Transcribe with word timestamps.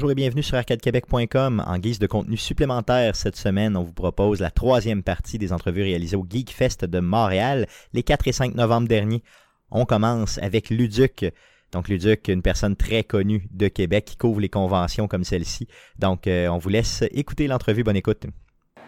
bonjour 0.00 0.12
et 0.12 0.14
bienvenue 0.14 0.42
sur 0.42 0.56
arcadequebec.com. 0.56 1.62
En 1.66 1.78
guise 1.78 1.98
de 1.98 2.06
contenu 2.06 2.38
supplémentaire 2.38 3.14
cette 3.14 3.36
semaine, 3.36 3.76
on 3.76 3.82
vous 3.82 3.92
propose 3.92 4.40
la 4.40 4.50
troisième 4.50 5.02
partie 5.02 5.36
des 5.36 5.52
entrevues 5.52 5.82
réalisées 5.82 6.16
au 6.16 6.24
Geekfest 6.26 6.86
de 6.86 7.00
Montréal 7.00 7.66
les 7.92 8.02
4 8.02 8.26
et 8.26 8.32
5 8.32 8.54
novembre 8.54 8.88
dernier. 8.88 9.22
On 9.70 9.84
commence 9.84 10.38
avec 10.38 10.70
Luduc. 10.70 11.26
Donc 11.72 11.90
Luduc, 11.90 12.28
une 12.28 12.40
personne 12.40 12.76
très 12.76 13.04
connue 13.04 13.46
de 13.50 13.68
Québec 13.68 14.06
qui 14.06 14.16
couvre 14.16 14.40
les 14.40 14.48
conventions 14.48 15.06
comme 15.06 15.22
celle-ci. 15.22 15.68
Donc 15.98 16.26
euh, 16.26 16.48
on 16.48 16.56
vous 16.56 16.70
laisse 16.70 17.04
écouter 17.10 17.46
l'entrevue. 17.46 17.84
Bonne 17.84 17.96
écoute. 17.96 18.24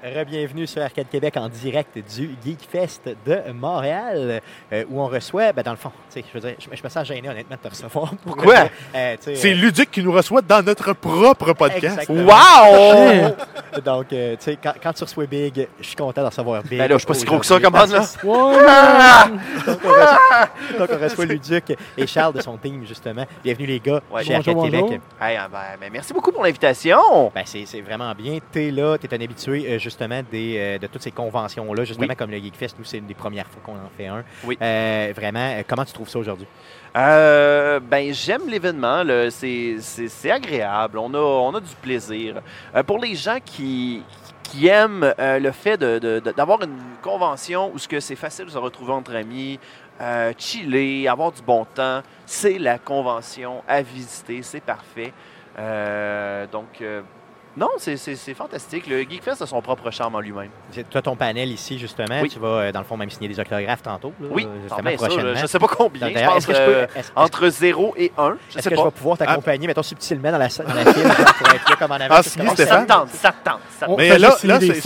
Bienvenue 0.02 0.66
sur 0.66 0.82
Arcade 0.82 1.08
Québec 1.08 1.36
en 1.36 1.48
direct 1.48 1.96
du 1.96 2.30
Geekfest 2.44 3.02
de 3.24 3.52
Montréal, 3.52 4.42
euh, 4.72 4.84
où 4.90 5.00
on 5.00 5.06
reçoit, 5.06 5.52
ben 5.52 5.62
dans 5.62 5.70
le 5.70 5.76
fond, 5.76 5.92
je, 6.12 6.22
veux 6.34 6.40
dire, 6.40 6.56
je, 6.58 6.76
je, 6.76 6.82
me 6.82 6.88
sens 6.88 7.06
gêné 7.06 7.28
honnêtement 7.28 7.54
de 7.54 7.68
te 7.68 7.68
recevoir. 7.68 8.12
Pourquoi? 8.24 8.68
Euh, 8.96 9.16
C'est 9.20 9.52
euh, 9.52 9.54
Luduc 9.54 9.92
qui 9.92 10.02
nous 10.02 10.10
reçoit 10.10 10.42
dans 10.42 10.60
notre 10.60 10.92
propre 10.94 11.52
podcast. 11.52 12.10
Exactement. 12.10 12.32
Wow! 12.32 13.36
Donc, 13.84 14.08
tu 14.08 14.16
sais, 14.40 14.58
quand, 14.60 14.74
quand, 14.82 14.92
tu 14.92 15.04
reçois 15.04 15.26
Big, 15.26 15.68
je 15.80 15.86
suis 15.86 15.96
content 15.96 16.20
d'en 16.20 16.28
recevoir 16.30 16.64
Big. 16.64 16.80
Ben 16.80 16.88
là, 16.88 16.96
je 16.96 16.98
suis 16.98 17.06
pas 17.06 17.14
si 17.14 17.24
gros 17.24 17.38
que 17.38 17.46
ça, 17.46 17.60
comment 17.60 17.78
là? 17.78 17.86
donc, 18.24 19.78
on 19.84 19.88
reçoit, 19.88 20.78
donc, 20.78 20.90
on 20.92 21.02
reçoit 21.02 21.24
Luduc 21.26 21.76
et 21.96 22.06
Charles 22.08 22.34
de 22.34 22.42
son 22.42 22.56
team, 22.56 22.84
justement. 22.84 23.24
Bienvenue 23.44 23.66
les 23.66 23.80
gars 23.80 24.02
ouais, 24.10 24.24
chez 24.24 24.34
Arcade 24.34 24.62
Québec. 24.62 25.00
Hey, 25.20 25.38
ben, 25.50 25.58
ben, 25.80 25.90
merci 25.92 26.12
beaucoup 26.12 26.32
pour 26.32 26.42
l'invitation. 26.42 27.30
Ben, 27.32 27.44
c'est 27.46 27.80
vraiment 27.80 28.12
bien. 28.16 28.38
Tu 28.52 28.66
es 28.66 28.70
là, 28.72 28.98
tu 28.98 29.06
es 29.06 29.14
un 29.14 29.20
habitué, 29.20 29.78
justement, 29.92 30.22
des, 30.30 30.56
euh, 30.58 30.78
de 30.78 30.86
toutes 30.86 31.02
ces 31.02 31.10
conventions-là, 31.10 31.84
justement 31.84 32.08
oui. 32.08 32.16
comme 32.16 32.30
le 32.30 32.38
Geekfest, 32.38 32.74
nous, 32.78 32.84
c'est 32.84 32.98
une 32.98 33.06
des 33.06 33.14
premières 33.14 33.46
fois 33.46 33.62
qu'on 33.64 33.74
en 33.74 33.90
fait 33.96 34.06
un. 34.06 34.24
Oui. 34.44 34.58
Euh, 34.60 35.12
vraiment, 35.14 35.62
comment 35.68 35.84
tu 35.84 35.92
trouves 35.92 36.08
ça 36.08 36.18
aujourd'hui? 36.18 36.46
Euh, 36.96 37.80
ben, 37.80 38.12
j'aime 38.12 38.48
l'événement. 38.48 39.02
C'est 39.30 40.30
agréable. 40.30 40.98
On 40.98 41.12
a, 41.14 41.18
on 41.18 41.54
a 41.54 41.60
du 41.60 41.74
plaisir. 41.80 42.42
Euh, 42.74 42.82
pour 42.82 42.98
les 42.98 43.14
gens 43.14 43.38
qui, 43.44 44.02
qui 44.42 44.66
aiment 44.66 45.14
euh, 45.18 45.38
le 45.38 45.52
fait 45.52 45.78
d'avoir 45.78 46.58
de, 46.58 46.66
de, 46.66 46.70
une 46.70 46.78
convention 47.02 47.72
où 47.74 47.78
c'est 47.78 48.16
facile 48.16 48.46
de 48.46 48.50
se 48.50 48.58
retrouver 48.58 48.92
entre 48.92 49.14
amis, 49.14 49.58
euh, 50.00 50.32
chiller, 50.36 51.08
avoir 51.08 51.32
du 51.32 51.42
bon 51.42 51.64
temps, 51.64 52.02
c'est 52.26 52.58
la 52.58 52.78
convention 52.78 53.62
à 53.68 53.82
visiter. 53.82 54.42
C'est 54.42 54.62
parfait. 54.62 55.12
donc, 56.50 56.82
non, 57.56 57.68
c'est 57.78 58.34
fantastique. 58.34 58.86
Le 58.86 59.02
Geekfest 59.02 59.42
a 59.42 59.46
son 59.46 59.60
propre 59.60 59.90
charme 59.90 60.14
en 60.14 60.20
lui-même. 60.20 60.48
Toi, 60.90 61.02
ton 61.02 61.16
panel 61.16 61.50
ici, 61.50 61.78
justement, 61.78 62.20
oui. 62.22 62.28
tu 62.30 62.38
vas, 62.38 62.72
dans 62.72 62.80
le 62.80 62.86
fond, 62.86 62.96
même 62.96 63.10
signer 63.10 63.28
des 63.28 63.38
autographes 63.38 63.82
tantôt. 63.82 64.12
Là, 64.20 64.28
oui, 64.30 64.48
justement, 64.62 64.90
ça, 64.98 65.08
je 65.08 65.42
ne 65.42 65.46
sais 65.46 65.58
pas 65.58 65.68
combien. 65.68 66.08
je 66.08 66.24
pense 66.24 66.46
que 66.46 66.54
je 66.54 66.64
peux, 66.64 67.00
entre 67.14 67.48
0 67.48 67.94
et 67.98 68.12
1. 68.16 68.36
Est-ce 68.56 68.68
que 68.68 68.74
pas. 68.74 68.80
je 68.80 68.86
vais 68.86 68.90
pouvoir 68.90 69.18
t'accompagner, 69.18 69.66
ah. 69.66 69.68
mettons, 69.68 69.82
subtilement 69.82 70.32
dans 70.32 70.38
la, 70.38 70.48
dans 70.48 70.74
la 70.74 70.92
file 70.92 71.02
pour 71.02 71.54
être 71.54 71.70
là 71.70 71.76
comme 71.78 71.92
en 71.92 71.96
avant? 71.96 72.14
Ah, 72.16 72.22
signer, 72.22 72.48
Stéphane? 72.50 72.86
Ça 72.88 72.94
tente, 72.94 73.08
ça 73.10 73.34
tente. 73.44 73.98
Mais 73.98 74.18
là, 74.18 74.36
là 74.44 74.60
c'est 74.60 74.80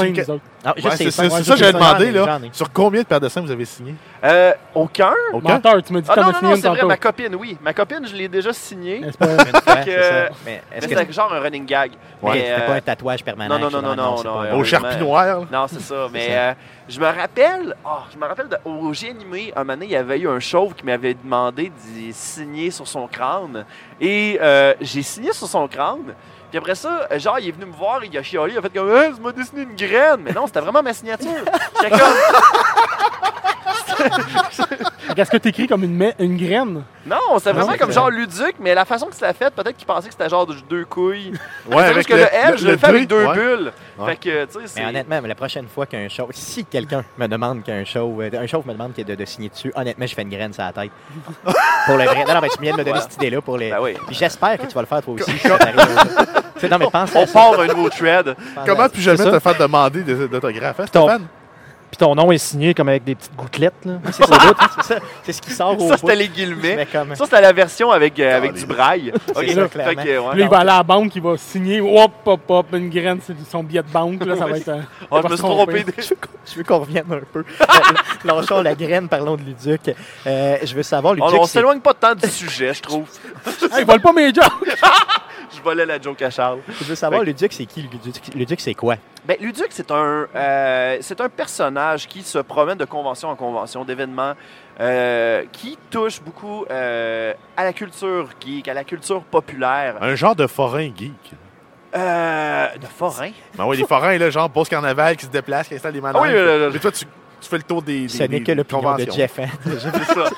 ah, 0.65 0.75
c'est 0.97 1.11
ça 1.13 1.29
que 1.29 1.57
j'avais 1.57 1.73
demandé. 1.73 2.11
Là, 2.11 2.41
sur 2.53 2.73
combien 2.73 3.03
de 3.03 3.07
paires 3.07 3.21
de 3.21 3.29
seins 3.29 3.43
vous 3.43 3.51
avez 3.51 3.65
signé? 3.65 3.95
Euh, 4.25 4.53
aucun. 4.75 5.13
aucun? 5.33 5.55
Menteur, 5.55 5.83
tu 5.83 5.93
m'as 5.93 6.01
dit 6.01 6.09
que 6.09 6.13
ah, 6.17 6.23
non, 6.23 6.33
non, 6.43 6.55
une 6.55 6.61
c'est 6.61 6.69
vrai, 6.69 6.85
ma 6.85 6.97
copine, 6.97 7.35
oui. 7.35 7.59
Ma 7.63 7.73
copine, 7.73 8.07
je 8.07 8.15
l'ai 8.15 8.29
déjà 8.29 8.53
signée. 8.53 9.03
C'est 9.21 11.07
que... 11.07 11.13
genre 11.13 11.33
un 11.33 11.41
running 11.41 11.67
gag. 11.67 11.93
Ouais, 12.23 12.39
c'était 12.39 12.67
pas 12.67 12.75
un 12.75 12.81
tatouage 12.81 13.25
permanent. 13.25 13.59
Non, 13.59 13.71
non, 13.71 13.83
non, 13.83 13.95
non, 13.95 14.23
non. 14.23 14.59
Au 14.59 14.65
charpie 14.65 14.97
noir. 14.99 15.43
Non, 15.53 15.67
c'est 15.69 15.81
ça. 15.81 16.09
Mais 16.13 16.29
euh, 16.31 16.55
je 16.89 16.99
me 17.01 17.07
rappelle, 17.07 17.75
oh, 17.85 17.99
je 18.13 18.19
me 18.19 18.27
rappelle, 18.27 18.49
de, 18.49 18.57
au 18.65 18.93
G 18.93 19.11
animé, 19.11 19.53
un 19.55 19.61
moment 19.61 19.75
donné, 19.75 19.87
il 19.87 19.93
y 19.93 19.97
avait 19.97 20.19
eu 20.19 20.29
un 20.29 20.41
chauve 20.41 20.75
qui 20.75 20.85
m'avait 20.85 21.15
demandé 21.15 21.71
d'y 21.85 22.13
signer 22.13 22.71
sur 22.71 22.87
son 22.87 23.07
crâne. 23.07 23.65
Et 24.01 24.39
euh, 24.41 24.75
j'ai 24.81 25.03
signé 25.03 25.33
sur 25.33 25.47
son 25.47 25.69
crâne. 25.69 26.15
Puis 26.51 26.59
après 26.59 26.77
ça, 26.77 27.09
genre, 27.19 27.39
il 27.41 27.49
est 27.49 27.53
venu 27.53 27.67
me 27.67 27.73
voir, 27.73 28.05
il 28.05 28.17
a 28.17 28.23
chialé, 28.23 28.53
il 28.53 28.59
a 28.59 28.63
fait 28.63 28.73
comme 28.73 28.95
hey, 28.95 29.13
tu 29.13 29.21
m'as 29.21 29.33
dessiné 29.33 29.63
une 29.63 29.75
graine. 29.75 30.21
Mais 30.21 30.33
non, 30.33 30.47
c'était 30.47 30.61
vraiment 30.61 30.83
ma 30.83 30.95
signature. 30.95 31.29
J'étais 31.83 31.91
comme. 31.91 32.01
Est-ce 35.17 35.31
que 35.31 35.37
tu 35.37 35.49
écris 35.49 35.67
comme 35.67 35.85
une, 35.85 36.13
une 36.19 36.37
graine? 36.37 36.83
Non, 37.07 37.39
c'était 37.39 37.53
vraiment 37.53 37.77
comme 37.77 37.93
genre 37.93 38.11
Luduc, 38.11 38.57
mais 38.61 38.75
la 38.75 38.85
façon 38.85 39.07
que 39.07 39.15
c'était 39.15 39.33
fait, 39.33 39.51
peut-être 39.55 39.77
qu'il 39.77 39.87
pensait 39.87 40.09
que 40.09 40.15
c'était 40.15 40.29
genre 40.29 40.47
de 40.47 40.55
deux 40.69 40.85
couilles. 40.85 41.33
Ouais, 41.71 41.85
avec 41.85 42.07
que 42.07 42.15
le, 42.15 42.21
le 42.21 42.29
L, 42.33 42.59
je 42.59 42.67
le 42.67 42.77
fais 42.77 42.87
avec 42.87 43.09
deux 43.09 43.25
ouais. 43.25 43.35
bulles. 43.35 43.73
Ouais. 43.99 44.11
Fait 44.11 44.17
que, 44.17 44.45
tu 44.45 44.67
sais, 44.67 44.81
Mais 44.81 44.89
honnêtement, 44.89 45.21
la 45.25 45.35
prochaine 45.35 45.67
fois 45.69 45.87
qu'un 45.87 46.09
show, 46.09 46.29
si 46.33 46.65
quelqu'un 46.65 47.05
me 47.17 47.27
demande 47.29 47.63
qu'un 47.63 47.85
show, 47.85 48.21
un 48.21 48.47
show 48.47 48.63
me 48.67 48.73
demande 48.73 48.93
de, 48.93 49.15
de, 49.15 49.25
signer 49.25 49.49
dessus, 49.49 49.73
honnêtement, 49.75 50.07
je 50.07 50.15
fais 50.15 50.23
une 50.23 50.31
graine 50.31 50.53
sur 50.53 50.65
la 50.65 50.73
tête. 50.73 50.91
pour 51.87 51.97
le 51.97 52.05
vrai. 52.05 52.25
Non, 52.27 52.35
non, 52.35 52.41
mais 52.43 52.49
tu 52.49 52.61
viens 52.61 52.73
de 52.73 52.79
me 52.79 52.85
donner 52.85 53.01
cette 53.01 53.15
idée-là 53.15 53.41
pour 53.41 53.57
les. 53.57 53.71
Ben 53.71 53.79
oui. 53.81 53.95
J'espère 54.11 54.59
que 54.59 54.67
tu 54.67 54.75
vas 54.75 54.83
le 54.83 54.87
faire 54.87 55.03
toi 55.03 55.15
aussi. 55.15 55.31
si 55.39 55.49
non, 56.69 56.79
mais 56.79 56.87
pense 56.91 57.11
On 57.15 57.27
part 57.27 57.61
un 57.61 57.67
nouveau 57.67 57.89
thread. 57.89 58.35
Comment 58.67 58.89
plus 58.89 59.03
jamais 59.03 59.17
te 59.17 59.39
faire 59.39 59.59
demander 59.59 60.03
d'autographe, 60.03 60.81
hein, 60.81 60.87
Stéphane? 60.87 61.27
Puis 61.91 61.99
ton 61.99 62.15
nom 62.15 62.33
est 62.33 62.39
signé 62.39 62.75
comme 62.75 62.89
avec 62.89 63.05
des 63.05 63.15
petites 63.15 63.35
gouttelettes. 63.37 63.85
Là. 63.85 63.95
C'est 64.07 64.25
ça, 64.25 64.39
ça. 64.83 64.97
C'est 65.23 65.33
ce 65.33 65.41
qui 65.41 65.51
sort 65.51 65.81
au 65.81 65.89
Ça, 65.89 65.97
c'était 65.97 66.17
les 66.17 66.29
guillemets. 66.29 66.87
Comme... 66.91 67.15
Ça, 67.15 67.25
c'était 67.25 67.41
la 67.41 67.53
version 67.53 67.91
avec, 67.91 68.19
euh, 68.19 68.37
avec 68.37 68.55
du 68.55 68.67
braille. 68.67 69.13
Okay, 69.35 69.55
ça, 69.55 69.69
fait 69.69 69.95
que, 69.95 70.19
ouais, 70.19 70.31
Puis 70.31 70.39
là, 70.41 70.45
il 70.45 70.49
va 70.49 70.59
aller 70.59 70.71
à 70.71 70.77
la 70.79 70.83
banque, 70.83 71.15
il 71.15 71.23
va 71.23 71.37
signer, 71.37 71.81
hop, 71.81 72.13
hop, 72.25 72.41
hop, 72.49 72.67
une 72.73 72.91
graine, 72.91 73.21
c'est 73.25 73.35
son 73.49 73.63
billet 73.63 73.83
de 73.83 73.91
banque. 73.91 74.25
Là, 74.25 74.37
ça 74.37 74.47
va 74.47 74.57
être. 74.59 74.73
Oh, 75.11 75.21
je 75.23 75.29
me 75.29 75.37
suis 75.37 75.45
trompé. 75.45 75.85
je 76.47 76.55
veux 76.57 76.65
qu'on 76.65 76.79
revienne 76.81 77.05
un 77.11 77.21
peu. 77.33 77.45
Lâchons 78.25 78.63
la 78.63 78.75
graine, 78.75 79.09
parlons 79.09 79.37
de 79.37 79.43
Luduc. 79.43 79.95
Euh, 80.27 80.57
je 80.63 80.75
veux 80.75 80.83
savoir, 80.83 81.15
Luduc. 81.15 81.31
Oh, 81.33 81.39
on 81.41 81.47
s'éloigne 81.47 81.81
pas 81.81 81.95
tant 81.95 82.15
du 82.15 82.29
sujet, 82.29 82.75
je 82.75 82.83
trouve. 82.83 83.07
hey, 83.77 83.85
vole 83.85 84.01
pas 84.01 84.13
mes 84.13 84.35
jokes! 84.35 84.45
Je 85.67 85.71
volais 85.73 85.87
la 85.87 86.01
joke 86.01 86.23
à 86.23 86.31
Charles. 86.31 86.61
Je 86.69 86.85
veux 86.85 86.95
savoir, 86.95 87.23
Luduc, 87.23 87.53
c'est 87.53 87.67
qui? 87.67 87.83
Luduc, 87.83 88.35
Luduc 88.35 88.61
c'est 88.61 88.75
quoi? 88.75 88.97
Ben, 89.25 89.37
Luduc, 89.41 89.67
c'est 89.71 89.91
un, 89.91 90.27
euh, 90.35 90.99
c'est 91.01 91.21
un 91.21 91.29
personnage 91.29 92.07
qui 92.07 92.23
se 92.23 92.39
promène 92.39 92.79
de 92.79 92.85
convention 92.85 93.29
en 93.29 93.35
convention, 93.37 93.85
d'événements, 93.85 94.35
euh, 94.81 95.43
qui 95.51 95.77
touche 95.91 96.21
beaucoup 96.21 96.65
euh, 96.71 97.33
à 97.57 97.65
la 97.65 97.73
culture 97.73 98.29
geek, 98.45 98.69
à 98.69 98.75
la 98.75 98.85
culture 98.85 99.23
populaire. 99.23 99.97
Un 100.01 100.15
genre 100.15 100.37
de 100.37 100.47
forain 100.47 100.89
geek. 100.97 101.33
Euh, 101.97 102.67
de 102.77 102.87
forain? 102.87 103.31
Ben 103.57 103.65
oui, 103.67 103.79
les 103.79 103.87
forains, 103.87 104.19
là, 104.19 104.31
genre 104.31 104.51
post 104.51 104.71
carnaval 104.71 105.17
qui 105.17 105.27
se 105.27 105.31
déplacent, 105.31 105.69
qui 105.69 105.75
installent 105.75 105.95
des 105.95 106.01
manèges. 106.01 106.23
Ah 106.23 106.67
oui, 106.67 106.71
Mais 106.75 106.79
toi, 106.79 106.93
tu, 106.93 107.07
tu 107.47 107.51
fais 107.51 107.57
le 107.59 107.63
tour 107.63 107.83
des, 107.83 108.03
des 108.03 108.09
Ce 108.09 108.23
n'est 108.25 108.43
que 108.43 108.53
le 108.53 108.65
de 108.65 109.11
Jeff. 109.11 109.39
Hein? 109.39 109.47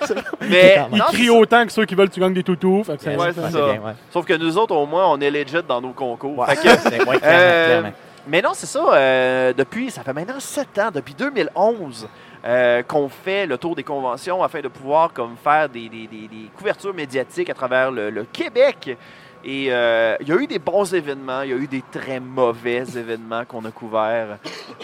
ça. 0.06 0.14
Mais 0.48 0.78
il 0.92 1.00
crie 1.00 1.30
autant 1.30 1.64
que 1.64 1.72
ceux 1.72 1.84
qui 1.84 1.94
veulent 1.94 2.08
que 2.08 2.14
tu 2.14 2.20
gagnes 2.20 2.34
des 2.34 2.42
toutous. 2.42 2.84
Fait 2.84 2.96
que 2.96 3.16
ouais, 3.18 3.32
c'est 3.34 3.50
ça. 3.50 3.50
Bien, 3.50 3.80
ouais. 3.80 3.92
Sauf 4.10 4.24
que 4.26 4.34
nous 4.34 4.56
autres, 4.58 4.74
au 4.74 4.86
moins, 4.86 5.06
on 5.10 5.20
est 5.20 5.30
legit 5.30 5.62
dans 5.66 5.80
nos 5.80 5.92
concours. 5.92 6.38
Ouais. 6.38 6.54
Fait 6.54 6.56
que, 6.56 6.88
clairement, 6.88 7.12
clairement. 7.18 7.92
Mais 8.26 8.42
non, 8.42 8.50
c'est 8.52 8.66
ça. 8.66 8.84
Euh, 8.92 9.52
depuis, 9.56 9.90
ça 9.90 10.02
fait 10.02 10.12
maintenant 10.12 10.38
sept 10.38 10.78
ans, 10.78 10.90
depuis 10.92 11.14
2011, 11.14 12.06
euh, 12.44 12.82
qu'on 12.82 13.08
fait 13.08 13.46
le 13.46 13.56
tour 13.56 13.74
des 13.74 13.82
conventions 13.82 14.42
afin 14.42 14.60
de 14.60 14.68
pouvoir 14.68 15.12
comme 15.12 15.34
faire 15.42 15.68
des, 15.68 15.88
des, 15.88 16.06
des, 16.06 16.28
des 16.28 16.50
couvertures 16.56 16.94
médiatiques 16.94 17.48
à 17.48 17.54
travers 17.54 17.90
le, 17.90 18.10
le 18.10 18.24
Québec. 18.24 18.96
Et 19.44 19.68
euh, 19.70 20.16
il 20.20 20.28
y 20.28 20.32
a 20.32 20.36
eu 20.36 20.46
des 20.46 20.58
bons 20.58 20.92
événements, 20.92 21.42
il 21.42 21.50
y 21.50 21.52
a 21.52 21.56
eu 21.56 21.68
des 21.68 21.82
très 21.92 22.18
mauvais 22.18 22.82
événements 22.96 23.44
qu'on 23.44 23.64
a 23.64 23.70
couverts. 23.70 24.38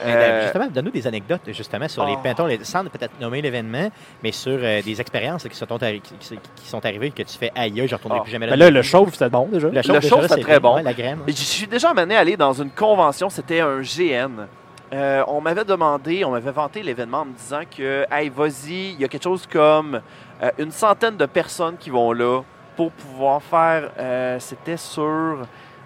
Euh... 0.05 0.43
Justement, 0.44 0.69
donne-nous 0.69 0.93
des 0.93 1.06
anecdotes 1.06 1.43
justement 1.49 1.88
sur 1.88 2.05
oh. 2.05 2.06
les 2.06 2.17
pintons, 2.17 2.49
sans 2.62 2.84
peut-être 2.84 3.20
nommer 3.20 3.43
l'événement, 3.43 3.90
mais 4.23 4.32
sur 4.32 4.58
euh, 4.62 4.81
des 4.81 5.00
expériences 5.00 5.44
qui 5.49 5.56
sont, 5.56 5.67
qui, 5.67 6.38
qui 6.56 6.69
sont, 6.69 6.84
arrivées 6.84 7.11
que 7.11 7.23
tu 7.23 7.37
fais 7.37 7.50
aïe, 7.55 7.73
je 7.75 7.82
ne 7.82 7.94
retournerai 7.94 8.20
oh. 8.20 8.23
plus 8.23 8.32
jamais 8.32 8.46
là. 8.46 8.56
là, 8.56 8.70
le 8.70 8.82
chauve, 8.82 9.11
c'était 9.12 9.28
bon 9.28 9.49
déjà. 9.50 9.69
Le 9.69 10.00
chauve, 10.00 10.23
c'était 10.23 10.40
très 10.40 10.61
bon. 10.61 10.76
La 10.76 10.94
graine. 10.94 11.19
Je 11.26 11.32
suis 11.32 11.67
déjà 11.67 11.90
amené 11.90 12.17
à 12.17 12.20
aller 12.20 12.37
dans 12.37 12.52
une 12.52 12.70
convention, 12.70 13.28
c'était 13.31 13.61
un 13.61 13.81
GN. 13.81 14.46
Euh, 14.93 15.25
on 15.26 15.40
m'avait 15.40 15.64
demandé, 15.64 16.25
on 16.25 16.31
m'avait 16.31 16.52
vanté 16.52 16.82
l'événement 16.82 17.23
en 17.23 17.25
me 17.25 17.32
disant 17.32 17.62
que, 17.76 18.06
hey, 18.12 18.28
vas-y, 18.28 18.93
il 18.93 19.00
y 19.00 19.05
a 19.05 19.08
quelque 19.08 19.25
chose 19.25 19.46
comme 19.50 20.00
euh, 20.43 20.50
une 20.58 20.70
centaine 20.70 21.17
de 21.17 21.26
personnes 21.26 21.76
qui 21.76 21.90
vont 21.90 22.12
là 22.12 22.43
pour 22.76 22.91
pouvoir 22.93 23.43
faire. 23.43 23.91
Euh, 23.99 24.38
c'était 24.38 24.76
sur 24.76 25.03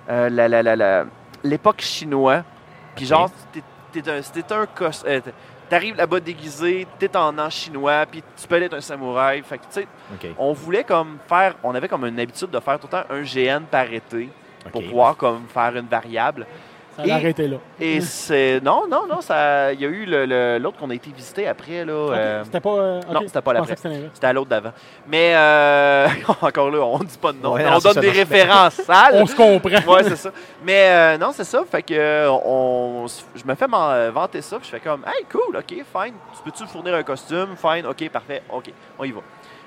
euh, 0.08 0.29
la, 0.31 0.49
la, 0.49 0.62
la, 0.62 1.05
l'époque 1.43 1.81
chinoise. 1.81 2.43
Puis 2.96 3.06
genre, 3.06 3.31
okay. 3.50 3.62
c'était 3.93 4.52
un, 4.52 4.62
un 4.62 4.88
euh, 5.06 5.20
T'arrives 5.69 5.96
là-bas 5.96 6.20
déguisé, 6.20 6.87
t'es 6.99 7.14
en 7.14 7.38
an 7.38 7.50
chinois, 7.50 8.06
puis 8.11 8.23
tu 8.37 8.49
peux 8.49 8.62
être 8.62 8.75
un 8.75 8.81
samouraï. 8.81 9.43
Fait 9.43 9.58
que, 9.58 9.64
tu 9.64 9.69
sais, 9.70 9.88
okay. 10.14 10.35
on 10.38 10.52
voulait 10.55 10.85
comme 10.85 11.19
faire. 11.29 11.56
On 11.62 11.75
avait 11.75 11.88
comme 11.88 12.06
une 12.06 12.19
habitude 12.19 12.50
de 12.50 12.61
faire 12.61 12.79
tout 12.79 12.88
le 12.90 12.99
temps 12.99 13.05
un 13.11 13.23
GN 13.23 13.64
par 13.70 13.93
été 13.93 14.31
pour 14.73 14.81
okay. 14.81 14.88
pouvoir 14.88 15.17
comme 15.17 15.46
faire 15.46 15.76
une 15.76 15.87
variable. 15.87 16.46
Ça 16.98 17.14
a 17.14 17.16
arrêté 17.16 17.46
là. 17.46 17.58
Et 17.78 18.00
c'est. 18.00 18.60
Non, 18.60 18.88
non, 18.90 19.06
non, 19.08 19.20
ça. 19.20 19.72
Il 19.72 19.80
y 19.80 19.84
a 19.84 19.88
eu 19.88 20.04
l'autre 20.04 20.26
le, 20.26 20.58
le, 20.58 20.70
qu'on 20.72 20.90
a 20.90 20.94
été 20.94 21.10
visité 21.12 21.46
après, 21.46 21.84
là. 21.84 21.92
Okay. 21.92 22.18
Euh... 22.18 22.44
C'était 22.44 22.60
pas. 22.60 22.70
Euh, 22.70 23.00
non, 23.12 23.20
c'était 23.24 23.40
pas 23.40 23.52
l'après. 23.52 23.76
C'était 23.76 24.26
à 24.26 24.32
l'autre 24.32 24.50
d'avant. 24.50 24.72
Mais 25.06 25.32
euh... 25.36 26.08
encore 26.42 26.70
là, 26.70 26.80
on 26.80 26.98
dit 26.98 27.18
pas 27.18 27.32
de 27.32 27.38
nom. 27.38 27.54
Ouais, 27.54 27.64
on 27.68 27.78
donne 27.78 28.00
des 28.00 28.10
références 28.10 28.74
sales. 28.74 29.12
on 29.14 29.26
se 29.26 29.36
comprend. 29.36 29.92
Ouais, 29.92 30.02
c'est 30.04 30.16
ça. 30.16 30.30
Mais 30.64 30.88
euh, 30.90 31.18
non, 31.18 31.30
c'est 31.32 31.44
ça. 31.44 31.62
Fait 31.70 31.82
que 31.82 32.28
on, 32.28 33.06
je 33.36 33.44
me 33.44 33.54
fais 33.54 33.66
vanter 33.66 34.42
ça. 34.42 34.58
Puis 34.58 34.66
je 34.66 34.76
fais 34.76 34.80
comme, 34.80 35.04
hey, 35.06 35.24
cool, 35.30 35.56
ok, 35.56 35.68
fine. 35.68 36.14
Tu 36.34 36.42
peux-tu 36.44 36.66
fournir 36.66 36.94
un 36.94 37.02
costume? 37.04 37.54
Fine, 37.56 37.86
ok, 37.86 38.08
parfait, 38.10 38.42
ok, 38.50 38.72
on 38.98 39.04
y 39.04 39.12
va. 39.12 39.20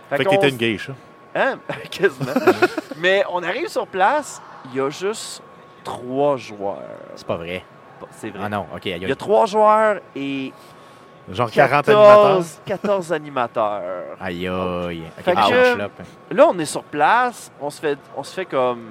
Fait, 0.10 0.18
fait 0.18 0.26
que 0.26 0.30
t'étais 0.32 0.50
une 0.50 0.58
geisha. 0.58 0.94
Hein? 1.34 1.60
Quasiment. 1.90 2.34
Mais 2.98 3.24
on 3.32 3.42
arrive 3.42 3.70
sur 3.70 3.88
place, 3.88 4.42
il 4.66 4.78
y 4.78 4.82
a 4.82 4.90
juste 4.90 5.42
trois 5.84 6.38
joueurs. 6.38 6.80
C'est 7.16 7.28
pas 7.28 7.38
vrai. 7.38 7.64
C'est 8.12 8.30
vrai. 8.30 8.40
Ah 8.44 8.50
non, 8.50 8.66
OK. 8.76 8.86
Il 8.86 8.98
y 9.08 9.12
a 9.12 9.16
trois 9.16 9.46
joueurs 9.46 10.00
et 10.16 10.52
Genre 11.32 11.52
40 11.52 11.88
animateurs. 11.90 12.24
14, 12.34 12.62
14 12.66 13.14
animateurs. 13.14 14.18
Aïe, 14.20 14.48
aïe. 14.48 15.04
OK, 15.18 15.24
Fait 15.24 15.34
que- 15.34 15.40
on 15.40 15.76
schloppe. 15.76 16.02
Là, 16.32 16.48
on 16.50 16.60
est 16.60 16.66
sur 16.66 16.84
place, 16.84 17.52
on 17.62 17.70
se 17.70 17.80
fait, 17.80 17.98
on 18.18 18.24
se 18.24 18.34
fait 18.34 18.46
comme 18.46 18.86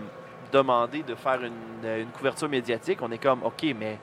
demander 0.52 1.02
de 1.02 1.14
faire 1.16 1.40
une, 1.42 1.88
une 2.00 2.06
couverture 2.08 2.48
médiatique. 2.48 2.98
On 3.02 3.10
est 3.10 3.18
comme, 3.18 3.42
OK, 3.44 3.64
mais 3.78 3.98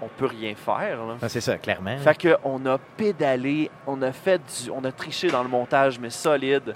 on 0.00 0.06
peut 0.08 0.26
rien 0.26 0.54
faire. 0.54 0.96
là. 1.04 1.14
Ah, 1.20 1.28
c'est 1.28 1.40
ça, 1.40 1.58
clairement. 1.58 1.96
Fait 1.98 2.16
qu'on 2.42 2.64
a 2.66 2.78
pédalé, 2.78 3.70
on 3.86 4.00
a 4.02 4.12
fait 4.12 4.38
du, 4.38 4.70
on 4.70 4.82
a 4.84 4.92
triché 4.92 5.28
dans 5.28 5.42
le 5.42 5.48
montage, 5.48 5.98
mais 5.98 6.10
solide. 6.10 6.72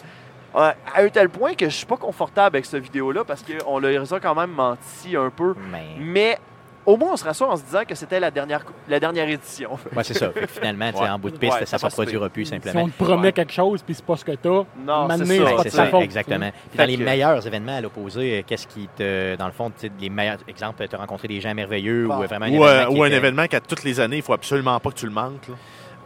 Euh, 0.57 0.73
À 0.95 1.03
un 1.03 1.09
tel 1.09 1.29
point 1.29 1.55
que 1.55 1.67
je 1.69 1.75
suis 1.75 1.87
pas 1.87 1.97
confortable 1.99 2.57
avec 2.57 2.65
cette 2.65 2.83
vidéo-là 2.83 3.25
parce 3.25 3.43
qu'on 3.45 3.79
leur 3.79 4.13
a 4.13 4.21
quand 4.21 4.35
même 4.35 4.51
menti 4.51 5.15
un 5.17 5.31
peu. 5.31 5.55
Mais... 5.71 5.85
Mais 6.01 6.39
au 6.87 6.97
moins, 6.97 7.13
on 7.13 7.17
se 7.17 7.25
rassure 7.25 7.51
en 7.51 7.57
se 7.57 7.65
disant 7.65 7.83
que 7.87 7.95
c'était 7.97 8.21
la 8.21 8.31
dernière, 8.31 8.65
la 8.89 9.01
dernière 9.01 9.29
édition. 9.29 9.73
Ouais, 9.95 10.05
c'est 10.05 10.15
ça. 10.15 10.31
Fait 10.31 10.43
que 10.43 10.47
finalement, 10.47 10.91
tu 10.93 10.99
sais, 10.99 11.09
en 11.11 11.19
bout 11.19 11.31
de 11.31 11.37
piste, 11.37 11.53
Ouais, 11.59 11.67
ça 11.67 11.77
ne 11.85 11.91
se 11.91 11.95
produira 11.97 12.29
plus 12.29 12.45
Si 12.45 12.51
simplement. 12.53 12.83
on 12.85 12.89
te 12.89 13.03
promet 13.05 13.23
Ouais. 13.27 13.33
quelque 13.33 13.53
chose 13.53 13.83
puis 13.83 13.93
c'est 13.95 14.05
pas 14.05 14.17
ce 14.17 14.25
que 14.25 14.33
t'as, 14.33 14.49
Non, 14.51 15.09
c'est 15.11 15.27
ça. 15.37 15.45
pas 15.57 15.65
de 15.65 15.69
ça, 15.69 15.87
faute. 15.89 16.03
exactement. 16.03 16.51
Puis 16.71 16.79
dans 16.79 16.85
les 16.85 16.97
que- 16.97 17.03
meilleurs 17.03 17.45
événements 17.47 17.77
à 17.77 17.81
l'opposé, 17.81 18.39
euh, 18.39 18.43
qu'est-ce 18.47 18.69
qui 18.69 18.89
te, 18.97 19.35
dans 19.37 19.47
le 19.47 19.53
fond, 19.53 19.69
tu 19.71 19.89
sais, 19.89 19.93
les 20.01 20.09
meilleurs 20.11 20.39
exemples, 20.49 20.87
tu 20.89 20.95
as 20.95 20.99
rencontré 20.99 21.27
des 21.29 21.41
gens 21.41 21.53
merveilleux 21.55 22.07
ou 22.07 22.13
euh, 22.13 22.27
vraiment 22.27 22.47
un 22.47 22.53
Ou, 22.53 22.65
euh, 22.65 22.87
ou 22.89 23.03
un 23.03 23.07
était- 23.09 23.17
événement 23.17 23.47
qu'à 23.49 23.61
toutes 23.61 23.83
les 23.85 23.99
années, 24.01 24.19
il 24.19 24.23
faut 24.23 24.33
absolument 24.33 24.79
pas 24.81 24.91
que 24.91 24.97
tu 24.97 25.07
le 25.07 25.13
manques. 25.13 25.49
là. 25.49 25.55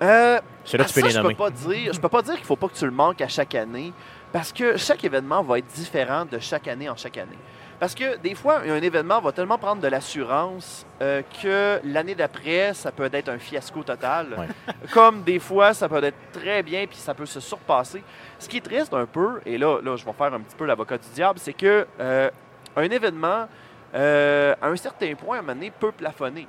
Euh, 0.03 0.41
tu 0.65 0.79
peux 0.79 0.83
ça, 0.85 1.01
les 1.03 1.11
je 1.11 1.19
nommer. 1.19 1.35
peux 1.35 1.45
pas 1.45 1.51
dire. 1.51 1.93
Je 1.93 2.01
peux 2.01 2.09
pas 2.09 2.23
dire 2.23 2.37
qu'il 2.37 2.45
faut 2.47 2.57
pas 2.57 2.69
que 2.69 2.75
tu 2.75 2.87
le 2.87 2.91
manques 2.91 3.21
à 3.21 3.29
chaque 3.29 3.55
année, 3.55 3.93
parce 4.33 4.53
que 4.53 4.77
chaque 4.77 5.05
événement 5.05 5.43
va 5.43 5.59
être 5.59 5.67
différent 5.67 6.25
de 6.25 6.39
chaque 6.39 6.69
année 6.69 6.89
en 6.89 6.97
chaque 6.97 7.19
année. 7.19 7.39
Parce 7.81 7.95
que 7.95 8.19
des 8.19 8.35
fois, 8.35 8.61
un 8.61 8.83
événement 8.83 9.21
va 9.23 9.33
tellement 9.33 9.57
prendre 9.57 9.81
de 9.81 9.89
l'assurance 9.89 10.85
euh, 11.01 11.23
que 11.43 11.81
l'année 11.83 12.15
d'après, 12.15 12.75
ça 12.75 12.93
peut 12.93 13.09
être 13.11 13.31
un 13.31 13.39
fiasco 13.39 13.83
total. 13.83 14.37
Ouais. 14.37 14.75
Comme 14.93 15.23
des 15.23 15.39
fois, 15.39 15.73
ça 15.73 15.89
peut 15.89 16.05
être 16.05 16.19
très 16.31 16.63
bien, 16.63 16.87
puis 16.87 16.99
ça 16.99 17.15
peut 17.15 17.25
se 17.25 17.41
surpasser. 17.41 18.03
Ce 18.39 18.47
qui 18.47 18.59
est 18.59 18.61
triste 18.61 18.93
un 18.93 19.07
peu, 19.07 19.41
et 19.47 19.57
là, 19.57 19.81
là 19.83 19.97
je 19.97 20.05
vais 20.05 20.13
faire 20.13 20.35
un 20.35 20.41
petit 20.41 20.57
peu 20.57 20.67
l'avocat 20.67 20.99
du 20.99 21.09
diable, 21.15 21.39
c'est 21.39 21.55
que 21.55 21.87
euh, 21.99 22.31
un 22.77 22.91
événement, 22.91 23.49
euh, 23.95 24.55
à 24.61 24.69
un 24.69 24.77
certain 24.77 25.15
point, 25.15 25.37
à 25.37 25.39
un 25.39 25.43
moment 25.43 25.55
donné, 25.55 25.71
peut 25.71 25.93
plafonner 25.93 26.47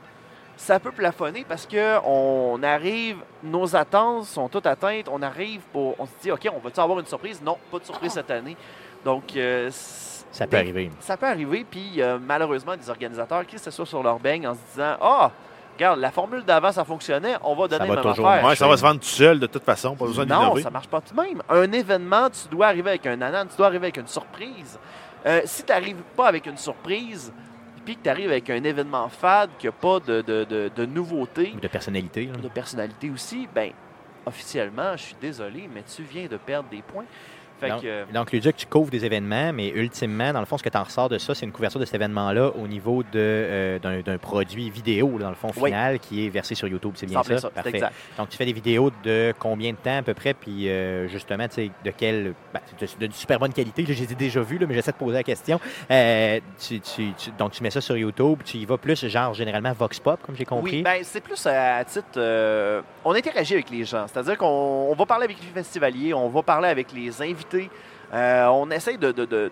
ça 0.61 0.79
peut 0.79 0.91
plafonner 0.91 1.43
parce 1.47 1.65
que 1.65 1.97
on 2.05 2.61
arrive, 2.61 3.17
nos 3.41 3.75
attentes 3.75 4.25
sont 4.25 4.47
toutes 4.47 4.67
atteintes. 4.67 5.07
On 5.11 5.21
arrive 5.23 5.61
pour, 5.73 5.95
on 5.99 6.05
se 6.05 6.11
dit, 6.21 6.31
ok, 6.31 6.47
on 6.55 6.59
va-tu 6.59 6.79
avoir 6.79 6.99
une 6.99 7.05
surprise? 7.07 7.41
Non, 7.41 7.57
pas 7.71 7.79
de 7.79 7.85
surprise 7.85 8.11
cette 8.11 8.29
année. 8.29 8.55
Donc 9.03 9.35
euh, 9.35 9.71
Ça 10.31 10.45
peut 10.45 10.57
arriver. 10.57 10.91
Ça 10.99 11.17
peut 11.17 11.25
arriver, 11.25 11.65
puis 11.69 11.99
euh, 11.99 12.19
malheureusement, 12.21 12.77
des 12.77 12.91
organisateurs 12.91 13.43
qui 13.47 13.57
s'assoient 13.57 13.87
sur 13.87 14.03
leur 14.03 14.19
beigne 14.19 14.47
en 14.47 14.53
se 14.53 14.59
disant, 14.71 14.97
ah, 15.01 15.31
regarde, 15.73 15.99
la 15.99 16.11
formule 16.11 16.43
d'avant 16.43 16.71
ça 16.71 16.85
fonctionnait, 16.85 17.37
on 17.43 17.55
va 17.55 17.67
donner 17.67 17.87
va 17.87 17.95
la 17.95 18.03
même 18.03 18.11
toujours 18.11 18.27
affaire. 18.29 18.47
Ouais, 18.47 18.55
ça 18.55 18.67
va 18.67 18.77
se 18.77 18.83
vendre 18.83 18.99
tout 18.99 19.07
seul 19.07 19.39
de 19.39 19.47
toute 19.47 19.63
façon, 19.63 19.95
pas 19.95 20.05
besoin 20.05 20.25
Non, 20.25 20.55
ça 20.57 20.69
marche 20.69 20.87
pas 20.87 21.01
tout 21.01 21.15
de 21.15 21.19
même. 21.19 21.41
Un 21.49 21.71
événement, 21.71 22.29
tu 22.29 22.47
dois 22.49 22.67
arriver 22.67 22.91
avec 22.91 23.07
un 23.07 23.19
anan, 23.19 23.47
tu 23.47 23.57
dois 23.57 23.65
arriver 23.65 23.85
avec 23.85 23.97
une 23.97 24.07
surprise. 24.07 24.77
Euh, 25.25 25.41
si 25.45 25.63
tu 25.63 25.71
n'arrives 25.71 26.03
pas 26.15 26.27
avec 26.27 26.45
une 26.45 26.57
surprise, 26.57 27.33
que 27.95 28.03
tu 28.03 28.09
arrives 28.09 28.29
avec 28.29 28.49
un 28.49 28.63
événement 28.63 29.07
fade, 29.09 29.49
qui 29.59 29.65
n'a 29.67 29.71
pas 29.71 29.99
de, 29.99 30.21
de, 30.21 30.43
de, 30.43 30.71
de 30.75 30.85
nouveauté, 30.85 31.53
Ou 31.55 31.59
de 31.59 31.67
personnalité. 31.67 32.25
de 32.27 32.47
personnalité 32.49 33.09
aussi, 33.09 33.47
ben 33.53 33.71
officiellement, 34.25 34.91
je 34.95 35.03
suis 35.03 35.15
désolé, 35.19 35.69
mais 35.73 35.83
tu 35.83 36.03
viens 36.03 36.27
de 36.27 36.37
perdre 36.37 36.69
des 36.69 36.81
points. 36.81 37.05
Fait 37.61 37.69
donc, 37.69 37.81
que, 37.83 37.87
euh, 37.87 38.03
donc, 38.13 38.31
Luduc, 38.31 38.55
tu 38.57 38.65
couvres 38.65 38.89
des 38.89 39.05
événements, 39.05 39.53
mais 39.53 39.69
ultimement, 39.69 40.33
dans 40.33 40.39
le 40.39 40.45
fond, 40.45 40.57
ce 40.57 40.63
que 40.63 40.69
tu 40.69 40.77
en 40.77 40.83
ressors 40.83 41.09
de 41.09 41.17
ça, 41.19 41.35
c'est 41.35 41.45
une 41.45 41.51
couverture 41.51 41.79
de 41.79 41.85
cet 41.85 41.93
événement-là 41.95 42.49
au 42.61 42.67
niveau 42.67 43.03
euh, 43.15 43.77
d'un, 43.79 44.17
produit 44.17 44.69
vidéo, 44.69 45.17
dans 45.19 45.29
le 45.29 45.35
fond, 45.35 45.49
Oui. 45.57 45.69
final, 45.69 45.99
qui 45.99 46.25
est 46.25 46.29
versé 46.29 46.55
sur 46.55 46.67
YouTube. 46.67 46.93
C'est 46.95 47.05
bien 47.05 47.21
ça? 47.23 47.37
ça, 47.37 47.49
Parfait. 47.51 47.69
exact. 47.69 47.93
Donc, 48.17 48.29
tu 48.29 48.37
fais 48.37 48.45
des 48.45 48.53
vidéos 48.53 48.91
de 49.03 49.33
combien 49.39 49.71
de 49.71 49.77
temps 49.77 49.99
à 49.99 50.01
peu 50.01 50.13
près, 50.15 50.33
puis 50.33 50.67
euh, 50.69 51.07
justement, 51.07 51.47
tu 51.47 51.53
sais, 51.55 51.71
de 51.85 51.91
quelle. 51.91 52.33
ben, 52.53 52.59
de, 52.99 53.07
de 53.07 53.13
super 53.13 53.37
bonne 53.39 53.53
qualité. 53.53 53.83
Là, 53.83 53.93
je 53.93 54.03
les 54.03 54.11
ai 54.11 54.15
déjà 54.15 54.41
vus, 54.41 54.57
là, 54.57 54.65
mais 54.67 54.73
j'essaie 54.73 54.91
de 54.91 54.97
poser 54.97 55.17
la 55.17 55.23
question. 55.23 55.59
Euh, 55.91 56.39
tu- 56.59 56.79
tu- 56.79 57.13
tu- 57.13 57.31
donc, 57.37 57.51
tu 57.51 57.61
mets 57.63 57.69
ça 57.69 57.81
sur 57.81 57.95
YouTube, 57.95 58.39
tu 58.43 58.57
y 58.57 58.65
vas 58.65 58.77
plus, 58.77 59.05
genre, 59.07 59.33
généralement, 59.35 59.73
Vox 59.73 59.99
Pop, 59.99 60.19
comme 60.25 60.35
j'ai 60.35 60.45
compris? 60.45 60.77
Oui, 60.77 60.81
ben 60.81 60.99
c'est 61.03 61.21
plus 61.21 61.45
à 61.45 61.83
titre. 61.85 62.19
on 63.05 63.13
interagit 63.13 63.53
avec 63.53 63.69
les 63.69 63.83
gens. 63.83 64.07
C'est-à-dire 64.07 64.37
qu'on 64.37 64.87
on 64.89 64.95
va 64.95 65.05
parler 65.05 65.25
avec 65.25 65.37
les 65.41 65.47
festivaliers, 65.53 66.13
on 66.13 66.29
va 66.29 66.41
parler 66.41 66.69
avec 66.69 66.91
les 66.91 67.21
invités. 67.21 67.50
Euh, 68.13 68.45
on 68.47 68.69
essaye 68.71 68.97
de, 68.97 69.11
de- 69.11 69.25
de- 69.25 69.51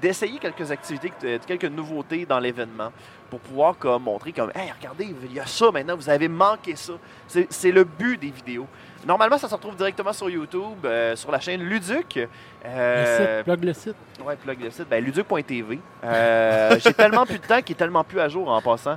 d'essayer 0.00 0.38
quelques 0.38 0.70
activités, 0.70 1.12
de- 1.22 1.38
quelques 1.46 1.64
nouveautés 1.66 2.24
dans 2.26 2.38
l'événement 2.38 2.90
pour 3.28 3.38
pouvoir 3.40 3.76
comme, 3.78 4.02
montrer 4.04 4.32
comme 4.32 4.50
Hey, 4.54 4.72
regardez, 4.76 5.14
il 5.24 5.32
y 5.32 5.38
a 5.40 5.46
ça 5.46 5.70
maintenant, 5.70 5.94
vous 5.96 6.08
avez 6.08 6.26
manqué 6.26 6.74
ça. 6.74 6.94
C'est, 7.28 7.70
le 7.70 7.84
but 7.84 8.18
des 8.18 8.30
vidéos. 8.30 8.66
Normalement, 9.06 9.38
ça 9.38 9.48
se 9.48 9.54
retrouve 9.54 9.76
directement 9.76 10.12
sur 10.12 10.28
YouTube, 10.28 10.84
euh, 10.84 11.14
sur 11.16 11.30
la 11.30 11.38
chaîne 11.40 11.62
Luduc. 11.62 12.16
le 12.16 12.26
Euh, 12.66 13.36
site, 13.38 13.44
plug 13.44 13.64
le 13.64 13.72
site. 13.72 13.94
Ouais, 14.24 14.36
plug 14.36 14.60
le 14.62 14.70
site. 14.70 14.88
Ben, 14.90 15.02
luduc.tv. 15.04 15.78
Euh, 16.04 16.76
j'ai 16.82 16.92
tellement 16.92 17.24
plus 17.24 17.38
de 17.38 17.46
temps 17.46 17.62
qu'il 17.62 17.74
est 17.74 17.78
tellement 17.78 18.02
plus 18.04 18.20
à 18.20 18.28
jour 18.28 18.48
en 18.50 18.60
passant. 18.60 18.96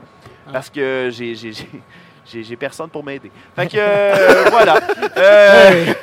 Parce 0.52 0.70
que 0.70 1.10
j'ai, 1.12 1.36
j'ai, 2.26 2.56
personne 2.56 2.90
pour 2.90 3.04
m'aider. 3.04 3.32
Fait 3.56 3.68
que, 3.68 3.78
euh, 3.78 4.46
voilà. 4.50 4.80
Euh, 5.18 5.94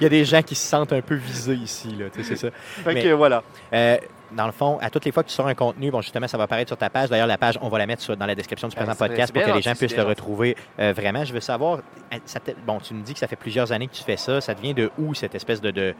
Il 0.00 0.02
y 0.02 0.06
a 0.06 0.08
des 0.08 0.24
gens 0.24 0.42
qui 0.42 0.54
se 0.54 0.66
sentent 0.66 0.92
un 0.92 1.00
peu 1.00 1.14
visés 1.14 1.54
ici, 1.54 1.88
là, 1.98 2.06
tu 2.12 2.22
sais, 2.22 2.28
c'est 2.34 2.36
ça. 2.36 2.48
fait 2.84 2.94
Mais- 2.94 3.02
que, 3.02 3.08
voilà. 3.10 3.42
Euh, 3.72 3.96
dans 4.32 4.46
le 4.46 4.52
fond, 4.52 4.78
à 4.80 4.90
toutes 4.90 5.04
les 5.04 5.12
fois 5.12 5.22
que 5.22 5.28
tu 5.28 5.34
sors 5.34 5.46
un 5.46 5.54
contenu, 5.54 5.90
bon, 5.90 6.00
justement, 6.00 6.26
ça 6.26 6.36
va 6.36 6.44
apparaître 6.44 6.68
sur 6.68 6.76
ta 6.76 6.90
page. 6.90 7.08
D'ailleurs, 7.08 7.28
la 7.28 7.38
page, 7.38 7.58
on 7.62 7.68
va 7.68 7.78
la 7.78 7.86
mettre 7.86 8.02
sur- 8.02 8.16
dans 8.16 8.26
la 8.26 8.34
description 8.34 8.66
du 8.68 8.74
Ben, 8.74 8.82
présent 8.84 8.98
podcast 8.98 9.32
pour 9.32 9.42
que 9.42 9.50
les 9.52 9.62
gens 9.62 9.74
puissent 9.74 9.96
le 9.96 10.02
retrouver 10.02 10.56
euh, 10.80 10.92
vraiment. 10.92 11.24
Je 11.24 11.32
veux 11.32 11.40
savoir, 11.40 11.78
ça 12.24 12.40
bon, 12.66 12.78
tu 12.80 12.92
me 12.94 13.02
dis 13.02 13.12
que 13.12 13.20
ça 13.20 13.28
fait 13.28 13.36
plusieurs 13.36 13.70
années 13.72 13.86
que 13.86 13.94
tu 13.94 14.02
fais 14.02 14.16
ça. 14.16 14.40
Ça 14.40 14.54
devient 14.54 14.74
de 14.74 14.90
où 14.98 15.14
cette 15.14 15.34
espèce 15.34 15.60
de. 15.60 15.94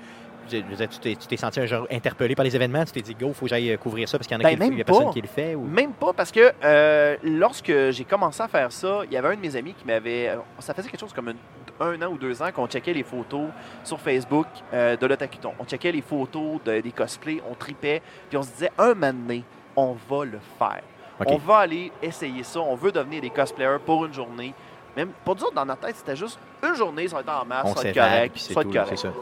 Tu 0.47 1.17
t'es, 1.29 1.37
senti 1.37 1.61
interpellé 1.91 2.35
par 2.35 2.45
les 2.45 2.55
événements, 2.57 2.85
tu 2.85 2.93
t'es 2.93 3.03
dit 3.03 3.15
go, 3.15 3.33
faut 3.33 3.47
que 3.47 3.50
j'aille 3.50 3.73
euh, 3.73 3.76
couvrir 3.76 4.09
ça 4.09 4.19
parce 4.19 4.26
qu'il 4.29 4.37
y 4.37 4.41
en 4.41 4.45
a 4.45 4.49
Ben, 4.55 4.59
qui 4.59 4.73
il 4.75 4.79
y 4.79 4.81
a 4.81 4.85
personne 4.85 5.11
qui 5.11 5.21
le 5.21 5.29
fait 5.29 5.55
ou 5.55 5.62
Même 5.62 5.93
pas 5.93 6.12
parce 6.12 6.31
que 6.33 6.53
euh, 6.65 7.17
lorsque 7.23 7.73
j'ai 7.91 8.05
commencé 8.05 8.43
à 8.43 8.49
faire 8.49 8.71
ça, 8.73 9.00
il 9.05 9.12
y 9.12 9.17
avait 9.17 9.29
un 9.29 9.37
de 9.37 9.41
mes 9.41 9.55
amis 9.57 9.75
qui 9.75 9.87
m'avait. 9.87 10.29
euh, 10.29 10.37
Ça 10.61 10.75
faisait 10.75 10.88
quelque 10.88 11.00
chose 11.00 11.12
comme 11.12 11.33
un 11.81 12.03
an 12.03 12.07
ou 12.11 12.17
deux 12.17 12.41
ans 12.43 12.50
qu'on 12.55 12.67
checkait 12.67 12.95
les 12.95 13.03
photos 13.03 13.49
sur 13.85 14.00
Facebook 14.00 14.47
euh, 14.73 14.97
de 14.97 15.07
l'Otakuton. 15.07 15.53
On 15.59 15.65
checkait 15.65 15.93
les 15.93 16.00
photos 16.03 16.62
de- 16.65 16.81
des 16.81 16.93
cosplays, 16.93 17.43
on 17.50 17.55
tripait, 17.55 18.00
puis 18.29 18.38
on 18.38 18.43
se 18.43 18.50
disait 18.50 18.71
un 18.79 18.95
moment 18.95 19.12
donné, 19.12 19.45
on 19.76 19.95
va 20.09 20.25
le 20.25 20.38
faire. 20.59 20.83
On 21.26 21.37
va 21.38 21.57
aller 21.59 21.93
essayer 22.03 22.43
ça. 22.43 22.61
On 22.61 22.75
veut 22.76 22.93
devenir 22.93 23.21
des 23.23 23.31
cosplayers 23.31 23.79
pour 23.85 24.05
une 24.05 24.12
journée. 24.12 24.53
Même 24.97 25.11
pour 25.25 25.33
autres, 25.35 25.53
dans 25.55 25.65
notre 25.67 25.81
tête, 25.83 25.97
c'était 25.97 26.17
juste 26.17 26.38
une 26.67 26.75
journée, 26.75 27.07
ça 27.09 27.17
va 27.17 27.21
être 27.23 27.43
en 27.43 27.45
masse, 27.45 27.69
ça 27.75 27.83
va 27.83 27.88
être 27.88 27.95
correct, 27.95 28.33
puis 28.33 28.43
ça 28.43 28.55
va 28.55 28.61
être 28.62 28.73
correct. 28.73 28.97
ça. 28.99 29.12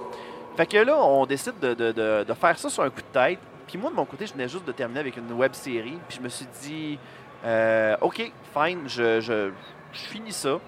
Fait 0.56 0.66
que 0.66 0.76
là, 0.78 0.96
on 0.96 1.26
décide 1.26 1.58
de, 1.61 1.75
de- 1.75 1.92
de- 1.92 2.25
de 2.25 2.34
faire 2.34 2.58
ça 2.58 2.68
sur 2.68 2.82
un 2.82 2.90
coup 2.90 3.00
de 3.00 3.18
tête. 3.20 3.38
Puis 3.66 3.78
moi, 3.78 3.90
de 3.90 3.96
mon 3.96 4.04
côté, 4.04 4.26
je 4.26 4.32
venais 4.32 4.49
juste 4.49 4.64
de 4.66 4.73
terminer 4.73 5.00
avec 5.00 5.16
une 5.16 5.32
web 5.32 5.52
série. 5.54 5.99
Puis 6.08 6.18
je 6.18 6.23
me 6.23 6.28
suis 6.28 6.46
dit, 6.62 6.99
euh, 7.44 7.96
OK, 8.00 8.30
fine, 8.56 8.80
je, 8.87 9.20
je- 9.20 9.50
je 9.92 9.99
finis 10.00 10.32
ça. 10.32 10.58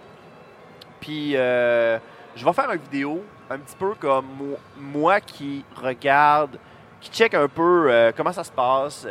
Puis 1.01 1.37
euh, 1.37 1.99
je 2.35 2.45
vais 2.45 2.53
faire 2.53 2.71
une 2.73 2.81
vidéo 2.81 3.23
un 3.51 3.59
petit 3.59 3.77
peu 3.77 3.95
comme 3.95 4.27
mo- 4.39 4.59
moi 4.77 5.21
qui 5.21 5.65
regarde, 5.81 6.59
qui 7.01 7.11
check 7.11 7.35
un 7.35 7.47
peu 7.47 7.87
euh, 7.89 8.11
comment 8.17 8.33
ça 8.33 8.43
se 8.43 8.51
passe, 8.51 9.07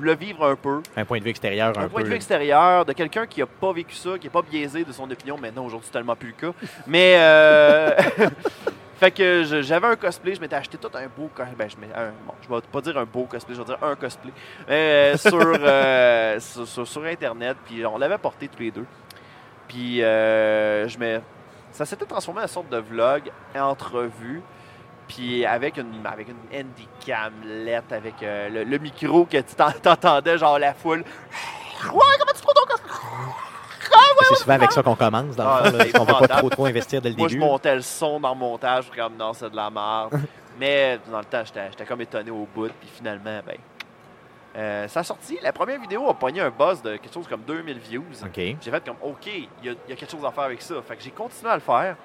le 0.00 0.14
vivre 0.14 0.44
un 0.46 0.56
peu. 0.56 0.82
Un 0.96 1.04
point 1.06 1.18
de 1.20 1.24
vue 1.24 1.30
extérieur, 1.30 1.68
un, 1.78 1.84
Un 1.84 1.88
point 1.88 2.00
peu. 2.00 2.04
de 2.04 2.08
vue 2.10 2.16
extérieur 2.16 2.84
de 2.84 2.92
quelqu'un 2.92 3.26
qui 3.26 3.40
n'a 3.40 3.46
pas 3.46 3.72
vécu 3.72 3.94
ça, 3.94 4.18
qui 4.18 4.26
n'est 4.26 4.30
pas 4.32 4.42
biaisé 4.42 4.84
de 4.84 4.92
son 4.92 5.10
opinion. 5.10 5.38
Maintenant, 5.38 5.64
aujourd'hui, 5.64 5.86
c'est 5.86 5.92
tellement 5.96 6.16
plus 6.16 6.34
le 6.38 6.48
cas. 6.50 6.54
Mais, 6.86 7.14
euh, 7.18 7.90
fait 8.98 9.10
que 9.10 9.44
j'avais 9.62 9.86
un 9.86 9.96
cosplay, 9.96 10.34
je 10.34 10.40
m'étais 10.40 10.56
acheté 10.56 10.76
tout 10.78 10.90
un 10.94 11.06
beau 11.06 11.30
cosplay. 11.34 11.54
Ben, 11.56 11.68
je, 11.70 11.76
un- 11.98 12.12
bon, 12.26 12.34
je 12.42 12.48
vais 12.54 12.60
pas 12.72 12.80
dire 12.80 12.98
un 12.98 13.04
beau 13.04 13.24
cosplay, 13.24 13.54
je 13.54 13.60
vais 13.60 13.66
dire 13.66 13.78
un 13.82 13.94
cosplay. 13.96 14.32
euh, 14.68 15.16
sur, 15.16 15.38
euh, 15.40 16.40
sur, 16.40 16.66
sur- 16.66 16.86
sur 16.88 17.04
Internet, 17.04 17.56
puis 17.64 17.84
on 17.86 17.96
l'avait 17.98 18.18
porté 18.18 18.48
tous 18.48 18.60
les 18.60 18.70
deux. 18.70 18.86
Puis, 19.68 20.02
euh, 20.02 20.88
je. 20.88 20.98
Ça 21.70 21.84
s'était 21.84 22.06
transformé 22.06 22.40
en 22.40 22.42
une 22.44 22.48
sorte 22.48 22.68
de 22.70 22.78
vlog, 22.78 23.30
entrevue. 23.54 24.42
Puis 25.06 25.44
avec 25.46 25.76
une, 25.78 26.04
avec 26.06 26.28
une 26.28 26.36
handycam 26.52 27.32
LED, 27.44 27.84
avec 27.92 28.22
euh, 28.22 28.48
le, 28.50 28.64
le 28.64 28.78
micro 28.78 29.24
que 29.24 29.38
tu 29.38 29.54
t'en- 29.54 29.70
t'entendais, 29.72 30.36
genre 30.38 30.58
la 30.58 30.74
foule. 30.74 31.04
Ouais, 31.84 31.92
comment 32.18 32.32
tu 32.34 32.42
prends 32.42 32.52
ton 32.54 32.66
cosplay? 32.66 33.47
C'est 34.28 34.34
souvent 34.36 34.54
avec 34.54 34.72
ça 34.72 34.82
qu'on 34.82 34.94
commence, 34.96 35.36
dans 35.36 35.44
le 35.44 35.50
fond, 35.50 35.64
là, 35.64 35.84
c'est 35.84 35.92
parce 35.92 35.92
qu'on 35.92 36.12
ne 36.14 36.20
veut 36.20 36.26
pas 36.28 36.36
trop, 36.38 36.50
trop 36.50 36.66
investir 36.66 37.00
dès 37.02 37.10
le 37.10 37.16
Moi, 37.16 37.28
je 37.28 37.34
début. 37.34 37.44
montais 37.46 37.74
le 37.74 37.82
son 37.82 38.20
dans 38.20 38.30
le 38.34 38.38
montage, 38.38 38.84
je 38.92 39.00
comme 39.00 39.16
non, 39.16 39.32
c'est 39.32 39.50
de 39.50 39.56
la 39.56 39.70
merde. 39.70 40.20
Mais 40.60 40.98
dans 41.10 41.18
le 41.18 41.24
temps, 41.24 41.42
j'étais 41.44 41.84
comme 41.86 42.00
étonné 42.00 42.30
au 42.30 42.46
bout, 42.54 42.70
puis 42.80 42.88
finalement, 42.92 43.40
ben. 43.46 43.56
euh, 44.56 44.88
ça 44.88 45.00
a 45.00 45.04
sorti. 45.04 45.38
La 45.42 45.52
première 45.52 45.80
vidéo 45.80 46.08
a 46.08 46.14
pogné 46.14 46.40
un 46.40 46.50
buzz 46.50 46.82
de 46.82 46.96
quelque 46.96 47.12
chose 47.14 47.28
comme 47.28 47.42
2000 47.42 47.78
views. 47.78 48.04
J'ai 48.34 48.70
fait 48.70 48.84
comme, 48.84 48.96
OK, 49.02 49.26
il 49.26 49.42
y, 49.62 49.68
a- 49.68 49.74
il 49.86 49.90
y 49.90 49.92
a 49.92 49.96
quelque 49.96 50.10
chose 50.10 50.24
à 50.24 50.32
faire 50.32 50.44
avec 50.44 50.60
ça. 50.62 50.74
Fait 50.86 50.96
que 50.96 51.02
j'ai 51.02 51.10
continué 51.12 51.50
à 51.50 51.54
le 51.54 51.60
faire. 51.60 51.96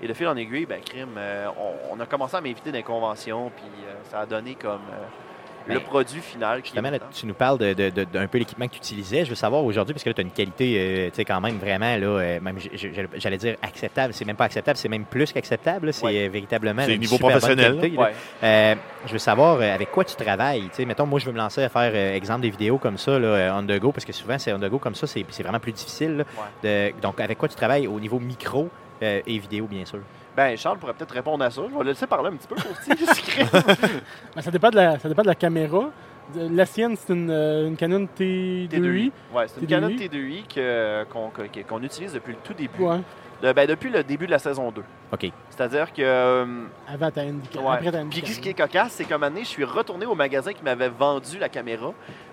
Et 0.00 0.06
de 0.06 0.14
fil 0.14 0.28
en 0.28 0.36
aiguille, 0.36 0.64
ben, 0.64 0.80
crime, 0.80 1.16
euh, 1.18 1.48
on, 1.58 1.96
on 1.96 2.00
a 2.00 2.06
commencé 2.06 2.36
à 2.36 2.40
m'inviter 2.40 2.70
dans 2.70 2.76
les 2.76 2.82
conventions, 2.84 3.50
puis 3.54 3.64
euh, 3.84 3.94
ça 4.10 4.20
a 4.20 4.26
donné 4.26 4.54
comme 4.54 4.80
le 5.66 5.74
Ben, 5.74 5.80
produit 5.80 6.20
final. 6.20 6.62
Qui 6.62 6.68
est 6.68 6.70
Justement, 6.70 6.82
là, 6.90 6.90
maintenant. 6.92 7.08
tu 7.12 7.26
nous 7.26 7.34
parles 7.34 7.58
de, 7.58 7.72
de- 7.74 7.90
de- 7.90 8.04
d'un 8.04 8.26
peu 8.26 8.38
l'équipement 8.38 8.66
que 8.66 8.72
tu 8.72 8.78
utilisais. 8.78 9.24
Je 9.24 9.30
veux 9.30 9.34
savoir 9.36 9.64
aujourd'hui, 9.64 9.92
parce 9.94 10.02
que 10.04 10.08
là, 10.10 10.14
tu 10.14 10.20
as 10.20 10.24
une 10.24 10.30
qualité, 10.30 10.76
euh, 10.78 11.08
tu 11.10 11.16
sais, 11.16 11.24
quand 11.24 11.40
même 11.40 11.58
vraiment, 11.58 11.96
là, 11.96 12.06
euh, 12.06 12.40
même, 12.40 12.56
j'allais 13.16 13.36
dire 13.36 13.56
acceptable. 13.62 14.14
C'est 14.14 14.24
même 14.24 14.36
pas 14.36 14.44
acceptable, 14.44 14.76
c'est 14.78 14.88
même 14.88 15.04
plus 15.04 15.32
qu'acceptable. 15.32 15.92
C'est 15.92 16.04
Ouais. 16.06 16.26
euh, 16.26 16.30
véritablement 16.30 16.82
C'est 16.86 16.96
niveau 16.96 17.16
super 17.16 17.28
bonne 17.28 17.38
professionnel, 17.40 17.76
qualité, 17.80 17.96
là. 17.96 18.02
Ouais. 18.02 18.12
Euh, 18.44 18.74
je 19.06 19.12
veux 19.12 19.18
savoir 19.18 19.56
euh, 19.60 19.74
avec 19.74 19.90
quoi 19.90 20.04
tu 20.04 20.16
travailles. 20.16 20.62
Tu 20.70 20.76
sais, 20.76 20.84
mettons, 20.84 21.06
moi, 21.06 21.18
je 21.18 21.26
veux 21.26 21.32
me 21.32 21.38
lancer 21.38 21.62
à 21.62 21.68
faire, 21.68 21.92
euh, 21.94 22.14
exemple, 22.14 22.40
des 22.42 22.50
vidéos 22.50 22.78
comme 22.78 22.96
ça, 22.98 23.18
là, 23.18 23.54
on 23.58 23.62
the 23.66 23.78
go, 23.78 23.92
parce 23.92 24.04
que 24.04 24.12
souvent, 24.12 24.38
c'est 24.38 24.52
on 24.52 24.58
the 24.58 24.70
go 24.70 24.78
comme 24.78 24.94
ça, 24.94 25.06
c'est, 25.06 25.24
c'est 25.30 25.42
vraiment 25.42 25.60
plus 25.60 25.72
difficile. 25.72 26.16
là. 26.18 26.24
De- 26.62 26.92
donc, 27.00 27.20
avec 27.20 27.36
quoi 27.38 27.48
tu 27.48 27.56
travailles 27.56 27.86
au 27.86 27.98
niveau 28.00 28.18
micro 28.18 28.68
euh, 29.02 29.20
et 29.26 29.38
vidéo, 29.38 29.66
bien 29.66 29.84
sûr? 29.84 30.00
Ben, 30.38 30.56
Charles 30.56 30.78
pourrait 30.78 30.94
peut-être 30.94 31.10
répondre 31.14 31.42
à 31.44 31.50
ça. 31.50 31.62
Je 31.68 31.74
vais 31.74 31.82
le 31.82 31.90
laisser 31.90 32.06
parler 32.06 32.28
un 32.28 32.36
petit 32.36 32.46
peu, 32.46 32.54
crime. 32.54 33.46
Ben, 34.36 34.40
ça, 34.40 34.50
dépend 34.52 34.70
de 34.70 34.76
la, 34.76 34.96
ça 35.00 35.08
dépend 35.08 35.22
de 35.22 35.26
la 35.26 35.34
caméra. 35.34 35.90
De- 36.32 36.48
La 36.56 36.64
sienne, 36.64 36.94
c'est 36.96 37.12
une, 37.12 37.28
euh, 37.28 37.66
une 37.66 37.76
Canon 37.76 38.06
T2i. 38.16 38.68
T2i. 38.68 39.10
Ouais, 39.34 39.48
c'est 39.48 39.60
une 39.60 39.66
TDI. 39.66 39.68
Canon 39.68 39.88
T2i 39.88 40.46
que- 40.46 41.62
qu'on 41.64 41.82
utilise 41.82 42.12
depuis 42.12 42.34
le 42.34 42.38
tout 42.44 42.54
début. 42.54 42.80
Ouais, 42.82 42.98
De- 43.42 43.52
ben, 43.52 43.66
depuis 43.66 43.90
le 43.90 44.04
début 44.04 44.26
de 44.26 44.30
la 44.30 44.38
saison 44.38 44.70
2. 44.70 44.82
OK. 45.12 45.26
C'est-à-dire 45.50 45.92
que. 45.92 46.02
euh, 46.02 46.44
avant 46.86 47.10
ta 47.10 47.22
Handycam. 47.22 47.64
Ouais. 47.64 47.72
Après 47.72 47.86
ta 47.90 47.98
Puis 47.98 48.06
Handycam. 48.06 48.30
ce 48.34 48.38
qui 48.40 48.48
est 48.50 48.54
cocasse, 48.54 48.92
c'est 48.92 49.04
qu'un 49.06 49.18
moment 49.18 49.30
donné, 49.32 49.42
je 49.42 49.48
suis 49.48 49.64
retourné 49.64 50.06
au 50.06 50.14
magasin 50.14 50.52
qui 50.52 50.62
m'avait 50.62 50.88
vendu 50.88 51.38
la 51.40 51.48
caméra. 51.48 51.92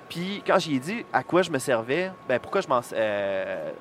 Puis 0.09 0.43
quand 0.45 0.59
j'y 0.59 0.75
ai 0.75 0.79
dit 0.79 1.03
à 1.11 1.23
quoi 1.23 1.41
je 1.41 1.49
me 1.49 1.57
servais, 1.57 2.11
ben 2.29 2.37
pourquoi 2.39 2.61
je 2.61 2.67
m'en. 2.67 2.81
euh, 2.93 3.71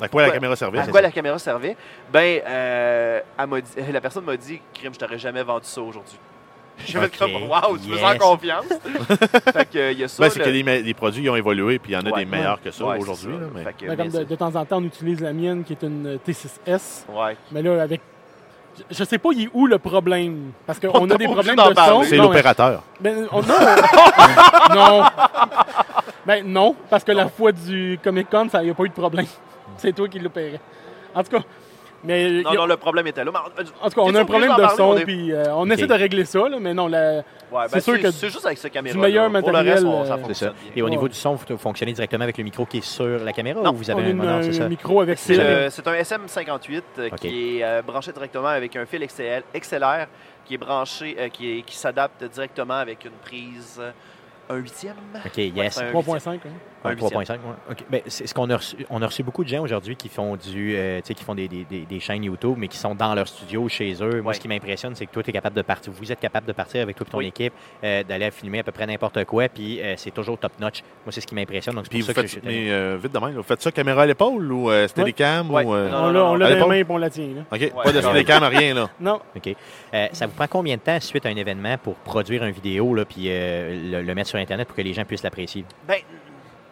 à- 0.00 0.08
quoi 0.08 0.22
la 0.22 0.30
caméra 0.30 0.56
servait? 0.56 0.78
à 0.78 0.84
c'est 0.84 0.90
quoi 0.90 1.00
ça? 1.00 1.06
la 1.06 1.12
caméra 1.12 1.38
servait? 1.38 1.76
Ben, 2.12 2.40
euh, 2.46 3.20
elle 3.38 3.46
m'a 3.46 3.60
dit- 3.60 3.72
la 3.92 4.00
personne 4.00 4.24
m'a 4.24 4.36
dit, 4.36 4.60
crime, 4.74 4.92
je 4.94 4.98
t'aurais 4.98 5.18
jamais 5.18 5.42
vendu 5.42 5.66
ça 5.66 5.80
aujourd'hui. 5.82 6.18
J'ai 6.86 6.98
Ok, 6.98 7.04
fait 7.12 7.18
comme, 7.18 7.42
waouh, 7.50 7.76
tu 7.78 7.88
me 7.90 7.96
yes. 7.96 8.00
sens 8.00 8.14
confiance. 8.18 8.64
fait 9.52 9.68
que, 9.70 9.92
il 9.92 9.98
y 9.98 10.04
a 10.04 10.08
ça. 10.08 10.22
Ben, 10.22 10.30
c'est 10.30 10.38
le- 10.38 10.44
que 10.46 10.50
les, 10.50 10.62
me- 10.62 10.80
les 10.80 10.94
produits 10.94 11.22
ils 11.22 11.30
ont 11.30 11.36
évolué, 11.36 11.78
puis 11.78 11.92
il 11.92 11.94
y 11.94 11.98
en 11.98 12.00
a 12.00 12.10
Ouais. 12.10 12.24
des 12.24 12.30
meilleurs 12.30 12.60
que 12.62 12.70
ça 12.70 12.84
Ouais, 12.84 12.98
aujourd'hui. 12.98 13.34
mais- 13.54 13.64
Ben, 13.64 13.96
comme 13.96 14.08
de, 14.24 14.34
temps 14.34 14.54
en 14.56 14.64
temps, 14.64 14.78
on 14.78 14.84
utilise 14.84 15.20
la 15.20 15.32
mienne 15.34 15.64
qui 15.64 15.74
est 15.74 15.82
une 15.82 16.06
euh, 16.06 16.16
T6S. 16.26 17.04
Ouais. 17.10 17.36
Mais 17.52 17.60
là, 17.62 17.82
avec. 17.82 18.00
je- 18.78 18.96
Je 18.98 19.04
sais 19.04 19.18
pas, 19.18 19.28
il 19.34 19.42
est 19.44 19.50
où 19.52 19.66
le 19.66 19.78
problème? 19.78 20.52
Parce 20.66 20.78
On 20.82 20.92
qu'on 20.92 21.10
a 21.10 21.16
des 21.16 21.26
problèmes 21.26 21.56
de 21.56 21.74
son. 21.76 22.02
C'est 22.04 22.16
l'opérateur. 22.16 22.82
Ben, 23.00 23.26
on- 23.30 23.42
non. 23.42 23.54
non. 24.74 25.04
Ben, 26.24 26.46
non, 26.46 26.74
parce 26.88 27.04
que 27.04 27.12
la 27.12 27.28
fois 27.28 27.52
du 27.52 27.98
Comic 28.02 28.30
Con, 28.30 28.48
il 28.54 28.60
n'y 28.60 28.70
a 28.70 28.74
pas 28.74 28.84
eu 28.84 28.88
de 28.88 28.94
problème. 28.94 29.26
C'est 29.78 29.92
toi 29.94 30.08
qui 30.08 30.18
l'opérais. 30.18 30.60
En 31.14 31.22
tout 31.22 31.30
cas, 31.36 31.42
mais. 32.04 32.42
Non, 32.42 32.50
a- 32.50 32.54
non, 32.54 32.66
le 32.66 32.76
problème 32.76 33.06
était 33.06 33.22
là. 33.24 33.30
Mais, 33.32 33.38
euh, 33.62 33.66
en 33.80 33.88
tout 33.88 33.94
cas, 33.94 34.00
on 34.04 34.14
a 34.14 34.20
un 34.20 34.24
problème 34.24 34.52
de 34.56 34.66
son, 34.76 34.94
puis 35.04 35.32
euh, 35.32 35.54
on 35.54 35.68
essaie 35.70 35.86
de 35.86 35.92
régler 35.94 36.24
ça, 36.24 36.48
là, 36.48 36.56
mais 36.60 36.74
non, 36.74 36.88
la, 36.88 37.16
ouais, 37.18 37.22
ben, 37.52 37.68
c'est 37.68 37.80
sûr 37.80 38.00
que 38.00 38.10
c'est 38.10 38.30
juste 38.30 38.44
avec 38.46 38.58
ce 38.58 38.68
caméra. 38.68 38.98
meilleur 38.98 39.30
Pour 39.30 39.38
le 39.40 39.44
reste, 39.44 39.52
matériel, 39.84 39.86
on- 39.86 40.04
ça 40.04 40.14
euh, 40.14 40.18
C'est 40.28 40.34
ça. 40.46 40.52
Et 40.74 40.82
au 40.82 40.88
niveau 40.88 41.06
du 41.08 41.14
son, 41.14 41.34
vous 41.34 41.56
fonctionnez 41.58 41.92
directement 41.92 42.24
avec 42.24 42.38
le 42.38 42.44
micro 42.44 42.64
qui 42.66 42.78
est 42.78 42.84
sur 42.84 43.18
la 43.22 43.32
caméra 43.32 43.60
Non, 43.60 43.70
ou 43.72 43.76
vous 43.76 43.90
avez 43.90 44.02
un 44.04 44.08
une- 44.10 44.16
non, 44.18 44.42
c'est 44.42 44.52
ça? 44.54 44.64
un 44.64 44.68
micro 44.68 45.00
avec 45.00 45.18
C'est 45.18 45.36
le- 45.36 45.70
c'est 45.70 45.86
un 45.86 45.94
SM58 45.94 46.82
euh, 46.98 47.08
Ok. 47.12 47.18
qui 47.20 47.58
est 47.58 47.64
euh, 47.64 47.82
branché 47.82 48.10
directement 48.12 48.48
avec 48.48 48.74
un 48.76 48.86
fil 48.86 49.06
XL, 49.06 49.42
XLR 49.54 50.06
qui 50.44 50.54
est 50.54 50.58
branché, 50.58 51.14
euh, 51.18 51.28
qui, 51.28 51.58
est- 51.58 51.62
qui 51.62 51.76
s'adapte 51.76 52.24
directement 52.24 52.74
avec 52.74 53.04
une 53.04 53.12
prise 53.22 53.78
euh, 53.80 53.90
un 54.50 54.56
huitième? 54.56 54.94
OK, 55.24 55.36
yes. 55.38 55.78
un 55.78 55.90
3.5. 55.92 56.28
hein? 56.30 56.38
Un 56.84 56.90
Un 56.90 56.94
3.5, 56.94 57.30
ouais. 57.30 57.36
OK. 57.70 57.84
Ben, 57.88 58.00
c'est 58.06 58.26
ce 58.26 58.34
qu'on 58.34 58.50
a 58.50 58.56
reçu. 58.56 58.76
On 58.90 59.00
a 59.02 59.06
reçu 59.06 59.22
beaucoup 59.22 59.44
de 59.44 59.48
gens 59.48 59.62
aujourd'hui 59.62 59.94
qui 59.94 60.08
font 60.08 60.34
du, 60.36 60.74
euh, 60.76 60.98
tu 61.00 61.06
sais, 61.08 61.14
qui 61.14 61.22
font 61.22 61.34
des, 61.36 61.46
des- 61.46 61.64
des- 61.64 61.86
des 61.86 62.00
chaînes 62.00 62.24
YouTube, 62.24 62.54
mais 62.58 62.66
qui 62.66 62.76
sont 62.76 62.94
dans 62.96 63.14
leur 63.14 63.28
studio, 63.28 63.68
chez 63.68 63.92
eux. 64.02 64.20
Moi, 64.20 64.30
Ouais. 64.30 64.34
ce 64.34 64.40
qui 64.40 64.48
m'impressionne, 64.48 64.94
c'est 64.96 65.06
que 65.06 65.12
toi, 65.12 65.22
tu 65.22 65.30
es 65.30 65.32
capable 65.32 65.54
de 65.56 65.62
partir. 65.62 65.92
Vous 65.92 66.10
êtes 66.10 66.18
capable 66.18 66.46
de 66.46 66.52
partir 66.52 66.82
avec 66.82 66.96
toi 66.96 67.06
et 67.08 67.10
ton 67.12 67.18
Oui. 67.18 67.26
équipe, 67.28 67.52
euh, 67.84 68.02
d'aller 68.02 68.30
filmer 68.32 68.58
à 68.58 68.62
peu 68.64 68.72
près 68.72 68.84
n'importe 68.86 69.24
quoi, 69.26 69.48
puis 69.48 69.80
euh, 69.80 69.94
c'est 69.96 70.10
toujours 70.10 70.36
top 70.38 70.52
notch. 70.60 70.82
Moi, 71.06 71.12
c'est 71.12 71.20
ce 71.20 71.26
qui 71.26 71.36
m'impressionne. 71.36 71.76
Donc, 71.76 71.84
c'est 71.84 71.90
Puis 71.90 72.00
pour 72.00 72.08
vous 72.08 72.14
ça 72.14 72.22
que 72.22 72.26
faites, 72.28 72.42
je 72.42 72.48
mais 72.48 72.70
euh, 72.72 72.98
vite 73.00 73.12
de 73.12 73.18
même, 73.20 73.34
vous 73.34 73.42
faites 73.44 73.62
ça 73.62 73.70
caméra 73.70 74.02
à 74.02 74.06
l'épaule 74.06 74.50
ou 74.52 74.68
euh, 74.70 74.88
Steadicam? 74.88 75.50
Ouais. 75.52 75.64
Ou, 75.64 75.74
euh, 75.74 75.88
Non, 75.88 75.98
On 76.06 76.10
l'a 76.10 76.24
on 76.24 76.34
l'a 76.34 76.46
à 76.46 76.48
dans 76.48 76.48
les 76.48 76.54
l'épaule? 76.56 76.68
mains 76.68 76.74
et 76.74 76.86
on 76.88 76.96
la 76.98 77.10
tient. 77.10 77.28
là. 77.28 77.42
OK, 77.52 77.72
pas 77.84 77.92
de. 77.92 78.00
Steadicam, 78.00 78.42
rien, 78.42 78.74
là. 78.74 78.90
Non, 79.00 79.20
OK. 79.36 79.54
Euh, 79.94 80.06
ça 80.12 80.26
vous 80.26 80.32
prend 80.34 80.48
combien 80.48 80.74
de 80.76 80.80
temps 80.82 80.98
suite 80.98 81.26
à 81.26 81.28
un 81.28 81.36
événement 81.36 81.78
pour 81.78 81.94
produire 81.94 82.42
une 82.44 82.50
vidéo, 82.52 82.92
là, 82.94 83.04
puis 83.04 83.26
euh, 83.28 84.00
le, 84.00 84.02
le 84.02 84.14
mettre 84.16 84.30
sur 84.32 84.40
Internet 84.40 84.66
pour 84.66 84.76
que 84.76 84.82
les 84.82 84.92
gens 84.92 85.04
puissent 85.04 85.22
l'apprécier? 85.22 85.64
Ben, 85.86 85.98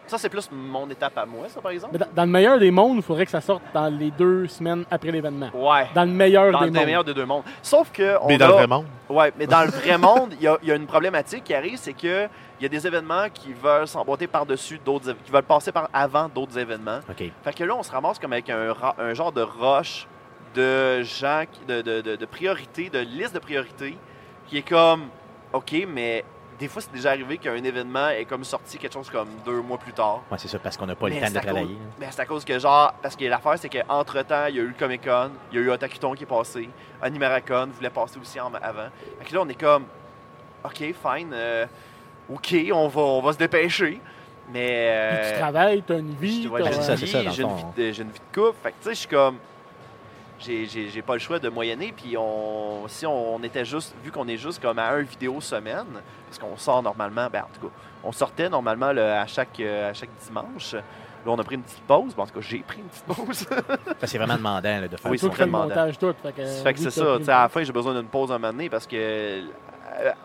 ça, 0.07 0.17
c'est 0.17 0.27
plus 0.29 0.49
mon 0.51 0.89
étape 0.89 1.17
à 1.17 1.25
moi, 1.25 1.47
ça, 1.47 1.61
par 1.61 1.71
exemple. 1.71 1.93
mais 1.93 1.99
dans, 1.99 2.07
dans 2.13 2.25
le 2.25 2.29
meilleur 2.31 2.59
des 2.59 2.69
mondes, 2.69 2.97
il 2.97 3.01
faudrait 3.01 3.23
que 3.23 3.31
ça 3.31 3.39
sorte 3.39 3.61
dans 3.73 3.87
les 3.87 4.11
deux 4.11 4.45
semaines 4.47 4.83
après 4.91 5.09
l'événement. 5.11 5.49
Ouais. 5.53 5.87
Dans 5.95 6.03
le 6.03 6.11
meilleur 6.11 6.51
Dans 6.51 6.59
des 6.59 6.65
le 6.65 6.71
mondes. 6.73 6.85
meilleur 6.85 7.03
des 7.05 7.13
deux 7.13 7.25
mondes. 7.25 7.43
Sauf 7.61 7.91
que. 7.93 8.17
On 8.21 8.27
Mais 8.27 8.37
dans 8.37 8.45
a- 8.45 8.49
le 8.49 8.53
vrai 8.55 8.67
monde. 8.67 8.85
Ouais, 9.09 9.31
mais 9.37 9.47
dans 9.47 9.61
le 9.61 9.69
vrai 9.69 9.97
monde, 10.09 10.33
il 10.33 10.41
y, 10.43 10.47
a- 10.47 10.57
il 10.63 10.67
y 10.67 10.71
a 10.71 10.75
une 10.75 10.85
problématique 10.87 11.45
qui 11.45 11.53
arrive, 11.53 11.77
c'est 11.77 11.93
que 11.93 12.27
il 12.59 12.63
y 12.63 12.65
a 12.65 12.69
des 12.69 12.85
événements 12.85 13.27
qui 13.33 13.53
veulent 13.53 13.87
s'emboîter 13.87 14.27
par-dessus 14.27 14.79
d'autres, 14.83 15.13
qui 15.23 15.31
veulent 15.31 15.43
passer 15.43 15.71
par 15.71 15.89
avant 15.93 16.27
d'autres 16.27 16.57
événements. 16.57 16.99
OK. 17.09 17.23
Fait 17.43 17.53
que 17.55 17.63
là, 17.63 17.73
on 17.77 17.81
se 17.83 17.91
ramasse 17.91 18.19
comme 18.19 18.33
avec 18.33 18.49
un, 18.49 19.13
genre 19.13 19.31
de 19.31 19.41
rush 19.43 20.07
de 20.53 21.01
gens, 21.03 21.43
de, 21.67 21.81
de, 21.81 22.01
de, 22.01 22.15
de 22.17 22.25
priorités, 22.25 22.89
de 22.89 22.99
liste 22.99 23.33
de 23.33 23.39
priorités, 23.39 23.97
qui 24.47 24.57
est 24.57 24.67
comme, 24.67 25.03
OK, 25.53 25.73
mais 25.87 26.25
des 26.61 26.67
fois, 26.67 26.81
c'est 26.81 26.93
déjà 26.93 27.09
arrivé 27.09 27.37
qu'un 27.39 27.55
événement 27.63 28.09
est 28.09 28.25
comme 28.25 28.43
sorti 28.43 28.77
quelque 28.77 28.93
chose 28.93 29.09
comme 29.09 29.27
deux 29.43 29.61
mois 29.61 29.77
plus 29.79 29.93
tard. 29.93 30.21
Ouais, 30.31 30.37
c'est 30.37 30.47
ça, 30.47 30.59
parce 30.59 30.77
qu'on 30.77 30.85
n'a 30.85 30.95
pas 30.95 31.09
le 31.09 31.19
temps 31.19 31.27
de 31.27 31.39
travailler. 31.39 31.65
cause-. 31.65 31.75
Mais 31.99 32.07
c'est 32.11 32.21
à 32.21 32.25
cause 32.25 32.45
que, 32.45 32.59
genre, 32.59 32.93
parce 33.01 33.15
que 33.15 33.25
l'affaire, 33.25 33.55
c'est 33.57 33.67
qu'entre-temps, 33.67 34.45
il 34.47 34.55
y 34.55 34.59
a 34.59 34.61
eu 34.61 34.67
le 34.67 34.75
Comic 34.77 35.03
Con, 35.03 35.31
il 35.51 35.57
y 35.57 35.61
a 35.61 35.65
eu 35.65 35.69
Otakuton 35.71 36.13
qui 36.13 36.23
est 36.23 36.27
passé, 36.27 36.69
Animaracon 37.01 37.67
voulait 37.73 37.89
passer 37.89 38.19
aussi 38.21 38.39
en- 38.39 38.53
avant. 38.53 38.89
Fait 39.19 39.25
que 39.25 39.33
là, 39.33 39.41
on 39.41 39.49
est 39.49 39.59
comme, 39.59 39.85
OK, 40.63 40.77
fine, 40.77 41.31
euh, 41.33 41.65
OK, 42.31 42.55
on 42.73 42.87
va, 42.87 43.01
on 43.01 43.21
va 43.21 43.33
se 43.33 43.37
dépêcher. 43.39 43.99
Mais. 44.53 45.09
Puis 45.19 45.27
tu 45.29 45.33
euh, 45.35 45.39
travailles, 45.39 45.83
tu 45.85 45.93
as 45.93 45.97
une 45.97 46.13
vie. 46.13 46.47
ouais, 46.47 46.61
t'as- 46.61 46.71
c'est 46.73 46.81
ça, 46.83 46.97
c'est 46.97 47.07
ça, 47.07 47.23
dans 47.23 47.29
le 47.29 47.35
J'ai 47.35 47.43
une, 47.43 47.55
vie 47.55 47.63
de- 47.75 47.91
j'ai 47.91 48.03
une 48.03 48.11
vie 48.11 48.19
de 48.19 48.39
couple. 48.39 48.57
Fait 48.61 48.69
que, 48.71 48.75
tu 48.81 48.83
sais, 48.83 48.93
je 48.93 48.99
suis 48.99 49.07
comme. 49.07 49.37
J'ai- 50.41 50.65
J'ai 50.65 50.89
j'ai 50.89 51.01
pas 51.01 51.13
le 51.13 51.19
choix 51.19 51.39
de 51.39 51.49
moyenner. 51.49 51.93
Puis, 51.95 52.17
on, 52.17 52.87
si 52.87 53.05
on 53.05 53.41
était 53.43 53.63
juste. 53.65 53.93
Vu 54.03 54.11
qu'on 54.11 54.27
est 54.27 54.37
juste 54.37 54.61
comme 54.61 54.79
à 54.79 54.89
un 54.89 55.01
vidéo 55.01 55.39
semaine, 55.41 55.85
parce 56.27 56.39
qu'on 56.39 56.57
sort 56.57 56.81
normalement. 56.83 57.27
Ben, 57.31 57.41
en 57.43 57.53
tout 57.59 57.67
cas, 57.67 57.73
on 58.03 58.11
sortait 58.11 58.49
normalement 58.49 58.91
le- 58.91 59.01
à, 59.03 59.27
chaque, 59.27 59.59
euh, 59.59 59.91
à 59.91 59.93
chaque 59.93 60.09
dimanche. 60.25 60.73
Là, 60.73 60.81
on 61.27 61.37
a 61.37 61.43
pris 61.43 61.55
une 61.55 61.61
petite 61.61 61.83
pause. 61.83 62.15
Bon, 62.15 62.23
en 62.23 62.25
tout 62.25 62.33
cas, 62.33 62.41
j'ai 62.41 62.59
pris 62.59 62.79
une 62.79 62.87
petite 62.87 63.05
pause. 63.05 63.37
Ça, 63.99 64.07
C'est 64.07 64.17
vraiment 64.17 64.37
demandant 64.37 64.81
là, 64.81 64.87
de 64.87 64.97
faire 64.97 65.11
Oui, 65.11 65.17
fais 65.19 65.45
le 65.45 65.51
montage 65.51 65.99
tout. 65.99 66.13
Fait 66.23 66.31
que, 66.33 66.45
fait 66.45 66.73
que 66.73 66.79
c'est 66.79 66.89
ça. 66.91 67.05
pris 67.19 67.29
à 67.29 67.41
la 67.43 67.49
fin, 67.49 67.63
j'ai 67.63 67.71
besoin 67.71 67.93
d'une 67.93 68.07
pause 68.09 68.31
un 68.31 68.39
moment 68.39 68.51
donné 68.51 68.69
parce 68.69 68.87
que. 68.87 68.95
euh, 68.95 69.41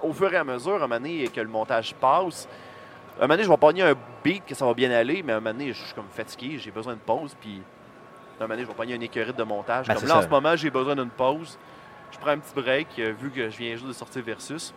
au 0.03 0.13
fur 0.15 0.33
et 0.33 0.37
à 0.37 0.45
mesure, 0.45 0.77
un 0.77 0.79
moment 0.79 0.95
donné, 0.97 1.29
que 1.29 1.41
le 1.41 1.49
montage 1.49 1.95
passe, 1.95 2.49
un 3.19 3.23
moment 3.23 3.35
donné, 3.35 3.43
je 3.45 3.51
vais 3.51 3.57
pogner 3.59 3.83
un 3.83 3.95
beat 4.25 4.47
que 4.47 4.55
ça 4.55 4.65
va 4.65 4.73
bien 4.73 4.91
aller, 4.91 5.23
mais 5.23 5.35
un 5.35 5.41
moment 5.41 5.53
donné, 5.53 5.73
je 5.75 5.83
suis 5.85 5.93
comme 5.95 6.07
fatigué, 6.11 6.57
j'ai 6.59 6.71
besoin 6.71 6.95
de 6.95 6.99
pause, 7.01 7.37
puis 7.41 7.61
un 8.45 8.45
moment 8.45 8.55
donné, 8.55 8.63
je 8.63 8.69
vais 8.69 8.75
pogner 8.75 8.95
une 8.95 9.03
écurite 9.03 9.37
de 9.37 9.43
montage. 9.43 9.87
Ben, 9.89 9.95
comme 9.95 10.09
là, 10.09 10.19
en 10.19 10.23
ce 10.23 10.29
moment, 10.29 10.57
j'ai 10.57 10.71
besoin 10.71 10.95
d'une 10.97 11.11
pause. 11.11 11.59
Je 12.13 12.19
prends 12.19 12.31
un 12.31 12.39
petit 12.39 12.55
break, 12.55 12.89
euh, 12.99 13.13
vu 13.19 13.31
que 13.31 13.49
je 13.51 13.57
viens 13.57 13.73
juste 13.75 13.87
de 13.89 13.93
sortir 13.93 14.23
Versus. 14.23 14.73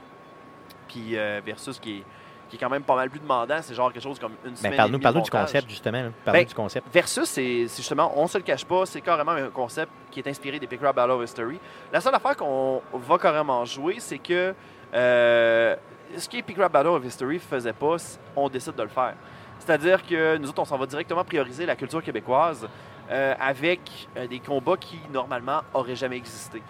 Puis 0.88 1.18
euh, 1.18 1.42
Versus 1.46 1.80
qui 1.80 2.00
est, 2.00 2.04
qui 2.50 2.56
est 2.56 2.60
quand 2.60 2.70
même 2.70 2.84
pas 2.84 2.96
mal 2.96 3.10
plus 3.10 3.20
demandant, 3.20 3.60
c'est 3.62 3.76
genre 3.76 3.94
quelque 3.94 4.02
chose 4.02 4.18
comme 4.20 4.34
une 4.44 4.52
Ben, 4.52 4.56
semaine. 4.56 4.74
et 4.74 4.78
parle-nous 4.78 5.00
parle 5.00 5.22
du 5.22 5.30
concept, 5.30 5.70
justement. 5.70 6.02
là. 6.02 6.10
Parle-nous 6.26 6.42
Ben, 6.44 6.48
du 6.48 6.56
concept. 6.56 6.88
Versus, 6.92 7.30
c'est 7.30 7.62
justement, 7.68 8.12
on 8.16 8.28
se 8.28 8.38
le 8.40 8.44
cache 8.44 8.66
pas, 8.66 8.86
c'est 8.86 9.02
carrément 9.02 9.32
un 9.34 9.50
concept 9.50 9.92
qui 10.10 10.20
est 10.20 10.28
inspiré 10.28 10.60
des 10.60 10.68
Rap 10.82 10.96
Battle 10.96 11.12
of 11.12 11.24
History. 11.24 11.60
La 11.94 12.02
seule 12.02 12.16
affaire 12.16 12.36
qu'on 12.36 12.82
va 12.94 13.18
carrément 13.20 13.64
jouer, 13.66 13.98
c'est 14.00 14.18
que 14.18 14.56
euh, 14.94 15.76
ce 16.18 16.28
Pick 16.28 16.58
Rap 16.58 16.72
Battle 16.72 16.88
of 16.90 17.06
History 17.06 17.38
faisait 17.38 17.74
pas, 17.74 17.98
on 18.36 18.50
décide 18.50 18.76
de 18.76 18.84
le 18.84 18.90
faire. 18.90 19.14
C'est-à-dire 19.60 20.04
que 20.06 20.38
nous 20.38 20.50
autres, 20.50 20.62
on 20.62 20.66
s'en 20.66 20.78
va 20.78 20.88
directement 20.88 21.24
prioriser 21.24 21.66
la 21.68 21.76
culture 21.76 22.02
québécoise 22.02 22.68
euh, 23.10 23.34
avec 23.40 23.80
euh, 24.18 24.28
des 24.28 24.40
combats 24.40 24.78
qui, 24.78 25.00
normalement, 25.12 25.62
auraient 25.74 25.96
jamais 25.96 26.18
existé. 26.18 26.62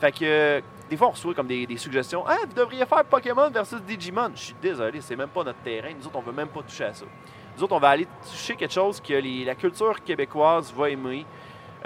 Fait 0.00 0.12
que, 0.12 0.24
euh, 0.24 0.60
des 0.90 0.96
fois, 0.96 1.08
on 1.08 1.10
reçoit 1.12 1.34
comme 1.34 1.46
des, 1.46 1.66
des 1.66 1.76
suggestions. 1.78 2.24
Ah, 2.26 2.36
vous 2.46 2.54
devriez 2.54 2.84
faire 2.86 3.04
Pokémon 3.04 3.50
versus 3.50 3.80
Digimon. 3.82 4.30
Je 4.34 4.40
suis 4.40 4.56
désolé, 4.60 5.00
c'est 5.00 5.16
même 5.16 5.28
pas 5.28 5.42
notre 5.44 5.58
terrain. 5.60 5.88
Nous 5.98 6.06
autres, 6.06 6.16
on 6.16 6.20
veut 6.20 6.32
même 6.32 6.48
pas 6.48 6.62
toucher 6.62 6.84
à 6.84 6.94
ça. 6.94 7.06
Nous 7.56 7.64
autres, 7.64 7.74
on 7.74 7.78
va 7.80 7.88
aller 7.90 8.06
toucher 8.30 8.54
quelque 8.54 8.72
chose 8.74 9.00
que 9.00 9.14
les- 9.14 9.44
la 9.44 9.54
culture 9.54 10.02
québécoise 10.04 10.72
va 10.76 10.90
aimer. 10.90 11.24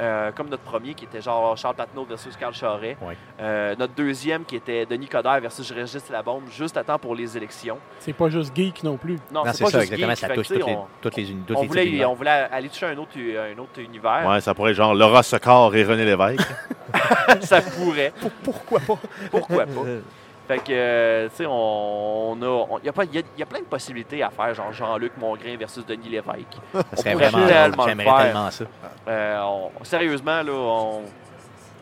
Euh, 0.01 0.33
comme 0.33 0.49
notre 0.49 0.63
premier 0.63 0.95
qui 0.95 1.05
était 1.05 1.21
genre 1.21 1.55
Charles 1.59 1.75
Patnaud 1.75 2.05
versus 2.05 2.35
Carl 2.37 2.55
Charret. 2.55 2.97
Ouais. 3.03 3.17
Euh, 3.41 3.75
notre 3.79 3.93
deuxième 3.95 4.45
qui 4.47 4.57
était 4.57 4.87
Denis 4.87 5.09
Coderre 5.09 5.41
versus 5.41 5.71
Régis 5.71 6.09
Labombe, 6.09 6.45
juste 6.51 6.77
à 6.79 6.85
temps 6.85 6.99
pour 6.99 7.15
les 7.15 7.37
élections. 7.37 7.77
C'est 7.99 8.15
pas 8.15 8.31
juste 8.31 8.57
geek 8.57 8.83
non 8.83 8.97
plus. 8.97 9.19
Non, 9.31 9.45
Non, 9.45 9.53
c'est 9.53 9.65
pas 9.65 9.71
ça, 9.71 9.81
juste 9.81 9.93
exactement. 9.93 10.11
geek, 10.13 10.19
Ça 10.19 10.29
touche 10.31 10.49
toutes 10.49 10.57
les, 10.67 10.73
on, 10.73 10.87
toutes 11.03 11.17
les, 11.17 11.31
uni- 11.31 11.43
toutes 11.47 11.57
on 11.59 11.63
les 11.63 11.69
voulait, 11.69 12.05
on 12.07 12.17
aller 12.51 12.69
toucher 12.71 12.87
un 12.87 12.97
autre, 12.97 13.11
un 13.19 13.59
autre 13.59 13.79
univers. 13.79 14.27
Ouais, 14.27 14.41
ça 14.41 14.55
pourrait 14.55 14.71
être 14.71 14.77
genre 14.79 14.95
Laura 14.95 15.23
Secor 15.23 15.75
et 15.77 15.85
René 15.85 16.07
Lévesque. 16.07 16.49
ça 17.43 17.61
pourrait. 17.61 18.13
Pourquoi 18.43 18.81
pas? 18.81 18.99
Pourquoi 19.31 19.67
pas? 19.67 19.73
Fait 20.51 20.59
que, 20.59 20.73
euh, 20.73 21.29
tu 21.29 21.37
sais, 21.37 21.47
on, 21.47 22.33
on 22.33 22.43
a. 22.43 22.47
on- 22.47 22.79
Il 22.81 22.87
y, 22.87 22.89
a 22.89 22.93
pas- 22.93 23.05
il 23.05 23.15
y 23.15 23.19
a- 23.19 23.23
il 23.37 23.39
y 23.39 23.43
a 23.45 23.47
plein 23.47 23.61
de 23.61 23.67
possibilités 23.67 24.21
à 24.21 24.31
faire, 24.31 24.53
genre 24.53 24.73
Jean-Luc 24.73 25.13
Mongrain 25.17 25.57
versus 25.57 25.87
Denis 25.87 26.09
Lévesque. 26.09 26.57
Ça 26.73 26.83
serait 26.97 27.13
pourrait 27.13 27.29
vraiment 27.29 27.47
tellement 27.47 27.85
le 27.85 27.89
J'aimerais 27.89 28.05
faire. 28.05 28.25
tellement 28.25 28.51
ça. 28.51 28.65
Euh, 29.07 29.41
on- 29.45 29.85
sérieusement, 29.85 30.43
là, 30.43 30.53
on, 30.53 31.03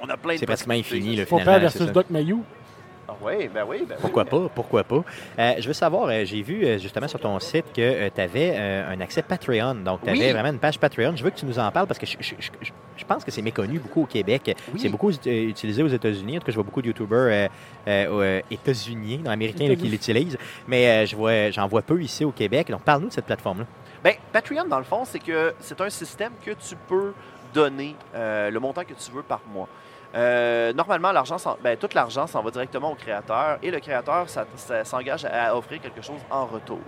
on 0.03 0.09
a 0.11 0.17
plein 0.19 0.35
de 0.35 0.39
C'est 0.41 0.45
pratiquement 0.47 0.75
infini, 0.75 1.17
là, 1.17 1.25
Faut 1.25 1.39
finalement. 1.39 1.61
faire 1.61 1.71
c'est 1.71 1.79
versus. 1.79 1.95
Doc 1.95 2.11
Mayou. 2.11 2.45
Oui, 3.21 3.49
ben 3.53 3.65
oui, 3.69 3.79
ben 3.89 3.95
oui. 3.97 4.01
Pourquoi 4.01 4.25
pas, 4.25 4.49
pourquoi 4.55 4.85
pas. 4.85 5.03
Euh, 5.39 5.55
je 5.59 5.67
veux 5.67 5.73
savoir, 5.73 6.09
euh, 6.09 6.25
j'ai 6.25 6.43
vu 6.43 6.65
euh, 6.65 6.79
justement 6.79 7.09
sur 7.09 7.19
ton 7.19 7.39
site 7.41 7.67
que 7.75 8.09
tu 8.09 8.21
avais 8.21 8.57
un 8.57 9.01
accès 9.01 9.23
Patreon. 9.23 9.75
Donc, 9.77 10.03
tu 10.03 10.11
avais 10.11 10.19
Oui. 10.27 10.33
vraiment 10.33 10.51
une 10.51 10.59
page 10.59 10.79
Patreon. 10.79 11.17
Je 11.17 11.25
veux 11.25 11.31
que 11.31 11.37
tu 11.39 11.47
nous 11.47 11.59
en 11.59 11.71
parles 11.73 11.87
parce 11.89 11.99
que 11.99 12.07
je, 12.07 12.17
je- 12.21 12.35
je- 12.39 12.51
je- 12.61 12.73
je 12.97 13.05
pense 13.05 13.25
que 13.25 13.31
c'est 13.31 13.43
méconnu 13.43 13.79
beaucoup 13.79 14.03
au 14.03 14.07
Québec. 14.07 14.57
Oui. 14.73 14.79
C'est 14.81 14.89
beaucoup 14.89 15.11
utilisé 15.11 15.83
aux 15.83 15.89
États-Unis. 15.89 16.37
En 16.37 16.41
tout 16.41 16.47
cas, 16.47 16.53
je 16.53 16.57
vois 16.57 16.65
beaucoup 16.65 16.83
de 16.83 16.87
YouTubers 16.89 17.49
non, 17.87 19.31
américains 19.31 19.65
là, 19.69 19.75
qui 19.75 19.87
États-Unis. 19.87 19.91
l'utilisent. 19.91 20.39
Mais 20.67 21.07
je 21.07 21.17
vois, 21.17 21.51
j'en 21.51 21.67
vois 21.67 21.83
peu 21.83 22.01
ici 22.03 22.25
au 22.25 22.33
Québec. 22.33 22.71
Donc, 22.71 22.83
parle-nous 22.83 23.09
de 23.09 23.13
cette 23.13 23.27
plateforme-là. 23.27 23.67
Ben, 24.03 24.15
Patreon, 24.33 24.65
dans 24.69 24.79
le 24.79 24.85
fond, 24.85 25.05
c'est 25.05 25.19
que 25.19 25.55
c'est 25.61 25.81
un 25.81 25.91
système 25.91 26.33
que 26.45 26.53
tu 26.53 26.77
peux 26.89 27.13
donner 27.53 27.95
le 28.15 28.59
montant 28.59 28.83
que 28.83 28.95
tu 28.95 29.11
veux 29.13 29.23
par 29.23 29.41
mois. 29.53 29.69
Euh, 30.15 30.73
normalement, 30.73 31.13
l'argent, 31.13 31.37
s'en- 31.39 31.59
ben, 31.63 31.77
tout 31.77 31.89
l'argent 31.95 32.27
s'en 32.27 32.43
va 32.43 32.51
directement 32.51 32.93
au 32.93 32.95
créateur 32.95 33.59
et 33.63 33.71
le 33.71 33.79
créateur 33.79 34.29
ça- 34.29 34.47
ça 34.57 34.83
s'engage 34.85 35.27
à 35.27 35.55
offrir 35.55 35.81
quelque 35.83 36.01
chose 36.03 36.21
en 36.31 36.47
retour. 36.47 36.81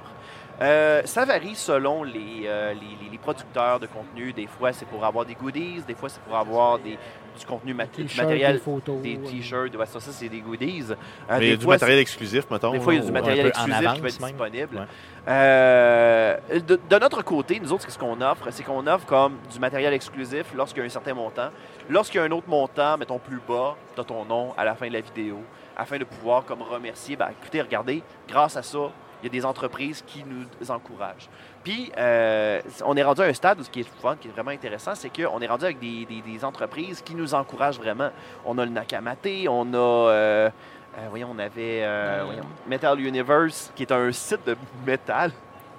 Euh, 0.63 1.01
ça 1.07 1.25
varie 1.25 1.55
selon 1.55 2.03
les, 2.03 2.43
euh, 2.47 2.75
les, 2.75 3.19
producteurs 3.19 3.79
de 3.79 3.87
contenu. 3.87 4.33
Des 4.33 4.47
fois, 4.47 4.73
c'est 4.73 4.87
pour 4.87 5.05
avoir 5.05 5.25
des 5.27 5.35
goodies, 5.35 5.83
des 5.87 5.95
fois, 5.95 6.09
c'est 6.09 6.21
pour 6.23 6.35
avoir 6.37 6.79
des, 6.79 6.99
du 7.39 7.47
contenu 7.47 7.75
mat- 7.75 7.91
T-shirt, 7.93 8.27
matériel, 8.27 8.53
des 8.55 8.59
photos. 8.59 9.01
des 9.03 9.19
t-shirts, 9.19 9.77
ouais, 9.77 9.87
ça, 9.87 10.01
ça 10.01 10.11
c'est 10.11 10.29
des 10.31 10.41
goodies. 10.41 10.87
Euh, 10.91 10.95
Mais 11.31 11.39
il 11.39 11.45
y 11.45 11.47
des 11.49 11.53
a 11.53 11.57
du 11.59 11.65
fois, 11.65 11.75
matériel 11.75 11.99
exclusif, 11.99 12.45
mettons. 12.51 12.73
des 12.73 12.81
fois, 12.81 12.95
il 12.95 13.01
y 13.01 13.03
a 13.03 13.05
du 13.05 13.13
matériel 13.13 13.47
exclusif 13.47 13.79
qui 13.79 13.85
va 13.85 13.91
être 13.93 14.03
même. 14.03 14.31
disponible. 14.31 14.77
Ouais. 14.77 14.85
Euh, 15.29 16.37
de, 16.67 16.81
de 16.89 16.99
notre 16.99 17.23
côté, 17.23 17.61
nous 17.61 17.73
autres, 17.73 17.91
ce 17.91 17.99
qu'on 17.99 18.21
offre, 18.21 18.47
c'est 18.51 18.63
qu'on 18.63 18.87
offre 18.87 19.07
comme 19.07 19.37
du 19.53 19.59
matériel 19.59 19.93
exclusif 19.93 20.47
lorsqu'il 20.55 20.81
y 20.81 20.83
a 20.83 20.87
un 20.87 20.91
certain 20.91 21.15
montant. 21.15 21.51
Lorsqu'il 21.91 22.21
y 22.21 22.23
a 22.23 22.27
un 22.27 22.31
autre 22.31 22.49
montant, 22.49 22.97
mettons 22.97 23.19
plus 23.19 23.41
bas, 23.49 23.75
tu 23.97 24.01
as 24.01 24.05
ton 24.05 24.25
nom 24.25 24.55
à 24.57 24.65
la 24.65 24.77
fin 24.77 24.87
de 24.87 24.93
la 24.93 25.01
vidéo, 25.01 25.39
afin 25.77 25.99
de 25.99 26.05
pouvoir 26.05 26.45
comme 26.45 26.63
remercier. 26.63 27.17
Ben, 27.17 27.31
écoutez, 27.39 27.61
regardez, 27.61 28.01
grâce 28.29 28.57
à 28.57 28.63
ça, 28.63 28.79
il 29.21 29.27
y 29.27 29.27
a 29.27 29.31
des 29.31 29.45
entreprises 29.45 30.03
qui 30.07 30.25
nous 30.25 30.71
encouragent. 30.71 31.29
Puis, 31.65 31.91
euh, 31.99 32.61
on 32.87 32.97
est 32.97 33.03
rendu 33.03 33.23
à 33.23 33.25
un 33.25 33.33
stade 33.35 33.59
où 33.59 33.65
ce 33.65 33.71
qui 33.71 33.81
est 33.81 33.89
fun, 34.01 34.15
qui 34.15 34.29
est 34.29 34.31
vraiment 34.31 34.53
intéressant, 34.53 34.95
c'est 34.95 35.11
qu'on 35.11 35.41
est 35.41 35.47
rendu 35.49 35.65
avec 35.65 35.81
des, 35.81 36.07
des- 36.07 36.23
des 36.23 36.45
entreprises 36.45 37.03
qui 37.03 37.17
nous 37.17 37.35
encouragent 37.35 37.79
vraiment. 37.79 38.11
On 38.47 38.57
a 38.59 38.65
le 38.65 38.71
Nakamate, 38.71 39.27
on 39.49 39.75
a, 39.75 39.77
euh, 39.77 40.51
euh, 40.97 41.07
voyons, 41.11 41.31
on 41.35 41.39
avait 41.41 41.83
euh, 41.83 42.23
voyons, 42.25 42.47
Metal 42.69 43.01
Universe, 43.01 43.73
qui 43.75 43.83
est 43.83 43.93
un 43.93 44.13
site 44.13 44.47
de 44.47 44.57
métal, 44.87 45.33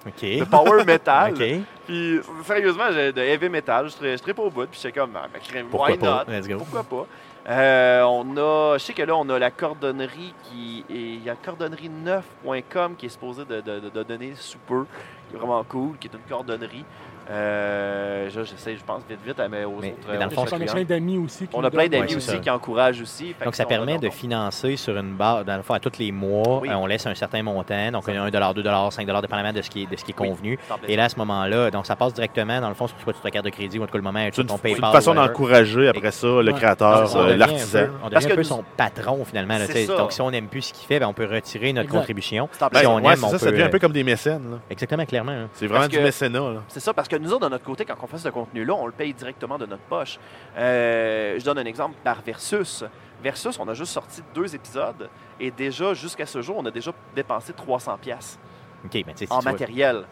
OK. 0.07 0.21
de 0.21 0.43
power 0.45 0.83
metal. 0.85 1.33
OK. 1.33 1.43
Puis, 1.85 2.19
sérieusement, 2.45 2.85
j'ai- 2.91 3.11
de 3.13 3.21
heavy 3.21 3.49
metal, 3.49 3.85
je 3.89 4.17
serais, 4.17 4.33
pas 4.33 4.43
au 4.43 4.49
bout, 4.49 4.65
puis 4.67 4.79
j'étais 4.81 4.99
comme, 4.99 5.11
ah, 5.15 5.27
crème, 5.43 5.67
Pourquoi 5.69 5.89
why 5.91 5.97
pas? 5.97 6.25
not? 6.27 6.31
Let's 6.33 6.47
go. 6.47 6.57
Pourquoi 6.57 6.83
pas? 6.83 7.07
Euh, 7.49 8.03
on 8.03 8.37
a, 8.37 8.77
je 8.77 8.83
sais 8.83 8.93
que 8.93 9.01
là, 9.01 9.15
on 9.15 9.27
a 9.29 9.39
la 9.39 9.49
cordonnerie 9.49 10.33
qui 10.43 10.85
est, 10.89 10.93
il 10.93 11.23
y 11.23 11.29
a 11.29 11.35
cordonnerie9.com 11.35 12.95
qui 12.95 13.05
est 13.07 13.09
supposé 13.09 13.45
de, 13.45 13.61
de- 13.61 13.79
de- 13.79 13.89
de 13.89 14.03
donner 14.03 14.33
sous 14.35 14.59
peu, 14.59 14.85
qui 15.29 15.35
est 15.35 15.39
vraiment 15.39 15.63
cool, 15.63 15.97
qui 15.97 16.07
est 16.07 16.13
une 16.13 16.27
cordonnerie. 16.29 16.85
Euh, 17.29 18.29
je- 18.29 18.43
j'essaie, 18.43 18.75
je 18.75 18.83
pense 18.83 19.01
vite 19.09 19.19
vite 19.25 19.39
à 19.39 19.47
mes 19.47 19.63
aux 19.63 19.77
Mais- 19.81 19.89
autres. 19.89 19.97
mais 20.09 20.17
dans 20.17 20.25
le 20.25 20.31
aux 20.31 20.35
fond, 20.35 20.41
On 20.51 20.61
a 20.61 20.67
plein 20.67 20.83
d'amis 20.83 21.17
aussi. 21.17 21.47
qui 21.47 21.55
on 21.55 21.63
a 21.63 21.69
plein. 21.69 21.81
Ouais, 21.83 21.89
c'est 22.07 22.15
aussi 22.15 22.27
ça. 22.27 22.37
qui 22.37 22.49
encouragent 22.49 23.01
aussi. 23.01 23.35
Donc, 23.43 23.51
que 23.51 23.55
ça 23.55 23.65
permet 23.65 23.97
de 23.97 24.09
financer 24.09 24.75
sur 24.75 24.97
une 24.97 25.13
base, 25.13 25.45
dans 25.45 25.57
le 25.57 25.61
fond, 25.63 25.73
à 25.73 25.79
tous 25.79 25.97
les 25.99 26.11
mois, 26.11 26.59
Oui. 26.61 26.69
euh, 26.69 26.75
on 26.75 26.85
laisse 26.85 27.05
un 27.05 27.15
certain 27.15 27.41
montant. 27.43 27.91
Donc, 27.91 28.07
1 28.07 28.29
2 28.29 28.91
5 28.91 29.05
dépendamment 29.05 29.53
de 29.53 29.61
ce 29.61 29.69
qui 29.69 29.83
est, 29.83 29.85
de 29.89 29.95
ce 29.95 30.03
qui 30.03 30.11
est 30.11 30.15
convenu. 30.15 30.57
Et 30.87 30.95
là, 30.95 31.05
à 31.05 31.09
ce 31.09 31.15
moment-là, 31.17 31.71
donc 31.71 31.85
ça 31.85 31.95
passe 31.95 32.13
directement, 32.13 32.59
dans 32.61 32.69
le 32.69 32.75
fond, 32.75 32.87
sur 32.87 32.99
soit 33.01 33.13
sur 33.13 33.21
ta 33.21 33.31
carte 33.31 33.45
de 33.45 33.49
crédit 33.51 33.79
ou 33.79 33.83
en 33.83 33.85
tout 33.85 33.91
cas 33.93 33.97
le 33.97 34.03
moment, 34.03 34.19
C'est 34.25 34.35
sur 34.35 34.45
ton 34.45 34.55
c'est 34.57 34.61
PayPal. 34.63 34.85
une 34.89 34.91
façon 34.91 35.13
d'encourager 35.13 35.87
après 35.87 36.11
ça 36.11 36.27
le 36.27 36.51
créateur, 36.53 37.07
C'est 37.07 37.13
ça, 37.13 37.19
on 37.19 37.21
euh, 37.23 37.25
devient 37.27 37.37
l'artisan. 37.39 37.79
Parce 38.01 38.11
devient 38.13 38.25
un 38.25 38.29
que 38.29 38.33
peu 38.35 38.41
nous- 38.41 38.43
son 38.47 38.63
patron, 38.77 39.25
finalement. 39.25 39.57
là, 39.57 39.65
C'est 39.67 39.85
sais. 39.85 39.97
donc, 39.97 40.11
si 40.11 40.21
on 40.21 40.31
n'aime 40.31 40.47
plus 40.47 40.61
ce 40.63 40.73
qu'il 40.73 40.85
fait, 40.87 40.99
ben, 40.99 41.07
on 41.07 41.13
peut 41.13 41.25
retirer 41.31 41.73
notre 41.73 41.85
Exact. 41.85 41.97
contribution. 41.99 42.49
C'est 42.51 42.63
en 42.63 42.67
Ben, 42.67 42.79
Si 42.79 42.85
on 42.87 42.99
aime, 42.99 43.15
c'est 43.15 43.23
on 43.25 43.29
ça, 43.29 43.37
ça 43.39 43.45
peut, 43.45 43.51
devient 43.51 43.63
un 43.63 43.69
peu 43.69 43.77
euh, 43.77 43.79
comme 43.79 43.91
des 43.91 44.03
mécènes. 44.03 44.59
Exactement, 44.69 45.05
clairement. 45.05 45.31
hein. 45.31 45.47
C'est 45.53 45.67
vraiment 45.67 45.87
du 45.87 45.97
que- 45.97 46.03
mécénat. 46.03 46.41
C'est 46.67 46.79
ça, 46.79 46.93
parce 46.93 47.07
que 47.11 47.15
nous 47.21 47.31
autres, 47.33 47.45
de 47.45 47.51
notre 47.51 47.63
côté, 47.65 47.85
quand 47.85 47.95
on 48.01 48.07
fait 48.07 48.17
ce 48.17 48.29
contenu-là, 48.29 48.73
on 48.73 48.85
le 48.85 48.91
paye 48.91 49.13
directement 49.13 49.57
de 49.57 49.65
notre 49.65 49.83
poche. 49.83 50.17
Euh, 50.57 51.37
je 51.39 51.43
donne 51.45 51.57
un 51.59 51.65
exemple 51.65 51.95
par 52.03 52.21
Versus. 52.21 52.83
Versus, 53.23 53.59
on 53.59 53.67
a 53.67 53.73
juste 53.73 53.91
sorti 53.93 54.21
deux 54.33 54.55
épisodes 54.55 55.09
et 55.39 55.51
déjà, 55.51 55.93
jusqu'à 55.93 56.25
ce 56.25 56.41
jour, 56.41 56.57
on 56.57 56.65
a 56.65 56.71
déjà 56.71 56.91
dépensé 57.15 57.53
300 57.53 57.97
pièces 58.01 58.39
OK, 58.83 58.93
mais 58.95 59.03
tu 59.13 59.17
sais, 59.19 59.25
si 59.27 59.31
en 59.31 59.41
matériel. 59.43 60.05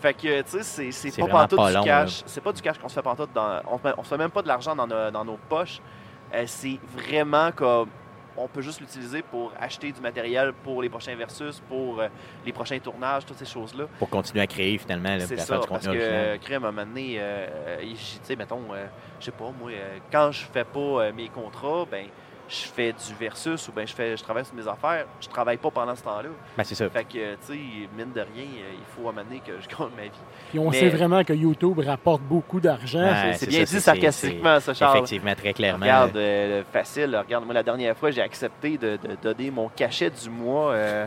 Fait 0.00 0.12
que, 0.14 0.42
tu 0.42 0.62
sais, 0.62 0.90
c'est- 0.90 1.10
pas 1.20 1.26
pantoute 1.42 1.58
pas 1.58 1.68
du 1.68 1.74
cash. 1.84 2.22
C'est 2.26 2.40
pas 2.42 2.52
du 2.52 2.60
cash 2.60 2.76
qu'on 2.78 2.88
se 2.88 2.94
fait 2.94 3.02
pantoute 3.02 3.30
dans... 3.32 3.60
On 3.70 3.78
on 3.98 4.02
se 4.02 4.08
fait 4.08 4.16
même 4.18 4.32
pas 4.32 4.42
de 4.42 4.48
l'argent 4.48 4.74
dans, 4.74 4.86
nos- 4.88 5.10
dans 5.12 5.24
nos 5.24 5.38
poches. 5.48 5.80
Euh, 6.34 6.42
c'est 6.46 6.80
vraiment 6.96 7.52
comme... 7.52 7.88
On 8.36 8.48
peut 8.48 8.62
juste 8.62 8.80
l'utiliser 8.80 9.22
pour 9.22 9.52
acheter 9.58 9.92
du 9.92 10.00
matériel 10.00 10.52
pour 10.64 10.82
les 10.82 10.88
prochains 10.88 11.16
Versus, 11.16 11.60
pour 11.68 12.00
euh, 12.00 12.08
les 12.44 12.52
prochains 12.52 12.78
tournages, 12.78 13.24
toutes 13.24 13.38
ces 13.38 13.46
choses-là. 13.46 13.86
pour 13.98 14.10
continuer 14.10 14.42
à 14.42 14.46
créer, 14.46 14.76
finalement, 14.76 15.16
là, 15.16 15.24
à 15.24 15.26
ça, 15.26 15.36
faire 15.36 15.60
du 15.60 15.68
parce 15.68 15.86
contenu 15.86 15.98
que 15.98 16.02
euh, 16.02 16.38
Crème, 16.38 16.64
à 16.64 16.68
un 16.68 16.72
moment 16.72 16.86
donné, 16.86 17.16
euh, 17.18 17.80
tu 17.80 17.96
sais, 18.22 18.36
mettons, 18.36 18.62
je 19.18 19.24
sais 19.24 19.30
pas, 19.30 19.52
moi, 19.58 19.70
quand 20.12 20.30
je 20.32 20.44
fais 20.52 20.64
pas 20.64 21.12
mes 21.12 21.28
contrats, 21.28 21.86
ben, 21.90 22.06
je 22.48 22.66
fais 22.68 22.92
du 22.92 23.14
versus 23.18 23.68
ou 23.68 23.72
ben 23.72 23.86
je 23.86 23.92
fais 23.94 24.16
je 24.16 24.22
travaille 24.22 24.44
sur 24.44 24.54
mes 24.54 24.66
affaires, 24.68 25.06
je 25.20 25.28
travaille 25.28 25.56
pas 25.56 25.70
pendant 25.70 25.94
ce 25.96 26.02
temps-là. 26.02 26.28
Ben, 26.56 26.64
c'est 26.64 26.74
ça. 26.74 26.88
Fait 26.90 27.04
que, 27.04 27.18
euh, 27.18 27.34
tu 27.46 27.54
sais, 27.54 27.58
mine 27.96 28.12
de 28.14 28.20
rien, 28.20 28.44
euh, 28.44 28.72
il 28.74 28.84
faut 28.94 29.02
donné 29.10 29.40
que 29.44 29.52
je 29.60 29.68
gagne 29.68 29.88
ma 29.96 30.02
vie. 30.04 30.10
Puis 30.50 30.58
on 30.58 30.70
Mais- 30.70 30.78
sait 30.78 30.88
vraiment 30.88 31.24
que 31.24 31.32
YouTube 31.32 31.80
rapporte 31.84 32.22
beaucoup 32.22 32.60
d'argent. 32.60 33.10
C'est 33.34 33.48
bien 33.48 33.66
ça, 33.66 33.76
dit 33.76 33.80
sarcastiquement, 33.82 34.60
ça, 34.60 34.74
Charles. 34.74 34.98
Effectivement, 34.98 35.34
très 35.34 35.52
clairement. 35.52 35.84
Regarde, 35.84 36.16
euh, 36.16 36.62
facile. 36.72 37.16
Regarde, 37.16 37.44
moi, 37.44 37.54
la 37.54 37.62
dernière 37.62 37.96
fois, 37.96 38.10
j'ai 38.10 38.22
accepté 38.22 38.78
de, 38.78 38.96
de 38.96 39.16
donner 39.22 39.50
mon 39.50 39.68
cachet 39.68 40.10
du 40.10 40.30
mois 40.30 40.72
euh, 40.72 41.06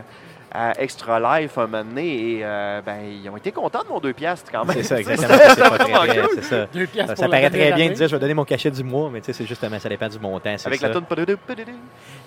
à 0.52 0.72
Extra 0.82 1.40
Life 1.40 1.56
un 1.58 1.66
moment 1.66 1.84
donné 1.84 2.06
et 2.06 2.40
euh, 2.42 2.80
ben, 2.84 2.98
ils 3.04 3.28
ont 3.30 3.36
été 3.36 3.52
contents 3.52 3.82
de 3.82 3.88
mon 3.88 4.00
2 4.00 4.12
piastres 4.12 4.50
quand 4.50 4.64
même. 4.64 4.76
C'est 4.78 4.82
ça, 4.82 4.98
exactement. 5.00 5.28
ça, 5.38 5.54
C'est 5.54 5.60
pas 5.60 5.70
très, 5.70 5.78
vraiment 5.92 5.98
très- 6.06 6.20
cool. 6.20 6.30
c'est 6.34 6.44
ça. 6.44 6.66
Deux 6.72 6.86
piastres 6.86 7.08
Ça, 7.10 7.14
pour 7.14 7.24
ça 7.24 7.28
la 7.28 7.36
paraît 7.48 7.50
très 7.50 7.72
bien 7.72 7.88
de 7.88 7.94
dire 7.94 8.08
je 8.08 8.14
vais 8.16 8.20
donner 8.20 8.34
mon 8.34 8.44
cachet 8.44 8.70
du 8.70 8.82
mois, 8.82 9.10
mais 9.12 9.20
tu 9.20 9.26
sais, 9.26 9.32
c'est 9.32 9.46
justement, 9.46 9.78
ça 9.78 9.88
dépend 9.88 10.08
du 10.08 10.18
montant. 10.18 10.54
c'est 10.56 10.66
Avec 10.66 10.80
ça. 10.80 10.88
la 10.88 10.94
tonne. 10.94 11.04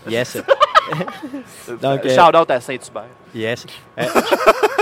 Yes. 0.07 0.37
Donc, 1.81 2.05
euh, 2.05 2.09
Shout 2.09 2.35
out 2.37 2.51
à 2.51 2.59
Saint-Hubert. 2.59 3.03
Yes. 3.33 3.65
Euh. 3.99 4.03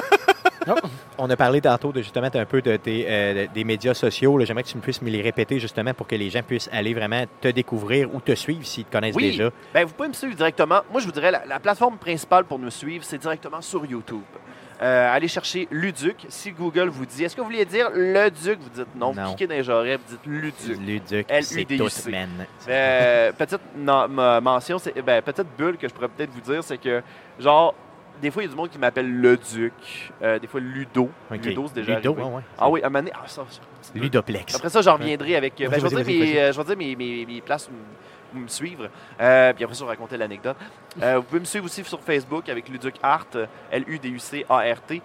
on 1.18 1.30
a 1.30 1.36
parlé 1.36 1.62
tantôt 1.62 1.92
de 1.92 2.02
justement 2.02 2.30
un 2.34 2.46
peu 2.46 2.62
de 2.62 2.76
tes, 2.78 3.06
euh, 3.08 3.48
des 3.54 3.64
médias 3.64 3.94
sociaux. 3.94 4.40
J'aimerais 4.46 4.64
que 4.64 4.70
tu 4.70 4.78
me 4.78 4.82
puisses 4.82 5.02
me 5.02 5.10
les 5.10 5.22
répéter 5.22 5.60
justement 5.60 5.94
pour 5.94 6.08
que 6.08 6.16
les 6.16 6.30
gens 6.30 6.42
puissent 6.44 6.70
aller 6.72 6.94
vraiment 6.94 7.24
te 7.40 7.48
découvrir 7.48 8.14
ou 8.14 8.20
te 8.20 8.34
suivre 8.36 8.66
s'ils 8.66 8.86
te 8.86 8.92
connaissent 8.92 9.16
Oui. 9.16 9.32
déjà. 9.32 9.50
Ben, 9.74 9.86
vous 9.86 9.94
pouvez 9.94 10.10
me 10.10 10.14
suivre 10.14 10.36
directement. 10.36 10.82
Moi, 10.92 11.02
je 11.02 11.06
vous 11.06 11.12
dirais, 11.12 11.32
la, 11.32 11.46
la 11.46 11.60
plateforme 11.60 11.98
principale 11.98 12.46
pour 12.46 12.60
nous 12.60 12.72
suivre, 12.72 13.04
c'est 13.04 13.18
directement 13.18 13.62
sur 13.62 13.86
YouTube. 13.86 14.22
Euh, 14.82 15.14
allez 15.14 15.28
chercher 15.28 15.68
Luduc. 15.70 16.26
Si 16.30 16.52
Google 16.52 16.90
vous 16.90 17.06
dit, 17.06 17.24
est-ce 17.24 17.36
que 17.36 17.42
vous 17.42 17.46
voulez 17.48 17.66
dire 17.66 17.90
le 17.94 18.30
Duc, 18.32 18.58
vous 18.60 18.70
dites 18.70 18.96
non. 18.96 19.14
Non. 19.14 19.24
Vous 19.26 19.36
cliquez 19.36 19.46
dans 19.64 19.82
les 19.84 19.96
vous 19.96 20.02
dites 20.10 20.26
Luduc. 20.26 20.80
Luduc, 20.80 21.28
c'est 21.42 21.66
tout. 21.66 21.88
Euh, 22.68 23.32
petite 23.38 23.62
non- 23.78 24.08
ma- 24.08 24.42
mention, 24.42 24.80
c'est, 24.80 25.00
ben, 25.04 25.22
petite 25.22 25.46
bulle 25.56 25.78
que 25.78 25.88
je 25.88 25.94
pourrais 25.94 26.08
peut-être 26.08 26.32
vous 26.32 26.42
dire, 26.52 26.64
c'est 26.64 26.80
que, 26.80 27.04
genre, 27.40 27.76
des 28.22 28.32
fois, 28.32 28.44
il 28.44 28.46
y 28.46 28.50
a 28.50 28.52
du 28.52 28.56
monde 28.56 28.70
qui 28.70 28.78
m'appelle 28.78 29.12
le 29.20 29.36
Duc. 29.38 29.74
Euh, 30.22 30.40
des 30.40 30.48
fois, 30.48 30.60
Ludo. 30.60 31.10
Ludo, 31.32 31.66
c'est 31.68 31.74
déjà 31.82 31.96
Ludo, 31.96 32.14
arrivé. 32.14 32.28
ouais. 32.36 32.42
Ah 32.58 32.70
oui, 32.70 32.82
à 32.82 32.86
un 32.86 32.90
moment 32.90 33.00
donné- 33.00 33.12
ah, 33.16 33.28
ça, 33.28 33.44
Ludoplex. 33.96 34.56
Après 34.56 34.70
ça, 34.70 34.82
j'en 34.82 34.94
reviendrai 34.94 35.36
avec. 35.36 35.56
ben, 35.58 35.68
Vas-y, 35.70 35.80
je, 35.82 35.88
vais 35.88 35.96
vas-y, 35.96 36.06
dire 36.06 36.20
vas-y, 36.20 36.34
mes, 36.34 36.40
euh, 36.40 36.52
je 36.54 36.62
vais 36.62 36.76
dire 36.76 37.28
mes, 37.28 37.42
places 37.42 37.70
où 38.34 38.38
me 38.38 38.48
suivre. 38.48 38.88
Euh, 39.20 39.52
puis 39.54 39.64
après 39.64 39.76
ça, 39.76 39.80
je 39.80 39.86
vais 39.86 39.92
raconter 39.92 40.16
l'anecdote. 40.18 40.56
Euh, 41.02 41.18
vous 41.18 41.24
pouvez 41.24 41.40
me 41.42 41.46
suivre 41.46 41.66
aussi 41.66 41.84
sur 41.84 42.00
Facebook 42.00 42.48
avec 42.48 42.70
Luduc 42.70 42.96
Art, 43.04 43.28
L-U-D-U-C-A-R-T. 43.72 45.02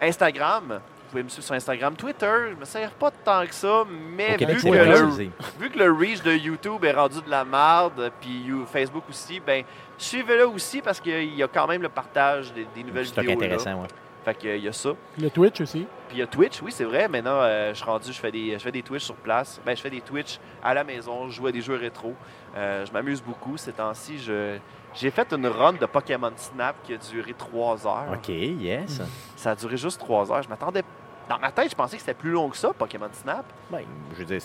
Instagram. 0.00 0.80
Vous 1.10 1.10
pouvez 1.14 1.22
me 1.24 1.28
suivre 1.28 1.44
sur 1.44 1.54
Instagram. 1.56 1.94
Twitter, 1.96 2.30
je 2.54 2.54
me 2.54 2.64
sers 2.64 2.90
pas 2.92 3.10
tant 3.10 3.44
que 3.44 3.52
ça, 3.52 3.82
mais 4.16 4.36
Québec, 4.36 4.58
vu, 4.58 4.70
que 4.70 4.76
le, 4.76 4.90
utilisé. 4.96 5.30
vu 5.58 5.68
que 5.70 5.78
le 5.78 5.90
reach 5.92 6.22
de 6.22 6.32
YouTube 6.32 6.84
est 6.84 6.92
rendu 6.92 7.20
de 7.20 7.28
la 7.28 7.44
merde, 7.44 8.12
puis 8.20 8.30
You- 8.46 8.64
Facebook 8.64 9.02
aussi, 9.10 9.40
ben 9.44 9.64
suivez-le 10.00 10.46
aussi 10.48 10.80
parce 10.82 11.00
qu'il 11.00 11.34
y 11.34 11.42
a 11.42 11.48
quand 11.48 11.66
même 11.66 11.82
le 11.82 11.88
partage 11.88 12.52
des, 12.52 12.66
des 12.74 12.82
nouvelles 12.82 13.04
vidéos. 13.04 13.22
là. 13.26 13.32
intéressant, 13.32 13.82
ouais. 13.82 13.88
Fait 14.24 14.34
qu'il 14.34 14.56
y 14.58 14.68
a 14.68 14.72
ça. 14.72 14.90
Le 15.18 15.30
Twitch 15.30 15.60
aussi. 15.62 15.86
Puis 16.08 16.18
il 16.18 16.18
y 16.18 16.22
a 16.22 16.26
Twitch, 16.26 16.60
oui, 16.60 16.70
c'est 16.72 16.84
vrai. 16.84 17.08
Maintenant, 17.08 17.38
euh, 17.40 17.70
je 17.70 17.76
suis 17.76 17.84
rendu, 17.86 18.12
je 18.12 18.18
fais 18.20 18.30
des, 18.30 18.52
je 18.52 18.58
fais 18.58 18.72
des 18.72 18.82
Twitch 18.82 19.04
sur 19.04 19.14
place. 19.14 19.58
Ben, 19.64 19.74
je 19.74 19.80
fais 19.80 19.88
des 19.88 20.02
Twitch 20.02 20.38
à 20.62 20.74
la 20.74 20.84
maison, 20.84 21.28
je 21.30 21.36
joue 21.36 21.46
à 21.46 21.52
des 21.52 21.62
jeux 21.62 21.76
rétro. 21.76 22.14
Euh, 22.54 22.84
je 22.84 22.92
m'amuse 22.92 23.22
beaucoup. 23.22 23.56
Ces 23.56 23.72
temps-ci, 23.72 24.18
je, 24.18 24.58
j'ai 24.94 25.10
fait 25.10 25.32
une 25.32 25.46
run 25.46 25.72
de 25.74 25.86
Pokémon 25.86 26.32
Snap 26.36 26.76
qui 26.84 26.92
a 26.92 26.96
duré 26.98 27.32
trois 27.32 27.86
heures. 27.86 28.12
OK, 28.12 28.28
yes. 28.28 29.00
Ça 29.36 29.52
a 29.52 29.54
duré 29.54 29.78
juste 29.78 29.98
trois 29.98 30.30
heures. 30.30 30.42
Je 30.42 30.48
m'attendais 30.50 30.82
dans 31.30 31.38
ma 31.38 31.50
tête, 31.52 31.70
je 31.70 31.76
pensais 31.76 31.96
que 31.96 32.00
c'était 32.02 32.12
plus 32.12 32.32
long 32.32 32.50
que 32.50 32.56
ça, 32.58 32.72
Pokémon 32.76 33.08
Snap. 33.12 33.44
Ben, 33.70 33.84
je 34.12 34.18
veux 34.18 34.24
dire, 34.26 34.42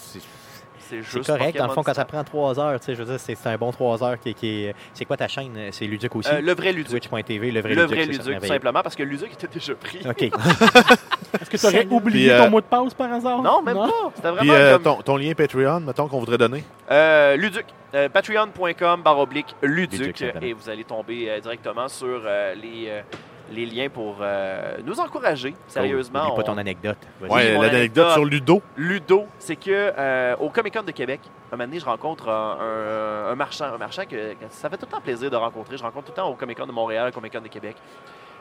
c'est 0.90 1.02
juste 1.02 1.26
correct. 1.26 1.58
Dans 1.58 1.64
le 1.66 1.70
Pokémon 1.70 1.74
fond, 1.74 1.84
quand 1.84 1.94
ça 1.94 2.06
prend 2.06 2.24
3 2.24 2.60
heures, 2.60 2.80
tu 2.80 2.86
sais, 2.86 2.96
je 2.96 3.04
veux 3.04 3.18
dire, 3.18 3.20
c'est 3.20 3.48
un 3.48 3.58
bon 3.58 3.72
3 3.72 4.04
heures 4.04 4.20
qui, 4.20 4.34
qui 4.34 4.66
est. 4.66 4.76
C'est 4.94 5.06
quoi 5.06 5.18
ta 5.18 5.28
chaîne? 5.28 5.58
C'est 5.72 5.86
Luduc 5.86 6.16
aussi? 6.16 6.30
Euh, 6.32 6.42
le 6.42 6.54
vrai 6.54 6.72
Luduc. 6.72 7.02
Twitch.tv, 7.02 7.52
le 7.52 7.62
vrai 7.62 7.70
Le 7.74 7.82
Luduc. 7.84 7.90
vrai 7.98 8.06
c'est 8.06 8.14
ça, 8.14 8.24
Luduc, 8.30 8.42
tout 8.42 8.48
simplement, 8.48 8.82
parce 8.82 8.96
que 8.96 9.04
Luduc 9.04 9.34
était 9.34 9.48
déjà 9.48 9.76
pris. 9.76 10.00
OK. 10.08 10.22
Est-ce 11.42 11.50
que 11.50 11.58
tu 11.58 11.66
aurais 11.66 11.88
oublié 11.88 12.28
Puis, 12.28 12.32
euh, 12.32 12.44
ton 12.44 12.50
mot 12.50 12.62
de 12.62 12.66
passe 12.66 12.94
par 12.94 13.12
hasard? 13.12 13.42
Non, 13.42 13.62
même 13.62 13.76
pas. 13.76 13.90
C'était 14.16 14.28
Puis 14.30 14.48
vraiment 14.48 14.54
euh, 14.54 14.74
comme... 14.74 14.84
ton, 14.84 15.02
ton 15.02 15.18
lien 15.18 15.34
Patreon, 15.34 15.80
mettons 15.82 16.08
qu'on 16.08 16.20
voudrait 16.20 16.38
donner? 16.38 16.64
Euh, 16.92 17.36
Luduc, 17.36 17.66
euh, 17.94 18.10
patreon.com 18.10 19.02
barre 19.04 19.20
oblique 19.20 19.56
Luduc, 19.62 20.24
et 20.42 20.54
vous 20.54 20.70
allez 20.70 20.84
tomber 20.84 21.30
euh, 21.30 21.40
directement 21.40 21.88
sur 21.88 22.22
euh, 22.26 22.54
les, 22.56 22.88
euh, 22.90 23.02
les 23.52 23.66
liens 23.66 23.90
pour 23.90 24.18
euh, 24.22 24.78
nous 24.84 25.00
encourager. 25.00 25.56
Sérieusement, 25.68 26.24
Oublie 26.24 26.36
pas 26.36 26.42
on- 26.42 26.54
ton 26.54 26.58
anecdote. 26.58 26.98
Oui, 27.22 27.30
Ouais, 27.30 27.44
l'anecdote 27.54 27.74
anecdote. 27.74 28.12
sur 28.14 28.26
Ludo. 28.26 28.62
Ludo, 28.78 29.26
c'est 29.40 29.56
que 29.56 29.70
euh, 29.98 30.36
au 30.40 30.50
Comic 30.50 30.74
Con 30.74 30.84
de 30.84 30.92
Québec, 30.92 31.22
un 31.52 31.56
moment 31.58 31.68
donné, 31.68 31.80
je 31.80 31.86
rencontre 31.86 32.30
un, 32.30 32.58
un- 32.60 33.32
un 33.32 33.36
marchand, 33.36 33.66
un 33.74 33.78
marchand 33.78 34.04
que, 34.04 34.34
que 34.34 34.46
ça 34.50 34.70
fait 34.70 34.78
tout 34.78 34.86
le 34.86 34.92
temps 34.92 35.02
plaisir 35.02 35.30
de 35.30 35.36
rencontrer. 35.36 35.78
Je 35.78 35.84
rencontre 35.84 36.06
tout 36.08 36.12
le 36.12 36.16
temps 36.16 36.30
au 36.30 36.36
Comic 36.36 36.58
Con 36.58 36.66
de 36.68 36.72
Montréal, 36.72 37.10
au 37.10 37.12
Comic 37.12 37.34
Con 37.34 37.42
de 37.42 37.48
Québec. 37.48 37.76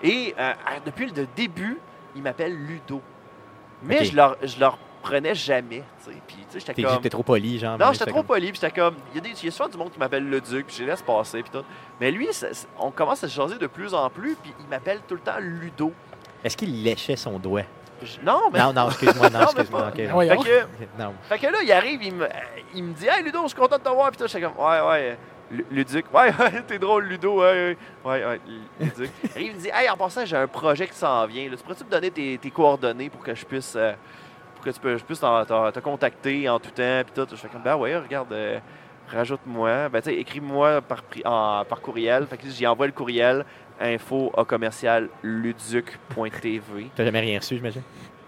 Et 0.02 0.34
euh, 0.38 0.52
depuis 0.84 1.06
le 1.06 1.26
début, 1.36 1.78
il 2.16 2.22
m'appelle 2.22 2.54
Ludo. 2.56 3.00
Mais 3.82 3.98
Ok. 3.98 4.04
je 4.04 4.16
leur 4.16 4.36
je 4.42 4.58
leur 4.58 4.78
prenais 5.04 5.34
jamais, 5.34 5.82
tu 6.04 6.10
sais. 6.12 6.16
Puis 6.26 6.36
tu 6.36 6.42
sais, 6.48 6.60
j'étais 6.60 6.74
T'es 6.74 6.82
comme 6.82 7.00
t'es 7.00 7.10
trop 7.10 7.22
poli, 7.22 7.58
genre. 7.58 7.78
non, 7.78 7.92
j'étais 7.92 8.06
trop 8.06 8.18
comme- 8.18 8.26
poli, 8.26 8.50
puis 8.52 8.60
j'étais 8.60 8.74
comme. 8.80 8.94
Il 9.12 9.16
y, 9.16 9.18
a 9.18 9.20
des, 9.22 9.30
il 9.40 9.44
y 9.44 9.48
a 9.48 9.50
souvent 9.50 9.68
du 9.68 9.76
monde 9.76 9.90
qui 9.92 9.98
m'appelle 9.98 10.28
le 10.28 10.40
Duc, 10.40 10.66
puis 10.66 10.76
je 10.76 10.82
les 10.82 10.90
laisse 10.90 11.02
passer, 11.02 11.42
puis 11.42 11.50
tout. 11.52 11.64
Mais 12.00 12.10
lui, 12.10 12.28
ça- 12.32 12.48
on 12.78 12.90
commence 12.90 13.22
à 13.24 13.28
se 13.28 13.34
jaser 13.34 13.58
de 13.58 13.66
plus 13.66 13.94
en 13.94 14.08
plus, 14.10 14.34
puis 14.36 14.52
il 14.60 14.66
m'appelle 14.66 15.00
tout 15.06 15.14
le 15.14 15.20
temps 15.20 15.38
Ludo. 15.40 15.92
Est-ce 16.42 16.56
qu'il 16.56 16.82
léchait 16.82 17.16
son 17.16 17.38
doigt? 17.38 17.62
Je- 18.02 18.18
non, 18.24 18.50
mais. 18.52 18.58
Non, 18.58 18.72
non, 18.72 18.88
excuse-moi, 18.88 19.30
non, 19.30 19.40
excuse-moi. 19.42 19.82
pas. 19.82 19.88
ok, 19.88 19.98
non. 20.10 20.16
ouais. 20.16 20.28
Fait 20.28 20.36
que, 20.36 21.02
Non. 21.02 21.14
fait 21.22 21.38
que 21.38 21.46
là, 21.46 21.58
il 21.62 21.72
arrive, 21.72 22.02
il 22.02 22.14
me, 22.14 22.28
il 22.74 22.84
me 22.84 22.92
dit 22.94 23.06
Hey 23.06 23.22
Ludo, 23.22 23.42
je 23.44 23.48
suis 23.48 23.56
content 23.56 23.78
de 23.78 23.82
te 23.82 23.88
voir, 23.88 24.10
puis 24.10 24.18
tout. 24.18 24.26
J'étais 24.26 24.42
comme 24.44 24.58
Ouais, 24.58 24.80
ouais. 24.80 25.18
Lu- 25.50 25.66
Luduc, 25.70 26.06
ouais, 26.12 26.32
ouais, 26.40 26.62
t'es 26.66 26.78
drôle, 26.78 27.04
Ludo, 27.04 27.40
ouais, 27.40 27.76
ouais, 28.04 28.10
ouais, 28.10 28.24
ouais, 28.26 28.40
Luduc. 28.80 29.10
Et 29.36 29.42
il 29.42 29.52
me 29.54 29.58
dit, 29.60 29.68
hey, 29.72 29.88
en 29.90 29.96
passant, 29.96 30.24
j'ai 30.24 30.36
un 30.38 30.46
projet 30.48 30.88
qui 30.88 30.94
s'en 30.96 31.26
vient. 31.26 31.48
là. 31.50 31.56
Tu 31.56 31.62
pourrais-tu 31.62 31.84
me 31.84 31.90
donner 31.90 32.10
tes, 32.10 32.38
tes 32.38 32.50
coordonnées 32.50 33.10
pour 33.10 33.22
que 33.22 33.34
je 33.34 33.44
puisse, 33.44 33.74
euh, 33.76 33.92
que 34.64 34.70
tu 34.70 34.81
peux, 34.81 34.96
je 34.96 35.05
puisse 35.05 35.20
te 35.20 35.81
contacter 35.81 36.48
en 36.48 36.59
tout 36.59 36.70
temps, 36.70 37.03
puis 37.05 37.12
tout. 37.14 37.27
Je 37.31 37.37
fais 37.37 37.48
comme, 37.48 37.62
ben 37.62 37.77
ouais, 37.77 37.96
regarde, 37.96 38.33
euh, 38.33 38.59
rajoute-moi, 39.09 39.88
ben 39.88 40.00
tu 40.00 40.11
sais, 40.11 40.16
écris-moi 40.16 40.81
par, 40.81 41.03
par 41.64 41.81
courriel. 41.81 42.27
Fait 42.27 42.37
que 42.37 42.48
j'y 42.48 42.66
envoie 42.66 42.87
le 42.87 42.92
courriel, 42.92 43.44
info 43.81 44.33
commercial 44.48 45.09
luduc.tv. 45.22 46.90
T'as 46.96 47.05
jamais 47.05 47.20
rien 47.20 47.38
reçu, 47.38 47.57
j'imagine? 47.57 47.83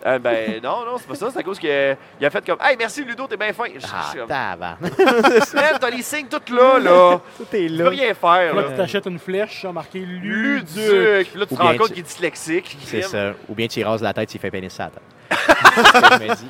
Euh, 0.07 0.19
ben 0.21 0.61
non, 0.63 0.85
non, 0.85 0.99
c'est 0.99 1.09
pas 1.09 1.17
ça, 1.17 1.31
c'est 1.33 1.41
à 1.41 1.43
cause 1.43 1.59
qu'il 1.59 1.69
a 1.71 2.31
fait 2.31 2.47
comme, 2.47 2.59
hey, 2.63 2.77
merci 2.79 3.05
Ludo, 3.05 3.27
t'es 3.27 3.37
bien 3.37 3.53
fin. 3.53 3.65
Je- 3.75 3.85
Ah, 3.93 4.13
tabarnak. 4.29 4.99
Man, 5.55 5.79
t'as 5.81 5.91
les 5.91 6.03
signes 6.03 6.29
tout 6.29 6.55
là, 6.55 6.79
là. 6.79 7.21
Tout 7.37 7.43
est 7.57 7.67
Tu 7.67 7.77
peux 7.77 7.83
là. 7.83 7.89
rien 7.91 8.15
faire, 8.15 8.55
Là, 8.55 8.63
là. 8.63 8.69
tu 8.71 8.77
t'achètes 8.77 9.07
une 9.07 9.19
flèche, 9.19 9.63
ça 9.63 9.73
marqué 9.73 9.99
Luduc. 9.99 10.77
Luduc. 10.77 11.29
Puis 11.31 11.41
là, 11.41 11.47
tu 11.47 11.55
Ou 11.55 11.57
te 11.57 11.63
rends 11.63 11.69
bien 11.71 11.79
compte 11.79 11.89
tu- 11.89 11.95
qu'il 11.95 12.05
est 12.05 12.07
dyslexique. 12.07 12.79
C'est 12.85 13.03
ça. 13.03 13.33
Ou 13.49 13.55
bien 13.57 13.67
tu 13.67 13.81
y 13.81 13.85
rases 13.85 14.01
la 14.03 14.13
tête 14.13 14.31
s'il 14.31 14.41
fait 14.41 14.51
pénis 14.53 14.73
ça. 14.73 14.91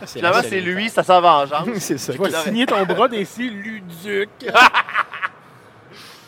Finalement, 0.07 0.43
c'est 0.43 0.61
lui, 0.61 0.91
ça 0.91 1.03
sa 1.03 1.19
vengeance. 1.21 1.67
C'est 1.79 1.97
ça. 1.99 2.13
Je 2.13 2.19
vais 2.19 2.31
signer 2.31 2.67
ton 2.67 2.85
bras 2.85 3.09
d'ici, 3.09 3.49
Luduc. 3.49 4.29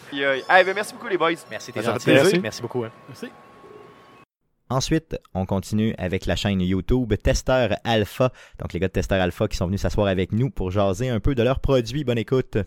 Puis, 0.09 0.25
euh, 0.25 0.37
hey, 0.49 0.65
ben, 0.65 0.75
merci 0.75 0.95
beaucoup, 0.95 1.09
les 1.09 1.19
boys. 1.19 1.33
Merci, 1.51 1.73
t'es 1.73 1.83
Ça 1.83 1.89
fait 1.89 1.93
gentil. 1.93 2.05
plaisir. 2.23 2.41
Merci 2.43 2.63
beaucoup. 2.63 2.85
hein. 2.85 2.91
Merci. 3.07 3.31
Ensuite, 4.71 5.19
on 5.35 5.47
continue 5.47 5.95
avec 5.97 6.27
la 6.27 6.37
chaîne 6.37 6.61
YouTube 6.61 7.15
Testeur 7.23 7.77
Alpha. 7.85 8.31
Donc, 8.59 8.75
les 8.75 8.81
gars 8.81 8.89
de 8.89 8.93
Testeur 8.93 9.21
Alpha 9.21 9.49
qui 9.49 9.57
sont 9.57 9.67
venus 9.67 9.81
s'asseoir 9.81 10.09
avec 10.09 10.33
nous 10.33 10.51
pour 10.51 10.71
jaser 10.71 11.09
un 11.09 11.21
peu 11.21 11.35
de 11.35 11.43
leurs 11.43 11.61
produits. 11.61 12.05
Bonne 12.05 12.19
écoute. 12.19 12.59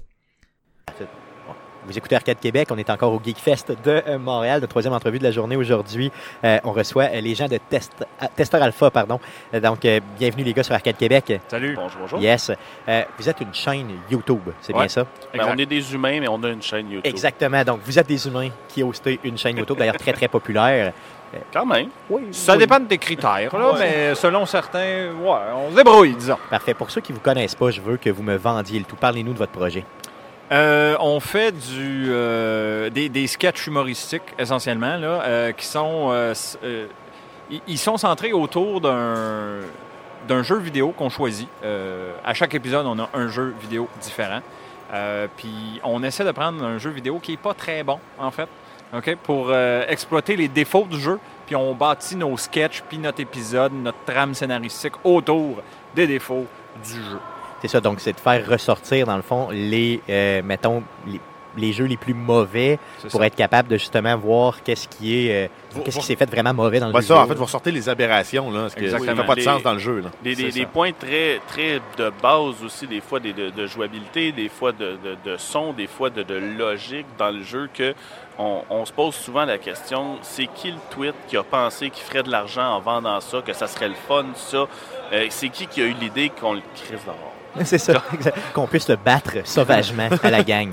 Vous 1.85 1.97
écoutez 1.97 2.15
Arcade 2.15 2.39
Québec, 2.39 2.67
on 2.71 2.77
est 2.77 2.91
encore 2.91 3.11
au 3.11 3.19
Geekfest 3.19 3.75
de 3.83 4.03
euh, 4.07 4.19
Montréal, 4.19 4.61
notre 4.61 4.69
troisième 4.69 4.93
entrevue 4.93 5.17
de 5.17 5.23
la 5.23 5.31
journée 5.31 5.55
aujourd'hui. 5.55 6.11
Euh, 6.43 6.59
on 6.63 6.73
reçoit 6.73 7.05
euh, 7.05 7.21
les 7.21 7.33
gens 7.33 7.47
de 7.47 7.57
Test, 7.69 7.93
Testeur 8.35 8.61
Alpha, 8.61 8.91
pardon. 8.91 9.19
Donc, 9.51 9.83
euh, 9.85 9.99
bienvenue 10.19 10.43
les 10.43 10.53
gars 10.53 10.61
sur 10.61 10.75
Arcade 10.75 10.97
Québec. 10.97 11.39
Salut. 11.47 11.75
Bonjour, 11.75 12.01
bonjour. 12.01 12.19
Yes. 12.19 12.51
Euh, 12.87 13.03
vous 13.17 13.27
êtes 13.27 13.41
une 13.41 13.53
chaîne 13.53 13.89
YouTube, 14.11 14.41
c'est 14.61 14.73
bien 14.73 14.87
ça? 14.87 15.07
Ben, 15.33 15.47
on 15.47 15.57
est 15.57 15.65
des 15.65 15.93
humains, 15.93 16.19
mais 16.19 16.27
on 16.27 16.41
a 16.43 16.49
une 16.49 16.61
chaîne 16.61 16.87
YouTube. 16.87 17.11
Exactement. 17.11 17.63
Donc, 17.63 17.81
vous 17.83 17.97
êtes 17.97 18.07
des 18.07 18.27
humains 18.27 18.49
qui 18.67 18.83
hostez 18.83 19.19
une 19.23 19.37
chaîne 19.39 19.57
YouTube, 19.57 19.77
d'ailleurs 19.77 19.97
très 19.97 20.13
très 20.13 20.27
populaire. 20.27 20.93
Quand 21.53 21.65
même. 21.65 21.87
Oui. 22.09 22.23
Ça 22.31 22.57
dépend 22.57 22.79
des 22.79 22.97
critères, 22.97 23.55
là, 23.57 23.73
mais 23.79 24.15
selon 24.15 24.45
certains, 24.45 25.11
ouais, 25.11 25.39
on 25.55 25.71
se 25.71 25.75
débrouille, 25.75 26.13
disons. 26.15 26.37
Parfait. 26.49 26.73
Pour 26.73 26.91
ceux 26.91 27.01
qui 27.01 27.13
vous 27.13 27.19
connaissent 27.21 27.55
pas, 27.55 27.69
je 27.71 27.79
veux 27.81 27.97
que 27.97 28.09
vous 28.09 28.23
me 28.23 28.35
vendiez 28.35 28.79
le 28.79 28.85
tout. 28.85 28.95
Parlez-nous 28.97 29.33
de 29.33 29.37
votre 29.37 29.51
projet. 29.51 29.85
Euh, 30.51 30.97
on 30.99 31.21
fait 31.21 31.53
du, 31.53 32.07
euh, 32.09 32.89
des, 32.89 33.07
des 33.07 33.27
sketchs 33.27 33.67
humoristiques, 33.67 34.23
essentiellement, 34.37 34.97
là, 34.97 35.21
euh, 35.23 35.51
qui 35.53 35.65
sont... 35.65 36.11
ils- 37.67 37.77
sont 37.77 37.97
centrés 37.97 38.33
autour 38.33 38.81
d'un 38.81 39.59
d'un 40.27 40.43
jeu 40.43 40.57
vidéo 40.59 40.93
qu'on 40.95 41.09
choisit. 41.09 41.47
Euh, 41.63 42.11
à 42.23 42.33
chaque 42.35 42.53
épisode, 42.53 42.85
on 42.85 42.99
a 42.99 43.09
un 43.15 43.27
jeu 43.27 43.55
vidéo 43.59 43.87
différent. 44.01 44.41
Euh, 44.93 45.27
puis 45.35 45.79
on 45.83 46.03
essaie 46.03 46.23
de 46.23 46.31
prendre 46.31 46.63
un 46.63 46.77
jeu 46.77 46.91
vidéo 46.91 47.17
qui 47.19 47.31
n'est 47.31 47.37
pas 47.37 47.53
très 47.55 47.81
bon, 47.83 47.97
en 48.19 48.29
fait, 48.29 48.47
ok, 48.93 49.15
pour 49.23 49.47
euh, 49.49 49.85
exploiter 49.87 50.35
les 50.35 50.47
défauts 50.47 50.85
du 50.89 50.99
jeu. 50.99 51.19
Puis 51.45 51.55
on 51.55 51.73
bâtit 51.73 52.15
nos 52.15 52.37
sketchs, 52.37 52.81
puis 52.87 52.97
notre 52.97 53.19
épisode, 53.21 53.73
notre 53.73 54.03
trame 54.05 54.33
scénaristique 54.33 54.93
autour 55.03 55.61
des 55.95 56.07
défauts 56.07 56.45
du 56.83 56.93
jeu. 56.93 57.19
C'est 57.61 57.67
ça, 57.67 57.79
donc 57.79 57.99
c'est 57.99 58.13
de 58.13 58.19
faire 58.19 58.47
ressortir, 58.47 59.05
dans 59.05 59.15
le 59.15 59.21
fond, 59.21 59.49
les, 59.51 60.01
euh, 60.09 60.41
mettons, 60.43 60.83
les, 61.05 61.19
les 61.57 61.73
jeux 61.73 61.85
les 61.85 61.97
plus 61.97 62.13
mauvais 62.13 62.79
pour 63.09 63.19
ça. 63.19 63.25
être 63.27 63.35
capable 63.35 63.67
de 63.69 63.77
justement 63.77 64.15
voir 64.17 64.63
qu'est-ce 64.63 64.87
qui 64.87 65.27
est, 65.27 65.45
euh, 65.45 65.81
qu'est-ce 65.83 65.99
qui 65.99 66.05
s'est 66.05 66.15
fait 66.15 66.29
vraiment 66.29 66.53
mauvais 66.53 66.79
dans 66.79 66.87
le 66.87 66.93
Ouais, 66.93 67.01
jeu 67.01 67.07
ça, 67.07 67.19
en 67.21 67.27
fait, 67.27 67.33
vous 67.35 67.45
ressortez 67.45 67.71
les 67.71 67.89
aberrations, 67.89 68.49
là, 68.51 68.69
ce 68.69 68.75
qui 68.75 68.89
ça 68.89 68.97
fait 68.99 69.13
pas 69.15 69.33
de 69.35 69.39
Les- 69.39 69.43
sens 69.43 69.61
dans 69.63 69.73
le 69.73 69.79
jeu. 69.79 69.99
Là. 70.01 70.09
Des, 70.23 70.35
des- 70.35 70.65
points 70.65 70.91
très, 70.93 71.39
très 71.47 71.79
de 71.97 72.11
base 72.21 72.63
aussi, 72.63 72.87
des 72.87 73.01
fois 73.01 73.19
des- 73.19 73.33
de, 73.33 73.49
de 73.49 73.67
jouabilité, 73.67 74.31
des 74.31 74.49
fois 74.49 74.71
de, 74.71 74.97
de- 75.03 75.31
de 75.31 75.37
son, 75.37 75.73
des 75.73 75.87
fois 75.87 76.09
de, 76.09 76.23
de 76.23 76.35
logique 76.35 77.05
dans 77.17 77.31
le 77.31 77.43
jeu 77.43 77.69
que 77.73 77.93
on, 78.39 78.61
on 78.69 78.85
se 78.85 78.93
pose 78.93 79.13
souvent 79.13 79.45
la 79.45 79.57
question, 79.57 80.17
c'est 80.21 80.47
qui 80.55 80.71
le 80.71 80.77
tweet 80.89 81.13
qui 81.27 81.37
a 81.37 81.43
pensé 81.43 81.89
qu'il 81.89 82.03
ferait 82.03 82.23
de 82.23 82.31
l'argent 82.31 82.75
en 82.75 82.79
vendant 82.79 83.19
ça, 83.19 83.41
que 83.41 83.53
ça 83.53 83.67
serait 83.67 83.89
le 83.89 83.95
fun, 84.07 84.25
ça? 84.35 84.65
Euh, 85.13 85.25
c'est 85.29 85.49
qui 85.49 85.67
qui 85.67 85.81
a 85.81 85.85
eu 85.85 85.93
l'idée 85.99 86.29
qu'on 86.29 86.53
le 86.53 86.61
crise 86.75 86.99
dehors? 87.05 87.33
C'est 87.65 87.77
ça, 87.77 88.01
qu'on 88.53 88.65
puisse 88.65 88.87
le 88.87 88.95
battre 88.95 89.45
sauvagement 89.45 90.07
à 90.23 90.31
la 90.31 90.41
gang. 90.41 90.69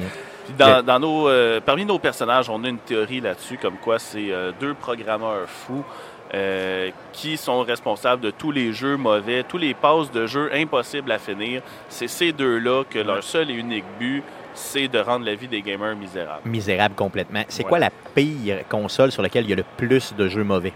Puis 0.49 0.57
dans, 0.57 0.83
dans 0.83 0.99
nos, 0.99 1.29
euh, 1.29 1.61
parmi 1.65 1.85
nos 1.85 1.99
personnages, 1.99 2.49
on 2.49 2.63
a 2.65 2.69
une 2.69 2.79
théorie 2.79 3.21
là-dessus, 3.21 3.59
comme 3.59 3.77
quoi 3.77 3.99
c'est 3.99 4.31
euh, 4.33 4.51
deux 4.59 4.75
programmeurs 4.75 5.47
fous 5.49 5.85
euh, 6.35 6.91
qui 7.13 7.37
sont 7.37 7.61
responsables 7.63 8.23
de 8.23 8.31
tous 8.31 8.51
les 8.51 8.73
jeux 8.73 8.97
mauvais, 8.97 9.43
tous 9.45 9.59
les 9.59 9.75
passes 9.75 10.11
de 10.11 10.27
jeux 10.27 10.51
impossibles 10.55 11.13
à 11.13 11.19
finir. 11.19 11.63
C'est 11.89 12.09
ces 12.09 12.33
deux-là 12.33 12.85
que 12.89 12.99
leur 12.99 13.23
seul 13.23 13.51
et 13.51 13.55
unique 13.55 13.85
but, 13.99 14.23
c'est 14.55 14.89
de 14.89 14.99
rendre 14.99 15.25
la 15.27 15.35
vie 15.35 15.49
des 15.49 15.63
gamers 15.63 15.95
misérable. 15.97 16.41
Misérable 16.45 16.95
complètement. 16.95 17.43
C'est 17.49 17.63
Ouais. 17.65 17.69
quoi 17.69 17.79
la 17.79 17.91
pire 18.15 18.67
console 18.69 19.13
sur 19.13 19.23
laquelle 19.23 19.45
il 19.45 19.51
y 19.51 19.53
a 19.53 19.57
le 19.57 19.65
plus 19.77 20.15
de 20.15 20.29
jeux 20.29 20.45
mauvais? 20.45 20.73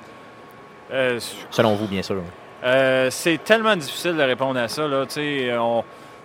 Euh, 0.93 1.19
Selon 1.51 1.75
vous, 1.75 1.87
bien 1.87 2.03
sûr. 2.03 2.17
Euh, 2.65 3.09
c'est 3.11 3.43
tellement 3.43 3.75
difficile 3.75 4.17
de 4.17 4.23
répondre 4.23 4.61
à 4.61 4.69
ça. 4.69 4.87
Là. 4.87 5.05
Tu 5.07 5.15
sais, 5.15 5.57
on- 5.59 5.83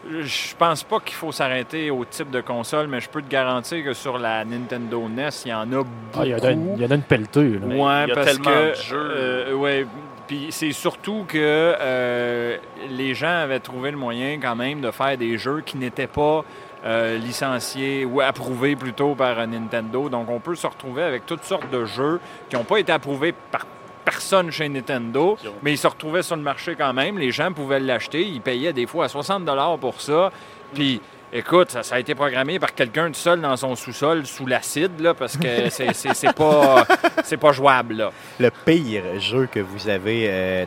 Je 0.10 0.56
pense 0.56 0.84
pas 0.84 1.00
qu'il 1.00 1.16
faut 1.16 1.32
s'arrêter 1.32 1.92
au 1.92 2.06
type 2.06 2.30
de 2.32 2.40
console, 2.42 2.88
mais 2.88 3.02
je 3.02 3.10
peux 3.10 3.22
te 3.22 3.30
garantir 3.30 3.84
que 3.84 3.94
sur 3.94 4.18
la 4.18 4.46
Nintendo 4.46 5.08
NES, 5.10 5.30
il 5.46 5.50
y 5.50 5.54
en 5.54 5.62
a 5.62 5.66
beaucoup. 5.66 5.88
Ah, 6.16 6.26
il, 6.26 6.30
y 6.30 6.36
en 6.36 6.38
a, 6.38 6.52
il 6.52 6.82
y 6.82 6.86
en 6.86 6.92
a 6.92 6.96
une 6.96 7.02
pelleteux. 7.02 7.54
là. 7.60 7.66
Mais 7.66 7.76
Ouais, 7.82 8.04
il 8.06 8.10
y 8.10 8.12
a 8.12 8.16
parce 8.16 8.28
tellement 8.28 8.44
que, 8.46 8.70
de 8.70 8.76
jeux. 8.76 9.12
euh, 9.18 9.54
ouais, 9.54 9.86
puis 10.28 10.48
c'est 10.52 10.72
surtout 10.72 11.26
que 11.28 11.38
euh, 11.38 12.58
les 12.90 13.14
gens 13.16 13.28
avaient 13.44 13.60
trouvé 13.60 13.92
le 13.92 13.98
moyen 13.98 14.40
quand 14.40 14.56
même 14.56 14.80
de 14.82 14.92
faire 14.92 15.18
des 15.18 15.38
jeux 15.38 15.62
qui 15.66 15.78
n'étaient 15.78 16.08
pas 16.08 16.46
euh, 16.86 17.18
licenciés 17.18 18.06
ou 18.06 18.22
approuvés 18.22 18.76
plutôt 18.76 19.14
par 19.16 19.46
Nintendo. 19.48 20.08
Donc 20.10 20.30
on 20.30 20.40
peut 20.40 20.56
se 20.56 20.68
retrouver 20.68 21.04
avec 21.04 21.26
toutes 21.26 21.44
sortes 21.44 21.70
de 21.70 21.86
jeux 21.86 22.20
qui 22.50 22.56
n'ont 22.56 22.64
pas 22.64 22.78
été 22.80 22.92
approuvés 22.94 23.34
par 23.52 23.66
personne 24.08 24.52
chez 24.52 24.70
Nintendo, 24.70 25.38
mais 25.62 25.74
ils 25.74 25.78
se 25.78 25.86
retrouvaient 25.86 26.24
sur 26.24 26.38
le 26.38 26.42
marché 26.42 26.76
quand 26.78 26.94
même. 26.94 27.18
Les 27.18 27.32
gens 27.32 27.52
pouvaient 27.52 27.82
l'acheter. 27.82 28.26
Ils 28.26 28.40
payaient 28.40 28.72
des 28.72 28.88
fois 28.88 29.06
à 29.06 29.10
60 29.10 29.44
pour 29.82 30.00
ça. 30.00 30.32
Puis, 30.74 31.02
écoute, 31.34 31.72
ça, 31.72 31.84
ça 31.84 31.96
a 31.96 32.00
été 32.00 32.16
programmé 32.16 32.60
par 32.60 32.74
quelqu'un 32.74 33.08
tout 33.08 33.14
seul 33.20 33.42
dans 33.42 33.56
son 33.58 33.76
sous-sol 33.76 34.26
sous 34.26 34.46
l'acide, 34.46 35.00
là, 35.00 35.14
parce 35.14 35.38
que 35.38 35.48
c'est- 35.70 35.94
c'est 35.94 36.14
c'est 36.14 36.34
pas, 36.34 36.86
c'est 37.24 37.38
pas 37.38 37.52
jouable. 37.52 37.96
Là. 37.96 38.12
Le 38.40 38.50
pire 38.66 39.20
jeu 39.20 39.48
que 39.52 39.60
vous 39.60 39.88
avez, 39.90 40.28
euh, 40.30 40.66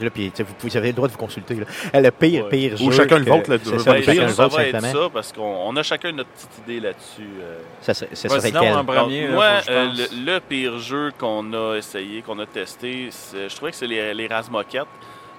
là, 0.00 0.08
vous, 0.14 0.44
vous 0.60 0.76
avez 0.76 0.88
le 0.88 0.92
droit 0.94 1.08
de 1.08 1.12
vous 1.12 1.18
consulter. 1.18 1.54
là. 1.54 1.64
Euh, 1.94 2.00
Le 2.00 2.10
pire, 2.10 2.44
Ouais. 2.44 2.50
pire 2.50 2.72
Ou 2.82 2.90
jeu. 2.90 2.96
chacun 2.98 3.18
le 3.18 3.24
que- 3.24 3.30
vôtre, 3.30 3.50
là, 3.50 3.56
c'est 3.62 3.70
le 3.70 3.78
ça, 3.78 3.90
vôtre. 3.92 4.00
ou 4.02 4.04
chacun 4.04 4.20
Ben, 4.20 4.26
le 4.26 4.32
ça 4.32 4.42
vôtre, 4.44 4.56
va 4.56 4.64
être 4.66 4.80
ça, 4.80 5.08
parce 5.12 5.32
qu'on 5.32 5.56
on 5.68 5.76
a 5.76 5.82
chacun 5.82 6.12
notre 6.12 6.30
petite 6.30 6.58
idée 6.66 6.80
là-dessus. 6.80 7.28
euh. 7.40 7.58
Ça, 7.80 7.94
ça, 7.94 8.06
ça 8.14 8.28
serait 8.28 8.70
en 8.72 8.84
premier. 8.84 9.26
Donc, 9.26 9.34
moi, 9.34 9.46
euh, 9.68 9.86
le, 9.92 10.32
le 10.32 10.40
pire 10.40 10.78
jeu 10.78 11.10
qu'on 11.18 11.52
a 11.52 11.76
essayé, 11.76 12.22
qu'on 12.22 12.38
a 12.38 12.46
testé, 12.46 13.10
je 13.32 13.54
trouvais 13.54 13.70
que 13.70 13.76
c'est 13.76 13.86
les, 13.86 14.14
les 14.14 14.26
Razmoquettes. 14.26 14.86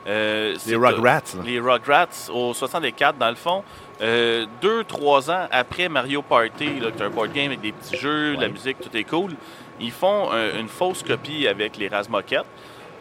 Euh, 0.08 0.56
Les 0.68 0.76
Rugrats. 0.76 1.22
les 1.46 1.60
Rugrats 1.60 2.30
au 2.34 2.54
64, 2.54 3.18
dans 3.18 3.30
le 3.30 3.36
fond. 3.36 3.63
Euh, 4.02 4.46
deux, 4.62 4.84
trois 4.84 5.32
ans 5.32 5.48
après 5.52 5.88
Mario 5.88 6.22
Party, 6.22 6.80
là, 6.82 6.92
qui 6.92 7.02
est 7.02 7.06
un 7.06 7.10
board 7.10 7.32
game 7.32 7.48
avec 7.48 7.62
des 7.62 7.72
petits 7.72 7.96
jeux, 7.98 8.36
de 8.36 8.42
la 8.42 8.50
musique, 8.50 8.78
tout 8.82 8.96
est 8.98 9.04
cool, 9.06 9.32
ils 9.80 9.92
font 9.92 10.30
un- 10.32 10.60
une 10.60 10.68
fausse 10.68 11.04
copie 11.04 11.48
avec 11.48 11.78
les 11.78 11.88
Razmoquettes. 11.88 12.44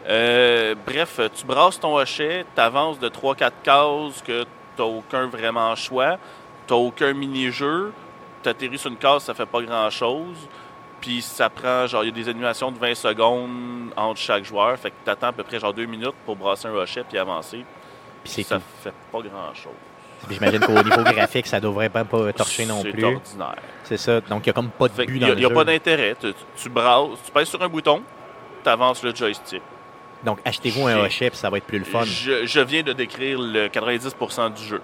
Euh, 0.07 0.75
bref, 0.85 1.19
tu 1.35 1.45
brasses 1.45 1.79
ton 1.79 1.97
hochet, 1.97 2.45
tu 2.55 2.61
avances 2.61 2.99
de 2.99 3.09
3-4 3.09 3.53
cases 3.63 4.21
que 4.25 4.43
tu 4.75 4.81
aucun 4.81 5.27
vraiment 5.27 5.75
choix, 5.75 6.17
tu 6.67 6.73
aucun 6.73 7.13
mini-jeu, 7.13 7.91
tu 8.41 8.49
atterris 8.49 8.77
sur 8.77 8.89
une 8.91 8.97
case, 8.97 9.23
ça 9.23 9.33
fait 9.33 9.45
pas 9.45 9.61
grand-chose. 9.61 10.47
Puis 11.03 11.21
ça 11.21 11.49
prend, 11.49 11.85
genre, 11.85 12.05
il 12.05 12.07
y 12.07 12.11
a 12.11 12.13
des 12.23 12.29
animations 12.29 12.71
de 12.71 12.79
20 12.79 12.95
secondes 12.95 13.91
entre 13.97 14.21
chaque 14.21 14.45
joueur. 14.45 14.79
Fait 14.79 14.89
que 14.89 14.95
tu 15.03 15.09
attends 15.11 15.27
à 15.27 15.31
peu 15.33 15.43
près 15.43 15.59
genre 15.59 15.73
2 15.73 15.85
minutes 15.85 16.13
pour 16.25 16.37
brasser 16.37 16.69
un 16.69 16.73
hochet 16.75 17.03
puis 17.07 17.17
avancer. 17.17 17.65
Puis 18.23 18.31
c'est 18.33 18.43
ça 18.43 18.55
cool. 18.55 18.63
fait 18.83 18.93
pas 19.11 19.19
grand-chose. 19.19 19.73
Puis 20.27 20.35
J'imagine 20.35 20.61
qu'au 20.61 20.81
niveau 20.81 21.03
graphique, 21.03 21.45
ça 21.47 21.59
devrait 21.59 21.89
pas, 21.89 22.05
pas 22.05 22.31
torcher 22.31 22.65
non 22.65 22.79
C'est 22.83 22.91
plus. 22.91 23.03
ordinaire. 23.03 23.55
C'est 23.83 23.97
ça. 23.97 24.21
Donc, 24.21 24.45
il 24.45 24.47
n'y 24.47 24.51
a 24.51 24.53
comme 24.53 24.69
pas 24.69 24.87
de 24.87 24.93
Fait 24.93 25.05
but 25.05 25.19
dans 25.19 25.27
y 25.27 25.31
a, 25.31 25.33
le 25.33 25.39
il 25.39 25.43
y 25.43 25.45
a 25.45 25.49
jeu. 25.49 25.53
pas 25.55 25.65
d'intérêt. 25.65 26.15
Tu, 26.17 26.33
tu 26.55 26.69
brasses, 26.69 27.09
tu 27.25 27.31
pèses 27.33 27.49
sur 27.49 27.61
un 27.61 27.67
bouton, 27.67 28.01
tu 28.63 28.69
avances 28.69 29.03
le 29.03 29.13
joystick. 29.13 29.61
Donc, 30.23 30.39
achetez-vous 30.45 30.87
un 30.87 31.03
hochet, 31.03 31.29
puis 31.31 31.37
ça 31.37 31.49
va 31.49 31.57
être 31.57 31.65
plus 31.65 31.79
le 31.79 31.83
fun. 31.83 32.05
Je, 32.05 32.45
je 32.45 32.59
viens 32.61 32.81
de 32.83 32.93
décrire 32.93 33.37
le 33.41 33.67
90% 33.67 34.53
du 34.53 34.63
jeu. 34.63 34.81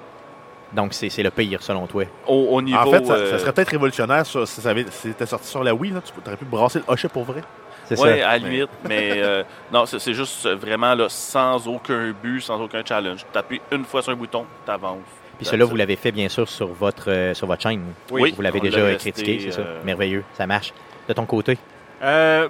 Donc, 0.74 0.94
c'est 0.94 1.10
c'est 1.10 1.24
le 1.24 1.32
pire, 1.32 1.62
selon 1.64 1.88
toi. 1.88 2.04
Au, 2.28 2.48
au 2.52 2.62
niveau. 2.62 2.78
En 2.78 2.92
fait, 2.92 3.06
ça, 3.06 3.14
euh, 3.14 3.32
ça 3.32 3.40
serait 3.40 3.54
peut-être 3.54 3.70
révolutionnaire 3.72 4.26
ça, 4.26 4.46
si 4.46 4.62
ça 4.62 4.70
avait- 4.70 4.86
si 4.92 5.08
c'était 5.10 5.26
sorti 5.26 5.48
sur 5.48 5.64
la 5.64 5.74
Wii. 5.74 5.92
Là, 5.94 6.02
tu 6.02 6.12
aurais 6.26 6.38
pu 6.38 6.46
brasser 6.46 6.80
le 6.80 6.86
hochet 6.88 7.08
pour 7.10 7.24
vrai. 7.24 7.42
C'est 7.86 8.00
Ouais, 8.00 8.22
à 8.22 8.34
la 8.34 8.38
limite, 8.38 8.70
mais 8.88 9.14
euh, 9.16 9.44
non, 9.74 9.88
c'est 9.88 10.14
juste 10.14 10.48
vraiment 10.48 10.94
là, 10.94 11.08
sans 11.10 11.68
aucun 11.68 12.14
but, 12.22 12.40
sans 12.42 12.62
aucun 12.62 12.84
challenge. 12.86 13.26
Tu 13.32 13.38
appuies 13.40 13.62
une 13.72 13.84
fois 13.84 14.04
sur 14.04 14.12
un 14.12 14.16
bouton, 14.16 14.46
tu 14.64 14.72
avances. 14.72 15.00
Puis 15.38 15.48
cela, 15.48 15.66
vous 15.66 15.76
l'avez 15.76 15.96
fait, 15.96 16.12
bien 16.12 16.30
sûr, 16.30 16.48
sur 16.48 16.68
votre, 16.68 17.10
euh, 17.10 17.34
sur 17.34 17.48
votre 17.48 17.64
chaîne. 17.64 17.82
Oui, 18.12 18.32
Vous 18.36 18.42
l'avez 18.44 18.60
déjà 18.60 18.80
euh, 18.80 18.86
resté, 18.92 19.12
critiqué, 19.12 19.40
c'est 19.46 19.52
ça. 19.54 19.62
euh, 19.62 19.80
Merveilleux. 19.84 20.24
Ça 20.38 20.46
marche. 20.46 20.72
De 21.08 21.14
ton 21.14 21.26
côté? 21.26 21.58
Euh, 22.04 22.48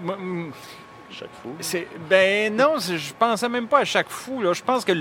chaque 1.12 1.30
c'est- 1.60 1.88
ben 2.10 2.56
non, 2.56 2.74
je 2.80 3.14
pensais 3.18 3.48
même 3.50 3.68
pas 3.68 3.80
à 3.80 3.86
chaque 3.86 4.10
fou. 4.10 4.42
Là. 4.42 4.54
Je 4.54 4.62
pense 4.64 4.84
que 4.84 4.92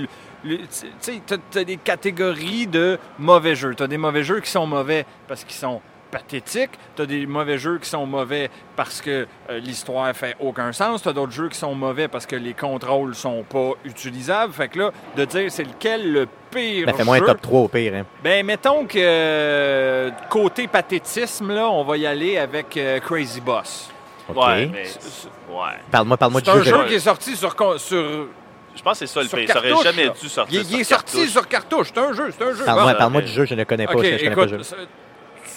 tu 0.43 0.59
sais, 0.99 1.21
t'as- 1.25 1.37
t'as 1.51 1.63
des 1.63 1.77
catégories 1.77 2.67
de 2.67 2.97
mauvais 3.17 3.55
jeux. 3.55 3.73
T'as 3.75 3.87
des 3.87 3.97
mauvais 3.97 4.23
jeux 4.23 4.39
qui 4.39 4.49
sont 4.49 4.65
mauvais 4.67 5.05
parce 5.27 5.43
qu'ils 5.43 5.55
sont 5.57 5.81
pathétiques. 6.11 6.71
T'as 6.95 7.05
des 7.05 7.27
mauvais 7.27 7.59
jeux 7.59 7.77
qui 7.77 7.87
sont 7.87 8.05
mauvais 8.07 8.49
parce 8.75 8.99
que 8.99 9.27
euh, 9.49 9.59
l'histoire 9.59 10.11
fait 10.15 10.35
aucun 10.39 10.71
sens. 10.73 11.03
T'as 11.03 11.13
d'autres 11.13 11.31
jeux 11.31 11.49
qui 11.49 11.57
sont 11.57 11.75
mauvais 11.75 12.07
parce 12.07 12.25
que 12.25 12.35
les 12.35 12.53
contrôles 12.55 13.13
sont 13.13 13.43
pas 13.43 13.73
utilisables. 13.85 14.51
Fait 14.53 14.69
que 14.69 14.79
là, 14.79 14.91
de 15.15 15.25
dire 15.25 15.51
c'est 15.51 15.65
lequel 15.65 16.11
le 16.11 16.27
pire 16.49 16.87
Ben, 16.87 16.95
fais-moi 16.95 17.17
un 17.17 17.19
jeu... 17.19 17.25
top 17.27 17.41
3 17.41 17.59
au 17.61 17.67
pire. 17.67 17.93
hein. 17.93 18.05
Ben, 18.23 18.43
mettons 18.45 18.85
que 18.85 18.97
euh, 18.97 20.09
côté 20.29 20.67
pathétisme, 20.67 21.53
là, 21.53 21.69
on 21.69 21.83
va 21.83 21.97
y 21.97 22.07
aller 22.07 22.37
avec 22.37 22.75
euh, 22.77 22.99
Crazy 22.99 23.41
Boss. 23.41 23.91
OK. 24.29 24.37
Ouais, 24.37 24.65
mais. 24.67 24.85
C'est- 24.85 25.01
c'est- 25.01 25.27
Ouais. 25.51 25.77
Parle-moi 25.89 26.15
parle 26.17 26.31
C'est 26.35 26.41
du 26.43 26.49
un 26.51 26.53
jeu. 26.57 26.63
jeu 26.63 26.77
je- 26.83 26.87
qui 26.89 26.93
est 26.93 26.99
sorti 26.99 27.35
sur, 27.35 27.55
con- 27.55 27.77
sur 27.79 28.27
Je 28.75 28.81
pense 28.81 28.99
que 28.99 29.05
c'est 29.05 29.13
ça 29.13 29.21
le 29.21 29.27
pire. 29.27 29.51
Ça 29.51 29.59
aurait 29.59 29.83
jamais 29.83 30.05
là. 30.05 30.13
dû 30.21 30.29
sortir. 30.29 30.53
Il, 30.53 30.59
est- 30.59 30.63
il 30.63 30.69
sur 30.69 30.79
est 30.79 30.83
sorti 30.83 31.27
sur 31.27 31.47
cartouche. 31.47 31.87
C'est 31.93 31.99
un 31.99 32.13
jeu, 32.13 32.31
c'est 32.37 32.43
un 32.45 32.53
jeu. 32.53 32.65
Parle-moi 32.65 33.09
Bon, 33.09 33.19
du 33.19 33.27
jeu, 33.27 33.45
je 33.45 33.55
ne 33.55 33.63
connais 33.63 33.85
pas. 33.87 33.93
OK, 33.93 34.03
je 34.03 34.09
connais 34.09 34.23
pas 34.35 34.41
écoute, 34.43 34.51
le 34.51 34.57
jeu. 34.59 34.63
ça- 34.63 34.75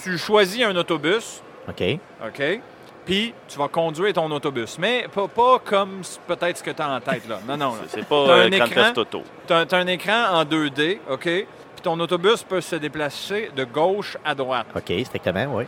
tu 0.02 0.18
choisis 0.18 0.62
un 0.64 0.74
autobus, 0.74 1.42
OK. 1.68 1.82
OK? 2.26 2.60
Puis 3.04 3.34
tu 3.48 3.58
vas 3.58 3.68
conduire 3.68 4.12
ton 4.12 4.30
autobus. 4.30 4.76
Mais 4.78 5.06
pas, 5.12 5.26
pas 5.28 5.58
comme 5.64 6.02
peut-être 6.26 6.58
ce 6.58 6.62
que 6.62 6.70
tu 6.70 6.82
as 6.82 6.88
en 6.88 7.00
tête, 7.00 7.28
là. 7.28 7.40
Non, 7.46 7.56
non. 7.56 7.74
C'est 7.88 8.06
pas 8.06 8.14
euh, 8.14 8.46
un 8.46 8.50
Grand 8.50 8.66
écran. 8.66 8.82
Theft 8.84 8.98
Auto. 8.98 9.22
Tu 9.46 9.52
as, 9.52 9.66
un 9.72 9.86
écran 9.86 10.24
en 10.32 10.44
2D, 10.44 10.98
OK? 11.10 11.24
Puis 11.24 11.46
ton 11.82 11.98
autobus 11.98 12.42
peut 12.42 12.60
se 12.60 12.76
déplacer 12.76 13.50
de 13.56 13.64
gauche 13.64 14.16
à 14.24 14.34
droite. 14.34 14.66
OK, 14.74 14.92
strictement, 15.04 15.46
oui. 15.50 15.64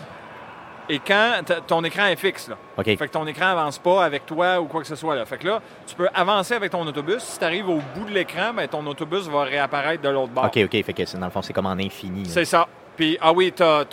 Et 0.89 0.99
quand 0.99 1.41
ton 1.67 1.83
écran 1.85 2.07
est 2.07 2.17
fixe, 2.17 2.49
là. 2.49 2.57
OK. 2.77 2.85
Fait 2.85 2.97
que 2.97 3.07
ton 3.07 3.27
écran 3.27 3.47
avance 3.47 3.79
pas 3.79 4.05
avec 4.05 4.27
toi 4.27 4.61
ou 4.61 4.67
quoi 4.67 4.83
que 4.83 4.87
ce 4.87 4.97
soit. 4.97 5.15
Là. 5.15 5.25
Fait 5.25 5.39
que 5.39 5.47
là, 5.47 5.63
tu 5.87 5.95
peux 5.95 6.09
avancer 6.13 6.55
avec 6.55 6.71
ton 6.71 6.87
autobus. 6.87 7.23
Si 7.23 7.39
tu 7.39 7.45
arrives 7.45 7.69
au 7.69 7.81
bout 7.95 8.05
de 8.07 8.13
l'écran, 8.13 8.53
ben, 8.55 8.69
ton 8.69 8.87
autobus 8.87 9.27
va 9.29 9.45
réapparaître 9.45 10.03
de 10.03 10.09
l'autre 10.09 10.33
bord. 10.33 10.45
OK, 10.45 10.59
OK. 10.65 10.85
Fait 10.85 10.93
que 10.93 11.17
dans 11.17 11.27
le 11.27 11.31
fond, 11.33 11.43
c'est 11.43 11.53
comme 11.53 11.67
en 11.67 11.73
infini. 11.73 12.27
C'est 12.27 12.45
ça. 12.45 12.69
Puis, 12.97 13.19
ah 13.21 13.33
oui, 13.33 13.53
tu 13.55 13.63
as, 13.63 13.87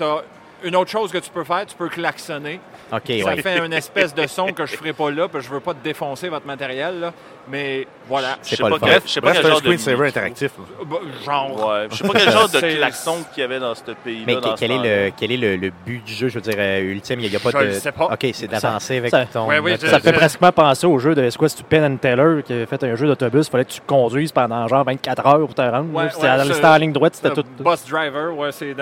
une 0.63 0.75
autre 0.75 0.91
chose 0.91 1.11
que 1.11 1.17
tu 1.17 1.29
peux 1.29 1.43
faire, 1.43 1.65
tu 1.65 1.75
peux 1.75 1.89
klaxonner. 1.89 2.59
OK, 2.91 3.01
Ça 3.07 3.25
ouais. 3.25 3.41
fait 3.41 3.65
une 3.65 3.73
espèce 3.73 4.13
de 4.13 4.27
son 4.27 4.47
que 4.47 4.65
je 4.65 4.75
ferai 4.75 4.91
pas 4.93 5.09
là, 5.11 5.27
parce 5.29 5.43
que 5.45 5.49
je 5.49 5.53
veux 5.53 5.61
pas 5.61 5.73
te 5.73 5.83
défoncer 5.83 6.27
votre 6.29 6.45
matériel, 6.45 6.99
là. 6.99 7.13
Mais 7.49 7.87
voilà. 8.07 8.37
Je 8.43 8.49
sais 8.49 8.57
pas 8.57 8.63
pas, 8.69 8.75
le 8.75 8.79
fun. 8.79 8.87
quel- 8.87 9.01
je 9.05 9.07
sais 9.11 9.21
pas 9.21 9.27
Bref, 9.31 9.37
quel 9.37 9.41
c'est 9.43 9.47
un 9.47 9.53
genre 9.53 9.61
de 9.61 9.69
micro. 9.93 10.03
interactif. 10.03 10.51
Bah, 10.85 10.97
Genre. 11.25 11.67
Ouais, 11.69 11.87
je 11.89 11.95
sais 11.95 12.03
pas 12.07 12.13
quel 12.19 12.31
genre 12.31 12.49
de 12.49 12.59
klaxon 12.59 13.17
qu'il 13.33 13.41
y 13.41 13.43
avait 13.43 13.59
dans 13.59 13.73
ce 13.73 13.81
pays-là. 14.03 14.23
Mais 14.27 14.35
dans 14.35 14.53
quel 14.55 14.71
est, 14.71 15.05
le, 15.07 15.11
quel 15.17 15.31
est 15.31 15.37
le, 15.37 15.55
le 15.55 15.71
but 15.85 16.03
du 16.03 16.13
jeu? 16.13 16.27
Je 16.27 16.35
veux 16.35 16.41
dire, 16.41 16.53
euh, 16.57 16.81
ultime, 16.81 17.19
il 17.21 17.29
n'y 17.29 17.35
a, 17.35 17.39
pas 17.39 17.49
Je 17.51 17.65
de. 17.67 17.71
sais 17.71 17.91
pas. 17.91 18.05
OK, 18.05 18.27
c'est 18.33 18.47
d'avancer 18.47 18.97
avec 18.97 19.09
ça- 19.09 19.25
ton. 19.25 19.47
Ouais, 19.47 19.59
oui, 19.59 19.75
je- 19.81 19.87
Ça 19.87 19.99
fait 19.99 20.13
pratiquement 20.13 20.51
penser 20.51 20.85
au 20.85 20.99
jeu 20.99 21.15
de 21.15 21.29
c'est 21.29 21.37
quoi, 21.37 21.49
c'est 21.49 21.63
Penn 21.65 21.83
and 21.93 21.97
Teller 21.97 22.43
qui 22.43 22.53
a 22.53 22.65
fait 22.65 22.83
un 22.83 22.95
jeu 22.95 23.07
d'autobus. 23.07 23.47
Il 23.47 23.51
fallait 23.51 23.65
que 23.65 23.71
tu 23.71 23.81
conduises 23.87 24.31
pendant 24.31 24.67
genre 24.67 24.83
24 24.83 25.25
heures 25.25 25.39
pour 25.39 25.55
te 25.55 25.61
rendre. 25.61 25.87
C'était 26.11 26.65
en 26.65 26.77
ligne 26.77 26.91
droite, 26.93 27.15
c'était 27.15 27.29
Le 27.29 27.35
tout. 27.35 27.45
Bus 27.59 27.85
driver, 27.89 28.35
ouais, 28.37 28.51
c'est 28.51 28.75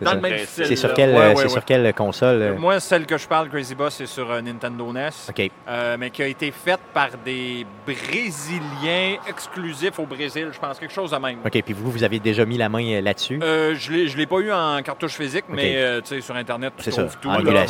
dans, 0.00 0.14
le 0.14 0.20
même 0.20 0.38
C'est 0.38 0.46
style. 0.46 0.66
C'est 0.66 0.76
sur, 0.76 0.88
là. 0.88 0.94
quelle, 0.94 1.10
Ouais, 1.10 1.16
euh, 1.16 1.28
ouais, 1.30 1.36
c'est 1.36 1.42
ouais. 1.44 1.48
sur 1.48 1.64
quelle 1.64 1.94
console? 1.94 2.42
euh? 2.42 2.54
Moi, 2.58 2.80
celle 2.80 3.06
que 3.06 3.16
je 3.16 3.26
parle, 3.26 3.48
Crazy 3.48 3.74
Boss, 3.74 3.94
c'est 3.94 4.06
sur 4.06 4.30
euh, 4.30 4.40
Nintendo 4.40 4.92
NES. 4.92 5.08
OK. 5.28 5.50
euh, 5.68 5.96
mais 5.98 6.10
qui 6.10 6.22
a 6.22 6.26
été 6.26 6.50
faite 6.50 6.80
par 6.92 7.08
des 7.24 7.66
Brésiliens 7.86 9.16
exclusifs 9.28 9.98
au 9.98 10.06
Brésil, 10.06 10.48
je 10.52 10.58
pense, 10.58 10.78
quelque 10.78 10.92
chose 10.92 11.10
de 11.10 11.16
même. 11.16 11.38
OK, 11.44 11.62
puis 11.62 11.72
vous, 11.74 11.90
vous 11.90 12.04
avez 12.04 12.18
déjà 12.18 12.44
mis 12.44 12.56
la 12.58 12.68
main 12.68 13.00
là-dessus? 13.00 13.38
Euh, 13.42 13.74
je 13.76 13.92
ne 13.92 14.16
l'ai 14.16 14.26
pas 14.26 14.38
eu 14.38 14.52
en 14.52 14.80
cartouche 14.82 15.12
physique, 15.14 15.44
mais 15.48 15.74
euh, 15.76 16.00
tu 16.00 16.08
sais, 16.08 16.20
sur 16.20 16.34
Internet, 16.36 16.72
tu 16.78 16.90
ça, 16.90 17.02
trouves 17.02 17.16
tout. 17.20 17.28
en 17.28 17.38
là. 17.38 17.64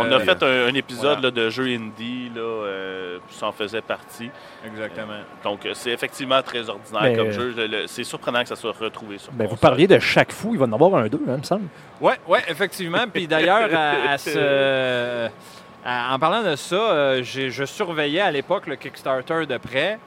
On 0.00 0.12
a 0.12 0.20
fait 0.20 0.42
un, 0.42 0.66
un 0.68 0.74
épisode 0.74 1.20
voilà. 1.20 1.22
là, 1.22 1.30
de 1.30 1.50
jeu 1.50 1.64
indie, 1.66 2.30
là, 2.34 2.40
euh, 2.40 3.18
ça 3.30 3.46
en 3.46 3.52
faisait 3.52 3.80
partie. 3.82 4.30
Exactement. 4.66 5.14
Donc, 5.44 5.60
c'est 5.74 5.90
effectivement 5.90 6.42
très 6.42 6.68
ordinaire 6.68 7.02
Mais, 7.02 7.16
comme 7.16 7.28
euh, 7.28 7.32
jeu. 7.32 7.84
C'est 7.86 8.04
surprenant 8.04 8.42
que 8.42 8.48
ça 8.48 8.56
soit 8.56 8.72
retrouvé 8.78 9.18
sur 9.18 9.32
Ben, 9.32 9.46
vous 9.46 9.56
parliez 9.56 9.86
de 9.86 9.98
chaque 9.98 10.32
fou, 10.32 10.50
il 10.52 10.58
va 10.58 10.66
en 10.66 10.72
avoir 10.72 10.94
un 10.96 11.08
deux, 11.08 11.20
hein, 11.28 11.34
il 11.34 11.38
me 11.38 11.42
semble. 11.42 11.66
Oui, 12.00 12.12
ouais, 12.28 12.40
effectivement. 12.48 13.04
Puis 13.12 13.26
d'ailleurs, 13.26 13.68
à, 13.74 14.12
à 14.12 14.18
ce- 14.18 15.28
à- 15.84 16.14
en 16.14 16.18
parlant 16.18 16.42
de 16.42 16.56
ça, 16.56 16.74
euh, 16.76 17.22
j'ai- 17.22 17.50
je 17.50 17.64
surveillais 17.64 18.20
à 18.20 18.30
l'époque 18.30 18.66
le 18.66 18.76
Kickstarter 18.76 19.46
de 19.46 19.56
près. 19.58 19.98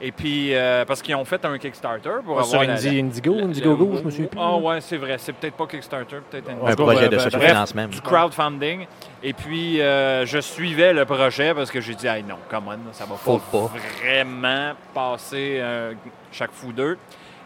Et 0.00 0.12
puis, 0.12 0.54
euh, 0.54 0.84
parce 0.84 1.02
qu'ils 1.02 1.16
ont 1.16 1.24
fait 1.24 1.44
un 1.44 1.58
Kickstarter 1.58 2.08
pour 2.24 2.36
Sur 2.44 2.54
avoir 2.60 2.68
la- 2.68 2.74
Indi- 2.80 2.94
la- 3.00 3.02
Indigo, 3.04 3.34
le- 3.34 3.42
Indiegogo, 3.46 3.96
je 3.96 4.02
me 4.04 4.10
souviens 4.12 4.26
plus. 4.28 4.40
Ah 4.40 4.54
ouais, 4.56 4.80
c'est 4.80 4.96
vrai. 4.96 5.16
C'est 5.18 5.32
peut-être 5.32 5.56
pas 5.56 5.66
Kickstarter, 5.66 6.18
peut-être 6.30 6.48
En 6.50 6.66
un 6.68 6.74
projet 6.76 7.08
ben, 7.08 7.16
de 7.16 7.18
sociofinancement. 7.18 7.88
du 7.88 8.00
crowdfunding. 8.00 8.86
Et 9.24 9.32
puis, 9.32 9.80
euh, 9.80 10.24
je 10.24 10.38
suivais 10.38 10.92
le 10.92 11.04
projet 11.04 11.52
parce 11.52 11.72
que 11.72 11.80
j'ai 11.80 11.96
dit, 11.96 12.06
hey, 12.06 12.22
non, 12.22 12.36
come 12.48 12.68
on, 12.68 12.92
ça 12.92 13.06
va 13.06 13.16
Faut 13.16 13.38
pas, 13.38 13.58
pas. 13.58 13.70
vraiment 14.00 14.74
passer 14.94 15.56
euh, 15.58 15.94
chaque 16.30 16.52
fou 16.52 16.72
deux. 16.72 16.96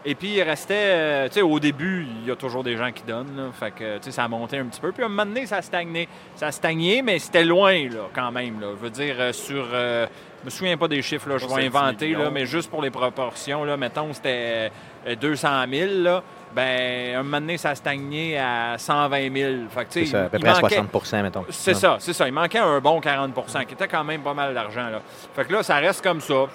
Et 0.05 0.15
puis, 0.15 0.33
il 0.33 0.41
restait, 0.43 0.73
euh, 0.75 1.27
tu 1.27 1.35
sais, 1.35 1.41
au 1.41 1.59
début, 1.59 2.05
il 2.21 2.27
y 2.27 2.31
a 2.31 2.35
toujours 2.35 2.61
des 2.63 2.75
gens 2.75 2.91
qui 2.91 3.03
donnent, 3.03 3.37
là, 3.37 3.43
fait 3.57 3.71
que, 3.71 3.97
tu 3.97 4.03
sais, 4.03 4.11
ça 4.11 4.25
a 4.25 4.27
monté 4.27 4.57
un 4.57 4.65
petit 4.65 4.81
peu. 4.81 4.91
Puis, 4.91 5.01
à 5.01 5.05
un 5.05 5.09
moment 5.09 5.25
donné, 5.25 5.45
ça 5.45 5.57
a 5.57 5.61
stagné. 5.61 6.09
Ça 6.35 6.47
a 6.47 6.51
stagné, 6.51 7.01
mais 7.01 7.19
c'était 7.19 7.45
loin, 7.45 7.87
là, 7.89 8.09
quand 8.13 8.31
même, 8.31 8.59
là. 8.59 8.67
Je 8.77 8.83
veux 8.83 8.89
dire, 8.89 9.15
euh, 9.17 9.31
sur, 9.31 9.65
euh, 9.71 10.05
je 10.41 10.45
me 10.45 10.49
souviens 10.49 10.75
pas 10.75 10.89
des 10.89 11.01
chiffres, 11.01 11.29
là, 11.29 11.37
je 11.37 11.43
vais 11.45 11.49
70 11.49 11.67
inventer, 11.67 12.11
là, 12.15 12.29
mais 12.29 12.45
juste 12.45 12.69
pour 12.69 12.81
les 12.81 12.89
proportions, 12.89 13.63
là, 13.63 13.77
mettons, 13.77 14.11
c'était 14.13 14.71
euh, 15.07 15.15
200 15.15 15.47
000, 15.71 15.91
là, 16.01 16.21
ben, 16.53 17.15
un 17.15 17.23
moment 17.23 17.39
donné, 17.39 17.57
ça 17.57 17.69
a 17.69 17.75
stagné 17.75 18.37
à 18.37 18.75
120 18.77 19.33
000. 19.33 19.51
Fait 19.69 19.85
que, 19.85 19.89
tu 19.93 19.99
C'est 20.01 20.05
sais, 20.05 20.11
ça, 20.11 20.25
à 20.25 20.29
peu 20.29 20.37
il 20.37 20.41
près 20.43 20.49
à 20.51 20.59
manquait- 20.61 20.75
60% 20.81 21.23
mettons. 21.23 21.45
c'est 21.49 21.73
ça, 21.73 21.95
c'est 21.99 22.13
ça. 22.13 22.27
Il 22.27 22.33
manquait 22.33 22.59
un 22.59 22.79
bon 22.79 22.99
40% 22.99 23.65
qui 23.65 23.73
était 23.73 23.87
quand 23.87 24.03
même 24.03 24.21
pas 24.21 24.33
mal 24.35 24.53
d'argent. 24.53 24.89
Là. 24.89 25.01
Fait 25.33 25.45
que 25.45 25.53
là, 25.53 25.63
ça 25.63 25.77
reste 25.77 26.03
comme 26.03 26.19
ça. 26.21 26.45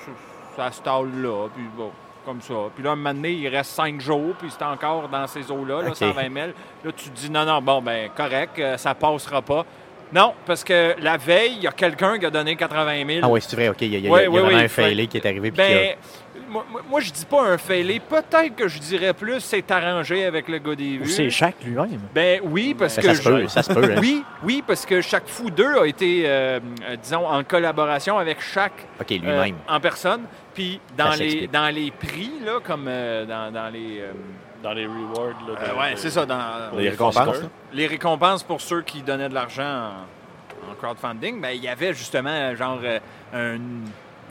Ça 0.55 0.71
se 0.71 0.83
là, 0.85 1.49
puis 1.55 1.65
bon, 1.77 1.91
comme 2.29 2.43
ça. 2.43 2.55
Puis 2.75 2.85
là, 2.85 2.91
un 2.91 2.97
moment 2.97 3.15
donné, 3.15 3.31
il 3.33 3.49
reste 3.49 3.71
5 3.71 4.01
jours, 4.03 4.35
puis 4.39 4.51
c'est 4.51 4.63
encore 4.65 5.09
dans 5.09 5.27
ces 5.27 5.51
eaux-là, 5.51 5.81
là, 5.83 5.89
OK. 5.91 5.97
120 5.97 6.23
000. 6.35 6.35
Là, 6.85 6.93
tu 6.95 7.09
te 7.09 7.17
dis, 7.19 7.31
non, 7.31 7.45
non, 7.47 7.63
bon, 7.63 7.81
ben 7.81 8.11
correct, 8.15 8.59
euh, 8.59 8.77
ça 8.77 8.95
passera 8.95 9.41
pas. 9.41 9.65
Non, 10.13 10.33
parce 10.47 10.63
que 10.65 10.95
la 11.01 11.17
veille, 11.17 11.55
il 11.57 11.63
y 11.63 11.67
a 11.67 11.73
quelqu'un 11.73 12.19
qui 12.19 12.27
a 12.27 12.31
donné 12.31 12.55
80 12.57 13.07
000. 13.07 13.21
Ah 13.23 13.29
oui, 13.29 13.41
c'est 13.43 13.57
vrai, 13.57 13.69
OK. 13.71 13.77
Il 13.83 13.93
y 13.93 13.97
a, 13.97 13.99
il 13.99 14.05
y 14.05 14.09
a- 14.15 14.23
y 14.25 14.27
vraiment 14.27 14.49
un 14.59 14.69
failé 14.69 15.07
qui 15.07 15.17
est 15.19 15.27
arrivé. 15.27 15.51
puis 15.51 15.63
qui 15.63 15.73
a- 15.73 15.75
Ben, 15.75 15.97
moi, 16.49 16.65
moi- 16.89 17.01
je 17.01 17.11
dis 17.13 17.27
pas 17.27 17.43
un 17.43 17.59
failé. 17.59 18.01
Peut-être 18.01 18.57
que 18.57 18.69
je 18.69 18.79
dirais 18.79 19.13
plus 19.13 19.41
c'est 19.41 19.71
arrangé 19.71 20.25
avec 20.25 20.49
le 20.49 20.57
gars 20.61 20.75
des 20.75 20.99
Ou 20.99 21.05
vues. 21.05 21.11
c'est 21.11 21.29
chaque 21.29 21.57
lui-même. 21.63 22.01
Ben 22.15 22.41
oui, 22.43 22.75
parce 22.79 22.97
Ben, 22.97 23.03
que 23.03 23.09
ça 23.09 23.15
se 23.17 23.29
peut, 23.29 23.43
je- 23.43 23.47
ça 23.49 23.63
se 23.63 23.71
peut. 23.71 23.85
hein. 23.85 23.99
oui, 24.01 24.25
oui, 24.45 24.65
parce 24.67 24.87
que 24.87 25.03
chaque 25.03 25.27
fou 25.29 25.51
2 25.51 25.77
a 25.79 25.87
été, 25.87 26.23
euh, 26.25 26.59
euh, 26.89 26.97
disons, 27.03 27.27
en 27.27 27.45
collaboration 27.45 28.17
avec 28.17 28.41
chaque 28.41 28.87
OK, 28.99 29.13
euh, 29.13 29.19
lui-même. 29.19 29.57
en 29.69 29.79
personne. 29.81 30.23
Puis 30.59 30.81
dans 30.97 31.11
les, 31.13 31.47
dans 31.47 31.73
les 31.73 31.91
prix, 31.93 32.33
là, 32.45 32.59
comme 32.65 32.87
euh, 32.89 33.25
dans, 33.25 33.53
dans 33.53 33.69
les. 33.73 34.01
euh, 34.01 34.13
Dans 34.63 34.73
les 34.73 34.87
rewards. 34.87 35.37
Là, 35.47 35.55
euh, 35.61 35.69
de- 35.75 35.79
ouais, 35.79 35.93
de- 35.95 35.99
c'est 35.99 36.11
ça, 36.11 36.27
dans 36.27 36.77
Les 36.77 36.89
récompenses. 36.91 37.43
là. 37.43 37.49
les 37.73 37.87
récompenses 37.87 38.43
pour 38.43 38.61
ceux 38.61 38.83
qui 38.83 39.03
donnaient 39.03 39.29
de 39.29 39.35
l'argent 39.35 39.63
en, 39.63 40.73
en 40.73 40.75
crowdfunding, 40.75 41.41
ben, 41.41 41.51
il 41.51 41.63
y 41.63 41.69
avait 41.69 41.95
justement, 41.95 42.55
genre, 42.57 42.81
euh, 42.83 42.99
un- 43.33 43.59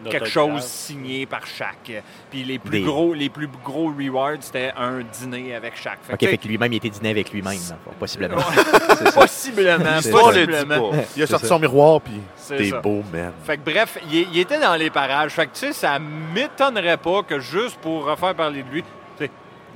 quelque 0.09 0.27
chose 0.27 0.63
signé 0.63 1.25
par 1.25 1.45
chaque. 1.45 1.91
Puis 2.29 2.43
les 2.43 2.59
plus 2.59 2.79
Des- 2.79 2.85
gros, 2.85 3.13
les 3.13 3.29
plus 3.29 3.49
gros 3.63 3.91
rewards, 3.91 4.37
c'était 4.41 4.71
un 4.77 5.01
dîner 5.01 5.55
avec 5.55 5.75
chaque. 5.75 5.99
Fait 6.03 6.13
OK, 6.13 6.19
fait 6.19 6.37
que 6.37 6.47
lui-même, 6.47 6.73
il 6.73 6.77
était 6.77 6.89
dîné 6.89 7.09
avec 7.09 7.31
lui-même, 7.31 7.57
possiblement. 7.99 8.37
possiblement, 9.13 9.99
possiblement. 10.11 10.91
Il 11.15 11.23
a 11.23 11.27
sorti 11.27 11.45
ça. 11.45 11.49
son 11.49 11.59
miroir, 11.59 12.01
puis 12.01 12.21
t'es 12.47 12.71
beau, 12.81 13.03
man. 13.11 13.31
Fait 13.43 13.57
que 13.57 13.69
bref, 13.69 13.97
il, 14.11 14.27
il 14.33 14.39
était 14.39 14.59
dans 14.59 14.75
les 14.75 14.89
parages. 14.89 15.31
Fait 15.31 15.47
que 15.47 15.53
tu 15.53 15.59
sais, 15.67 15.73
ça 15.73 15.99
m'étonnerait 15.99 16.97
pas 16.97 17.23
que 17.23 17.39
juste 17.39 17.77
pour 17.77 18.05
refaire 18.05 18.35
parler 18.35 18.63
de 18.63 18.69
lui, 18.69 18.83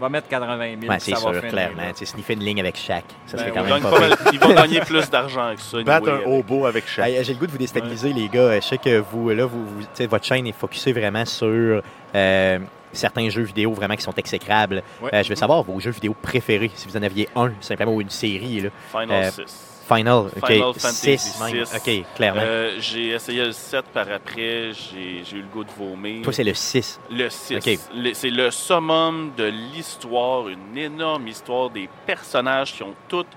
va 0.02 0.10
mettre 0.10 0.28
80 0.28 0.58
000. 0.82 0.92
Ouais, 0.92 1.00
c'est 1.00 1.16
sûr, 1.16 1.32
clairement. 1.42 1.84
Tu 1.96 2.06
fait 2.06 2.34
une 2.34 2.40
ligne 2.44 2.60
avec 2.60 2.76
chaque, 2.78 3.06
ça 3.26 3.38
serait 3.38 3.52
Ben 3.52 3.64
quand 3.64 3.64
oui. 3.64 3.68
Il, 3.70 3.74
même 3.74 3.84
pas 3.84 3.90
pas 3.92 4.00
pire. 4.00 4.10
mal- 4.10 4.34
il 4.34 4.40
va 4.40 4.54
gagner 4.64 4.80
plus 4.82 5.10
d'argent 5.10 5.54
que 5.56 5.62
ça. 5.62 5.84
Battre 5.84 6.10
anyway, 6.10 6.26
un 6.26 6.40
hobo 6.40 6.66
avec 6.66 6.88
chaque. 6.88 7.08
Hey, 7.10 7.24
J'ai 7.24 7.34
le 7.34 7.40
goût 7.40 7.48
de 7.48 7.52
vous 7.52 7.58
déstabiliser, 7.58 8.12
les 8.14 8.28
gars. 8.28 8.60
Je 8.60 8.66
sais 8.66 8.78
que 8.78 9.00
vous, 9.00 9.30
là, 9.30 9.46
vous, 9.46 9.66
votre 10.10 10.26
chaîne 10.26 10.46
est 10.48 10.52
focusée 10.52 10.92
vraiment 10.94 11.26
sur 11.26 11.82
euh, 12.16 12.60
certains 12.92 13.30
jeux 13.30 13.44
vidéo 13.44 13.72
vraiment 13.74 13.96
qui 13.96 14.04
sont 14.04 14.14
exécrables. 14.16 14.84
Ouais. 15.02 15.10
Euh, 15.14 15.24
je 15.24 15.30
veux 15.30 15.36
savoir 15.36 15.64
vos 15.64 15.80
jeux 15.80 15.92
vidéo 15.92 16.14
préférés, 16.22 16.72
si 16.76 16.88
vous 16.88 16.98
en 16.98 17.04
aviez 17.04 17.30
un, 17.36 17.52
simplement, 17.62 17.94
ou 17.94 18.02
une 18.02 18.10
série. 18.10 18.62
Là. 18.62 18.70
Final 18.92 19.10
Euh, 19.26 19.32
6. 19.32 19.68
Final, 19.96 20.18
OK. 20.36 20.46
Final 20.48 20.74
Fantasy 20.74 21.18
6 21.18 21.40
même. 21.42 21.64
VI. 21.64 22.02
OK, 22.02 22.16
clairement. 22.16 22.42
Euh, 22.44 22.76
j'ai 22.80 23.10
essayé 23.10 23.46
le 23.46 23.52
7 23.52 23.86
par 23.94 24.10
après, 24.12 24.72
j'ai 24.74 25.24
j'ai 25.24 25.38
eu 25.38 25.42
le 25.42 25.48
goût 25.48 25.64
de 25.64 25.72
vomir. 25.72 26.22
Toi, 26.24 26.34
c'est 26.34 26.44
le 26.44 26.54
6. 26.54 27.00
Le 27.10 27.30
6. 27.30 27.56
Ok. 27.58 27.80
Le- 27.96 28.14
C'est 28.14 28.30
le 28.30 28.52
summum 28.52 29.32
de 29.38 29.46
l'histoire, 29.46 30.48
une 30.48 30.78
énorme 30.78 31.28
histoire 31.28 31.70
des 31.70 31.90
personnages 32.06 32.74
qui 32.74 32.84
ont 32.84 32.96
toutes 33.08 33.28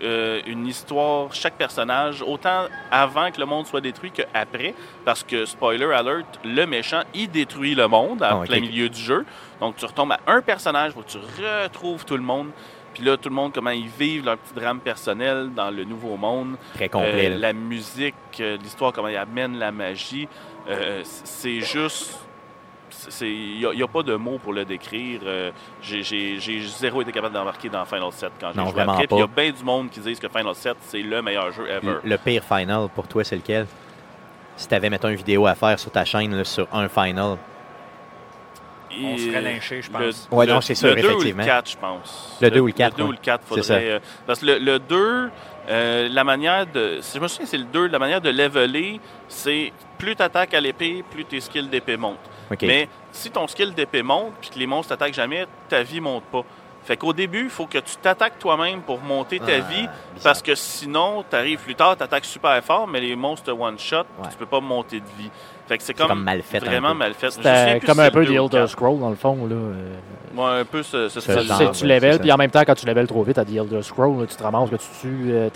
euh, 0.00 0.40
une 0.46 0.64
histoire, 0.68 1.34
chaque 1.34 1.54
personnage, 1.54 2.22
autant 2.22 2.66
avant 2.88 3.32
que 3.32 3.40
le 3.40 3.46
monde 3.46 3.66
soit 3.66 3.80
détruit 3.80 4.12
qu'après, 4.12 4.72
parce 5.04 5.24
que, 5.24 5.44
spoiler 5.44 5.86
alert, 5.92 6.38
le 6.44 6.66
méchant, 6.66 7.02
il 7.14 7.28
détruit 7.28 7.74
le 7.74 7.88
monde 7.88 8.22
à 8.22 8.28
Ah, 8.30 8.36
ok. 8.38 8.46
plein 8.46 8.60
milieu 8.60 8.88
du 8.88 9.00
jeu. 9.00 9.26
Donc, 9.60 9.74
tu 9.74 9.84
retombes 9.84 10.12
à 10.12 10.20
un 10.28 10.40
personnage, 10.40 10.92
que 10.94 11.00
tu 11.00 11.18
retrouves 11.18 12.04
tout 12.04 12.16
le 12.16 12.22
monde. 12.22 12.50
Puis 12.98 13.06
là, 13.06 13.16
tout 13.16 13.28
le 13.28 13.34
monde, 13.36 13.52
comment 13.54 13.70
ils 13.70 13.86
vivent 13.86 14.24
leur 14.24 14.36
petit 14.38 14.54
drame 14.54 14.80
personnel 14.80 15.50
dans 15.54 15.70
le 15.70 15.84
nouveau 15.84 16.16
monde. 16.16 16.56
Très 16.74 16.88
complet. 16.88 17.30
Euh, 17.30 17.38
la 17.38 17.52
musique, 17.52 18.14
euh, 18.40 18.56
l'histoire, 18.60 18.92
comment 18.92 19.06
il 19.06 19.16
amène 19.16 19.56
la 19.56 19.70
magie. 19.70 20.26
Euh, 20.68 21.02
c'est 21.04 21.60
juste. 21.60 22.18
Il 23.20 23.70
n'y 23.72 23.82
a, 23.82 23.86
pas 23.86 24.02
de 24.02 24.16
mots 24.16 24.38
pour 24.38 24.52
le 24.52 24.64
décrire. 24.64 25.20
Euh, 25.24 25.52
j'ai- 25.80 26.34
zéro 26.66 27.02
été 27.02 27.12
capable 27.12 27.34
d'embarquer 27.34 27.68
dans 27.68 27.84
Final 27.84 28.10
7 28.10 28.32
quand 28.40 28.48
j'ai 28.48 28.60
joué 28.72 28.80
après. 28.82 29.06
Il 29.12 29.18
y 29.18 29.22
a 29.22 29.26
bien 29.28 29.52
du 29.52 29.62
monde 29.62 29.90
qui 29.90 30.00
disent 30.00 30.18
que 30.18 30.28
Final 30.28 30.54
7, 30.56 30.76
c'est 30.80 31.02
le 31.02 31.22
meilleur 31.22 31.52
jeu 31.52 31.68
ever. 31.68 31.86
Le, 31.86 32.00
le 32.02 32.18
pire 32.18 32.42
Final, 32.42 32.88
pour 32.92 33.06
toi, 33.06 33.22
c'est 33.22 33.36
lequel? 33.36 33.66
Si 34.56 34.66
tu 34.66 34.74
avais, 34.74 34.90
mettons, 34.90 35.08
une 35.08 35.14
vidéo 35.14 35.46
à 35.46 35.54
faire 35.54 35.78
sur 35.78 35.92
ta 35.92 36.04
chaîne 36.04 36.34
là, 36.36 36.42
sur 36.42 36.66
un 36.72 36.88
Final. 36.88 37.36
On 39.02 39.16
serait 39.18 39.42
lynché, 39.42 39.82
je 39.82 39.90
le- 39.92 40.06
pense. 40.06 40.28
Ouais, 40.30 40.46
le- 40.46 40.52
non, 40.54 40.60
c'est 40.60 40.74
sûr, 40.74 40.88
Le 40.94 41.00
2 41.02 41.08
ou 41.08 41.10
effectivement. 41.12 41.42
le 41.42 41.48
4, 41.48 41.70
je 41.70 41.76
pense. 41.76 42.38
Le 42.40 42.50
2 42.50 42.60
ou 42.60 42.66
le 42.66 42.72
4, 42.72 42.92
Le 42.98 43.02
2 43.04 43.08
ou 43.08 43.12
le 43.12 43.18
4, 43.18 43.42
C'est 43.48 43.62
ça. 43.62 43.74
faudrait. 43.74 43.90
euh, 43.90 43.98
parce 44.26 44.40
que 44.40 44.46
le, 44.46 44.58
le 44.58 44.78
2, 44.78 45.30
euh, 45.68 46.08
la 46.10 46.24
manière 46.24 46.66
de. 46.66 46.98
Si 47.02 47.18
je 47.18 47.22
me 47.22 47.28
souviens, 47.28 47.46
c'est 47.46 47.58
le 47.58 47.64
2, 47.64 47.86
la 47.88 47.98
manière 47.98 48.20
de 48.20 48.30
leveler, 48.30 49.00
c'est 49.28 49.72
plus 49.98 50.16
tu 50.16 50.22
attaques 50.22 50.54
à 50.54 50.60
l'épée, 50.60 51.04
plus 51.10 51.24
tes 51.24 51.40
skills 51.40 51.68
d'épée 51.68 51.96
montent. 51.96 52.16
Mais 52.62 52.88
si 53.12 53.30
ton 53.30 53.46
skill 53.46 53.74
d'épée 53.74 54.02
monte 54.02 54.32
puis 54.40 54.48
que 54.50 54.58
les 54.58 54.66
monstres 54.66 54.96
t'attaquent 54.96 55.12
jamais, 55.14 55.46
ta 55.68 55.82
vie 55.82 56.00
monte 56.00 56.24
pas. 56.24 56.42
Fait 56.84 56.96
qu'au 56.96 57.12
début, 57.12 57.44
il 57.44 57.50
faut 57.50 57.66
que 57.66 57.76
tu 57.76 57.96
t'attaques 58.00 58.38
toi-même 58.38 58.80
pour 58.80 58.98
monter 59.02 59.38
ta 59.38 59.56
Ah, 59.56 59.58
vie. 59.58 59.74
bizarre. 59.82 59.92
Parce 60.24 60.40
que 60.40 60.54
sinon, 60.54 61.22
tu 61.28 61.36
arrives 61.36 61.58
plus 61.58 61.74
tard, 61.74 61.94
tu 61.98 62.02
attaques 62.02 62.24
super 62.24 62.64
fort, 62.64 62.86
mais 62.88 63.00
les 63.00 63.14
monstres 63.14 63.44
te 63.46 63.50
one-shot, 63.50 63.96
Ouais. 63.96 64.28
tu 64.30 64.36
peux 64.38 64.46
pas 64.46 64.60
monter 64.60 65.00
de 65.00 65.06
vie. 65.18 65.30
Fait 65.68 65.76
que 65.78 65.84
c'est 65.84 65.94
comme, 65.94 66.08
comme 66.08 66.22
mal 66.24 66.40
fait. 66.42 66.58
vraiment 66.60 66.94
mal 66.94 67.12
fait. 67.14 67.30
C'était 67.30 67.80
comme 67.84 68.00
un 68.00 68.10
peu 68.10 68.24
The 68.24 68.30
Elder 68.30 68.48
quatre. 68.50 68.68
Scroll, 68.70 68.98
dans 69.00 69.10
le 69.10 69.16
fond. 69.16 69.36
Là. 69.46 69.54
euh, 69.54 69.74
Ouais, 70.36 70.60
un 70.60 70.64
peu 70.64 70.82
ce, 70.82 71.08
ce 71.08 71.20
Ce 71.20 71.32
genre, 71.32 71.72
tu 71.72 71.88
ça. 71.88 72.18
puis 72.18 72.30
en 72.32 72.36
même 72.36 72.50
temps, 72.50 72.62
quand 72.64 72.74
tu 72.74 72.86
levels 72.86 73.06
trop 73.06 73.22
vite 73.24 73.38
à 73.38 73.44
The 73.44 73.54
Elder 73.56 73.82
Scroll, 73.82 74.20
là, 74.20 74.26
tu 74.26 74.36
te 74.36 74.42
ramasses 74.42 74.70
que 74.70 74.76
tu 74.76 74.86
tues. 75.00 75.26
euh, 75.32 75.48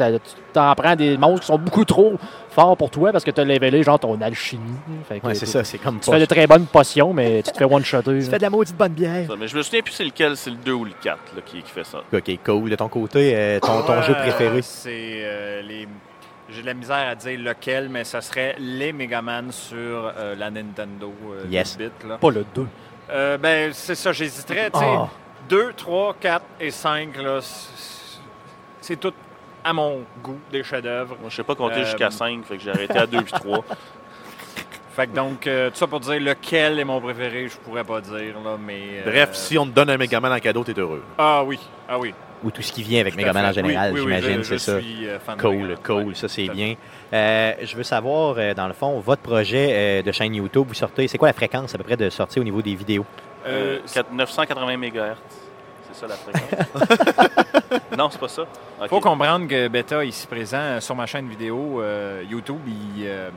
t'en 0.53 0.75
prends 0.75 0.97
des 0.97 1.17
monstres 1.17 1.41
qui 1.41 1.47
sont 1.47 1.59
beaucoup 1.59 1.85
trop 1.85 2.15
forts 2.51 2.77
pour 2.77 2.91
toi 2.91 3.13
parce 3.13 3.23
que 3.25 3.31
tu 3.31 3.41
as 3.41 3.45
levelé 3.45 3.83
genre 3.83 3.99
ton 4.01 4.21
alchimie. 4.21 4.63
Fait 5.09 5.21
que 5.21 5.27
Ouais, 5.27 5.35
c'est 5.35 5.47
tu- 5.47 5.53
ça, 5.53 5.63
c'est 5.65 5.79
comme 5.79 6.01
Tu 6.01 6.11
fais 6.11 6.19
de 6.21 6.25
très 6.25 6.47
bonnes 6.47 6.67
potions, 6.67 7.13
mais 7.13 7.43
tu 7.43 7.53
te 7.53 7.57
fais 7.59 7.65
one-shotter. 7.65 8.19
Tu 8.19 8.23
fais 8.31 8.39
de 8.39 8.43
la 8.43 8.51
maudite 8.51 8.77
bonne 8.77 8.93
bière. 8.93 9.27
Ça, 9.29 9.35
Mais 9.39 9.47
je 9.47 9.57
me 9.57 9.63
souviens 9.63 9.83
plus 9.83 9.93
c'est 9.93 10.05
lequel, 10.05 10.37
c'est 10.37 10.51
le 10.51 10.57
2 10.57 10.73
ou 10.73 10.85
le 10.85 10.93
4 11.03 11.19
là, 11.37 11.43
qui, 11.45 11.63
qui 11.63 11.71
fait 11.71 11.85
ça. 11.85 11.99
OK, 12.13 12.39
cool. 12.45 12.71
De 12.71 12.77
ton 12.77 12.89
côté, 12.89 13.33
euh, 13.37 13.61
ton, 13.61 13.83
ton 13.83 14.03
jeu 14.03 14.15
préféré? 14.15 14.63
C'est 14.63 14.91
euh, 15.23 15.63
les. 15.63 15.87
J'ai 16.53 16.63
de 16.63 16.67
la 16.67 16.75
misère 16.75 17.09
à 17.09 17.15
dire 17.15 17.39
lequel, 17.41 17.89
mais 17.89 18.05
ce 18.05 18.21
serait 18.21 18.55
les 18.59 18.93
Megaman 18.93 19.51
sur 19.51 20.13
euh, 20.17 20.35
la 20.37 20.51
Nintendo 20.51 21.13
euh, 21.31 21.45
Yes. 21.51 21.77
8-bit. 21.79 21.93
là. 22.09 22.19
Pas 22.19 22.31
le 22.31 22.45
2. 22.55 22.67
Euh, 23.11 23.39
ben, 23.39 23.73
c'est 23.73 23.95
ça, 23.95 24.13
j'hésiterais. 24.13 24.71
tu 24.71 24.79
sais, 24.79 24.85
Ah. 24.87 25.09
2, 25.49 25.73
3, 25.77 26.15
4 26.21 26.45
et 26.61 26.71
5, 26.71 27.17
là, 27.17 27.41
c'est- 28.81 28.97
tout 28.97 29.13
à 29.65 29.73
mon 29.73 30.03
goût 30.23 30.39
des 30.51 30.63
chefs-d'œuvre. 30.63 31.17
Moi, 31.21 31.31
je 31.31 31.37
sais 31.37 31.43
pas 31.43 31.55
compter 31.55 31.81
Euh, 31.81 31.85
jusqu'à 31.85 32.11
5, 32.11 32.45
fait 32.45 32.57
que 32.57 32.63
j'ai 32.63 32.71
arrêté 32.71 32.99
à 32.99 33.07
2 33.07 33.23
puis 33.23 33.33
3. 33.33 33.65
Fait 34.95 35.07
que 35.07 35.15
donc, 35.17 35.47
euh, 35.47 35.71
tout 35.71 35.77
ça 35.77 35.87
pour 35.87 36.01
dire 36.01 36.21
lequel 36.21 36.79
est 36.79 36.85
mon 36.85 37.01
préféré, 37.01 37.49
je 37.49 37.57
pourrais 37.57 37.83
pas 37.85 38.03
dire, 38.03 38.39
là, 38.45 38.59
mais. 38.63 39.01
euh, 39.07 39.11
Bref, 39.11 39.31
si 39.33 39.57
on 39.57 39.65
te 39.65 39.71
donne 39.71 39.89
un 39.89 39.97
Megaman 39.97 40.31
en 40.31 40.39
cadeau, 40.39 40.63
t'es 40.65 40.79
heureux. 40.79 41.03
Ah 41.17 41.43
oui, 41.43 41.59
ah 41.89 41.99
oui. 41.99 42.13
Ou 42.45 42.51
tout 42.51 42.63
ce 42.63 42.73
qui 42.73 42.83
vient 42.83 43.01
avec 43.01 43.15
Megaman 43.17 43.45
en 43.47 43.53
général, 43.53 43.93
Oui, 43.93 44.01
oui, 44.01 44.07
oui, 44.07 44.21
j'imagine, 44.21 44.43
c'est 44.45 44.59
ça. 44.59 44.73
Euh, 44.73 45.19
Cool, 45.41 45.77
cool, 45.85 46.05
Ouais, 46.09 46.15
ça 46.15 46.29
c'est 46.29 46.49
bien. 46.49 46.75
Euh, 47.13 47.53
je 47.63 47.77
veux 47.77 47.83
savoir, 47.85 48.35
euh, 48.39 48.53
dans 48.55 48.67
le 48.67 48.73
fond, 48.73 48.99
votre 49.01 49.23
projet 49.23 49.69
euh, 49.71 50.03
de 50.03 50.11
chaîne 50.13 50.35
YouTube, 50.35 50.65
vous 50.69 50.75
sortez, 50.75 51.07
c'est 51.09 51.19
quoi 51.19 51.29
la 51.29 51.35
fréquence 51.35 51.75
à 51.75 51.79
peu 51.79 51.85
près 51.85 51.97
de 51.97 52.11
sortie 52.11 52.41
au 52.41 52.45
niveau 52.45 52.61
des 52.63 52.75
vidéos? 52.75 53.07
Euh, 53.47 53.79
Euh, 53.79 53.79
4- 53.87 54.05
980 54.13 54.77
MHz. 54.77 55.15
C'est 55.93 56.01
ça 56.01 56.07
la 56.09 56.15
fréquence. 56.17 57.81
non, 57.99 58.09
c'est 58.11 58.21
pas 58.21 58.29
ça. 58.29 58.43
Ok. 58.81 58.89
faut 58.89 59.01
comprendre 59.01 59.47
que 59.47 59.69
Beta, 59.69 60.05
ici 60.05 60.27
présent, 60.27 60.81
sur 60.81 60.95
ma 60.97 61.07
chaîne 61.07 61.29
vidéo 61.29 61.81
euh, 61.83 62.23
YouTube, 62.29 62.61
il, 62.67 63.05
euh, 63.07 63.31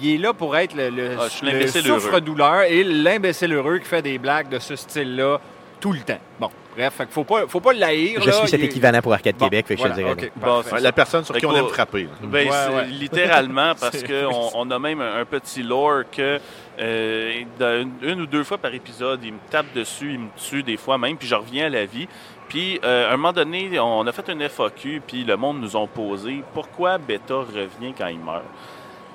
il 0.00 0.14
est 0.14 0.18
là 0.18 0.32
pour 0.32 0.56
être 0.56 0.74
le, 0.76 0.90
le, 0.90 1.16
Ah, 1.18 1.26
le 1.42 1.66
souffre-douleur 1.66 2.62
et 2.62 2.84
l'imbécile 2.84 3.52
heureux 3.54 3.78
qui 3.78 3.86
fait 3.86 4.02
des 4.02 4.18
blagues 4.18 4.48
de 4.48 4.58
ce 4.58 4.76
style-là 4.76 5.38
tout 5.80 5.92
le 5.92 6.00
temps. 6.00 6.18
Bon, 6.38 6.50
bref, 6.76 6.94
fait 6.94 7.08
faut 7.10 7.24
pas, 7.24 7.46
faut 7.48 7.60
pas 7.60 7.72
l'haïr. 7.72 8.20
Je 8.22 8.26
là, 8.26 8.32
suis 8.32 8.48
cet 8.48 8.60
il- 8.60 8.66
équivalent 8.66 9.00
pour 9.00 9.12
Arcade 9.12 9.36
Bon, 9.36 9.46
Québec, 9.46 9.66
fait 9.66 9.74
que 9.76 9.80
voilà, 9.80 9.94
je 9.96 10.26
te 10.26 10.38
Bon, 10.38 10.62
La 10.80 10.92
personne 10.92 11.24
sur 11.24 11.36
qui 11.36 11.46
on 11.46 11.54
aime 11.56 11.68
frapper. 11.68 12.08
Ben, 12.22 12.46
Ouais, 12.48 12.52
c'est 12.52 12.74
ouais. 12.74 12.84
littéralement 12.86 13.74
parce 13.80 14.02
qu'on 14.02 14.50
on 14.54 14.70
a 14.70 14.78
même 14.78 15.00
un, 15.00 15.24
petit 15.24 15.62
lore 15.62 16.02
que 16.10 16.38
euh, 16.80 17.32
d'une- 17.58 17.92
une, 18.02 18.20
ou 18.22 18.26
deux 18.26 18.44
fois 18.44 18.58
par 18.58 18.74
épisode, 18.74 19.20
il 19.24 19.32
me 19.34 19.38
tape 19.50 19.72
dessus, 19.74 20.12
il 20.12 20.18
me 20.18 20.28
tue 20.36 20.62
des 20.62 20.76
fois 20.76 20.98
même, 20.98 21.16
puis 21.16 21.28
je 21.28 21.34
reviens 21.34 21.66
à 21.66 21.70
la 21.70 21.86
vie. 21.86 22.08
Puis 22.48 22.78
euh, 22.84 23.08
à 23.10 23.14
un 23.14 23.16
moment 23.16 23.32
donné, 23.32 23.78
on 23.80 24.06
a 24.06 24.12
fait 24.12 24.28
une 24.28 24.42
FAQ, 24.42 25.00
puis 25.06 25.24
le 25.24 25.36
monde 25.36 25.60
nous 25.60 25.76
a 25.76 25.86
posé 25.86 26.42
pourquoi 26.52 26.98
Beta 26.98 27.34
revient 27.36 27.94
quand 27.96 28.06
il 28.08 28.18
meurt? 28.18 28.42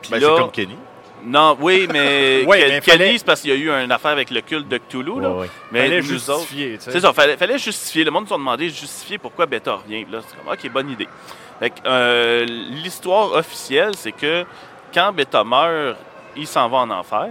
Ben, 0.10 0.20
c'est 0.20 0.26
comme 0.26 0.52
Kenny. 0.52 0.76
Non, 1.24 1.58
oui, 1.60 1.88
mais 1.92 2.46
Kenny, 2.48 2.82
fallait- 2.82 3.18
c'est 3.18 3.26
parce 3.26 3.42
qu'il 3.42 3.50
y 3.52 3.54
a 3.54 3.56
eu 3.56 3.84
une 3.84 3.92
affaire 3.92 4.12
avec 4.12 4.30
le 4.32 4.42
culte 4.42 4.68
de 4.68 4.78
Cthulhu. 4.78 5.22
Là. 5.22 5.30
Ouais, 5.30 5.40
ouais. 5.42 5.50
Mais 5.72 5.82
Fallait 5.84 6.02
nous 6.02 6.30
autres, 6.30 6.40
justifier, 6.40 6.78
sais. 6.80 6.92
c'est 6.92 7.00
ça, 7.02 7.14
fallait, 7.14 7.38
fallait 7.38 7.58
justifier. 7.58 8.04
Le 8.04 8.12
monde 8.12 8.26
nous 8.30 8.34
a 8.36 8.38
demandé 8.38 8.66
de 8.70 8.74
justifier 8.74 9.18
pourquoi 9.18 9.46
Beta 9.46 9.74
revient. 9.76 10.06
Là, 10.12 10.20
c'est 10.28 10.36
comme, 10.38 10.52
OK, 10.52 10.72
bonne 10.72 10.90
idée. 10.92 11.08
Fait 11.60 11.70
que, 11.72 11.76
euh, 11.86 12.46
L'histoire 12.46 13.34
officielle, 13.34 13.92
c'est 13.96 14.12
que 14.14 14.46
quand 14.94 15.12
Beta 15.12 15.44
meurt, 15.44 15.98
il 16.38 16.48
s'en 16.48 16.68
va 16.70 16.78
en 16.78 16.90
enfer. 16.90 17.28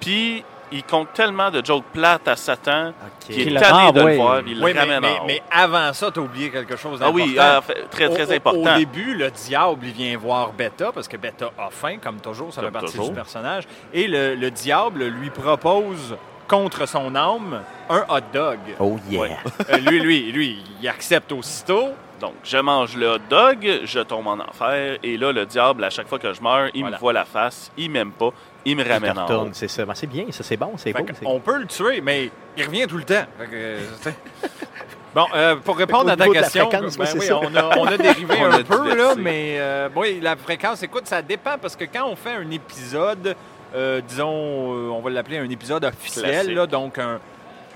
Puis, 0.00 0.44
il 0.72 0.82
compte 0.84 1.12
tellement 1.12 1.50
de 1.50 1.64
jokes 1.64 1.84
plates 1.92 2.26
à 2.28 2.36
Satan 2.36 2.92
qu'il 3.20 3.36
Qu'il 3.44 3.56
est 3.56 3.60
tanné 3.60 3.92
de 3.92 4.00
le 4.00 4.16
voir, 4.16 4.40
il 4.46 4.62
Oui, 4.62 4.72
le 4.72 4.74
mais, 4.74 4.80
ramène 4.80 5.00
mais- 5.00 5.18
en 5.18 5.22
haut. 5.22 5.26
mais 5.26 5.42
avant 5.50 5.92
ça, 5.92 6.10
tu 6.10 6.18
as 6.18 6.22
oublié 6.22 6.50
quelque 6.50 6.76
chose 6.76 6.98
Ah 7.02 7.10
oui, 7.10 7.34
d'important. 7.34 7.58
ah, 7.58 7.60
fait- 7.62 7.88
très, 7.90 8.08
très 8.08 8.32
Au- 8.32 8.36
important. 8.36 8.74
Au 8.74 8.78
début, 8.78 9.14
le 9.14 9.30
diable, 9.30 9.86
il 9.86 9.92
vient 9.92 10.16
voir 10.18 10.52
Beta, 10.52 10.90
parce 10.92 11.06
que 11.08 11.16
Beta 11.16 11.50
a 11.58 11.68
faim, 11.70 11.96
comme 12.02 12.20
toujours, 12.20 12.52
ça 12.52 12.62
fait 12.62 12.70
partie 12.70 12.90
toujours. 12.92 13.08
du 13.10 13.14
personnage. 13.14 13.64
Et 13.92 14.08
le, 14.08 14.34
le 14.34 14.50
diable 14.50 15.04
lui 15.04 15.30
propose, 15.30 16.16
contre 16.48 16.86
son 16.86 17.14
âme, 17.14 17.62
un 17.88 18.04
hot 18.08 18.20
dog. 18.32 18.58
Oh 18.78 18.98
yeah! 19.08 19.20
Ouais. 19.20 19.36
Euh, 19.70 19.76
lui, 19.78 20.00
lui, 20.00 20.32
lui, 20.32 20.58
il 20.82 20.88
accepte 20.88 21.32
aussitôt. 21.32 21.90
Donc, 22.20 22.34
je 22.44 22.58
mange 22.58 22.94
le 22.96 23.14
hot 23.14 23.18
dog, 23.30 23.80
je 23.84 24.00
tombe 24.00 24.26
en 24.28 24.38
enfer, 24.38 24.98
et 25.02 25.16
là, 25.16 25.32
le 25.32 25.44
diable, 25.46 25.82
à 25.82 25.90
chaque 25.90 26.06
fois 26.08 26.18
que 26.18 26.32
je 26.32 26.40
meurs, 26.42 26.68
il 26.74 26.82
Voilà. 26.82 26.96
me 26.96 27.00
voit 27.00 27.12
la 27.12 27.24
face, 27.24 27.72
il 27.76 27.90
m'aime 27.90 28.12
pas, 28.12 28.30
il 28.64 28.76
me 28.76 28.84
Il 28.84 28.92
ramène 28.92 29.18
en 29.18 29.22
haut. 29.22 29.26
retourne, 29.26 29.50
c'est 29.54 29.68
ça. 29.68 29.84
Ben, 29.84 29.94
c'est 29.94 30.06
bien, 30.06 30.26
ça 30.30 30.42
c'est 30.42 30.56
bon, 30.56 30.72
c'est 30.76 30.92
beau. 30.92 31.04
on 31.24 31.40
peut 31.40 31.58
le 31.58 31.66
tuer, 31.66 32.00
mais 32.00 32.30
il 32.56 32.64
revient 32.64 32.86
tout 32.86 32.96
le 32.96 33.04
temps. 33.04 33.24
Que, 33.38 33.46
euh, 33.54 33.80
bon, 35.14 35.26
euh, 35.34 35.56
pour 35.56 35.76
répondre 35.76 36.10
à 36.10 36.16
ta 36.16 36.28
question, 36.28 36.68
ben 36.70 36.88
oui, 37.14 37.30
on, 37.32 37.56
a, 37.56 37.78
on 37.78 37.86
a 37.86 37.96
dérivé 37.96 38.34
On 38.40 38.44
un 38.44 38.60
a 38.60 38.62
peu, 38.62 38.94
là, 38.94 39.14
mais 39.16 39.56
euh, 39.58 39.88
oui, 39.96 40.20
la 40.20 40.36
fréquence, 40.36 40.82
écoute, 40.82 41.06
ça 41.06 41.22
dépend 41.22 41.58
parce 41.60 41.76
que 41.76 41.84
quand 41.84 42.06
on 42.06 42.16
fait 42.16 42.34
un 42.34 42.50
épisode, 42.50 43.34
euh, 43.74 44.00
disons, 44.06 44.28
on 44.28 45.00
va 45.00 45.10
l'appeler 45.10 45.38
un 45.38 45.50
épisode 45.50 45.84
officiel, 45.84 46.54
là, 46.54 46.66
donc 46.66 46.98
un, 46.98 47.18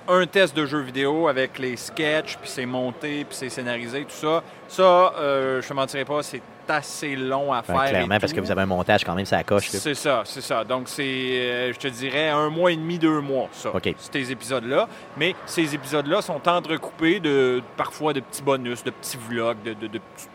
un 0.08 0.26
test 0.26 0.56
de 0.56 0.66
jeu 0.66 0.80
vidéo 0.80 1.26
avec 1.26 1.58
les 1.58 1.76
sketchs, 1.76 2.36
puis 2.36 2.48
c'est 2.48 2.66
monté, 2.66 3.24
puis 3.24 3.36
c'est 3.36 3.48
scénarisé, 3.48 4.02
tout 4.04 4.10
ça, 4.10 4.42
ça, 4.68 5.12
je 5.18 5.56
ne 5.56 5.60
te 5.62 5.72
mentirai 5.72 6.04
pas, 6.04 6.22
c'est 6.22 6.42
assez 6.70 7.16
long 7.16 7.52
à 7.52 7.62
faire. 7.62 7.84
clairement, 7.84 8.18
parce 8.18 8.32
que 8.32 8.40
vous 8.40 8.50
avez 8.50 8.62
un 8.62 8.66
montage 8.66 9.04
quand 9.04 9.14
même, 9.14 9.26
ça 9.26 9.42
coche. 9.44 9.68
C'est 9.68 9.94
ça, 9.94 10.22
c'est 10.24 10.40
ça. 10.40 10.64
Donc, 10.64 10.88
c'est, 10.88 11.02
euh, 11.02 11.72
je 11.72 11.78
te 11.78 11.88
dirais, 11.88 12.28
un 12.28 12.48
mois 12.50 12.72
et 12.72 12.76
demi, 12.76 12.98
deux 12.98 13.20
mois, 13.20 13.48
ça, 13.52 13.70
OK. 13.74 13.94
ces 13.96 14.32
épisodes-là. 14.32 14.88
Mais 15.16 15.34
ces 15.46 15.74
épisodes-là 15.74 16.22
sont 16.22 16.46
entrecoupés 16.48 17.20
de, 17.20 17.62
parfois 17.76 18.12
de 18.12 18.20
petits 18.20 18.42
bonus, 18.42 18.82
de 18.84 18.90
petits 18.90 19.16
vlogs, 19.28 19.62
de, 19.62 19.74
de, 19.74 19.86
de 19.86 19.98
petites 19.98 20.30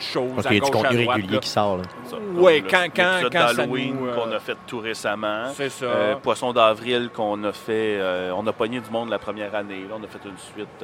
choses 0.00 0.32
OK, 0.38 0.46
à 0.46 0.50
il 0.50 0.54
y 0.54 0.56
a 0.56 0.60
gauche, 0.60 0.70
du 0.70 0.76
contenu 0.76 0.98
à 1.00 1.02
droite. 1.04 1.16
régulier 1.16 1.34
là. 1.34 1.40
qui 1.40 1.48
sort. 1.48 1.76
là. 1.76 1.82
Ça, 2.10 2.16
Ouais, 2.34 2.60
comme 2.60 2.70
quand- 2.70 2.86
quand- 2.96 3.20
quand 3.30 3.54
d'Halloween 3.54 3.96
euh, 4.02 4.14
qu'on 4.14 4.32
a 4.32 4.40
fait 4.40 4.56
tout 4.66 4.80
récemment. 4.80 5.44
C'est 5.54 5.68
ça. 5.70 5.84
Euh, 5.86 6.14
Poisson 6.16 6.52
d'avril 6.52 7.10
qu'on 7.14 7.42
a 7.44 7.52
fait, 7.52 7.98
euh, 8.00 8.32
on 8.36 8.44
a 8.46 8.52
pogné 8.52 8.80
du 8.80 8.90
monde 8.90 9.08
la 9.10 9.18
première 9.20 9.54
année. 9.54 9.84
Là, 9.88 9.94
on 9.98 10.02
a 10.02 10.08
fait 10.08 10.26
une 10.28 10.36
suite. 10.38 10.82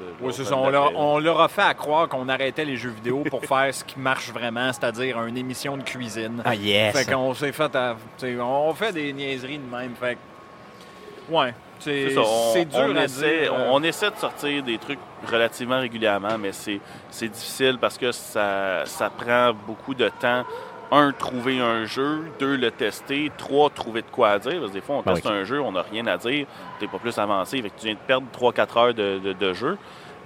De- 0.00 0.26
Oui, 0.26 0.32
c'est 0.34 0.44
ça. 0.44 0.56
On 0.56 0.68
leur, 0.70 0.96
on 0.98 1.18
leur 1.18 1.40
a 1.40 1.48
fait 1.48 1.62
à 1.62 1.74
croire 1.74 2.08
qu'on 2.08 2.28
arrêtait 2.28 2.64
les 2.64 2.76
jeux 2.76 2.90
vidéo 2.90 3.24
pour 3.28 3.40
faire 3.44 3.72
ce 3.74 3.84
qui 3.84 3.98
marche 3.98 4.30
vraiment, 4.30 4.72
c'est-à-dire 4.72 5.22
une 5.24 5.36
émission 5.36 5.76
de 5.76 5.82
cuisine. 5.82 6.42
Ah, 6.44 6.54
yes! 6.54 6.96
Fait 6.96 7.12
qu'on 7.12 7.34
s'est 7.34 7.52
fait 7.52 7.74
à- 7.74 7.96
On 8.40 8.72
fait 8.74 8.92
des 8.92 9.12
niaiseries 9.12 9.58
de 9.58 9.70
même. 9.76 9.94
Fait 10.00 10.14
que- 10.14 11.32
Ouais. 11.34 11.54
C'est 11.80 12.64
dur 12.64 12.86
on 12.88 12.96
à 12.96 13.04
essaie, 13.04 13.40
dire. 13.42 13.52
euh, 13.54 13.68
on 13.70 13.82
essaie 13.82 14.10
de 14.10 14.16
sortir 14.16 14.62
des 14.62 14.78
trucs 14.78 14.98
relativement 15.30 15.80
régulièrement, 15.80 16.38
mais 16.38 16.52
c'est 16.52 16.80
c'est 17.10 17.28
difficile 17.28 17.76
parce 17.80 17.98
que 17.98 18.10
ça, 18.12 18.86
ça 18.86 19.10
prend 19.10 19.52
beaucoup 19.66 19.92
de 19.94 20.08
temps. 20.20 20.44
Un, 20.90 21.12
trouver 21.12 21.60
un 21.60 21.84
jeu. 21.86 22.20
Deux, 22.38 22.56
le 22.56 22.70
tester. 22.70 23.30
Trois, 23.36 23.70
trouver 23.70 24.02
de 24.02 24.10
quoi 24.10 24.30
à 24.30 24.38
dire. 24.38 24.58
Parce 24.60 24.68
que 24.70 24.74
des 24.74 24.80
fois, 24.80 24.96
on 24.96 25.02
Ben 25.02 25.14
teste 25.14 25.26
oui. 25.26 25.32
un 25.32 25.44
jeu, 25.44 25.60
on 25.60 25.72
n'a 25.72 25.82
rien 25.82 26.06
à 26.06 26.16
dire. 26.16 26.46
Tu 26.78 26.86
pas 26.88 26.98
plus 26.98 27.16
avancé. 27.18 27.60
Fait 27.62 27.70
que 27.70 27.78
tu 27.78 27.86
viens 27.86 27.94
de 27.94 27.98
perdre 28.06 28.26
3-4 28.32 28.78
heures 28.78 28.94
de, 28.94 29.18
de- 29.18 29.32
de 29.32 29.52
jeu. 29.52 29.76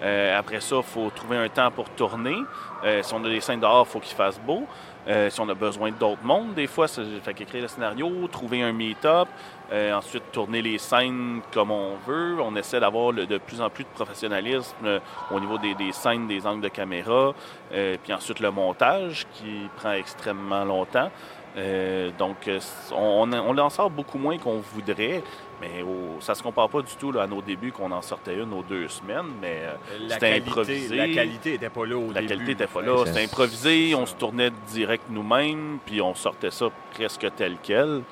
Euh, 0.03 0.39
après 0.39 0.61
ça, 0.61 0.77
il 0.77 0.83
faut 0.83 1.11
trouver 1.15 1.39
un 1.39 1.49
temps 1.49 1.71
pour 1.71 1.89
tourner. 1.91 2.37
Euh, 2.85 3.03
si 3.03 3.13
on 3.15 3.25
a 3.25 3.29
des 3.29 3.41
scènes 3.41 3.61
dehors, 3.61 3.87
il 3.89 3.93
faut 3.93 3.99
qu'il 4.01 4.15
fasse 4.17 4.39
beau. 4.39 4.65
Euh, 5.09 5.31
si 5.31 5.41
on 5.41 5.49
a 5.49 5.55
besoin 5.55 5.91
d'autres 5.91 6.23
mondes, 6.23 6.55
des 6.55 6.67
fois, 6.67 6.87
c'est 6.87 7.03
fait 7.25 7.35
qu'écrire 7.35 7.63
le 7.63 7.69
scénario, 7.69 8.11
trouver 8.31 8.63
un 8.63 8.73
meet-up, 8.73 9.27
euh, 9.73 9.93
ensuite 9.95 10.23
tourner 10.33 10.63
les 10.63 10.79
scènes 10.79 11.41
comme 11.53 11.71
on 11.71 11.97
veut. 12.07 12.37
On 12.41 12.55
essaie 12.57 12.81
d'avoir 12.81 13.13
le- 13.13 13.27
de 13.27 13.39
plus 13.39 13.61
en 13.61 13.69
plus 13.71 13.85
de 13.85 13.89
professionnalisme 13.95 14.75
euh, 14.85 15.01
au 15.31 15.41
niveau 15.41 15.59
des, 15.59 15.75
des 15.75 15.93
scènes, 15.93 16.27
des 16.27 16.47
angles 16.47 16.63
de 16.63 16.69
caméra, 16.69 17.35
euh, 17.73 17.97
puis 18.03 18.13
ensuite 18.13 18.41
le 18.41 18.51
montage 18.51 19.27
qui 19.35 19.69
prend 19.77 19.93
extrêmement 19.93 20.65
longtemps. 20.65 21.11
Euh, 21.57 22.11
donc, 22.19 22.47
euh, 22.47 22.61
on, 22.93 23.33
on 23.33 23.59
en 23.59 23.71
sort 23.71 23.91
beaucoup 23.91 24.19
moins 24.19 24.39
qu'on 24.39 24.59
voudrait, 24.59 25.23
mais 25.61 25.83
au- 25.83 26.21
ça 26.21 26.35
se 26.35 26.43
compare 26.43 26.69
pas 26.69 26.83
du 26.83 26.95
tout 26.95 27.11
là, 27.11 27.23
à 27.23 27.27
nos 27.27 27.43
débuts 27.43 27.73
qu'on 27.73 27.91
en 27.91 28.03
sortait 28.03 28.35
une 28.37 28.53
aux 28.53 28.63
deux 28.63 28.87
semaines, 28.89 29.27
mais 29.41 29.63
euh, 29.63 29.73
la 30.07 30.15
c'était 30.15 30.29
qualité, 30.31 30.49
improvisé. 30.51 30.97
La 30.97 31.09
qualité 31.09 31.55
était 31.55 31.71
pas 31.71 31.85
là 31.87 31.97
au 31.97 32.13
la 32.13 32.21
début. 32.21 32.27
qualité 32.29 32.51
n'était 32.53 32.67
pas 32.67 32.83
là. 32.83 33.05
C'était 33.07 33.25
improvisé, 33.25 33.95
on 33.95 34.07
se 34.07 34.15
tournait 34.15 34.51
direct 34.69 35.05
nous-mêmes, 35.11 35.79
puis 35.85 36.01
on 36.01 36.15
sortait 36.15 36.51
ça 36.53 36.67
presque 36.95 37.27
tel 37.37 37.57
quel. 37.63 38.03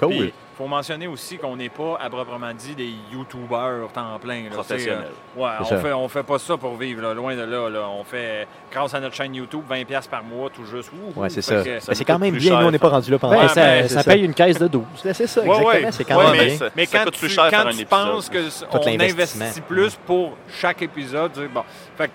Cool! 0.00 0.12
Il 0.26 0.32
faut 0.64 0.68
mentionner 0.68 1.06
aussi 1.06 1.38
qu'on 1.38 1.56
n'est 1.56 1.70
pas, 1.70 1.96
à 1.98 2.10
proprement 2.10 2.52
dit, 2.52 2.74
des 2.74 2.92
YouTubers 3.12 3.88
temps 3.94 4.18
plein. 4.20 4.42
là. 4.44 4.50
Professionnel. 4.50 5.06
C'est, 5.34 5.40
euh, 5.40 5.42
ouais, 5.42 5.50
on 5.60 5.64
ça. 5.64 5.76
fait, 5.78 5.92
on 5.92 6.08
fait 6.08 6.22
pas 6.22 6.38
ça 6.38 6.56
pour 6.58 6.76
vivre, 6.76 7.00
là, 7.00 7.14
loin 7.14 7.34
de 7.34 7.40
là, 7.42 7.70
là. 7.70 7.88
On 7.88 8.04
fait, 8.04 8.46
grâce 8.70 8.92
à 8.92 9.00
notre 9.00 9.14
chaîne 9.14 9.34
YouTube, 9.34 9.62
20$ 9.70 10.08
par 10.10 10.22
mois, 10.22 10.50
tout 10.50 10.66
juste. 10.66 10.90
Ouais, 11.16 11.30
c'est 11.30 11.40
ça. 11.40 11.62
c'est 11.94 12.04
quand 12.04 12.18
même 12.18 12.34
bien, 12.34 12.50
cher, 12.50 12.60
nous, 12.60 12.66
on 12.66 12.70
n'est 12.70 12.78
pas 12.78 12.90
rendu 12.90 13.10
là 13.10 13.18
pendant 13.18 13.40
Ouais, 13.40 13.48
ça, 13.48 13.88
ça 13.88 14.02
c'est 14.02 14.10
paye 14.12 14.22
une 14.24 14.34
caisse 14.34 14.58
de 14.58 14.68
12. 14.68 14.82
C'est 14.96 15.26
ça, 15.26 15.40
Ouais, 15.40 15.48
exactement. 15.48 15.66
ouais. 15.68 15.92
C'est 15.92 16.04
quand 16.04 16.16
Ouais, 16.18 16.24
même 16.24 16.32
mais, 16.36 16.56
bien. 16.58 16.68
mais 16.76 16.86
ça 16.86 16.98
quand 16.98 17.04
coûte 17.04 17.14
tu, 17.14 17.20
plus 17.20 17.28
cher 17.30 17.44
quand 17.44 17.50
faire 17.50 17.66
un 17.66 17.70
tu 17.70 17.84
penses 17.86 18.28
que 18.28 18.38
on 18.70 18.84
l'investissement. 18.84 19.44
investit 19.44 19.60
plus 19.62 19.96
pour 20.06 20.36
chaque 20.60 20.82
épisode, 20.82 21.32
bon. 21.54 21.62
Fait 21.96 22.10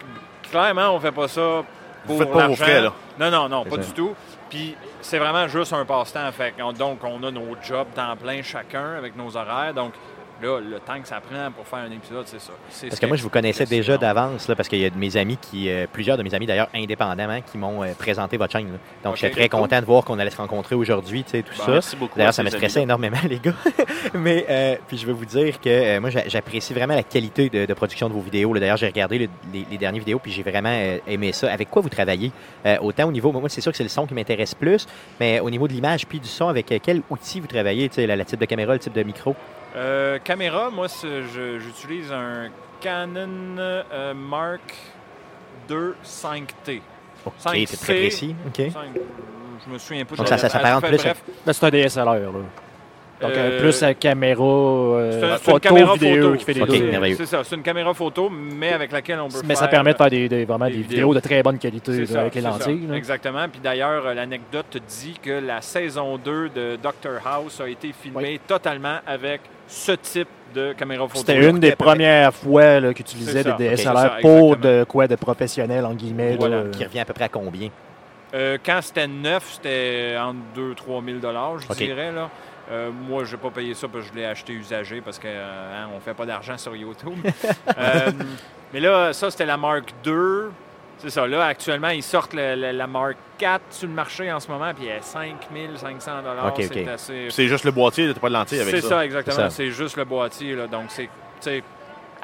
clairement, 0.52 0.92
on 0.96 1.00
fait 1.00 1.12
pas 1.12 1.28
ça 1.28 1.64
pour 2.06 2.16
Vous 2.16 2.22
faites 2.22 2.28
pas 2.32 2.34
vos 2.34 2.40
l'argent. 2.50 2.64
frais, 2.64 2.82
là. 2.82 2.94
Non, 3.20 3.32
non, 3.32 3.50
non, 3.50 3.64
pas 3.66 3.78
du 3.78 3.92
tout. 3.92 4.14
C'est 5.02 5.20
vraiment 5.20 5.48
juste 5.48 5.74
un 5.74 5.86
passe-temps. 5.86 6.32
Fait 6.32 6.54
donc, 6.78 7.04
on 7.04 7.24
a 7.24 7.32
nos 7.32 7.56
jobs 7.62 7.88
temps 7.94 8.16
plein 8.16 8.42
chacun 8.42 8.96
avec 8.98 9.16
nos 9.16 9.36
horaires. 9.36 9.74
Là, 10.42 10.60
le 10.60 10.80
temps 10.80 11.00
que 11.02 11.08
ça 11.08 11.20
prend 11.22 11.52
pour 11.52 11.68
faire 11.68 11.80
un 11.80 11.92
épisode, 11.92 12.26
c'est 12.28 12.40
ça. 12.40 12.52
Parce 12.70 12.96
ce 12.96 13.00
que 13.02 13.06
moi, 13.06 13.18
je 13.18 13.24
vous 13.24 13.30
connaissais 13.30 13.66
déjà 13.66 13.98
d'avance, 13.98 14.48
parce 14.56 14.68
qu'il 14.70 14.80
y 14.80 14.86
a 14.86 14.90
de 14.90 14.98
mes 14.98 15.16
amis 15.18 15.38
qui, 15.38 15.70
euh, 15.70 15.86
plusieurs 15.92 16.18
de 16.18 16.24
mes 16.24 16.34
amis 16.34 16.46
d'ailleurs, 16.46 16.70
indépendamment, 16.74 17.40
qui 17.42 17.58
m'ont 17.58 17.84
euh, 17.84 17.94
présenté 17.98 18.38
votre 18.38 18.52
chaîne. 18.54 18.68
là. 18.72 18.78
Donc, 19.04 19.14
Ok, 19.14 19.20
j'étais 19.20 19.34
très 19.36 19.50
content 19.50 19.80
de 19.80 19.86
voir 19.86 20.04
qu'on 20.04 20.20
allait 20.20 20.30
se 20.30 20.38
rencontrer 20.38 20.76
aujourd'hui, 20.76 21.24
tu 21.24 21.32
sais, 21.32 21.42
tout 21.44 21.54
Bon, 21.58 21.64
ça. 21.66 21.72
Merci 21.72 21.96
beaucoup. 21.96 22.18
D'ailleurs, 22.18 22.30
à 22.30 22.34
ça 22.34 22.44
me 22.44 22.50
stressait 22.50 22.82
énormément, 22.84 23.18
les 23.30 23.40
gars. 23.40 23.54
Mais 24.14 24.46
euh, 24.50 24.76
puis 24.88 24.98
je 24.98 25.06
veux 25.06 25.14
vous 25.14 25.26
dire 25.26 25.60
que 25.60 26.00
moi, 26.00 26.10
j'a- 26.10 26.28
j'apprécie 26.28 26.74
vraiment 26.74 26.96
la 26.96 27.04
qualité 27.04 27.50
de, 27.50 27.66
de 27.66 27.74
production 27.74 28.08
de 28.10 28.14
vos 28.14 28.22
vidéos. 28.22 28.54
D'ailleurs, 28.58 28.78
j'ai 28.78 28.88
regardé 28.88 29.20
le- 29.20 29.30
les, 29.54 29.66
les 29.70 29.78
dernières 29.78 30.00
vidéos, 30.00 30.20
puis 30.20 30.32
j'ai 30.32 30.44
vraiment 30.44 30.76
aimé 31.08 31.32
ça. 31.32 31.52
Avec 31.52 31.70
quoi 31.70 31.82
vous 31.82 31.90
travaillez 31.90 32.32
Autant 32.82 33.08
au 33.08 33.12
niveau, 33.12 33.32
moi, 33.32 33.48
c'est 33.50 33.62
sûr 33.62 33.72
que 33.72 33.78
c'est 33.78 33.84
le 33.84 33.90
son 33.90 34.06
qui 34.06 34.14
m'intéresse 34.14 34.54
plus, 34.56 34.86
mais 35.20 35.40
au 35.40 35.50
niveau 35.50 35.68
de 35.68 35.74
l'image 35.74 36.06
puis 36.06 36.20
du 36.20 36.28
son, 36.28 36.48
avec 36.48 36.74
quel 36.84 37.02
outil 37.10 37.40
vous 37.40 37.48
travaillez 37.48 37.88
Tu 37.90 37.96
sais, 37.96 38.08
la 38.08 38.26
type 38.26 38.40
de 38.40 38.46
caméra, 38.46 38.74
le 38.74 38.80
type 38.80 38.94
de 38.94 39.04
micro? 39.04 39.36
Euh, 39.76 40.20
caméra, 40.20 40.70
moi, 40.70 40.88
j'utilise 41.60 42.12
un 42.12 42.50
Canon 42.80 43.58
euh, 43.58 44.14
Mark 44.14 44.74
II 45.70 45.94
5T. 46.04 46.82
Ok, 47.26 47.34
5C. 47.44 47.66
c'est 47.68 47.78
très 47.78 47.94
précis. 47.96 48.36
Ok. 48.48 48.56
5, 48.72 48.74
je 49.66 49.74
me 49.74 49.78
souviens 49.78 50.06
pas. 50.06 50.16
Donc, 50.16 50.28
ça- 50.28 50.38
ça 50.38 50.50
s'apparente 50.50 50.86
plus 50.86 51.00
à- 51.06 51.14
Ben, 51.46 51.54
c'est 51.54 51.66
un 51.66 51.70
DSLR. 51.70 52.06
Là. 52.06 52.30
Donc, 53.22 53.32
euh, 53.32 53.52
Euh, 53.52 53.60
plus 53.62 53.82
la 53.82 53.94
caméra 53.94 54.44
euh, 54.44 55.32
une 55.34 55.38
photo, 55.40 55.60
caméra 55.60 55.94
vidéo 55.94 56.24
photo. 56.24 56.38
qui 56.38 56.44
fait 56.46 56.54
des 56.54 56.62
Ok, 56.62 56.70
deux. 56.70 56.92
merveilleux. 56.92 57.16
C'est 57.16 57.26
ça, 57.26 57.44
c'est 57.46 57.56
une 57.56 57.62
caméra 57.64 57.94
photo, 57.94 58.30
mais 58.30 58.74
avec 58.74 58.92
laquelle 58.92 59.20
on 59.22 59.30
peut 59.30 59.40
Mais 59.46 59.56
ça 59.56 59.68
permet 59.70 59.94
de 59.94 59.98
faire 59.98 60.10
des, 60.10 60.28
des- 60.28 60.44
vraiment 60.46 60.66
des 60.66 60.72
des, 60.72 60.78
vidéos. 60.80 60.90
vidéos 61.10 61.14
de 61.14 61.20
très 61.22 61.42
bonne 61.42 61.58
qualité 61.58 61.94
C'est 61.94 62.00
là, 62.02 62.08
ça, 62.08 62.22
avec 62.22 62.36
les 62.36 62.42
lentilles. 62.42 62.90
Exactement. 62.94 63.48
Puis 63.50 63.62
d'ailleurs, 63.64 64.14
l'anecdote 64.14 64.66
te 64.70 64.78
dit 64.80 65.18
que 65.22 65.32
la 65.46 65.62
saison 65.62 66.18
2 66.18 66.50
de 66.50 66.78
Doctor 66.82 67.14
House 67.26 67.62
a 67.62 67.70
été 67.70 67.94
filmée 67.94 68.40
totalement 68.46 68.98
avec 69.08 69.42
ce 69.68 69.94
type 69.94 70.28
de 70.54 70.74
caméra 70.74 71.08
photo. 71.08 71.20
C'était 71.20 71.50
une 71.50 71.60
des 71.60 71.76
premières 71.76 72.34
fois 72.34 72.80
là, 72.82 72.94
qu'ils 72.94 73.06
utilisaient 73.06 73.44
des. 73.58 73.76
DSLR 73.76 74.18
pour 74.22 74.58
de 74.58 74.84
quoi 74.88 75.08
de 75.08 75.16
professionnel, 75.16 75.86
en 75.86 75.94
guillemets. 75.94 76.36
Voilà. 76.38 76.64
là. 76.64 76.70
Qui 76.72 76.84
revient 76.84 77.00
à 77.00 77.06
peu 77.06 77.14
près 77.14 77.26
à 77.26 77.30
combien? 77.30 77.70
Euh, 78.34 78.58
quand 78.66 78.80
c'était 78.82 79.08
neuf, 79.08 79.54
c'était 79.56 80.16
entre 80.20 80.40
2-3 80.56 81.02
000 81.06 81.18
je 81.70 81.74
dirais. 81.76 82.12
Là. 82.12 82.30
Euh, 82.72 82.90
moi, 82.92 83.24
je 83.26 83.36
n'ai 83.36 83.42
pas 83.42 83.52
payé 83.52 83.74
ça 83.76 83.88
parce 83.88 84.06
que 84.06 84.12
je 84.14 84.20
l'ai 84.20 84.26
acheté 84.26 84.54
usagé 84.54 85.00
parce 85.02 85.20
qu'on 85.20 85.28
ne 85.28 86.00
fait 86.04 86.14
pas 86.16 86.26
d'argent 86.26 86.58
sur 86.58 86.76
YouTube. 86.76 87.18
Euh, 87.78 88.12
mais 88.74 88.80
là, 88.80 89.12
ça, 89.14 89.30
c'était 89.30 89.46
la 89.46 89.58
Mark 89.58 89.94
II. 90.06 90.50
C'est 90.98 91.10
ça. 91.10 91.28
Là, 91.28 91.46
actuellement, 91.46 91.90
ils 91.90 92.02
sortent 92.04 92.34
le- 92.34 92.56
le- 92.56 92.72
la 92.72 92.88
Mark 92.88 93.16
4 93.38 93.62
sur 93.70 93.88
le 93.88 93.94
marché 93.94 94.32
en 94.32 94.40
ce 94.40 94.50
moment, 94.50 94.74
puis 94.74 94.88
elle 94.88 94.98
est 95.00 95.04
5 95.04 95.36
500 95.76 96.12
Ok, 96.48 96.54
C'est 96.60 96.82
ok. 96.82 96.88
assez. 96.88 97.28
C'est 97.30 97.48
juste 97.48 97.66
le 97.66 97.72
boîtier, 97.72 98.12
t'as 98.14 98.20
pas 98.20 98.30
de 98.30 98.34
lentilles 98.34 98.62
avec 98.62 98.76
C'est 98.76 98.82
ça. 98.82 98.90
ça, 98.90 99.06
exactement. 99.06 99.36
C'est 99.36 99.42
ça. 99.42 99.50
C'est 99.50 99.72
juste 99.72 99.98
le 99.98 100.06
boîtier. 100.06 100.56
Là. 100.56 100.68
Donc, 100.68 100.86
c'est. 100.90 101.10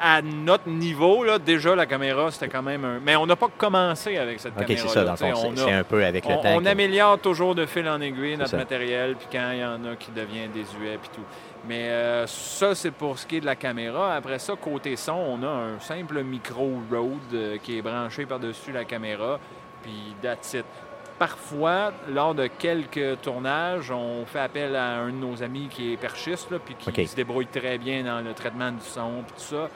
À 0.04 0.20
notre 0.20 0.68
niveau, 0.68 1.22
là, 1.22 1.38
déjà, 1.38 1.76
la 1.76 1.86
caméra, 1.86 2.28
c'était 2.32 2.48
quand 2.48 2.62
même 2.62 2.84
un. 2.84 2.98
Mais 3.04 3.14
on 3.14 3.24
n'a 3.24 3.36
pas 3.36 3.46
commencé 3.56 4.16
avec 4.18 4.40
cette 4.40 4.52
Ok, 4.54 4.66
caméra. 4.66 4.88
c'est 4.88 4.94
ça, 4.94 5.04
dans 5.04 5.12
le 5.12 5.16
fond. 5.16 5.52
C'est 5.54 5.70
un 5.72 5.84
peu 5.84 6.04
avec 6.04 6.26
le 6.26 6.34
on, 6.34 6.42
temps. 6.42 6.56
on 6.56 6.64
améliore 6.66 7.18
toujours 7.20 7.54
de 7.54 7.66
fil 7.66 7.88
en 7.88 8.00
aiguille 8.00 8.36
notre 8.36 8.50
ça. 8.50 8.56
matériel, 8.56 9.14
puis 9.14 9.28
quand 9.30 9.50
il 9.52 9.60
y 9.60 9.64
en 9.64 9.84
a 9.84 9.94
qui 9.94 10.10
devient 10.10 10.48
désuet, 10.52 10.98
puis 11.00 11.10
tout. 11.14 11.22
Mais 11.68 11.88
euh, 11.90 12.26
ça, 12.26 12.74
c'est 12.74 12.90
pour 12.90 13.16
ce 13.16 13.24
qui 13.26 13.36
est 13.36 13.40
de 13.40 13.46
la 13.46 13.54
caméra. 13.54 14.16
Après 14.16 14.40
ça, 14.40 14.54
côté 14.60 14.96
son, 14.96 15.12
on 15.12 15.42
a 15.44 15.48
un 15.48 15.78
simple 15.78 16.24
micro 16.24 16.68
Rode 16.90 17.12
euh, 17.34 17.58
qui 17.62 17.78
est 17.78 17.82
branché 17.82 18.26
par-dessus 18.26 18.72
la 18.72 18.84
caméra, 18.84 19.38
puis 19.84 20.16
that's 20.20 20.54
it. 20.54 20.64
Parfois, 21.16 21.92
lors 22.08 22.34
de 22.34 22.48
quelques 22.48 23.20
tournages, 23.20 23.92
on 23.92 24.26
fait 24.26 24.40
appel 24.40 24.74
à 24.74 24.96
un 24.96 25.10
de 25.10 25.16
nos 25.16 25.40
amis 25.40 25.68
qui 25.70 25.92
est 25.92 25.96
perchiste, 25.96 26.50
là, 26.50 26.58
puis 26.58 26.74
qui 26.74 26.88
OK. 26.88 27.06
se 27.06 27.14
débrouille 27.14 27.46
très 27.46 27.78
bien 27.78 28.02
dans 28.02 28.20
le 28.20 28.34
traitement 28.34 28.72
du 28.72 28.80
son, 28.84 29.22
puis 29.24 29.34
tout 29.36 29.54
ça. 29.54 29.68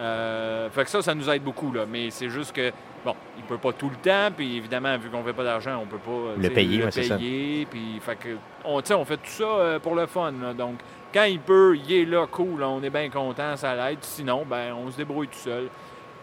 Euh, 0.00 0.70
fait 0.70 0.84
que 0.84 0.90
ça, 0.90 1.02
ça 1.02 1.14
nous 1.14 1.28
aide 1.28 1.42
beaucoup, 1.42 1.72
là. 1.72 1.84
Mais 1.86 2.10
c'est 2.10 2.30
juste 2.30 2.54
que, 2.54 2.72
bon, 3.04 3.14
il 3.36 3.44
peut 3.44 3.58
pas 3.58 3.72
tout 3.72 3.90
le 3.90 3.96
temps, 3.96 4.34
puis 4.34 4.56
évidemment, 4.56 4.96
vu 4.96 5.10
qu'on 5.10 5.22
fait 5.22 5.32
pas 5.32 5.44
d'argent, 5.44 5.78
on 5.82 5.86
peut 5.86 5.98
pas 5.98 6.40
Le 6.40 6.50
payer, 6.50 6.78
le 6.78 6.84
ouais, 6.86 6.90
c'est 6.90 7.02
ça. 7.04 7.16
puis 7.16 8.00
fait 8.00 8.16
que, 8.16 8.36
on, 8.64 8.78
on 8.78 9.04
fait 9.04 9.16
tout 9.18 9.30
ça 9.30 9.44
euh, 9.44 9.78
pour 9.78 9.94
le 9.94 10.06
fun, 10.06 10.32
là. 10.42 10.54
Donc, 10.54 10.76
quand 11.12 11.24
il 11.24 11.40
peut, 11.40 11.76
il 11.76 11.92
est 11.92 12.04
là, 12.04 12.26
cool, 12.30 12.62
on 12.62 12.82
est 12.82 12.90
bien 12.90 13.10
content, 13.10 13.56
ça 13.56 13.74
l'aide. 13.74 13.98
Sinon, 14.02 14.44
ben, 14.48 14.72
on 14.72 14.90
se 14.90 14.96
débrouille 14.96 15.28
tout 15.28 15.38
seul. 15.38 15.68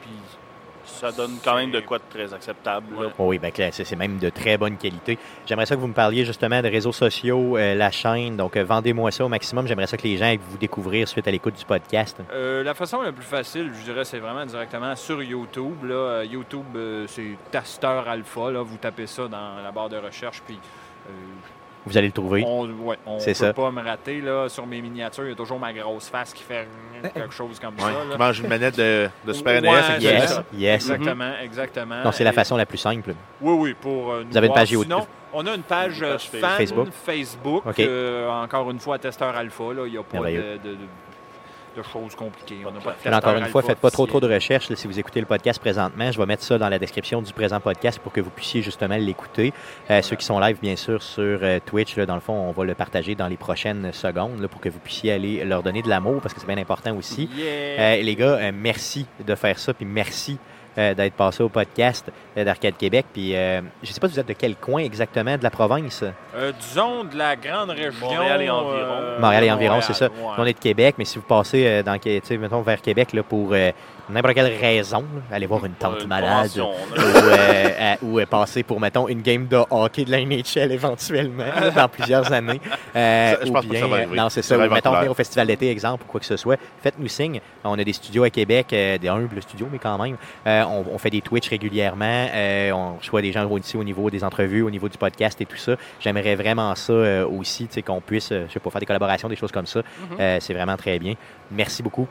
Puis, 0.01 0.09
Ça 0.87 1.11
donne 1.11 1.37
quand 1.43 1.55
même 1.55 1.71
de 1.71 1.79
quoi 1.81 1.99
de 1.99 2.03
très 2.09 2.33
acceptable. 2.33 3.03
là. 3.03 3.09
Oh 3.19 3.25
oui, 3.27 3.37
ben 3.37 3.51
clair, 3.51 3.71
c'est 3.73 3.95
même 3.95 4.17
de 4.17 4.29
très 4.29 4.57
bonne 4.57 4.77
qualité. 4.77 5.17
J'aimerais 5.45 5.65
ça 5.65 5.75
que 5.75 5.81
vous 5.81 5.87
me 5.87 5.93
parliez 5.93 6.25
justement 6.25 6.61
des 6.61 6.69
réseaux 6.69 6.91
sociaux, 6.91 7.57
euh, 7.57 7.75
la 7.75 7.91
chaîne. 7.91 8.35
Donc, 8.37 8.55
euh, 8.57 8.63
vendez-moi 8.63 9.11
ça 9.11 9.25
au 9.25 9.29
maximum. 9.29 9.67
J'aimerais 9.67 9.87
ça 9.87 9.97
que 9.97 10.03
les 10.03 10.17
gens 10.17 10.25
aillent 10.25 10.39
vous 10.49 10.57
découvrir 10.57 11.07
suite 11.07 11.27
à 11.27 11.31
l'écoute 11.31 11.55
du 11.55 11.65
podcast. 11.65 12.17
Euh, 12.33 12.63
la 12.63 12.73
façon 12.73 13.01
la 13.01 13.11
plus 13.11 13.25
facile, 13.25 13.71
je 13.77 13.83
dirais, 13.83 14.05
c'est 14.05 14.19
vraiment 14.19 14.45
directement 14.45 14.95
sur 14.95 15.21
YouTube. 15.21 15.83
Là. 15.83 16.23
YouTube, 16.23 16.65
euh, 16.75 17.05
c'est 17.07 17.37
Taster 17.51 18.01
Alpha. 18.07 18.51
Là. 18.51 18.61
Vous 18.61 18.77
tapez 18.77 19.07
ça 19.07 19.27
dans 19.27 19.61
la 19.61 19.71
barre 19.71 19.89
de 19.89 19.97
recherche, 19.97 20.41
puis 20.45 20.57
euh, 21.09 21.11
Vous 21.87 21.97
allez 21.97 22.07
le 22.07 22.13
trouver. 22.13 22.43
On 22.45 22.65
ouais, 22.69 22.97
on 23.05 23.19
C'est 23.19 23.31
peut 23.31 23.45
ça. 23.45 23.53
pas 23.53 23.71
me 23.71 23.81
rater. 23.81 24.21
Là, 24.21 24.49
sur 24.49 24.65
mes 24.67 24.81
miniatures, 24.81 25.23
il 25.25 25.29
y 25.29 25.33
a 25.33 25.35
toujours 25.35 25.59
ma 25.59 25.73
grosse 25.73 26.09
face 26.09 26.33
qui 26.33 26.43
fait 26.43 26.67
quelque 27.13 27.33
chose 27.33 27.59
comme 27.59 27.77
ça. 27.79 27.87
Là. 27.89 27.93
qui 28.11 28.17
mange 28.17 28.39
une 28.39 28.47
manette 28.47 28.77
de, 28.77 29.09
de 29.25 29.33
Super 29.33 29.61
NES. 29.61 29.69
Ouais, 29.69 29.97
des- 29.99 30.03
Yes, 30.05 30.33
ça. 30.33 30.43
yes. 30.53 30.75
Exactement, 30.89 31.31
exactement. 31.41 32.03
Donc, 32.03 32.13
c'est 32.13 32.23
la 32.23 32.31
Et- 32.31 32.33
façon 32.33 32.57
la 32.57 32.65
plus 32.65 32.77
simple. 32.77 33.13
Oui, 33.41 33.53
oui, 33.59 33.75
pour 33.79 34.11
euh, 34.11 34.23
nous 34.23 34.31
Vous 34.31 34.37
avez 34.37 34.47
une 34.47 34.53
page 34.53 34.71
YouTube. 34.71 34.91
Sinon, 34.91 35.07
on 35.33 35.45
a 35.47 35.53
une 35.55 35.61
page, 35.63 35.97
Une 35.99 36.05
euh, 36.05 36.11
page 36.13 36.29
fan 36.29 36.49
Facebook. 36.57 36.87
Facebook. 37.05 37.65
OK. 37.65 37.79
euh, 37.79 38.29
encore 38.29 38.69
une 38.71 38.79
fois, 38.79 38.97
testeur 38.99 39.35
alpha. 39.35 39.63
là. 39.73 39.83
Il 39.85 39.91
n'y 39.91 39.97
a 39.97 40.03
pas 40.03 40.17
de, 40.17 40.23
Merveilleux. 40.23 40.59
de- 40.63 40.69
de- 40.71 40.77
de 41.77 41.83
choses 41.83 42.15
compliquées. 42.15 42.57
On 42.65 42.71
n'a 42.71 42.79
pas 42.79 42.95
de 43.03 43.09
Là, 43.09 43.17
encore 43.17 43.37
une 43.37 43.45
fois, 43.45 43.61
faites 43.61 43.79
pas 43.79 43.91
trop 43.91 44.05
trop 44.05 44.19
de 44.19 44.31
recherches 44.31 44.69
là, 44.69 44.75
si 44.75 44.87
vous 44.87 44.99
écoutez 44.99 45.19
le 45.19 45.25
podcast 45.25 45.59
présentement. 45.59 46.11
Je 46.11 46.17
vais 46.17 46.25
mettre 46.25 46.43
ça 46.43 46.57
dans 46.57 46.69
la 46.69 46.79
description 46.79 47.21
du 47.21 47.31
présent 47.31 47.59
podcast 47.59 47.99
pour 47.99 48.11
que 48.11 48.19
vous 48.19 48.29
puissiez 48.29 48.61
justement 48.61 48.97
l'écouter. 48.97 49.53
Euh, 49.89 50.01
ceux 50.01 50.15
qui 50.15 50.25
sont 50.25 50.39
live, 50.39 50.57
bien 50.61 50.75
sûr, 50.75 51.01
sur 51.01 51.23
euh, 51.23 51.59
Twitch, 51.65 51.95
là, 51.95 52.05
dans 52.05 52.15
le 52.15 52.21
fond, 52.21 52.33
on 52.33 52.51
va 52.51 52.65
le 52.65 52.73
partager 52.73 53.15
dans 53.15 53.27
les 53.27 53.37
prochaines 53.37 53.93
secondes 53.93 54.41
là, 54.41 54.47
pour 54.47 54.59
que 54.59 54.69
vous 54.69 54.79
puissiez 54.79 55.11
aller 55.11 55.45
leur 55.45 55.63
donner 55.63 55.81
de 55.81 55.89
l'amour 55.89 56.21
parce 56.21 56.33
que 56.33 56.39
c'est 56.39 56.47
bien 56.47 56.57
important 56.57 56.95
aussi. 56.95 57.29
Yeah. 57.35 57.45
Euh, 57.45 58.01
les 58.01 58.15
gars, 58.15 58.51
merci 58.51 59.05
de 59.25 59.35
faire 59.35 59.59
ça, 59.59 59.73
puis 59.73 59.85
merci 59.85 60.37
euh, 60.77 60.93
d'être 60.93 61.13
passé 61.13 61.43
au 61.43 61.49
podcast 61.49 62.05
euh, 62.37 62.43
d'Arcade 62.43 62.77
Québec. 62.77 63.05
Puis 63.13 63.35
euh, 63.35 63.61
je 63.83 63.91
sais 63.91 63.99
pas, 63.99 64.07
vous 64.07 64.19
êtes 64.19 64.27
de 64.27 64.33
quel 64.33 64.55
coin 64.55 64.81
exactement 64.81 65.37
de 65.37 65.43
la 65.43 65.49
province? 65.49 66.03
Euh, 66.35 66.51
disons 66.59 67.03
de 67.03 67.17
la 67.17 67.35
grande 67.35 67.71
région. 67.71 68.07
Montréal 68.09 68.41
et 68.41 68.49
environ. 68.49 68.73
euh, 68.73 69.19
Montréal 69.19 69.43
et 69.45 69.51
environ, 69.51 69.81
c'est 69.81 69.93
ça. 69.93 70.05
ouais. 70.07 70.11
On 70.37 70.45
est 70.45 70.53
de 70.53 70.59
Québec, 70.59 70.95
mais 70.97 71.05
si 71.05 71.17
vous 71.17 71.25
passez 71.25 71.65
euh, 71.65 71.83
dans, 71.83 71.97
mettons, 72.39 72.61
vers 72.61 72.81
Québec 72.81 73.13
là, 73.13 73.23
pour 73.23 73.49
euh, 73.53 73.71
n'importe 74.09 74.33
quelle 74.35 74.55
raison, 74.59 74.99
là, 75.29 75.35
aller 75.35 75.45
voir 75.45 75.65
une 75.65 75.73
tante 75.73 76.01
Une 76.01 76.07
malade 76.07 76.49
ou, 76.57 76.61
euh, 77.01 77.95
ou, 78.01 78.19
euh, 78.19 78.25
passer 78.25 78.63
pour, 78.63 78.79
mettons, 78.79 79.07
une 79.07 79.21
game 79.21 79.47
de 79.47 79.57
hockey 79.69 80.05
de 80.05 80.11
la 80.11 80.19
NHL 80.23 80.71
éventuellement 80.71 81.43
là, 81.45 81.71
dans 81.71 81.87
plusieurs 81.87 82.31
années. 82.31 82.61
Euh, 82.95 83.33
Ça, 83.33 83.39
je 83.45 83.49
ou 83.49 83.53
pense 83.53 83.65
pas 83.65 83.67
que 83.67 83.71
bien, 83.73 83.81
ça 83.81 83.87
va 83.87 83.95
euh, 83.95 83.99
arriver. 83.99 84.15
non, 84.17 84.29
c'est 84.29 84.41
Ça 84.41 84.57
Ou 84.57 84.69
mettons, 84.73 84.93
venir 84.95 85.11
au 85.11 85.15
festival 85.15 85.47
d'été, 85.47 85.69
exemple, 85.69 86.03
ou 86.07 86.11
quoi 86.11 86.19
que 86.19 86.25
ce 86.25 86.37
soit. 86.37 86.57
Faites-nous 86.81 87.07
signe. 87.07 87.39
On 87.63 87.77
a 87.77 87.83
des 87.83 87.93
studios 87.93 88.23
à 88.23 88.29
Québec, 88.29 88.67
euh, 88.73 88.97
des 88.97 89.07
humbles 89.09 89.41
studios, 89.41 89.67
mais 89.71 89.79
quand 89.79 89.97
même. 90.01 90.17
Euh, 90.45 90.63
on, 90.63 90.85
on 90.93 90.97
fait 90.97 91.09
des 91.09 91.21
Twitch 91.21 91.49
régulièrement. 91.49 92.27
euh, 92.33 92.71
on 92.71 92.97
reçoit 92.97 93.21
des 93.21 93.31
gens 93.31 93.47
ici 93.57 93.77
au 93.77 93.83
niveau 93.83 94.09
des 94.09 94.23
entrevues, 94.23 94.61
au 94.61 94.69
niveau 94.69 94.89
du 94.89 94.97
podcast 94.97 95.39
et 95.41 95.45
tout 95.45 95.57
ça. 95.57 95.75
J'aimerais 95.99 96.35
vraiment 96.35 96.73
ça 96.75 96.93
euh, 96.93 97.27
aussi, 97.27 97.67
tu 97.67 97.73
sais, 97.75 97.81
qu'on 97.81 98.01
puisse, 98.01 98.31
euh, 98.31 98.45
je 98.47 98.53
sais 98.53 98.59
pas, 98.59 98.69
faire 98.69 98.79
des 98.79 98.85
collaborations, 98.85 99.27
des 99.29 99.35
choses 99.35 99.51
comme 99.51 99.65
ça. 99.65 99.81
Euh, 100.19 100.37
c'est 100.39 100.53
vraiment 100.53 100.77
très 100.77 100.97
bien. 100.99 101.13
Merci 101.51 101.83
beaucoup. 101.83 102.07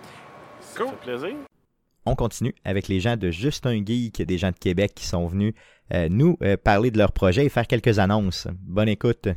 Ça 0.61 0.85
fait 0.85 1.11
plaisir. 1.11 1.37
On 2.07 2.15
continue 2.15 2.55
avec 2.65 2.87
les 2.87 3.01
gens 3.01 3.17
de 3.17 3.31
Juste 3.33 3.67
un 3.67 3.85
Geek, 3.85 4.23
des 4.23 4.39
gens 4.39 4.51
de 4.51 4.59
Québec 4.59 4.93
qui 4.95 5.05
sont 5.05 5.27
venus 5.27 5.55
euh, 5.93 6.09
nous 6.09 6.39
euh, 6.43 6.57
parler 6.57 6.93
de 6.93 6.99
leur 6.99 7.11
projet 7.11 7.45
et 7.45 7.49
faire 7.49 7.67
quelques 7.67 7.99
annonces. 7.99 8.47
Bonne 8.63 8.89
écoute. 8.89 9.29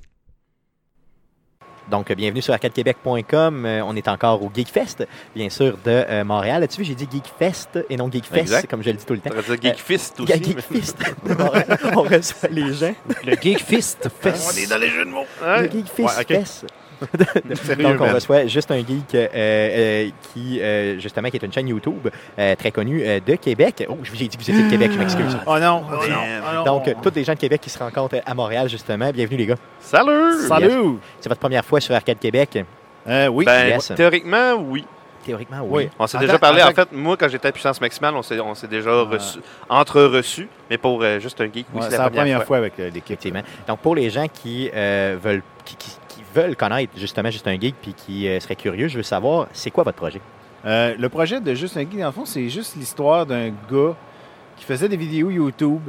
Donc, 1.90 2.12
bienvenue 2.14 2.44
sur 2.44 2.54
arcadequebec.com. 2.54 3.66
Euh, 3.66 3.82
on 3.84 3.96
est 3.96 4.08
encore 4.08 4.44
au 4.44 4.52
Geekfest, 4.54 5.08
bien 5.36 5.50
sûr, 5.50 5.80
de 5.84 5.90
euh, 5.90 6.24
Montréal. 6.24 6.62
As-tu 6.62 6.82
vu, 6.82 6.86
j'ai 6.86 6.94
dit 6.94 7.08
Geekfest 7.12 7.86
et 7.90 7.98
non 7.98 8.12
Geekfest, 8.12 8.42
Exact. 8.42 8.70
comme 8.70 8.84
je 8.84 8.92
le 8.92 8.98
dis 8.98 9.06
tout 9.06 9.14
le 9.16 9.20
temps. 9.22 9.32
Aussi. 9.36 9.58
Geekfest 9.60 10.14
Montréal. 11.26 11.80
On 11.96 12.04
reçoit 12.04 12.50
les 12.50 12.72
gens. 12.74 12.94
Le 13.26 13.34
Geek 13.36 13.60
Fist 13.64 14.08
Fest. 14.22 14.54
On 14.54 14.58
est 14.58 14.68
dans 14.70 14.78
les 14.78 14.90
jeux 14.90 15.06
de 15.06 15.10
mots. 15.10 15.26
Le? 15.42 15.64
Geekfest 15.72 16.04
Ouais, 16.04 16.22
ok. 16.22 16.28
Fest. 16.28 16.66
Donc, 17.80 18.02
on 18.02 18.14
reçoit 18.14 18.45
juste 18.47 18.70
un 18.72 18.78
geek 18.80 19.16
euh, 19.16 19.28
euh, 19.34 20.10
qui, 20.34 20.60
euh, 20.62 21.00
justement, 21.00 21.30
qui 21.30 21.38
est 21.38 21.43
une 21.45 21.54
chaîne 21.54 21.68
YouTube 21.68 22.08
euh, 22.38 22.56
très 22.56 22.72
connue 22.72 23.02
euh, 23.06 23.20
de 23.26 23.36
Québec. 23.36 23.86
Oh, 23.89 23.97
je 24.04 24.12
vous 24.12 24.22
ai 24.24 24.28
dit 24.28 24.38
que 24.38 24.43
vous 24.43 24.50
étiez 24.50 24.64
de 24.64 24.70
Québec, 24.70 24.91
je 24.93 25.00
m'excuse. 25.00 25.38
Oh 25.45 25.58
non, 25.60 25.84
Oh 25.89 26.08
non, 26.08 26.16
oh 26.52 26.56
non. 26.56 26.64
Donc, 26.64 26.88
euh, 26.88 26.93
tous 27.02 27.12
les 27.16 27.24
gens 27.24 27.34
de 27.34 27.39
Québec 27.39 27.62
qui 27.62 27.70
se 27.70 27.80
rencontrent 27.80 28.18
à 28.26 28.34
Montréal, 28.34 28.68
justement. 28.70 29.10
Bienvenue, 29.12 29.38
les 29.38 29.45
gars. 29.45 29.56
Salut! 29.80 30.41
Salut! 30.47 30.97
C'est 31.20 31.30
votre 31.30 31.39
première 31.41 31.64
fois 31.66 31.80
sur 31.80 31.95
Arcade 31.95 32.20
Québec? 32.20 32.64
Euh, 33.08 33.28
oui. 33.28 33.45
Ben, 33.45 33.68
Yes. 33.70 33.91
théoriquement, 33.95 34.54
oui. 34.56 34.86
Théoriquement, 35.26 35.60
oui. 35.64 35.84
Oui. 35.86 35.89
On 36.00 36.08
s'est 36.08 36.18
déjà 36.18 36.39
parlé. 36.39 36.64
en 36.64 36.72
fait, 36.72 36.89
moi, 36.91 37.16
quand 37.18 37.28
j'étais 37.28 37.47
à 37.50 37.52
Puissance 37.52 37.80
Maximale, 37.82 38.16
on 38.16 38.22
s'est, 38.22 38.39
on 38.39 38.56
s'est 38.56 38.68
déjà 38.68 38.91
reçu, 39.04 39.39
entre-reçus. 39.70 40.47
Mais 40.70 40.78
pour 40.78 41.02
euh, 41.02 41.20
juste 41.20 41.39
un 41.41 41.45
geek, 41.45 41.66
oui, 41.74 41.82
Ouais, 41.82 41.88
c'est 41.89 41.97
la 41.97 42.10
première, 42.10 42.38
fois. 42.38 42.45
fois 42.45 42.58
avec 42.58 42.74
euh, 42.80 42.86
l'équipe. 42.86 43.04
Effectivement. 43.06 43.41
Donc, 43.68 43.80
pour 43.80 43.95
les 43.95 44.10
gens 44.10 44.28
qui, 44.32 44.70
euh, 44.74 45.18
veulent, 45.22 45.43
qui 45.66 45.76
veulent 46.34 46.56
connaître, 46.56 46.94
justement, 46.98 47.30
juste 47.32 47.48
un 47.48 47.60
geek 47.60 47.76
puis 47.82 47.94
qui 47.94 48.28
euh, 48.28 48.40
seraient 48.40 48.56
curieux, 48.56 48.88
je 48.88 48.98
veux 48.98 49.04
savoir, 49.04 49.48
c'est 49.54 49.72
quoi 49.72 49.84
votre 49.84 49.98
projet? 49.98 50.22
Euh, 50.66 50.94
le 51.00 51.08
projet 51.10 51.40
de 51.40 51.54
Juste 51.54 51.78
un 51.78 51.82
Geek, 51.82 51.98
dans 52.00 52.08
le 52.08 52.12
fond, 52.12 52.26
c'est 52.26 52.50
juste 52.50 52.76
l'histoire 52.76 53.26
d'un 53.26 53.48
gars 53.50 53.96
qui 54.58 54.66
faisait 54.66 54.90
des 54.90 54.98
vidéos 54.98 55.30
YouTube. 55.30 55.80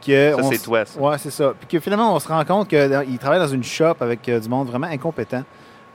puis 0.00 0.12
que 0.12 0.30
Ça, 0.30 0.38
on 0.42 0.50
c'est 0.50 0.58
toi, 0.58 0.84
ça. 0.86 0.98
Ouais, 0.98 1.18
c'est 1.18 1.30
ça. 1.30 1.52
Puis 1.58 1.68
que 1.68 1.80
finalement, 1.80 2.14
on 2.14 2.18
se 2.18 2.26
rend 2.28 2.42
compte 2.46 2.68
qu'il 2.68 3.18
travaille 3.20 3.40
dans 3.40 3.46
une 3.46 3.62
shop 3.62 3.96
avec 4.00 4.26
euh, 4.30 4.40
du 4.40 4.48
monde 4.48 4.68
vraiment 4.68 4.86
incompétent, 4.86 5.42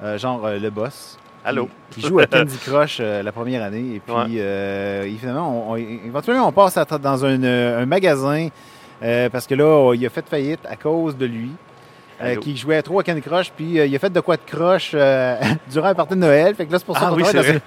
euh, 0.04 0.20
genre 0.20 0.46
euh, 0.46 0.60
le 0.60 0.70
boss. 0.70 1.18
Allô? 1.44 1.68
Qui, 1.89 2.02
qui 2.02 2.08
joue 2.08 2.20
à 2.20 2.26
Candy 2.28 2.56
Crush 2.58 3.00
euh, 3.00 3.24
la 3.24 3.32
première 3.32 3.64
année. 3.64 3.96
Et 3.96 4.00
puis, 4.00 4.14
Ouais. 4.14 4.26
euh, 4.38 5.18
finalement, 5.18 5.72
on, 5.72 5.74
on- 5.74 5.76
éventuellement, 5.78 6.48
on 6.48 6.52
passe 6.52 6.78
à 6.78 6.86
dans 6.86 7.26
un, 7.26 7.44
un 7.44 7.86
magasin 7.88 8.50
euh, 9.02 9.30
parce 9.32 9.48
que 9.48 9.56
là, 9.56 9.94
il 9.96 10.06
a 10.06 10.10
fait 10.12 10.30
faillite 10.30 10.60
à 10.70 10.76
cause 10.76 11.18
de 11.18 11.26
lui. 11.26 11.50
Euh, 12.24 12.36
qui 12.36 12.55
jouait 12.57 12.82
trop 12.82 12.99
à 12.99 13.03
Candy 13.03 13.22
Crush, 13.22 13.51
puis 13.55 13.80
euh, 13.80 13.86
il 13.86 13.95
a 13.95 13.99
fait 13.99 14.09
de 14.11 14.19
quoi 14.19 14.38
de 14.38 14.41
croche 14.45 14.91
euh, 14.93 15.36
durant 15.72 15.88
la 15.88 15.95
partie 15.95 16.13
de 16.15 16.19
Noël. 16.19 16.55
Fait 16.55 16.65
que 16.65 16.72
là, 16.72 16.80
c'est 16.80 16.86
pour 16.86 16.97
ça 16.97 17.05
Ah 17.07 17.09
qu'on 17.09 17.15
oui, 17.17 17.24
travaille 17.24 17.43
c'est 17.43 17.53
dans 17.53 17.59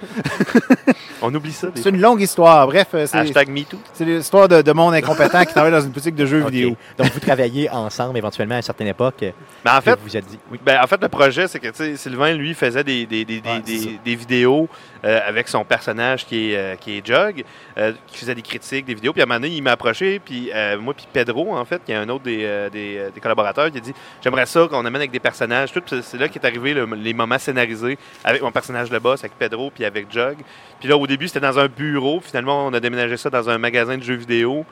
vrai. 0.85 0.93
On 1.25 1.33
oublie 1.35 1.51
ça. 1.51 1.67
C'est 1.75 1.89
une 1.89 1.99
longue 2.01 2.21
histoire. 2.21 2.67
Bref, 2.67 2.87
euh, 2.93 3.05
c'est 3.07 3.17
Hashtag 3.17 3.49
MeToo. 3.49 3.77
c'est 3.93 4.05
l'histoire 4.05 4.47
de, 4.47 4.61
de 4.61 4.71
monde 4.71 4.93
incompétent 4.93 5.43
qui 5.45 5.53
travaille 5.53 5.71
dans 5.71 5.81
une 5.81 5.89
boutique 5.89 6.15
de 6.15 6.25
jeux 6.25 6.43
vidéo. 6.45 6.75
Donc, 6.97 7.11
vous 7.11 7.19
travaillez 7.19 7.69
ensemble 7.69 8.17
éventuellement 8.17 8.55
à 8.55 8.57
une 8.57 8.63
certaine 8.63 8.87
époque. 8.87 9.15
euh, 9.23 9.31
Mais 9.63 9.71
en 9.71 9.81
fait, 9.81 9.97
vous 10.03 10.15
êtes 10.17 10.25
dit, 10.25 10.39
oui. 10.51 10.59
Ben, 10.65 10.79
en 10.83 10.87
fait, 10.87 11.01
le 11.01 11.09
projet, 11.09 11.47
c'est 11.47 11.59
que 11.59 11.67
tu 11.67 11.75
sais, 11.75 11.95
Sylvain, 11.97 12.33
lui, 12.33 12.53
faisait 12.53 12.83
des, 12.83 13.05
des, 13.05 13.25
des, 13.25 13.41
des- 13.41 13.49
Ouais, 13.49 13.59
des- 13.61 13.77
c'est 13.77 13.83
ça. 13.85 13.99
des 14.03 14.15
vidéos 14.15 14.67
euh, 15.03 15.19
avec 15.27 15.47
son 15.47 15.63
personnage 15.63 16.25
qui 16.25 16.51
est, 16.51 16.57
euh, 16.57 16.75
qui 16.75 16.97
est 16.97 17.05
Jug, 17.05 17.43
euh, 17.77 17.93
qui 18.07 18.17
faisait 18.17 18.35
des 18.35 18.41
critiques, 18.41 18.85
des 18.85 18.93
vidéos. 18.95 19.13
Puis 19.13 19.21
à 19.21 19.25
un 19.25 19.27
moment 19.27 19.39
donné, 19.39 19.53
il 19.55 19.61
m'a 19.61 19.71
approché, 19.71 20.19
puis 20.23 20.49
euh, 20.53 20.77
moi, 20.79 20.93
puis 20.93 21.05
Pedro, 21.11 21.55
en 21.55 21.65
fait, 21.65 21.81
qui 21.85 21.91
est 21.91 21.95
un 21.95 22.09
autre 22.09 22.23
des, 22.23 22.39
euh, 22.43 22.69
des, 22.69 23.07
des 23.13 23.21
collaborateurs, 23.21 23.71
qui 23.71 23.77
a 23.77 23.81
dit 23.81 23.93
J'aimerais 24.23 24.45
ça 24.45 24.67
qu'on 24.69 24.79
amène 24.85 24.95
avec 25.01 25.11
des 25.11 25.19
personnages. 25.19 25.71
Tout, 25.71 25.81
Puis 25.81 25.99
c'est 26.03 26.17
là 26.17 26.27
qu'est 26.27 26.43
arrivé 26.45 26.73
le- 26.73 26.85
les 26.95 27.13
moments 27.13 27.37
scénarisés 27.39 27.97
avec 28.23 28.41
mon 28.41 28.51
personnage 28.51 28.89
de 28.89 28.97
boss, 28.99 29.21
avec 29.23 29.37
Pedro, 29.37 29.71
puis 29.73 29.85
avec 29.85 30.11
Jug. 30.11 30.37
Puis 30.79 30.89
là, 30.89 30.97
au 30.97 31.07
début, 31.07 31.14
c'était 31.27 31.39
dans 31.39 31.57
un 31.59 31.67
bureau. 31.67 32.19
Finalement, 32.21 32.65
on 32.67 32.73
a 32.73 32.79
déménagé 32.79 33.17
ça 33.17 33.29
dans 33.29 33.49
un 33.49 33.57
magasin 33.57 33.97
de 33.97 34.03
jeux 34.03 34.15
vidéo. 34.15 34.65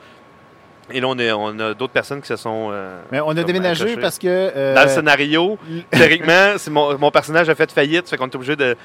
Et 0.90 1.00
là, 1.00 1.08
on, 1.08 1.18
est- 1.18 1.32
on 1.32 1.58
a 1.60 1.72
d'autres 1.74 1.92
personnes 1.94 2.20
qui 2.20 2.26
se 2.28 2.36
sont. 2.36 2.68
euh, 2.70 3.00
Mais 3.10 3.20
on 3.20 3.30
a 3.30 3.42
déménagé 3.42 3.84
accrochées. 3.84 4.00
parce 4.02 4.18
que. 4.18 4.26
euh, 4.28 4.74
Dans 4.74 4.82
le 4.82 4.88
scénario, 4.88 5.58
théoriquement, 5.90 6.54
mon, 6.70 6.98
mon 6.98 7.10
personnage 7.10 7.48
a 7.48 7.54
fait 7.54 7.72
faillite, 7.72 8.08
fait 8.08 8.16
qu'on 8.18 8.26
est 8.28 8.34
obligé 8.36 8.54
de 8.54 8.76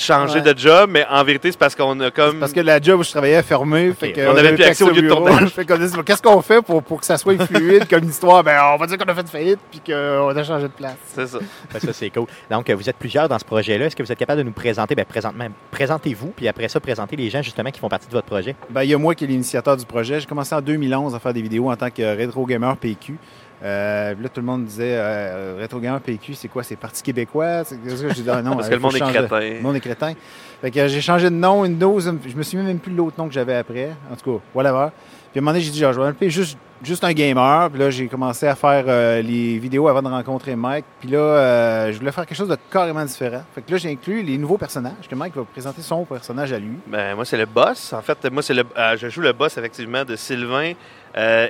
changer 0.00 0.40
Ouais. 0.40 0.54
de 0.54 0.58
job, 0.58 0.90
mais 0.92 1.06
en 1.10 1.22
vérité, 1.24 1.50
c'est 1.52 1.58
parce 1.58 1.74
qu'on 1.74 1.98
a 2.00 2.10
comme. 2.10 2.38
Parce 2.40 2.52
que 2.52 2.60
la 2.60 2.80
job 2.80 3.00
où 3.00 3.02
je 3.04 3.10
travaillais 3.10 3.34
est 3.36 3.42
fermée. 3.42 3.92
Fait 3.98 4.12
que 4.12 4.26
On 4.28 4.36
avait 4.36 4.54
plus 4.54 4.64
accès 4.64 4.84
au 4.84 4.90
lieu 4.90 5.02
de 5.02 5.08
tournage. 5.08 5.54
qu'est-ce 6.06 6.22
qu'on 6.22 6.42
fait 6.42 6.62
pour, 6.62 6.82
pour 6.82 7.00
que 7.00 7.06
ça 7.06 7.16
soit 7.18 7.38
fluide 7.46 7.88
comme 7.88 8.02
une 8.04 8.10
histoire? 8.10 8.42
Ben, 8.42 8.58
on 8.74 8.76
va 8.76 8.86
dire 8.86 8.98
qu'on 8.98 9.04
a 9.10 9.14
fait 9.14 9.28
faillite 9.28 9.58
puis 9.70 9.80
qu'on 9.86 10.28
a 10.36 10.44
changé 10.44 10.64
de 10.64 10.72
place. 10.72 10.96
C'est 11.14 11.26
ça. 11.26 11.38
Ben, 11.72 11.78
ça, 11.80 11.92
c'est 11.92 12.10
cool. 12.10 12.26
Donc, 12.50 12.68
euh, 12.70 12.74
vous 12.74 12.88
êtes 12.88 12.96
plusieurs 12.96 13.28
dans 13.28 13.38
ce 13.38 13.44
projet-là. 13.44 13.86
Est-ce 13.86 13.96
que 13.96 14.02
vous 14.02 14.10
êtes 14.12 14.18
capable 14.18 14.38
de 14.38 14.44
nous 14.44 14.52
présenter, 14.52 14.94
ben, 14.94 15.04
présentement, 15.04 15.46
présentez-vous, 15.70 16.32
puis 16.36 16.48
après 16.48 16.68
ça, 16.68 16.80
présentez 16.80 17.16
les 17.16 17.30
gens, 17.30 17.42
justement, 17.42 17.70
qui 17.70 17.80
font 17.80 17.88
partie 17.88 18.06
de 18.08 18.12
votre 18.12 18.26
projet? 18.26 18.54
Ben, 18.70 18.82
il 18.82 18.90
y 18.90 18.94
a 18.94 18.98
moi 18.98 19.14
qui 19.14 19.24
est 19.24 19.28
l'initiateur 19.28 19.76
du 19.76 19.84
projet. 19.86 20.20
J'ai 20.20 20.26
commencé 20.26 20.54
en 20.54 20.60
2011 20.60 21.14
à 21.14 21.18
faire 21.18 21.32
des 21.34 21.42
vidéos 21.42 21.70
en 21.70 21.76
tant 21.76 21.90
que 21.90 22.02
rétro 22.16 22.44
gamer 22.46 22.76
PQ. 22.76 23.16
Euh, 23.62 24.14
là, 24.20 24.28
tout 24.28 24.40
le 24.40 24.46
monde 24.46 24.64
disait 24.64 24.94
euh, 24.96 25.66
gamer 25.80 26.00
PQ, 26.00 26.34
c'est 26.34 26.48
quoi? 26.48 26.62
C'est 26.62 26.76
Parti 26.76 27.02
québécois? 27.02 27.64
C'est 27.64 27.80
dit? 27.82 28.24
Ah, 28.28 28.42
non, 28.42 28.52
Parce 28.56 28.66
euh, 28.66 28.70
que 28.70 28.74
le 28.74 28.80
monde 28.80 28.96
est 28.96 29.00
crétin. 29.00 29.40
Le 29.40 29.60
monde 29.60 29.76
est 29.76 29.80
crétin. 29.80 30.14
Fait 30.62 30.70
que 30.70 30.78
euh, 30.78 30.88
j'ai 30.88 31.00
changé 31.00 31.28
de 31.28 31.34
nom, 31.34 31.64
une 31.64 31.76
dose. 31.76 32.12
Je 32.26 32.36
me 32.36 32.42
souviens 32.42 32.64
même 32.64 32.78
plus 32.78 32.92
de 32.92 32.96
l'autre 32.96 33.16
nom 33.18 33.28
que 33.28 33.34
j'avais 33.34 33.54
après. 33.54 33.90
En 34.10 34.16
tout 34.16 34.38
cas, 34.38 34.44
whatever. 34.54 34.88
Puis 35.30 35.38
à 35.38 35.38
un 35.38 35.40
moment 35.42 35.52
donné, 35.52 35.62
j'ai 35.62 35.70
dit, 35.70 35.78
genre, 35.78 35.92
je 35.92 36.00
vais 36.00 36.06
m'appeler 36.06 36.30
juste, 36.30 36.56
juste 36.82 37.04
un 37.04 37.12
gamer. 37.12 37.70
Puis 37.70 37.78
là, 37.78 37.90
j'ai 37.90 38.08
commencé 38.08 38.46
à 38.46 38.54
faire 38.54 38.84
euh, 38.86 39.22
les 39.22 39.58
vidéos 39.58 39.88
avant 39.88 40.02
de 40.02 40.08
rencontrer 40.08 40.56
Mike. 40.56 40.84
Puis 41.00 41.08
là, 41.10 41.18
euh, 41.18 41.92
je 41.92 41.98
voulais 41.98 42.12
faire 42.12 42.26
quelque 42.26 42.36
chose 42.36 42.48
de 42.48 42.56
carrément 42.70 43.04
différent. 43.04 43.42
Fait 43.54 43.62
que 43.62 43.70
là, 43.70 43.76
j'ai 43.78 43.90
inclus 43.90 44.22
les 44.22 44.38
nouveaux 44.38 44.58
personnages, 44.58 45.08
que 45.08 45.14
Mike 45.14 45.36
va 45.36 45.44
présenter 45.44 45.82
son 45.82 46.04
personnage 46.04 46.52
à 46.52 46.58
lui. 46.58 46.76
Ben, 46.86 47.14
moi, 47.14 47.24
c'est 47.24 47.36
le 47.36 47.46
boss. 47.46 47.92
En 47.92 48.02
fait, 48.02 48.30
moi, 48.30 48.42
c'est 48.42 48.54
le, 48.54 48.64
euh, 48.76 48.96
je 48.96 49.08
joue 49.08 49.20
le 49.20 49.32
boss, 49.32 49.56
effectivement, 49.56 50.04
de 50.04 50.16
Sylvain 50.16 50.72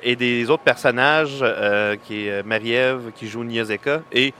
et 0.03 0.17
des 0.17 0.49
autres 0.49 0.63
personnages, 0.63 1.45
qui 2.05 2.27
est 2.27 2.43
Marie-Ève, 2.43 3.13
qui 3.15 3.29
joue 3.29 3.45
Niazeka, 3.45 4.01
et 4.11 4.33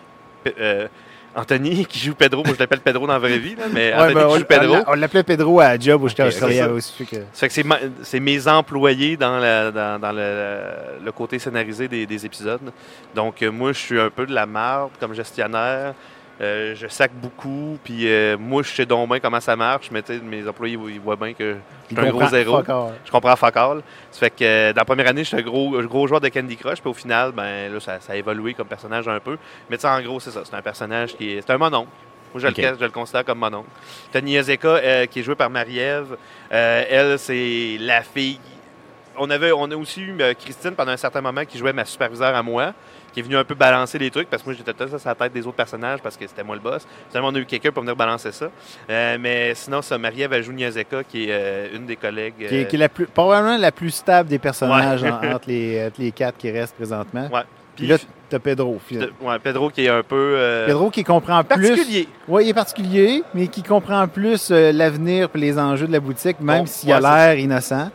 Anthony, 1.35 1.87
qui 1.87 1.99
joue 1.99 2.15
Pedro. 2.15 2.43
Moi, 2.45 2.55
je 2.55 2.61
l'appelle 2.61 2.81
Pedro 2.81 3.07
dans 3.07 3.13
la 3.13 3.19
vraie 3.19 3.39
vie, 3.39 3.55
là, 3.55 3.65
mais 3.73 3.93
Ouais, 3.93 3.95
Anthony 3.95 4.15
ben, 4.15 4.21
qui 4.21 4.27
on, 4.27 4.39
joue 4.39 4.45
Pedro. 4.45 4.77
on- 4.89 4.95
l'appelait 4.95 5.23
Pedro 5.23 5.61
à 5.61 5.79
job 5.79 6.03
où 6.03 6.09
je, 6.09 6.15
Ok, 6.15 6.31
je 6.31 6.37
travaillais 6.37 6.65
aussi. 6.65 7.05
que- 7.07 7.17
Ça 7.17 7.23
fait 7.35 7.49
que 7.49 7.55
c'est, 7.55 7.63
ma- 7.63 7.79
c'est 8.03 8.21
mes 8.21 8.49
employés 8.49 9.17
dans, 9.17 9.39
la- 9.39 9.71
dans, 9.71 9.99
dans 10.01 10.13
le, 10.13 11.05
le 11.05 11.13
côté 11.13 11.39
scénarisé 11.39 11.87
des, 11.89 12.05
des 12.07 12.27
épisodes. 12.27 12.73
Donc, 13.15 13.43
euh, 13.43 13.51
moi, 13.51 13.73
je 13.73 13.79
suis 13.79 14.01
un 14.01 14.11
peu 14.11 14.27
de 14.27 14.35
la 14.35 14.47
marde 14.47 14.91
comme 14.99 15.15
gestionnaire. 15.15 15.95
Euh, 16.41 16.75
je 16.75 16.87
sac 16.89 17.11
beaucoup, 17.13 17.79
puis 17.85 18.09
euh, 18.09 18.39
moi, 18.39 18.63
je 18.63 18.71
sais 18.71 18.87
donc 18.87 19.11
bien 19.11 19.21
comment 19.21 19.41
ça 19.41 19.57
marche, 19.57 19.91
mais 19.91 20.03
mes 20.23 20.49
employés, 20.49 20.79
ils 20.89 20.99
voient 21.01 21.17
bien 21.17 21.35
que 21.35 21.57
je 21.91 21.95
suis 21.95 22.07
un 22.07 22.11
gros 22.11 22.27
zéro. 22.29 22.63
Je 23.05 23.11
comprends 23.11 23.37
fuck 23.37 23.57
all. 23.57 23.83
Ça 24.11 24.21
fait 24.21 24.31
que 24.31 24.37
euh, 24.45 24.73
dans 24.73 24.81
la 24.81 24.85
première 24.87 25.09
année, 25.09 25.23
j'étais 25.23 25.43
un 25.43 25.45
gros, 25.45 25.77
un 25.77 25.85
gros 25.85 26.07
joueur 26.07 26.21
de 26.23 26.29
Candy 26.29 26.57
Crush, 26.57 26.81
puis 26.81 26.91
au 26.91 26.95
final, 26.95 27.33
ben 27.33 27.71
là, 27.71 27.79
ça, 27.79 28.01
ça 28.01 28.15
a 28.15 28.17
évolué 28.17 28.55
comme 28.55 28.69
personnage 28.69 29.07
un 29.07 29.21
peu. 29.21 29.37
Mais 29.69 29.77
tu 29.77 29.83
sais, 29.83 29.89
en 29.89 30.01
gros, 30.01 30.19
c'est 30.19 30.31
ça. 30.31 30.41
C'est 30.45 30.55
un 30.57 30.63
personnage 30.63 31.15
qui 31.15 31.33
est. 31.33 31.43
C'est 31.43 31.53
un 31.53 31.59
mononcle. 31.59 31.91
Moi, 32.33 32.41
je, 32.41 32.47
Ok. 32.47 32.57
le, 32.59 32.77
je 32.79 32.85
le 32.85 32.91
considère 32.91 33.25
comme 33.25 33.39
mononcle. 33.41 33.69
T'as 34.13 34.21
Niazeka, 34.21 34.69
euh, 34.69 35.07
qui 35.07 35.21
est 35.21 35.23
jouée 35.23 35.35
par 35.35 35.51
Marie-Ève. 35.51 36.17
Euh, 36.53 36.85
elle, 36.89 37.19
c'est 37.19 37.77
la 37.81 38.03
fille. 38.03 38.39
On, 39.23 39.29
avait, 39.31 39.53
on 39.53 39.71
a 39.71 39.77
aussi 39.77 40.01
eu 40.01 40.17
euh, 40.21 40.33
Christine 40.35 40.73
pendant 40.73 40.93
un 40.93 40.97
certain 40.97 41.21
moment 41.21 41.45
qui 41.45 41.59
jouait 41.59 41.73
ma 41.75 41.85
superviseure 41.85 42.35
à 42.35 42.43
moi, 42.43 42.73
qui 43.13 43.21
est 43.21 43.23
venue 43.23 43.37
un 43.37 43.45
peu 43.45 43.55
balancer 43.55 43.99
les 43.99 44.11
trucs 44.11 44.31
parce 44.31 44.43
que 44.43 44.49
moi 44.49 44.57
j'étais 44.57 44.73
tout 44.73 44.89
ça 44.89 44.99
sur 44.99 45.09
la 45.09 45.15
tête 45.15 45.33
des 45.33 45.47
autres 45.47 45.57
personnages 45.57 46.01
parce 46.03 46.17
que 46.17 46.27
c'était 46.27 46.43
moi 46.43 46.57
le 46.57 46.63
boss. 46.63 46.87
Finalement, 47.11 47.29
on 47.31 47.35
a 47.35 47.39
eu 47.39 47.45
quelqu'un 47.45 47.71
pour 47.71 47.83
venir 47.83 47.95
balancer 47.95 48.33
ça. 48.33 48.47
Euh, 48.89 49.19
mais 49.21 49.55
sinon, 49.55 49.83
ça, 49.83 49.99
Marie-Ève, 49.99 50.43
qui 51.09 51.25
est 51.25 51.29
euh, 51.31 51.69
une 51.77 51.87
des 51.87 51.97
collègues. 51.97 52.35
Qui 52.49 52.57
est, 52.57 52.67
qui 52.69 52.77
est 52.77 52.79
la 52.79 52.89
plus, 52.89 53.07
probablement 53.07 53.59
la 53.59 53.73
plus 53.73 53.91
stable 53.91 54.29
des 54.29 54.39
personnages 54.39 55.03
Ouais. 55.03 55.11
en- 55.11 55.33
entre, 55.35 55.49
les, 55.49 55.87
entre 55.87 56.01
les 56.01 56.13
quatre 56.13 56.39
qui 56.39 56.51
restent 56.51 56.75
présentement. 56.77 57.29
Ouais. 57.33 57.43
Puis 57.77 57.87
là, 57.87 57.97
Pedro. 58.43 58.79
Puis- 58.87 58.97
de- 58.97 59.13
ouais, 59.23 59.39
Pedro 59.39 59.71
qui 59.71 59.85
est 59.85 59.89
un 59.89 60.03
peu. 60.03 60.35
euh, 60.37 60.67
Pedro 60.67 60.91
qui 60.91 61.03
comprend 61.05 61.43
plus. 61.45 61.69
particulier. 61.69 62.09
Oui, 62.29 62.45
il 62.45 62.49
est 62.51 62.55
particulier, 62.55 63.23
mais 63.35 63.49
qui 63.49 63.63
comprend 63.63 64.07
plus 64.09 64.51
l'avenir 64.51 65.29
et 65.35 65.39
les 65.39 65.59
enjeux 65.59 65.87
de 65.87 65.93
la 65.93 66.01
boutique, 66.01 66.41
même 66.41 66.61
Bon, 66.61 66.67
s'il 66.67 66.93
a 66.93 67.01
l'air 67.01 67.39
innocent. 67.39 67.91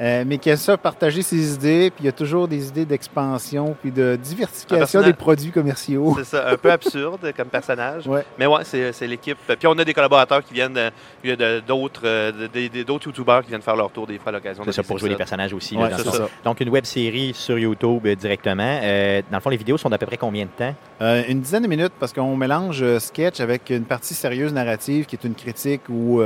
Euh, 0.00 0.24
mais 0.26 0.38
qui 0.38 0.50
a 0.50 0.56
ça 0.56 0.76
partager 0.76 1.22
ses 1.22 1.54
idées, 1.54 1.90
puis 1.90 2.04
il 2.04 2.06
y 2.06 2.08
a 2.08 2.12
toujours 2.12 2.46
des 2.46 2.68
idées 2.68 2.84
d'expansion, 2.84 3.76
puis 3.80 3.90
de 3.90 4.16
diversification 4.22 4.78
personnage- 4.78 5.06
des 5.06 5.12
produits 5.12 5.50
commerciaux. 5.50 6.14
C'est 6.18 6.24
ça, 6.36 6.48
un 6.50 6.56
peu 6.56 6.70
absurde 6.70 7.32
comme 7.36 7.48
personnage. 7.48 8.06
Ouais. 8.06 8.24
Mais 8.38 8.46
ouais, 8.46 8.60
c'est 8.64 8.92
c'est 8.92 9.06
l'équipe. 9.06 9.36
Puis 9.46 9.66
on 9.66 9.76
a 9.78 9.84
des 9.84 9.94
collaborateurs 9.94 10.44
qui 10.44 10.54
viennent 10.54 10.74
de- 10.74 10.90
il 11.24 11.30
y 11.30 11.32
a 11.32 11.36
de- 11.36 11.60
d'autres 11.66 12.02
euh, 12.04 12.32
de- 12.52 12.82
d'autres 12.84 13.06
YouTubers 13.06 13.42
qui 13.42 13.48
viennent 13.48 13.62
faire 13.62 13.74
leur 13.76 13.90
tour 13.90 14.06
des 14.06 14.18
fois 14.18 14.28
à 14.30 14.32
l'occasion. 14.32 14.62
C'est 14.64 14.70
de 14.70 14.74
ça, 14.74 14.82
des 14.82 14.88
pour 14.88 14.98
jouer 14.98 15.08
les 15.08 15.14
épisodes. 15.14 15.18
personnages 15.28 15.52
aussi. 15.52 15.74
là, 15.74 15.80
Ouais, 15.82 15.90
dans 15.90 15.96
c'est 15.98 16.04
ça. 16.04 16.12
ça. 16.12 16.28
Donc, 16.44 16.60
une 16.60 16.68
web 16.68 16.84
série 16.84 17.32
sur 17.34 17.58
YouTube 17.58 18.06
euh, 18.06 18.14
directement. 18.14 18.80
Euh, 18.82 19.20
dans 19.30 19.38
le 19.38 19.42
fond, 19.42 19.50
les 19.50 19.56
vidéos 19.56 19.78
sont 19.78 19.88
d'à 19.90 19.98
peu 19.98 20.06
près 20.06 20.16
combien 20.16 20.44
de 20.44 20.50
temps? 20.56 20.74
Euh, 21.00 21.22
une 21.28 21.40
dizaine 21.40 21.62
de 21.64 21.68
minutes, 21.68 21.92
parce 21.98 22.12
qu'on 22.12 22.36
mélange 22.36 22.82
euh, 22.82 22.98
sketch 23.00 23.40
avec 23.40 23.70
une 23.70 23.84
partie 23.84 24.14
sérieuse 24.14 24.52
narrative 24.52 25.06
qui 25.06 25.16
est 25.16 25.24
une 25.24 25.34
critique 25.34 25.82
ou 25.88 26.20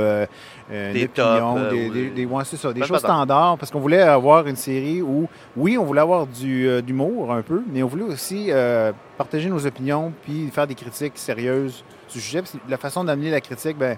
euh, 0.73 0.91
Des 0.93 1.03
opinion, 1.05 1.53
tops, 1.55 1.61
euh, 1.73 1.89
des, 1.91 2.09
des- 2.09 2.25
ouais, 2.25 2.43
ça, 2.45 2.73
Ben, 2.73 2.79
choses 2.83 3.01
pardon. 3.01 3.07
standards, 3.23 3.57
parce 3.59 3.71
qu'on 3.71 3.79
voulait 3.79 4.01
avoir 4.01 4.47
une 4.47 4.55
série 4.55 5.01
où, 5.01 5.27
oui, 5.55 5.77
on 5.77 5.83
voulait 5.85 6.01
avoir 6.01 6.25
du, 6.27 6.67
euh, 6.67 6.81
d'humour 6.81 7.31
un 7.31 7.41
peu, 7.43 7.61
mais 7.71 7.83
on 7.83 7.87
voulait 7.87 8.03
aussi 8.03 8.47
euh, 8.49 8.91
partager 9.17 9.49
nos 9.49 9.65
opinions 9.65 10.11
puis 10.23 10.49
faire 10.51 10.65
des 10.67 10.75
critiques 10.75 11.13
sérieuses 11.17 11.83
du 12.11 12.19
sujet. 12.19 12.41
Puis 12.41 12.59
la 12.67 12.77
façon 12.77 13.03
d'amener 13.03 13.29
la 13.31 13.39
critique, 13.41 13.77
ben, 13.77 13.97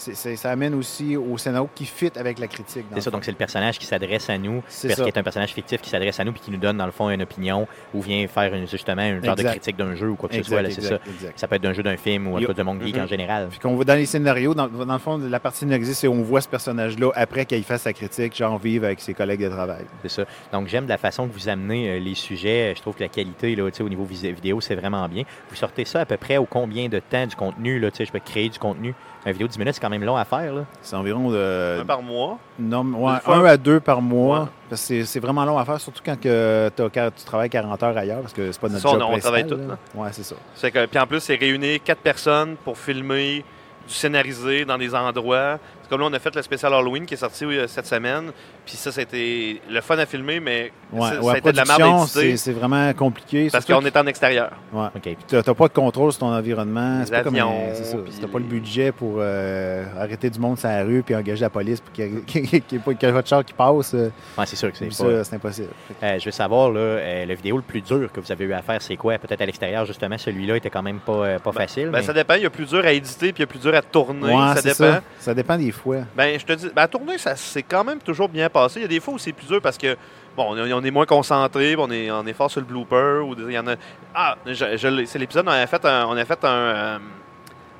c'est- 0.00 0.14
c'est- 0.14 0.36
ça 0.36 0.50
amène 0.50 0.74
aussi 0.74 1.16
au 1.16 1.36
scénario 1.38 1.68
qui 1.74 1.84
fit 1.84 2.10
avec 2.16 2.38
la 2.38 2.46
critique. 2.48 2.84
C'est 2.94 3.00
ça, 3.00 3.10
fond. 3.10 3.16
donc 3.16 3.24
c'est 3.24 3.30
le 3.30 3.36
personnage 3.36 3.78
qui 3.78 3.86
s'adresse 3.86 4.28
à 4.30 4.38
nous, 4.38 4.62
C'est 4.68 4.88
parce 4.88 4.98
ça. 4.98 5.04
qu'il 5.04 5.12
est 5.14 5.18
un 5.18 5.22
personnage 5.22 5.52
fictif 5.52 5.80
qui 5.80 5.90
s'adresse 5.90 6.18
à 6.20 6.24
nous 6.24 6.32
puis 6.32 6.40
qui 6.40 6.50
nous 6.50 6.56
donne, 6.58 6.76
dans 6.76 6.86
le 6.86 6.92
fond, 6.92 7.10
une 7.10 7.22
opinion 7.22 7.68
ou 7.94 8.00
vient 8.00 8.26
faire 8.28 8.54
une- 8.54 8.66
justement 8.66 9.02
une 9.02 9.24
genre 9.24 9.36
de 9.36 9.42
critique 9.42 9.76
d'un 9.76 9.94
jeu 9.94 10.08
ou 10.10 10.16
quoi 10.16 10.28
que 10.28 10.36
ce 10.36 10.42
soit. 10.42 10.62
là, 10.62 10.70
C'est 10.70 10.80
ça. 10.80 10.98
Ça 11.36 11.46
peut 11.48 11.56
être 11.56 11.62
d'un 11.62 11.72
jeu, 11.72 11.82
d'un 11.82 11.96
film 11.96 12.26
ou 12.28 12.36
un 12.36 12.42
peu 12.42 12.54
de 12.54 12.62
monde 12.62 12.82
geek 12.82 12.96
en 12.96 13.06
général. 13.06 13.48
Puis 13.50 13.58
qu'on 13.58 13.74
voit 13.74 13.84
dans 13.84 13.94
les 13.94 14.06
scénarios, 14.06 14.54
dans, 14.54 14.68
dans 14.68 14.92
le 14.92 14.98
fond, 14.98 15.18
la 15.18 15.40
partie 15.40 15.60
scénarisée, 15.60 15.94
c'est 15.94 16.08
on 16.08 16.22
voit 16.22 16.40
ce 16.40 16.48
personnage-là 16.48 17.10
après 17.14 17.44
qu'il 17.46 17.62
fasse 17.64 17.82
sa 17.82 17.92
critique, 17.92 18.34
genre 18.36 18.58
vivre 18.58 18.84
avec 18.86 19.00
ses 19.00 19.14
collègues 19.14 19.42
de 19.42 19.48
travail. 19.48 19.84
C'est 20.02 20.08
ça. 20.10 20.24
Donc, 20.52 20.68
j'aime 20.68 20.86
la 20.88 20.98
façon 20.98 21.28
que 21.28 21.32
vous 21.32 21.48
amenez 21.48 21.90
euh, 21.90 21.98
les 21.98 22.14
sujets. 22.14 22.74
Je 22.76 22.80
trouve 22.80 22.94
que 22.94 23.02
la 23.02 23.08
qualité, 23.08 23.54
là, 23.54 23.64
au 23.64 23.88
niveau 23.88 24.04
vis- 24.04 24.32
vidéo, 24.32 24.60
c'est 24.60 24.74
vraiment 24.74 25.08
bien. 25.08 25.24
Vous 25.50 25.56
sortez 25.56 25.84
ça 25.84 26.00
à 26.00 26.04
peu 26.06 26.16
près 26.16 26.36
au 26.36 26.44
combien 26.46 26.88
de 26.88 26.98
temps 27.00 27.26
du 27.26 27.36
contenu? 27.36 27.78
Là, 27.78 27.90
tu 27.90 27.98
sais, 27.98 28.04
je 28.06 28.12
peux 28.12 28.18
créer 28.20 28.48
du 28.48 28.58
contenu. 28.58 28.94
Une 29.26 29.32
vidéo 29.32 29.46
de 29.48 29.52
10 29.52 29.58
minutes, 29.58 29.74
c'est 29.74 29.80
quand 29.80 29.90
même 29.90 30.02
long 30.04 30.16
à 30.16 30.24
faire. 30.24 30.54
Là. 30.54 30.62
C'est 30.80 30.96
environ 30.96 31.30
de, 31.30 31.80
Un 31.82 31.84
par 31.84 32.00
mois? 32.02 32.38
non, 32.58 32.84
ouais, 32.94 33.12
un 33.26 33.44
à 33.44 33.56
deux 33.58 33.78
par 33.80 34.00
mois. 34.00 34.40
Ouais. 34.40 34.46
Parce 34.70 34.88
que 34.88 35.04
c'est- 35.04 35.20
vraiment 35.20 35.44
long 35.44 35.58
à 35.58 35.64
faire, 35.64 35.78
surtout 35.80 36.00
quand 36.04 36.18
que 36.18 36.70
tu 36.76 37.24
travailles 37.26 37.50
40 37.50 37.82
heures 37.82 37.96
ailleurs, 37.98 38.20
parce 38.20 38.32
que 38.32 38.50
c'est 38.50 38.60
pas 38.60 38.68
notre 38.68 38.80
Ça, 38.82 38.88
on- 38.88 38.92
job 38.98 39.02
on 39.12 39.18
travaille 39.18 39.42
là. 39.42 39.48
tout, 39.48 39.98
Ouais, 39.98 40.08
c'est 40.12 40.22
ça. 40.22 40.36
C'est 40.54 40.70
que, 40.70 40.86
puis 40.86 40.98
en 40.98 41.06
plus, 41.06 41.20
c'est 41.20 41.34
réunir 41.36 41.80
quatre 41.84 42.00
personnes 42.00 42.56
pour 42.64 42.78
filmer 42.78 43.44
du 43.86 43.92
scénarisé 43.94 44.64
dans 44.64 44.78
des 44.78 44.94
endroits. 44.94 45.58
Comme 45.90 46.00
là, 46.00 46.06
on 46.08 46.12
a 46.14 46.18
fait 46.18 46.34
le 46.34 46.40
spécial 46.42 46.72
Halloween 46.72 47.04
qui 47.04 47.14
est 47.14 47.18
sorti 47.18 47.44
euh, 47.44 47.66
cette 47.66 47.86
semaine. 47.86 48.30
Puis 48.64 48.76
ça, 48.76 48.90
c'était 48.92 49.60
le 49.68 49.80
fun 49.82 49.98
à 49.98 50.06
filmer, 50.06 50.40
mais 50.40 50.72
Ouais, 50.92 51.00
ça, 51.08 51.16
ouais, 51.16 51.22
ça 51.24 51.30
a 51.32 51.38
été 51.38 51.52
de 51.52 51.56
la 51.56 51.64
merde 51.64 51.80
à 51.82 51.84
production, 51.84 52.20
éditer 52.20 52.36
c'est 52.36 52.36
c'est 52.36 52.52
vraiment 52.52 52.92
compliqué. 52.94 53.48
parce 53.52 53.64
qu'on 53.66 53.84
est 53.84 53.96
en 53.96 54.06
extérieur. 54.06 54.50
Ouais. 54.72 54.86
OK. 54.94 55.02
Puis 55.02 55.16
t'as 55.26 55.42
t'as 55.42 55.54
pas 55.54 55.68
de 55.68 55.72
contrôle 55.74 56.12
sur 56.12 56.20
ton 56.20 56.32
environnement. 56.32 57.00
Les 57.00 57.06
C'est 57.06 57.10
pas 57.12 57.22
comme 57.24 57.36
un- 57.36 57.74
c'est 57.74 57.84
ça. 57.84 57.98
puis 57.98 58.12
Si 58.12 58.20
t'as 58.20 58.28
pas 58.28 58.38
le 58.38 58.44
budget 58.44 58.92
pour 58.92 59.16
euh, 59.18 59.84
arrêter 59.98 60.30
du 60.30 60.38
monde 60.38 60.58
sur 60.58 60.68
la 60.68 60.82
rue 60.84 61.02
puis 61.02 61.14
engager 61.14 61.40
la 61.42 61.50
police 61.50 61.80
pour 61.80 61.92
qu'il 61.92 62.04
y 62.06 62.56
ait- 62.56 62.78
pas 62.84 63.20
de 63.20 63.26
char 63.26 63.44
qui 63.44 63.52
passe, 63.52 63.92
euh, 63.94 64.10
Ouais, 64.38 64.46
c'est 64.46 64.56
sûr 64.56 64.70
que 64.72 64.78
c'est 64.78 64.86
pas... 64.86 64.92
ça, 64.94 65.24
c'est 65.24 65.36
impossible. 65.36 65.68
Euh, 66.02 66.18
je 66.18 66.24
veux 66.24 66.30
savoir, 66.30 66.70
là, 66.70 66.80
euh, 66.80 67.26
la 67.26 67.34
vidéo 67.34 67.56
le 67.56 67.62
plus 67.62 67.80
dur 67.80 68.10
que 68.12 68.20
vous 68.20 68.30
avez 68.32 68.44
eu 68.44 68.52
à 68.52 68.62
faire, 68.62 68.80
c'est 68.80 68.96
quoi? 68.96 69.18
Peut-être 69.18 69.40
à 69.42 69.46
l'extérieur, 69.46 69.84
justement, 69.86 70.16
celui-là 70.18 70.56
était 70.56 70.70
quand 70.70 70.82
même 70.82 71.00
pas, 71.00 71.12
euh, 71.12 71.38
pas 71.38 71.52
facile. 71.52 71.86
Ben, 71.90 71.98
mais- 71.98 72.02
Ça 72.02 72.12
dépend. 72.12 72.34
Il 72.34 72.42
y 72.42 72.46
a 72.46 72.50
plus 72.50 72.66
dur 72.66 72.84
à 72.84 72.92
éditer 72.92 73.32
puis 73.32 73.38
il 73.38 73.40
y 73.40 73.44
a 73.44 73.46
plus 73.46 73.58
dur 73.60 73.74
à 73.74 73.82
tourner. 73.82 74.26
Ouais, 74.34 74.54
ça 74.54 74.56
c'est 74.56 74.68
dépend. 74.68 74.92
ça. 74.94 75.02
Ça 75.18 75.34
dépend 75.34 75.56
des 75.56 75.72
fois. 75.82 75.98
Ben, 76.16 76.38
je 76.38 76.44
te 76.44 76.52
dis, 76.52 76.68
ben, 76.74 76.82
à 76.82 76.88
tourner, 76.88 77.18
ça 77.18 77.36
c'est 77.36 77.62
quand 77.62 77.84
même 77.84 77.98
toujours 78.00 78.28
bien 78.28 78.48
passé. 78.48 78.80
Il 78.80 78.82
y 78.82 78.84
a 78.84 78.88
des 78.88 79.00
fois 79.00 79.14
où 79.14 79.18
c'est 79.18 79.32
plus 79.32 79.46
dur 79.46 79.60
parce 79.60 79.78
que, 79.78 79.96
bon, 80.36 80.54
on 80.56 80.84
est, 80.84 80.90
moins 80.90 81.06
concentré, 81.06 81.74
on 81.78 81.90
est, 81.90 82.10
on 82.10 82.26
est 82.26 82.32
fort 82.32 82.50
sur 82.50 82.60
le 82.60 82.66
blooper. 82.66 83.20
Ou 83.24 83.34
il 83.48 83.52
y 83.54 83.58
en 83.58 83.66
a. 83.66 83.74
Ah, 84.14 84.36
je, 84.46 84.76
je 84.76 84.88
l'ai- 84.88 85.06
c'est 85.06 85.18
l'épisode, 85.18 85.46
on 85.48 85.50
a 85.52 85.66
fait 85.66 85.84
un, 85.84 86.06
on 86.06 86.16
a 86.16 86.24
fait 86.24 86.44
un, 86.44 86.48
euh, 86.48 86.98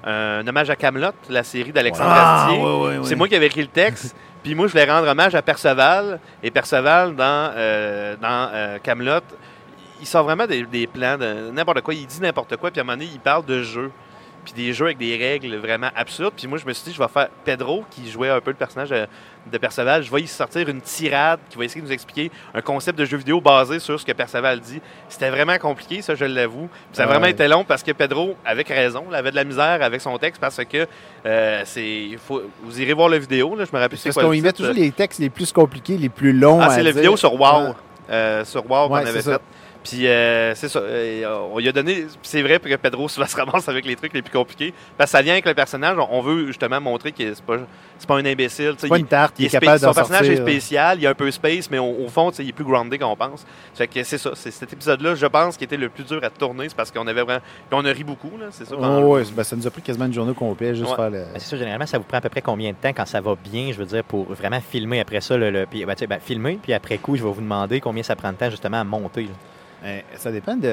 un 0.05 0.47
hommage 0.47 0.71
à 0.71 0.77
Camelot, 0.77 1.13
la 1.29 1.43
série 1.43 1.73
d'Alexandre 1.73 2.11
Astier. 2.11 2.61
C'est 3.05 3.17
moi 3.17 3.29
qui 3.29 3.37
avais 3.37 3.47
écrit 3.47 3.63
le 3.63 3.69
texte. 3.69 4.17
Puis 4.43 4.55
moi, 4.55 4.67
je 4.67 4.73
voulais 4.73 4.91
rendre 4.91 5.07
hommage 5.07 5.35
à 5.35 5.43
Perceval. 5.43 6.19
Et 6.43 6.51
Perceval, 6.51 7.15
dans, 7.15 7.53
euh, 7.55 8.17
dans 8.17 8.51
euh, 8.55 8.79
il 10.01 10.07
sort 10.07 10.25
vraiment 10.25 10.47
des, 10.47 10.63
des 10.63 10.87
plans 10.87 11.19
de 11.19 11.51
n'importe 11.51 11.83
quoi. 11.83 11.93
Il 11.95 12.07
dit 12.07 12.21
n'importe 12.21 12.57
quoi. 12.57 12.71
Puis 12.71 12.81
à 12.81 12.83
un 12.83 12.87
moment 12.87 12.97
donné, 12.97 13.11
il 13.13 13.21
parle 13.21 13.45
de 13.45 13.63
jeux. 13.63 13.91
Puis 14.45 14.55
des 14.55 14.73
jeux 14.73 14.87
avec 14.87 14.99
des 14.99 15.17
règles 15.17 15.55
vraiment 15.57 15.91
absurdes. 15.95 16.33
Puis 16.37 16.47
moi, 16.47 16.59
je 16.59 16.67
me 16.67 16.73
suis 16.73 16.85
dit, 16.85 16.93
je 16.95 16.99
vais 17.03 17.09
faire 17.09 17.29
Pedro, 17.45 17.85
qui 17.91 18.11
jouait 18.11 18.31
un 18.31 18.41
peu 18.41 18.51
le 18.51 18.57
personnage 18.57 18.89
de, 18.91 19.59
Perceval. 19.59 20.03
Je 20.03 20.11
vais 20.11 20.23
y 20.23 20.27
sortir 20.27 20.69
une 20.69 20.81
tirade 20.81 21.41
qui 21.51 21.59
va 21.59 21.65
essayer 21.65 21.81
de 21.81 21.87
nous 21.87 21.93
expliquer 21.93 22.31
un 22.55 22.61
concept 22.61 22.99
de 22.99 23.05
jeu 23.05 23.17
vidéo 23.17 23.41
basé 23.41 23.79
sur 23.79 23.99
ce 24.01 24.05
que 24.05 24.13
Perceval 24.13 24.61
dit. 24.61 24.81
C'était 25.09 25.31
vraiment 25.31 25.57
compliqué, 25.59 26.03
ça, 26.03 26.15
je 26.15 26.25
l'avoue. 26.25 26.69
Puis 26.69 26.79
ça 26.93 27.03
a 27.03 27.07
Ouais. 27.07 27.13
vraiment 27.13 27.27
été 27.27 27.49
long 27.49 27.65
parce 27.65 27.83
que 27.83 27.93
Pedro, 27.93 28.37
avec 28.45 28.69
raison, 28.69 29.05
il 29.11 29.15
avait 29.15 29.31
de 29.31 29.37
la 29.37 29.45
misère 29.45 29.83
avec 29.83 30.01
son 30.01 30.17
texte 30.19 30.41
parce 30.41 30.61
que 30.65 30.87
euh, 31.27 31.63
c'est. 31.65 32.11
Faut, 32.27 32.43
vous 32.63 32.81
irez 32.81 32.93
voir 32.93 33.09
la 33.09 33.19
vidéo, 33.19 33.55
là, 33.57 33.65
je 33.65 33.71
me 33.77 33.81
rappelle 33.81 33.91
Parce 33.99 34.03
c'est 34.03 34.13
quoi 34.13 34.23
qu'on 34.25 34.33
y 34.33 34.41
met 34.41 34.53
toujours 34.53 34.75
les 34.75 34.91
textes 34.93 35.21
les 35.21 35.31
plus 35.31 35.53
compliqués, 35.53 35.97
les 35.97 36.09
plus 36.09 36.33
longs. 36.33 36.61
Ah, 36.61 36.71
c'est 36.71 36.83
la 36.83 36.93
vidéo 36.93 37.17
sur 37.17 37.35
WoW. 37.35 37.69
Ouais. 37.69 37.73
Euh, 38.11 38.45
sur 38.45 38.69
WoW 38.69 38.89
qu'on 38.89 38.95
Ouais, 38.95 39.07
avait 39.09 39.23
ça. 39.23 39.39
Puis 39.83 40.07
euh, 40.07 40.55
c'est 40.55 40.69
ça. 40.69 40.79
euh, 40.81 41.49
on 41.53 41.59
lui 41.59 41.69
a 41.69 41.73
donné. 41.73 42.07
C'est 42.23 42.43
vrai 42.43 42.59
que 42.59 42.75
Pedro 42.77 43.09
souvent 43.09 43.27
se 43.27 43.35
ramasse 43.37 43.67
avec 43.69 43.87
les 43.87 43.97
trucs 43.97 44.13
les 44.13 44.21
plus 44.21 44.31
compliqués. 44.33 44.75
Parce 44.99 45.11
que 45.11 45.17
ça 45.17 45.23
vient 45.23 45.33
avec 45.33 45.47
le 45.47 45.55
personnage. 45.55 45.97
On, 46.11 46.21
veut 46.21 46.49
justement 46.49 46.81
montrer 46.83 47.13
que 47.13 47.33
c'est 47.35 47.43
pas, 47.45 47.57
c'est 47.99 48.07
pas 48.07 48.17
un 48.19 48.27
imbécile. 48.27 48.75
C'est 48.77 48.89
pas 48.89 48.99
une 48.99 49.07
tarte, 49.07 49.37
il 49.39 49.45
il 49.45 49.47
est 49.47 49.51
capable 49.51 49.79
son 49.79 49.93
personnage 49.95 50.27
sortir. 50.27 50.33
est 50.33 50.51
spécial, 50.51 50.99
il 50.99 51.05
est 51.05 51.09
un 51.09 51.15
peu 51.15 51.31
space, 51.31 51.71
mais 51.71 51.79
au, 51.79 52.05
au 52.05 52.09
fond, 52.09 52.31
il 52.31 52.49
est 52.49 52.53
plus 52.53 52.65
groundé 52.65 52.99
qu'on 52.99 53.17
pense. 53.17 53.47
Fait 53.75 53.87
que 53.89 54.03
c'est 54.03 54.19
ça. 54.19 54.33
C'est 54.35 54.51
cet 54.51 54.71
épisode-là, 54.73 55.15
je 55.15 55.27
pense, 55.27 55.57
qui 55.57 55.65
était 55.65 55.79
le 55.79 55.89
plus 55.89 56.05
dur 56.05 56.21
à 56.23 56.29
tourner. 56.29 56.69
C'est 56.69 56.77
parce 56.77 56.91
qu'on 56.91 57.07
avait 57.07 57.23
vraiment. 57.23 57.41
Puis 57.41 57.79
on 57.81 57.85
a 57.87 57.91
ri 57.93 58.05
beaucoup, 58.05 58.33
là. 58.39 58.47
C'est 58.51 58.67
ça. 58.67 58.75
Oh, 58.79 59.15
ouais, 59.15 59.23
ben, 59.35 59.45
ça 59.45 59.57
nous 59.57 59.67
a 59.67 59.71
pris 59.71 59.81
quasiment 59.81 60.05
une 60.07 60.13
journée 60.13 60.35
complète 60.35 60.75
juste 60.75 60.91
Ouais. 60.91 60.97
faire 60.97 61.11
le. 61.11 61.21
Ben, 61.21 61.29
c'est 61.39 61.49
ça, 61.51 61.57
généralement, 61.57 61.87
ça 61.87 61.97
vous 61.97 62.05
prend 62.05 62.19
à 62.19 62.21
peu 62.21 62.29
près 62.29 62.43
combien 62.43 62.71
de 62.73 62.77
temps 62.77 62.91
quand 62.93 63.07
ça 63.07 63.23
va 63.23 63.35
bien, 63.43 63.73
je 63.73 63.79
veux 63.79 63.87
dire, 63.87 64.05
pour 64.05 64.31
vraiment 64.35 64.61
filmer 64.61 65.01
après 65.01 65.23
ça, 65.23 65.39
le, 65.39 65.51
le- 65.51 65.65
puis, 65.67 65.87
ben, 65.87 65.95
tu 65.95 66.01
sais, 66.01 66.07
ben, 66.07 66.21
filmer, 66.21 66.59
puis 66.63 66.75
après 66.75 66.99
coup, 66.99 67.17
je 67.17 67.25
vais 67.25 67.31
vous 67.33 67.41
demander 67.41 67.81
combien 67.81 68.03
ça 68.03 68.15
prend 68.15 68.31
de 68.33 68.37
temps 68.37 68.51
justement 68.51 68.81
à 68.81 68.85
monter. 68.85 69.23
là. 69.23 69.29
Eh, 69.85 70.05
ça 70.17 70.31
dépend 70.31 70.57
du 70.57 70.69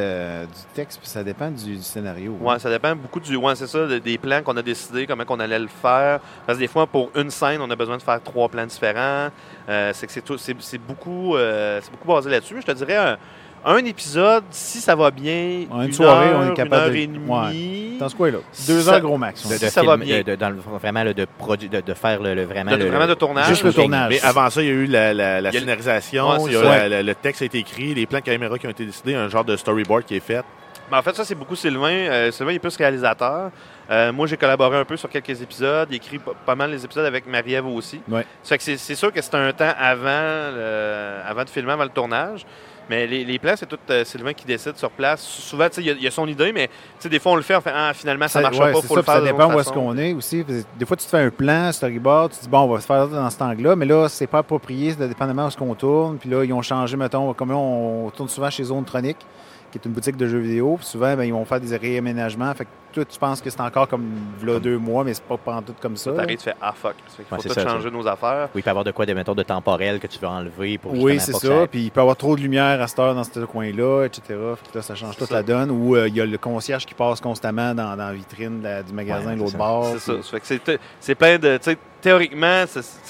texte, 0.73 0.99
puis 0.99 1.07
ça 1.07 1.23
dépend 1.23 1.49
du, 1.49 1.81
scénario. 1.81 2.35
hein. 2.41 2.43
Ouais, 2.45 2.59
ça 2.59 2.69
dépend 2.69 2.93
beaucoup 2.95 3.21
du. 3.21 3.35
Ouais, 3.37 3.55
ça, 3.55 3.65
de- 3.87 3.99
des 3.99 4.17
plans 4.17 4.41
qu'on 4.43 4.57
a 4.57 4.61
décidé, 4.61 5.07
comment 5.07 5.23
qu'on 5.23 5.39
allait 5.39 5.59
le 5.59 5.67
faire. 5.67 6.19
Parce 6.45 6.57
que 6.57 6.63
des 6.63 6.67
fois, 6.67 6.87
pour 6.87 7.09
une 7.15 7.31
scène, 7.31 7.61
on 7.61 7.69
a 7.71 7.75
besoin 7.75 7.95
de 7.97 8.01
faire 8.01 8.21
trois 8.21 8.49
plans 8.49 8.65
différents. 8.65 9.29
Euh, 9.69 9.91
c'est 9.93 10.07
que 10.07 10.37
c'est 10.37 10.77
beaucoup, 10.77 11.35
euh, 11.37 11.79
c'est 11.81 11.91
beaucoup 11.91 12.07
basé 12.09 12.29
là-dessus. 12.29 12.57
Je 12.59 12.65
te 12.65 12.71
dirais 12.73 13.15
un 13.73 13.83
épisode, 13.85 14.43
si 14.51 14.79
ça 14.79 14.95
va 14.95 15.11
bien, 15.11 15.65
En 15.69 15.81
une 15.81 15.87
une 15.87 15.93
soirée, 15.93 16.29
heure, 16.29 16.39
on 16.39 16.51
est 16.51 16.55
capable 16.55 16.95
une 16.95 17.13
de- 17.13 17.29
heure 17.31 17.45
et 17.45 17.53
demie. 17.53 17.97
Dans 17.99 18.09
ce 18.09 18.15
coin-là. 18.15 18.37
Deux 18.67 18.81
Ça- 18.81 18.93
heures 18.93 19.01
gros 19.01 19.17
max. 19.17 19.45
De, 19.47 19.53
de 19.53 19.57
Si 19.57 19.69
ça 19.69 19.83
va 19.83 19.97
bien. 19.97 20.19
de- 20.19 20.23
de- 20.23 20.35
dans 20.35 20.49
le- 20.49 20.57
vraiment 20.79 21.03
là, 21.03 21.13
de, 21.13 21.25
produ- 21.39 21.67
de, 21.69 21.81
de 21.81 21.93
faire 21.93 22.21
le, 22.21 22.33
le- 22.35 22.45
vraiment 22.45 22.71
De- 22.71 22.77
le, 22.77 22.85
vraiment 22.89 23.07
de 23.07 23.13
tournage. 23.13 23.47
Juste 23.47 23.63
le 23.63 23.73
tournage. 23.73 24.09
Mais 24.09 24.21
avant 24.21 24.49
ça, 24.49 24.61
il 24.61 24.67
y 24.67 24.71
a 24.71 24.73
eu 24.73 24.85
la, 24.85 25.51
scénarisation, 25.51 26.29
Ouais, 26.29 26.39
c'est 26.39 26.45
il 26.47 26.53
y 26.53 26.55
a 26.57 26.63
ça. 26.63 26.77
la- 26.77 26.89
la- 26.89 27.03
le 27.03 27.15
texte 27.15 27.41
a 27.41 27.45
été 27.45 27.57
écrit, 27.59 27.93
les 27.93 28.05
plans 28.05 28.19
de 28.19 28.23
caméra 28.23 28.57
qui 28.57 28.67
ont 28.67 28.71
été 28.71 28.85
décidés, 28.85 29.15
un 29.15 29.29
genre 29.29 29.43
de 29.45 29.55
storyboard 29.55 30.03
qui 30.05 30.15
est 30.15 30.19
fait. 30.21 30.43
Ben, 30.89 30.99
en 30.99 31.01
fait, 31.01 31.13
ça, 31.15 31.25
c'est 31.25 31.35
beaucoup 31.35 31.55
Sylvain. 31.57 31.89
Euh, 31.89 32.31
Sylvain, 32.31 32.53
il 32.53 32.55
est 32.55 32.59
plus 32.59 32.77
réalisateur. 32.77 33.51
Euh, 33.91 34.13
moi, 34.13 34.25
j'ai 34.27 34.37
collaboré 34.37 34.77
un 34.77 34.85
peu 34.85 34.95
sur 34.95 35.09
quelques 35.09 35.41
épisodes. 35.41 35.87
Il 35.91 35.97
écrit 35.97 36.17
pas, 36.19 36.31
pas 36.45 36.55
mal 36.55 36.71
les 36.71 36.85
épisodes 36.85 37.05
avec 37.05 37.27
Marie-Ève 37.27 37.67
aussi. 37.67 37.99
Ouais. 38.07 38.25
Ça 38.41 38.49
fait 38.49 38.57
que 38.57 38.63
c'est, 38.63 38.77
c'est 38.77 38.95
sûr 38.95 39.11
que 39.11 39.21
c'est 39.21 39.35
un 39.35 39.51
temps 39.51 39.73
avant, 39.77 40.51
le- 40.55 41.19
avant 41.27 41.43
de 41.43 41.49
filmer, 41.49 41.73
avant 41.73 41.83
le 41.83 41.89
tournage. 41.89 42.45
Mais 42.89 43.05
les, 43.05 43.25
les 43.25 43.37
plans, 43.39 43.53
c'est 43.57 43.65
tout 43.65 43.77
euh, 43.89 44.05
Sylvain 44.05 44.33
qui 44.33 44.45
décide 44.45 44.77
sur 44.77 44.89
place. 44.91 45.21
Souvent, 45.21 45.67
tu 45.67 45.75
sais, 45.75 45.81
il 45.81 45.87
y 45.87 45.89
a- 45.89 45.93
il 45.93 46.03
y, 46.03 46.07
a 46.07 46.11
son 46.11 46.27
idée, 46.27 46.51
mais 46.53 46.67
tu 46.67 46.73
sais, 46.99 47.09
des 47.09 47.19
fois, 47.19 47.33
on 47.33 47.35
le 47.35 47.41
fait, 47.41 47.55
on 47.55 47.61
fait, 47.61 47.71
ah, 47.75 47.91
finalement, 47.93 48.27
ça, 48.27 48.39
marche 48.41 48.57
ouais, 48.57 48.71
pas, 48.71 48.81
faut 48.81 48.95
le 48.95 49.01
faire 49.01 49.13
ça 49.15 49.21
dépend 49.21 49.53
où 49.53 49.59
est-ce 49.59 49.71
qu'on 49.71 49.97
est 49.97 50.13
aussi. 50.13 50.43
Des 50.43 50.85
fois, 50.85 50.95
tu 50.95 51.03
te 51.05 51.09
fais 51.09 51.19
un 51.19 51.29
plan, 51.29 51.71
storyboard, 51.71 52.31
tu 52.31 52.37
te 52.37 52.43
dis, 52.43 52.49
bon, 52.49 52.59
on 52.61 52.73
va 52.73 52.79
se 52.79 52.85
faire 52.85 53.07
dans 53.07 53.29
cet 53.29 53.41
angle-là, 53.41 53.75
mais 53.75 53.85
là, 53.85 54.07
c'est 54.09 54.27
pas 54.27 54.39
approprié, 54.39 54.95
c'est 54.97 55.07
dépendamment 55.07 55.45
où 55.45 55.47
est-ce 55.49 55.57
qu'on 55.57 55.75
tourne. 55.75 56.17
Puis 56.17 56.29
là, 56.29 56.43
ils 56.43 56.53
ont 56.53 56.61
changé, 56.61 56.95
mettons, 56.95 57.33
comme 57.33 57.49
là, 57.49 57.57
on 57.57 58.09
tourne 58.09 58.29
souvent 58.29 58.49
chez 58.49 58.63
Zone 58.63 58.85
Tronic, 58.85 59.17
qui 59.71 59.77
est 59.77 59.85
une 59.85 59.91
boutique 59.91 60.17
de 60.17 60.27
jeux 60.27 60.39
vidéo. 60.39 60.75
Puis 60.77 60.85
souvent, 60.87 61.15
ben, 61.15 61.23
ils 61.23 61.33
vont 61.33 61.43
faire 61.45 61.59
des 61.59 61.75
réaménagements. 61.75 62.53
Fait 62.53 62.65
que 62.65 62.69
toi, 62.93 63.03
tu 63.05 63.19
penses 63.19 63.41
que 63.41 63.49
c'est 63.49 63.61
encore 63.61 63.87
comme 63.87 64.05
là, 64.43 64.59
deux 64.59 64.77
mois, 64.77 65.03
mais 65.03 65.13
c'est 65.13 65.23
pas 65.23 65.37
pas 65.37 65.55
en 65.55 65.61
tout 65.61 65.75
comme 65.81 65.97
ça. 65.97 66.05
Ça 66.05 66.11
là? 66.11 66.17
t'arrive, 66.23 66.37
tu 66.37 66.43
fais, 66.45 66.55
ah 66.61 66.73
fuck. 66.73 66.95
Il 67.19 67.25
faut 67.25 67.35
Ouais, 67.35 67.41
tout 67.41 67.49
ça, 67.53 67.63
changer 67.69 67.91
nos 67.91 68.07
affaires. 68.07 68.49
Oui, 68.55 68.61
il 68.61 68.63
peut 68.63 68.69
y 68.69 68.71
avoir 68.71 68.85
de 68.85 68.91
quoi, 68.91 69.05
de, 69.05 69.13
mettons, 69.13 69.35
de 69.35 69.43
temporel 69.43 69.99
que 69.99 70.07
tu 70.07 70.17
veux 70.19 70.27
enlever 70.27 70.77
pour 70.77 70.93
Oui, 70.93 71.19
c'est 71.19 71.33
ça. 71.33 71.67
Puis 71.69 71.83
il 71.85 71.91
peut 71.91 71.99
y 71.99 72.01
avoir 72.01 72.15
trop 72.15 72.35
de 72.35 72.41
lumière 72.41 72.81
à 72.81 72.87
cette 72.87 72.97
heure 72.99 73.13
dans 73.13 73.23
ce 73.23 73.39
coin-là, 73.41 74.05
etc. 74.05 74.21
Fait 74.29 74.71
que 74.71 74.77
là, 74.77 74.81
ça 74.81 74.95
change 74.95 75.17
toute 75.17 75.31
la 75.31 75.43
donne. 75.43 75.69
Ou 75.69 75.95
euh, 75.95 76.07
il 76.07 76.15
y 76.15 76.21
a 76.21 76.25
le 76.25 76.37
concierge 76.37 76.85
qui 76.85 76.93
passe 76.93 77.19
constamment 77.21 77.75
dans, 77.75 77.89
dans 77.95 78.05
la 78.07 78.13
vitrine 78.13 78.61
la- 78.63 78.81
du 78.83 78.93
magasin 78.93 79.29
Ouais, 79.29 79.35
de 79.35 79.39
l'autre 79.41 79.57
bord. 79.57 79.85
C'est 79.93 79.99
ça. 79.99 80.13
puis- 80.13 80.23
Ça 80.23 80.29
fait 80.31 80.39
que 80.39 80.47
c'est- 80.65 80.79
c'est 80.99 81.15
plein 81.15 81.37
de. 81.37 81.59
Théoriquement, 82.01 82.63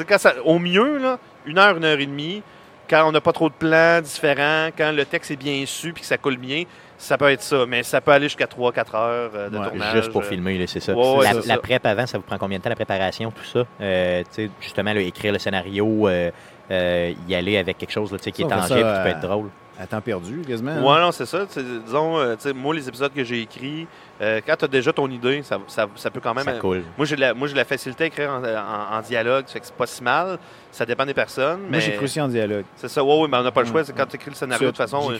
quand 0.08 0.18
ça, 0.18 0.34
au 0.46 0.60
mieux, 0.60 0.98
là, 0.98 1.20
une 1.46 1.58
heure, 1.60 1.78
une 1.78 1.84
heure 1.86 2.00
et 2.00 2.06
demie, 2.06 2.42
quand 2.90 3.08
on 3.08 3.12
n'a 3.12 3.22
pas 3.22 3.34
trop 3.34 3.50
de 3.50 3.54
plans 3.54 4.02
différents, 4.02 4.70
quand 4.78 4.92
le 4.92 5.06
texte 5.06 5.32
est 5.32 5.36
bien 5.36 5.64
su 5.66 5.94
puis 5.94 6.02
que 6.02 6.08
ça 6.08 6.18
coule 6.18 6.38
bien, 6.38 6.64
ça 6.98 7.18
peut 7.18 7.32
être 7.32 7.42
ça. 7.42 7.66
Mais 7.68 7.84
ça 7.84 8.02
peut 8.02 8.12
aller 8.12 8.26
jusqu'à 8.28 8.46
3-4 8.46 8.96
heures 8.96 9.32
euh, 9.36 9.50
de 9.50 9.58
Ouais, 9.58 9.68
tournage. 9.70 9.96
Juste 9.96 10.12
pour 10.12 10.22
euh, 10.22 10.26
filmer, 10.26 10.58
là, 10.58 10.66
c'est 10.68 10.80
ça. 10.80 10.94
Ouais, 10.94 11.18
ouais, 11.18 11.34
la, 11.34 11.56
la 11.56 11.58
prep 11.58 11.86
avant, 11.86 12.06
ça 12.08 12.18
vous 12.18 12.24
prend 12.24 12.38
combien 12.38 12.58
de 12.58 12.64
temps, 12.64 12.70
la 12.70 12.76
préparation, 12.76 13.32
tout 13.32 13.44
ça? 13.44 13.66
Euh, 13.82 14.24
justement, 14.62 14.94
là, 14.94 15.02
écrire 15.02 15.32
le 15.34 15.40
scénario, 15.40 16.08
euh, 16.08 16.32
euh, 16.72 17.14
y 17.28 17.36
aller 17.36 17.58
avec 17.58 17.78
quelque 17.78 17.92
chose 17.92 18.12
là, 18.12 18.18
qui 18.18 18.30
est 18.30 18.48
tangible, 18.48 18.82
ça, 18.82 18.98
qui 18.98 19.04
peut 19.04 19.18
être 19.18 19.22
drôle. 19.22 19.50
À 19.80 19.86
temps 19.86 20.02
perdu, 20.02 20.42
quasiment. 20.42 20.72
hein? 20.72 20.82
Ouais, 20.84 21.00
non, 21.02 21.12
c'est 21.12 21.28
ça. 21.28 21.46
Disons, 21.86 22.18
euh, 22.18 22.36
moi, 22.56 22.74
les 22.74 22.88
épisodes 22.90 23.14
que 23.14 23.24
j'ai 23.24 23.42
écrits, 23.42 23.86
euh, 24.22 24.42
quand 24.46 24.56
tu 24.56 24.66
as 24.66 24.68
déjà 24.68 24.92
ton 24.92 25.08
idée, 25.08 25.44
ça, 25.44 25.60
ça, 25.68 25.86
ça 25.96 26.10
peut 26.10 26.20
quand 26.20 26.34
même. 26.34 26.46
Ça 26.46 26.54
coule. 26.54 26.84
Moi, 26.98 27.06
j'ai 27.06 27.16
la, 27.16 27.36
moi, 27.36 27.48
j'ai 27.48 27.54
de 27.54 27.60
la 27.60 27.66
facilité 27.66 28.06
à 28.06 28.08
écrire 28.08 28.32
en, 28.32 28.44
en- 28.44 28.98
en 28.98 29.02
dialogue, 29.02 29.44
ça 29.46 29.54
fait 29.54 29.60
que 29.60 29.66
c'est 29.68 29.76
pas 29.76 29.86
si 29.86 30.04
mal. 30.04 30.40
Ça 30.72 30.84
dépend 30.86 31.06
des 31.06 31.14
personnes. 31.14 31.60
Moi, 31.62 31.70
mais 31.72 31.82
j'ai 31.82 31.94
cru 31.94 32.06
aussi 32.06 32.20
en 32.20 32.28
dialogue. 32.28 32.66
C'est 32.76 32.88
ça, 32.88 33.04
ouais, 33.04 33.22
ouais, 33.22 33.28
mais 33.28 33.38
on 33.38 33.44
n'a 33.44 33.52
pas 33.52 33.62
le 33.62 33.68
choix. 33.68 33.84
Quand 33.96 34.06
tu 34.08 34.16
écris 34.16 34.32
le 34.32 34.36
scénario, 34.36 34.66
de 34.66 34.72
toute 34.72 34.78
façon, 34.78 35.12
euh, 35.12 35.18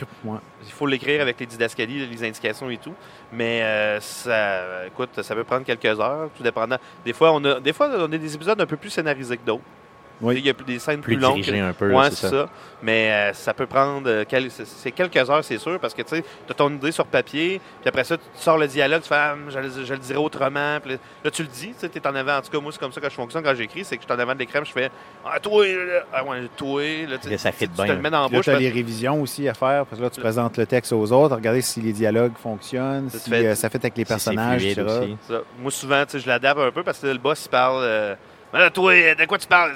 il 0.66 0.72
faut 0.72 0.86
l'écrire 0.86 1.22
avec 1.22 1.38
les 1.38 1.46
didascalies, 1.46 2.06
les 2.06 2.24
indications 2.26 2.68
et 2.70 2.78
tout. 2.78 2.94
Mais 3.32 3.98
ça, 4.00 4.86
écoute, 4.86 5.22
ça 5.22 5.34
peut 5.34 5.44
prendre 5.44 5.64
quelques 5.64 5.84
heures, 6.00 6.30
tout 6.36 6.42
dépendant. 6.42 6.78
Des 7.04 7.12
fois, 7.12 7.32
on 7.32 7.44
a, 7.44 7.60
des 7.60 7.72
fois, 7.72 7.88
on 7.96 8.04
a 8.12 8.18
des 8.18 8.34
épisodes 8.34 8.60
un 8.60 8.66
peu 8.66 8.76
plus 8.76 8.90
scénarisés 8.90 9.36
que 9.36 9.46
d'autres. 9.46 9.62
Oui. 10.20 10.34
Il 10.38 10.46
y 10.46 10.50
a 10.50 10.52
des 10.52 10.78
scènes 10.80 11.00
plus, 11.00 11.14
Plus 11.14 11.22
longues. 11.22 11.42
que- 11.44 11.50
un 11.52 11.72
peu, 11.72 11.92
Ouais, 11.92 12.10
c'est 12.10 12.16
ça. 12.16 12.30
ça. 12.30 12.48
Mais 12.82 13.10
euh, 13.10 13.32
ça 13.34 13.54
peut 13.54 13.66
prendre. 13.66 14.08
euh, 14.08 14.24
quel- 14.28 14.50
c'est- 14.50 14.90
quelques 14.90 15.16
heures, 15.30 15.44
c'est 15.44 15.58
sûr, 15.58 15.78
parce 15.80 15.94
que 15.94 16.02
tu 16.02 16.16
sais, 16.16 16.24
as 16.50 16.54
ton 16.54 16.70
idée 16.70 16.90
sur 16.92 17.06
papier, 17.06 17.60
puis 17.80 17.88
après 17.88 18.04
ça, 18.04 18.16
tu 18.16 18.22
sors 18.34 18.58
le 18.58 18.66
dialogue, 18.66 19.02
tu 19.02 19.08
fais, 19.08 19.14
ah, 19.16 19.34
je, 19.48 19.58
le- 19.58 19.84
je 19.84 19.92
le 19.92 19.98
dirais 19.98 20.18
autrement. 20.18 20.78
Puis 20.82 20.98
là, 21.24 21.30
tu 21.30 21.42
le 21.42 21.48
dis, 21.48 21.72
tu 21.78 21.86
es 21.86 22.06
en 22.06 22.14
avant. 22.14 22.38
En 22.38 22.42
tout 22.42 22.50
cas, 22.50 22.58
moi, 22.60 22.72
c'est 22.72 22.78
comme 22.80 22.92
ça 22.92 23.00
que 23.00 23.08
je 23.08 23.14
fonctionne 23.14 23.42
quand 23.44 23.54
j'écris, 23.54 23.84
c'est 23.84 23.96
que 23.96 24.02
je 24.02 24.06
suis 24.06 24.14
en 24.16 24.18
avant 24.20 24.34
de 24.34 24.38
l'écran, 24.40 24.60
je 24.64 24.72
fais, 24.72 24.90
ah, 25.24 25.38
toi, 25.40 25.66
là, 25.66 26.02
ah, 26.12 26.24
ouais, 26.24 26.42
toi, 26.56 26.82
là, 27.08 27.18
tu 27.18 27.30
Là, 27.30 27.38
ça 27.38 27.52
fit 27.52 27.68
tu 27.68 27.74
bien, 27.74 27.86
te 27.86 27.92
le 27.92 27.98
mets 27.98 28.10
dans 28.10 28.22
la 28.22 28.28
bouche. 28.28 28.44
tu 28.44 28.50
as 28.50 28.58
les 28.58 28.70
révisions 28.70 29.22
aussi 29.22 29.48
à 29.48 29.54
faire, 29.54 29.86
parce 29.86 29.98
que 29.98 30.04
là, 30.04 30.10
tu 30.10 30.20
présentes 30.20 30.56
le 30.56 30.66
texte 30.66 30.92
aux 30.92 31.12
autres, 31.12 31.36
regarder 31.36 31.60
si 31.62 31.80
les 31.80 31.92
dialogues 31.92 32.32
fonctionnent, 32.40 33.08
si 33.10 33.30
fait- 33.30 33.46
euh, 33.46 33.54
ça 33.54 33.68
fait 33.70 33.78
avec 33.78 33.96
les 33.96 34.04
personnages. 34.04 34.64
Moi, 35.60 35.70
souvent, 35.70 36.04
tu 36.06 36.18
je 36.18 36.26
l'adapte 36.26 36.60
un 36.60 36.70
peu 36.70 36.82
parce 36.82 36.98
que 36.98 37.06
le 37.06 37.18
boss, 37.18 37.44
il 37.44 37.48
parle. 37.48 38.16
Mais 38.52 38.60
là, 38.60 38.70
toi, 38.70 38.92
de 39.14 39.24
quoi 39.26 39.36
tu 39.36 39.46
parles? 39.46 39.72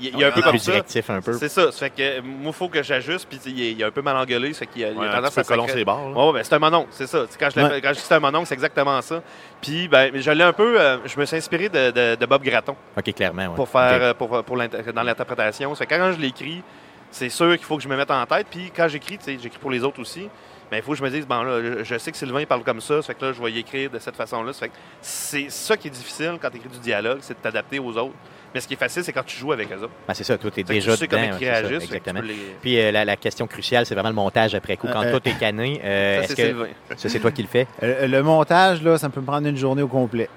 Il 0.00 0.18
y 0.18 0.24
a 0.24 0.28
un 0.28 0.30
peu 0.30 0.40
Plus 0.40 0.42
comme 0.50 0.58
ça. 0.58 0.70
directif 0.72 1.10
un 1.10 1.20
peu. 1.20 1.34
C'est 1.34 1.48
ça. 1.50 1.70
Ça 1.70 1.78
fait 1.78 1.90
que 1.90 2.20
moi, 2.22 2.46
il 2.46 2.52
faut 2.52 2.68
que 2.68 2.82
j'ajuste. 2.82 3.26
Puis, 3.28 3.38
il 3.46 3.80
est- 3.80 3.84
un 3.84 3.90
peu 3.90 4.00
mal 4.00 4.16
engueulé. 4.16 4.52
Ça 4.54 4.60
fait 4.60 4.66
qu'il 4.66 4.84
a, 4.84 4.90
il 4.90 4.98
a 4.98 5.12
tendance 5.12 5.36
à 5.36 5.44
colon 5.44 5.66
ses. 5.68 5.82
Ouais, 5.84 5.92
ouais, 5.92 6.32
ben, 6.32 6.42
c'est 6.42 6.54
un 6.54 6.58
monon, 6.58 6.86
c'est 6.90 7.06
ça. 7.06 7.26
Quand 7.38 7.50
je, 7.50 7.60
quand 7.60 7.88
je 7.88 7.92
dis 7.94 8.00
que 8.00 8.06
c'est 8.06 8.14
un 8.14 8.20
monon, 8.20 8.44
c'est 8.46 8.54
exactement 8.54 9.00
ça. 9.02 9.22
Puis, 9.60 9.88
ben, 9.88 10.10
je 10.14 10.30
l'ai 10.30 10.44
un 10.44 10.52
peu. 10.54 10.80
euh, 10.80 10.98
je 11.04 11.18
me 11.20 11.24
suis 11.26 11.36
inspiré 11.36 11.68
de, 11.68 11.90
de- 11.90 12.14
de 12.16 12.26
Bob 12.26 12.42
Gratton 12.42 12.76
OK, 12.96 13.12
clairement. 13.14 13.48
ouais. 13.48 13.54
pour 13.56 13.68
faire, 13.68 14.02
euh, 14.02 14.14
pour, 14.14 14.42
pour 14.42 14.56
l'inter- 14.56 14.90
dans 14.94 15.02
l'interprétation. 15.02 15.74
Ça 15.74 15.80
fait 15.84 15.86
que 15.86 15.94
quand 16.00 16.12
je 16.12 16.18
l'écris, 16.20 16.62
c'est 17.10 17.28
sûr 17.28 17.50
qu'il 17.56 17.66
faut 17.66 17.76
que 17.76 17.82
je 17.82 17.88
me 17.88 17.96
mette 17.96 18.10
en 18.10 18.24
tête. 18.24 18.46
Puis, 18.50 18.72
quand 18.74 18.88
j'écris, 18.88 19.18
j'écris 19.26 19.58
pour 19.60 19.70
les 19.70 19.84
autres 19.84 20.00
aussi. 20.00 20.28
Mais 20.72 20.78
il 20.78 20.82
faut 20.82 20.92
que 20.92 20.98
je 20.98 21.02
me 21.04 21.10
dise, 21.10 21.26
bon, 21.26 21.42
là, 21.42 21.84
je- 21.84 21.98
sais 21.98 22.10
que 22.10 22.16
Sylvain 22.16 22.40
il 22.40 22.46
parle 22.46 22.62
comme 22.64 22.80
ça. 22.80 22.96
Ça 23.02 23.08
fait 23.08 23.14
que 23.14 23.26
là, 23.26 23.32
je 23.34 23.40
vais 23.42 23.52
y 23.52 23.58
écrire 23.58 23.90
de 23.90 23.98
cette 23.98 24.16
façon-là. 24.16 24.52
Ça 24.54 24.60
fait 24.60 24.68
que 24.70 24.74
c'est 25.02 25.50
ça 25.50 25.76
qui 25.76 25.88
est 25.88 25.90
difficile 25.90 26.38
quand 26.40 26.48
tu 26.50 26.56
écris 26.56 26.70
du 26.70 26.78
dialogue, 26.78 27.18
c'est 27.20 27.34
de 27.34 27.38
t'adapter 27.40 27.78
aux 27.78 27.94
autres. 27.98 28.14
Mais 28.54 28.60
ce 28.60 28.66
qui 28.66 28.72
est 28.74 28.78
facile, 28.78 29.04
c'est 29.04 29.12
quand 29.12 29.22
tu 29.24 29.36
joues 29.38 29.52
avec 29.52 29.70
eux 29.70 29.76
autres. 29.82 29.92
Ben, 30.08 30.14
c'est 30.14 30.24
ça, 30.24 30.36
toi, 30.38 30.50
t'es 30.50 30.62
déjà 30.62 30.92
tu 30.92 30.98
sais 30.98 31.06
dedans. 31.06 31.18
comment 31.18 31.30
ouais, 31.32 31.36
ils 31.40 31.44
c'est 31.46 31.52
ça, 31.52 31.58
réagissent. 31.68 31.84
exactement. 31.84 32.20
les- 32.22 32.56
Puis 32.62 32.78
euh, 32.80 32.90
la, 32.90 33.04
la 33.04 33.16
question 33.16 33.46
cruciale, 33.46 33.84
c'est 33.86 33.94
vraiment 33.94 34.08
le 34.08 34.14
montage 34.14 34.54
après 34.54 34.76
coup. 34.78 34.88
Quand 34.92 35.02
Euh, 35.04 35.18
tout 35.18 35.28
est 35.28 35.38
cané, 35.38 35.80
euh, 35.84 36.22
Ça, 36.22 36.28
c'est 36.28 36.34
que 36.36 36.42
Sylvain. 36.48 36.66
ça, 36.96 37.08
c'est 37.08 37.20
toi 37.20 37.30
qui 37.32 37.42
le 37.42 37.48
fais? 37.48 37.66
Euh, 37.82 38.06
Le 38.06 38.22
montage, 38.22 38.82
là, 38.82 38.96
ça 38.98 39.08
peut 39.10 39.20
me 39.20 39.26
prendre 39.26 39.46
une 39.46 39.56
journée 39.56 39.82
au 39.82 39.88
complet. 39.88 40.28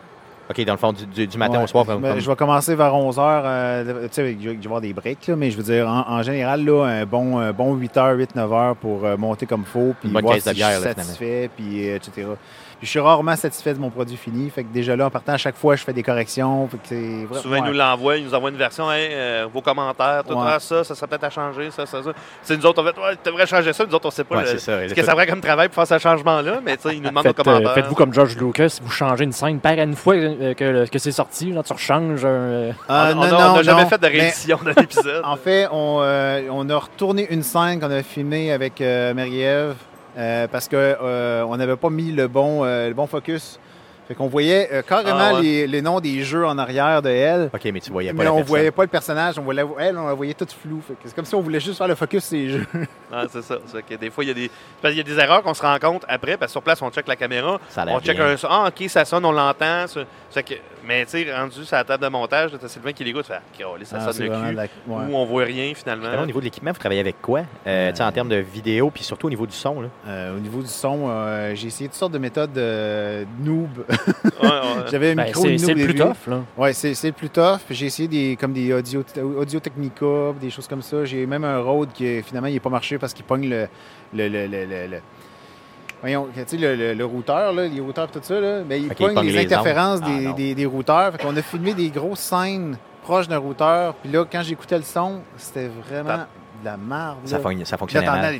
OK, 0.50 0.64
dans 0.64 0.74
le 0.74 0.78
fond, 0.78 0.94
du, 0.94 1.06
du- 1.08 1.26
du 1.28 1.38
matin 1.40 1.58
Ouais. 1.58 1.64
au 1.64 1.68
soir. 1.68 1.86
comme- 1.86 2.02
Ben, 2.02 2.12
comme- 2.12 2.20
Je 2.20 2.30
vais 2.30 2.36
commencer 2.36 2.76
vers 2.76 2.94
11h. 2.94 3.84
tu 4.08 4.08
sais, 4.12 4.38
je 4.42 4.50
vais 4.52 4.66
avoir 4.66 4.82
des 4.82 4.94
breaks, 4.94 5.28
là, 5.28 5.36
mais 5.36 5.50
je 5.50 5.58
veux 5.58 5.64
dire, 5.64 5.88
en, 5.90 6.08
en 6.08 6.22
général, 6.22 6.64
là, 6.64 6.84
un 6.86 7.06
bon, 7.06 7.40
un 7.40 7.52
bon 7.52 7.76
8h, 7.76 8.16
8-9h 8.16 8.76
pour 8.76 9.06
euh, 9.06 9.18
monter 9.18 9.46
comme 9.48 9.62
il 9.62 9.66
faut, 9.72 9.96
puis 10.00 10.10
voir 10.12 10.36
si 10.40 10.54
bière, 10.54 10.70
je 10.72 10.76
suis 10.78 10.86
là, 10.86 10.94
satisfait, 10.96 11.50
puis 11.56 11.90
euh, 11.90 11.96
etc. 11.96 12.28
Puis 12.80 12.88
je 12.88 12.92
suis 12.92 13.00
rarement 13.00 13.36
satisfait 13.36 13.74
de 13.74 13.80
mon 13.80 13.90
produit 13.90 14.18
fini. 14.18 14.50
Fait 14.50 14.64
que 14.64 14.74
déjà 14.74 14.96
là, 14.96 15.06
en 15.06 15.10
partant, 15.10 15.34
à 15.34 15.38
chaque 15.38 15.56
fois, 15.56 15.76
je 15.76 15.84
fais 15.84 15.94
des 15.94 16.04
corrections. 16.04 16.68
Fait 16.68 16.78
que 16.96 17.40
Souvent, 17.42 17.56
ils 17.58 17.64
nous 17.64 17.74
l'envoient, 17.78 18.18
ils 18.18 18.26
nous 18.26 18.34
envoient 18.34 18.50
une 18.50 18.58
version, 18.58 18.92
Hey, 18.92 19.10
euh, 19.12 19.48
vos 19.52 19.62
commentaires, 19.62 20.24
tout 20.28 20.34
Ouais. 20.36 20.44
ah, 20.46 20.60
ça, 20.60 20.84
ça 20.84 20.94
serait 20.96 21.08
peut-être 21.08 21.24
à 21.24 21.30
changer, 21.30 21.72
ça, 21.72 21.86
ça, 21.86 22.04
ça. 22.04 22.12
C'est 22.44 22.58
nous 22.58 22.66
autres, 22.66 22.82
on 22.82 22.86
fait, 22.86 23.00
ouais, 23.00 23.16
tu 23.24 23.30
devrais 23.30 23.46
changer 23.48 23.72
ça, 23.74 23.86
nous 23.86 23.94
autres, 23.96 24.06
on 24.08 24.12
sait 24.12 24.24
pas 24.24 24.36
Ouais, 24.38 24.42
le- 24.44 24.48
c'est 24.50 24.60
ça. 24.60 24.88
ce 24.90 24.94
que 24.94 25.04
ça 25.04 25.12
ferait 25.14 25.28
comme 25.28 25.42
travail 25.42 25.70
pour 25.70 25.76
faire 25.86 26.00
ce 26.00 26.04
changement-là, 26.04 26.60
mais 26.64 26.76
tu 26.78 26.84
sais, 26.84 26.96
ils 26.96 27.02
nous 27.02 27.10
demandent 27.10 27.24
nos 27.26 27.30
Faites, 27.30 27.40
euh, 27.40 27.44
commentaires. 27.44 27.74
Faites-vous 27.74 27.96
comme 27.96 28.14
George 28.14 28.36
Lucas, 28.38 28.80
vous 28.82 28.92
changez 28.92 29.24
une 29.24 29.32
scène 29.32 29.60
par 29.60 29.74
une 29.74 29.96
fois 29.96 30.16
euh, 30.16 30.54
que, 30.54 30.98
c'est 31.00 31.12
sorti, 31.12 31.52
là, 31.52 31.64
tu 31.64 31.74
rechanges 31.74 32.26
un. 32.26 32.28
euh, 32.30 32.72
Ah, 32.90 33.10
on 33.12 33.16
non, 33.16 33.22
on 33.22 33.24
a- 33.24 33.30
non, 33.30 33.38
on 33.38 33.56
n'a 33.58 33.64
jamais 33.64 33.84
non. 33.84 33.90
fait 33.90 33.98
de 33.98 34.08
Mais- 34.08 34.20
réédition 34.20 34.60
d'un 34.64 34.72
épisode. 34.82 35.22
En 35.24 35.38
fait, 35.38 35.68
on, 35.72 36.00
euh, 36.02 36.42
on 36.52 36.70
a 36.70 36.78
retourné 36.78 37.28
une 37.32 37.44
scène 37.44 37.80
qu'on 37.80 37.90
a 37.92 38.04
filmée 38.04 38.52
avec 38.52 38.80
euh, 38.82 39.14
Marie-Ève 39.14 39.76
euh, 40.18 40.48
parce 40.48 40.68
qu'on 40.68 40.96
on 41.52 41.58
n'avait 41.58 41.76
pas 41.76 41.90
mis 41.90 42.12
le 42.12 42.28
bon, 42.28 42.64
euh, 42.64 42.88
le 42.88 42.94
bon 42.94 43.08
focus. 43.08 43.60
Fait 44.08 44.14
qu'on 44.14 44.28
voyait 44.28 44.70
euh, 44.72 44.82
carrément 44.84 45.18
Ah 45.20 45.34
ouais. 45.34 45.42
les, 45.42 45.66
les 45.68 45.82
noms 45.82 46.00
des 46.00 46.22
jeux 46.22 46.46
en 46.46 46.60
arrière 46.60 47.02
de 47.02 47.10
elle. 47.10 47.50
OK, 47.52 47.66
mais 47.74 47.80
tu 47.80 47.90
voyais 47.92 48.12
pas 48.12 48.18
Mais 48.20 48.24
la 48.26 48.34
on 48.34 48.36
personne. 48.36 48.50
voyait 48.50 48.70
pas 48.70 48.84
le 48.84 48.88
personnage, 48.88 49.40
on 49.40 49.42
voyait, 49.42 49.64
elle, 49.80 49.98
on 49.98 50.06
la 50.06 50.14
voyait 50.14 50.36
toute 50.36 50.52
floue. 50.54 50.80
Fait 50.88 50.94
que 50.94 51.00
C'est 51.06 51.16
comme 51.16 51.26
si 51.26 51.34
on 51.34 51.42
voulait 51.42 51.60
juste 51.60 51.80
faire 51.80 51.88
le 51.88 51.96
focus 51.96 52.26
sur 52.26 52.38
les 52.38 52.50
jeux. 52.52 52.68
Ah, 53.12 53.24
c'est 53.32 53.42
ça. 53.42 53.58
C'est 53.66 53.84
que 53.84 53.96
des 53.96 54.10
fois, 54.12 54.24
il 54.24 54.28
y, 54.28 54.32
a 54.32 54.34
des... 54.36 54.52
parce 54.82 54.94
qu'il 54.94 54.98
y 55.08 55.12
a 55.12 55.16
des 55.16 55.20
erreurs 55.20 55.42
qu'on 55.42 55.54
se 55.56 55.62
rend 55.64 55.78
compte 55.80 56.04
après, 56.08 56.38
parce 56.38 56.50
que 56.50 56.52
sur 56.52 56.62
place, 56.62 56.82
on 56.84 56.92
check 56.92 57.08
la 57.08 57.16
caméra, 57.16 57.60
Ça 57.70 57.84
on 57.88 58.00
check 58.00 58.18
bien. 58.18 58.28
un 58.28 58.38
son. 58.38 58.48
Ah, 58.52 58.68
OK, 58.68 58.88
ça 58.90 59.06
sonne, 59.06 59.24
on 59.26 59.32
l'entend. 59.32 59.86
que... 59.88 60.54
Mais 60.88 61.04
tu 61.06 61.12
sais, 61.24 61.36
rendu 61.36 61.64
sur 61.66 61.76
la 61.76 61.84
table 61.84 62.04
de 62.04 62.10
montage, 62.10 62.52
t'as 62.60 62.68
Sylvain 62.68 62.92
qui 62.94 63.04
l'écoute, 63.04 63.26
fait, 63.26 63.40
calé, 63.58 63.86
ça 63.86 63.98
Ah, 64.00 64.12
sonne 64.14 64.28
le 64.28 64.30
cul. 64.36 64.52
de 64.52 64.56
la- 64.56 64.64
ouais. 64.64 64.70
Ou 64.88 65.16
on 65.16 65.26
voit 65.26 65.44
rien 65.44 65.74
finalement. 65.74 66.22
Au 66.22 66.26
niveau 66.26 66.40
de 66.40 66.46
l'équipement, 66.46 66.72
vous 66.72 66.78
travaillez 66.80 67.02
avec 67.02 67.22
quoi? 67.22 67.42
Euh, 67.66 67.90
tu 67.92 67.98
sais, 67.98 68.04
en 68.04 68.12
termes 68.12 68.30
de 68.30 68.36
vidéo, 68.38 68.90
puis 68.92 69.04
surtout 69.04 69.28
au 69.28 69.30
niveau 69.30 69.46
du 69.48 69.56
son. 69.56 69.82
Là. 69.82 69.88
Euh, 70.08 70.36
au 70.38 70.40
niveau 70.40 70.62
du 70.62 70.68
son, 70.68 71.08
euh, 71.10 71.56
j'ai 71.56 71.68
essayé 71.68 71.90
toutes 71.90 71.98
sortes 71.98 72.12
de 72.14 72.18
méthodes 72.20 72.58
euh, 72.58 73.24
noob. 73.40 73.70
Ouais, 73.90 74.48
ouais. 74.48 74.50
J'avais 74.92 75.12
un 75.12 75.16
ben, 75.16 75.26
micro 75.26 75.42
c'est 75.44 75.50
noob 75.52 75.60
c'est 75.60 75.74
le 75.74 75.86
plus 75.86 75.96
tough, 75.96 76.28
là. 76.28 76.42
Ouais, 76.58 76.74
c'est 76.74 77.04
le 77.04 77.12
plus 77.12 77.30
tough. 77.30 77.60
Puis 77.66 77.76
J'ai 77.76 77.86
essayé 77.88 78.08
des 78.08 78.36
comme 78.40 78.54
des 78.54 78.72
audio, 78.74 79.04
audio 79.38 79.60
Technica, 79.60 80.34
des 80.40 80.50
choses 80.50 80.68
comme 80.68 80.82
ça. 80.82 81.04
J'ai 81.06 81.26
même 81.26 81.44
un 81.44 81.60
Rode 81.60 81.92
qui 81.94 82.22
finalement 82.24 82.48
il 82.48 82.54
n'est 82.54 82.60
pas 82.60 82.70
marché 82.70 82.98
parce 82.98 83.14
qu'il 83.14 83.26
pogne 83.26 83.50
le 83.50 83.68
le, 84.14 84.28
le, 84.30 84.46
le, 84.48 84.66
le- 84.66 84.88
le- 84.88 85.02
voyons, 86.02 86.28
tu 86.34 86.42
sais, 86.46 86.58
le, 86.58 86.76
le- 86.76 86.94
le 86.94 87.06
routeur, 87.06 87.54
là, 87.54 87.68
les 87.68 87.80
routeurs 87.80 88.10
tout 88.10 88.20
ça, 88.22 88.40
là, 88.40 88.62
mais 88.68 88.80
il 88.80 88.86
Ok, 88.88 88.92
il 89.00 89.06
pogne 89.06 89.14
pogne 89.16 89.26
les, 89.28 89.32
les 89.34 89.46
interférences. 89.46 90.00
Ah, 90.04 90.08
des, 90.08 90.34
des, 90.34 90.56
des 90.56 90.66
routeurs. 90.66 91.12
Fait 91.14 91.24
qu'on 91.24 91.36
a 91.36 91.42
filmé 91.42 91.74
des 91.74 91.90
grosses 91.90 92.20
scènes 92.20 92.78
proches 93.04 93.28
d'un 93.28 93.38
routeur. 93.38 93.94
Puis 93.96 94.12
là, 94.12 94.26
quand 94.32 94.42
j'écoutais 94.42 94.78
le 94.78 94.84
son, 94.84 95.22
c'était 95.38 95.68
vraiment 95.90 96.26
de 96.62 96.66
la 96.66 96.78
merde. 96.78 97.18
Ça, 97.26 97.40
fon- 97.40 97.66
ça 97.66 97.78
fonctionnait 97.78 98.06
mal. 98.08 98.34
les 98.34 98.40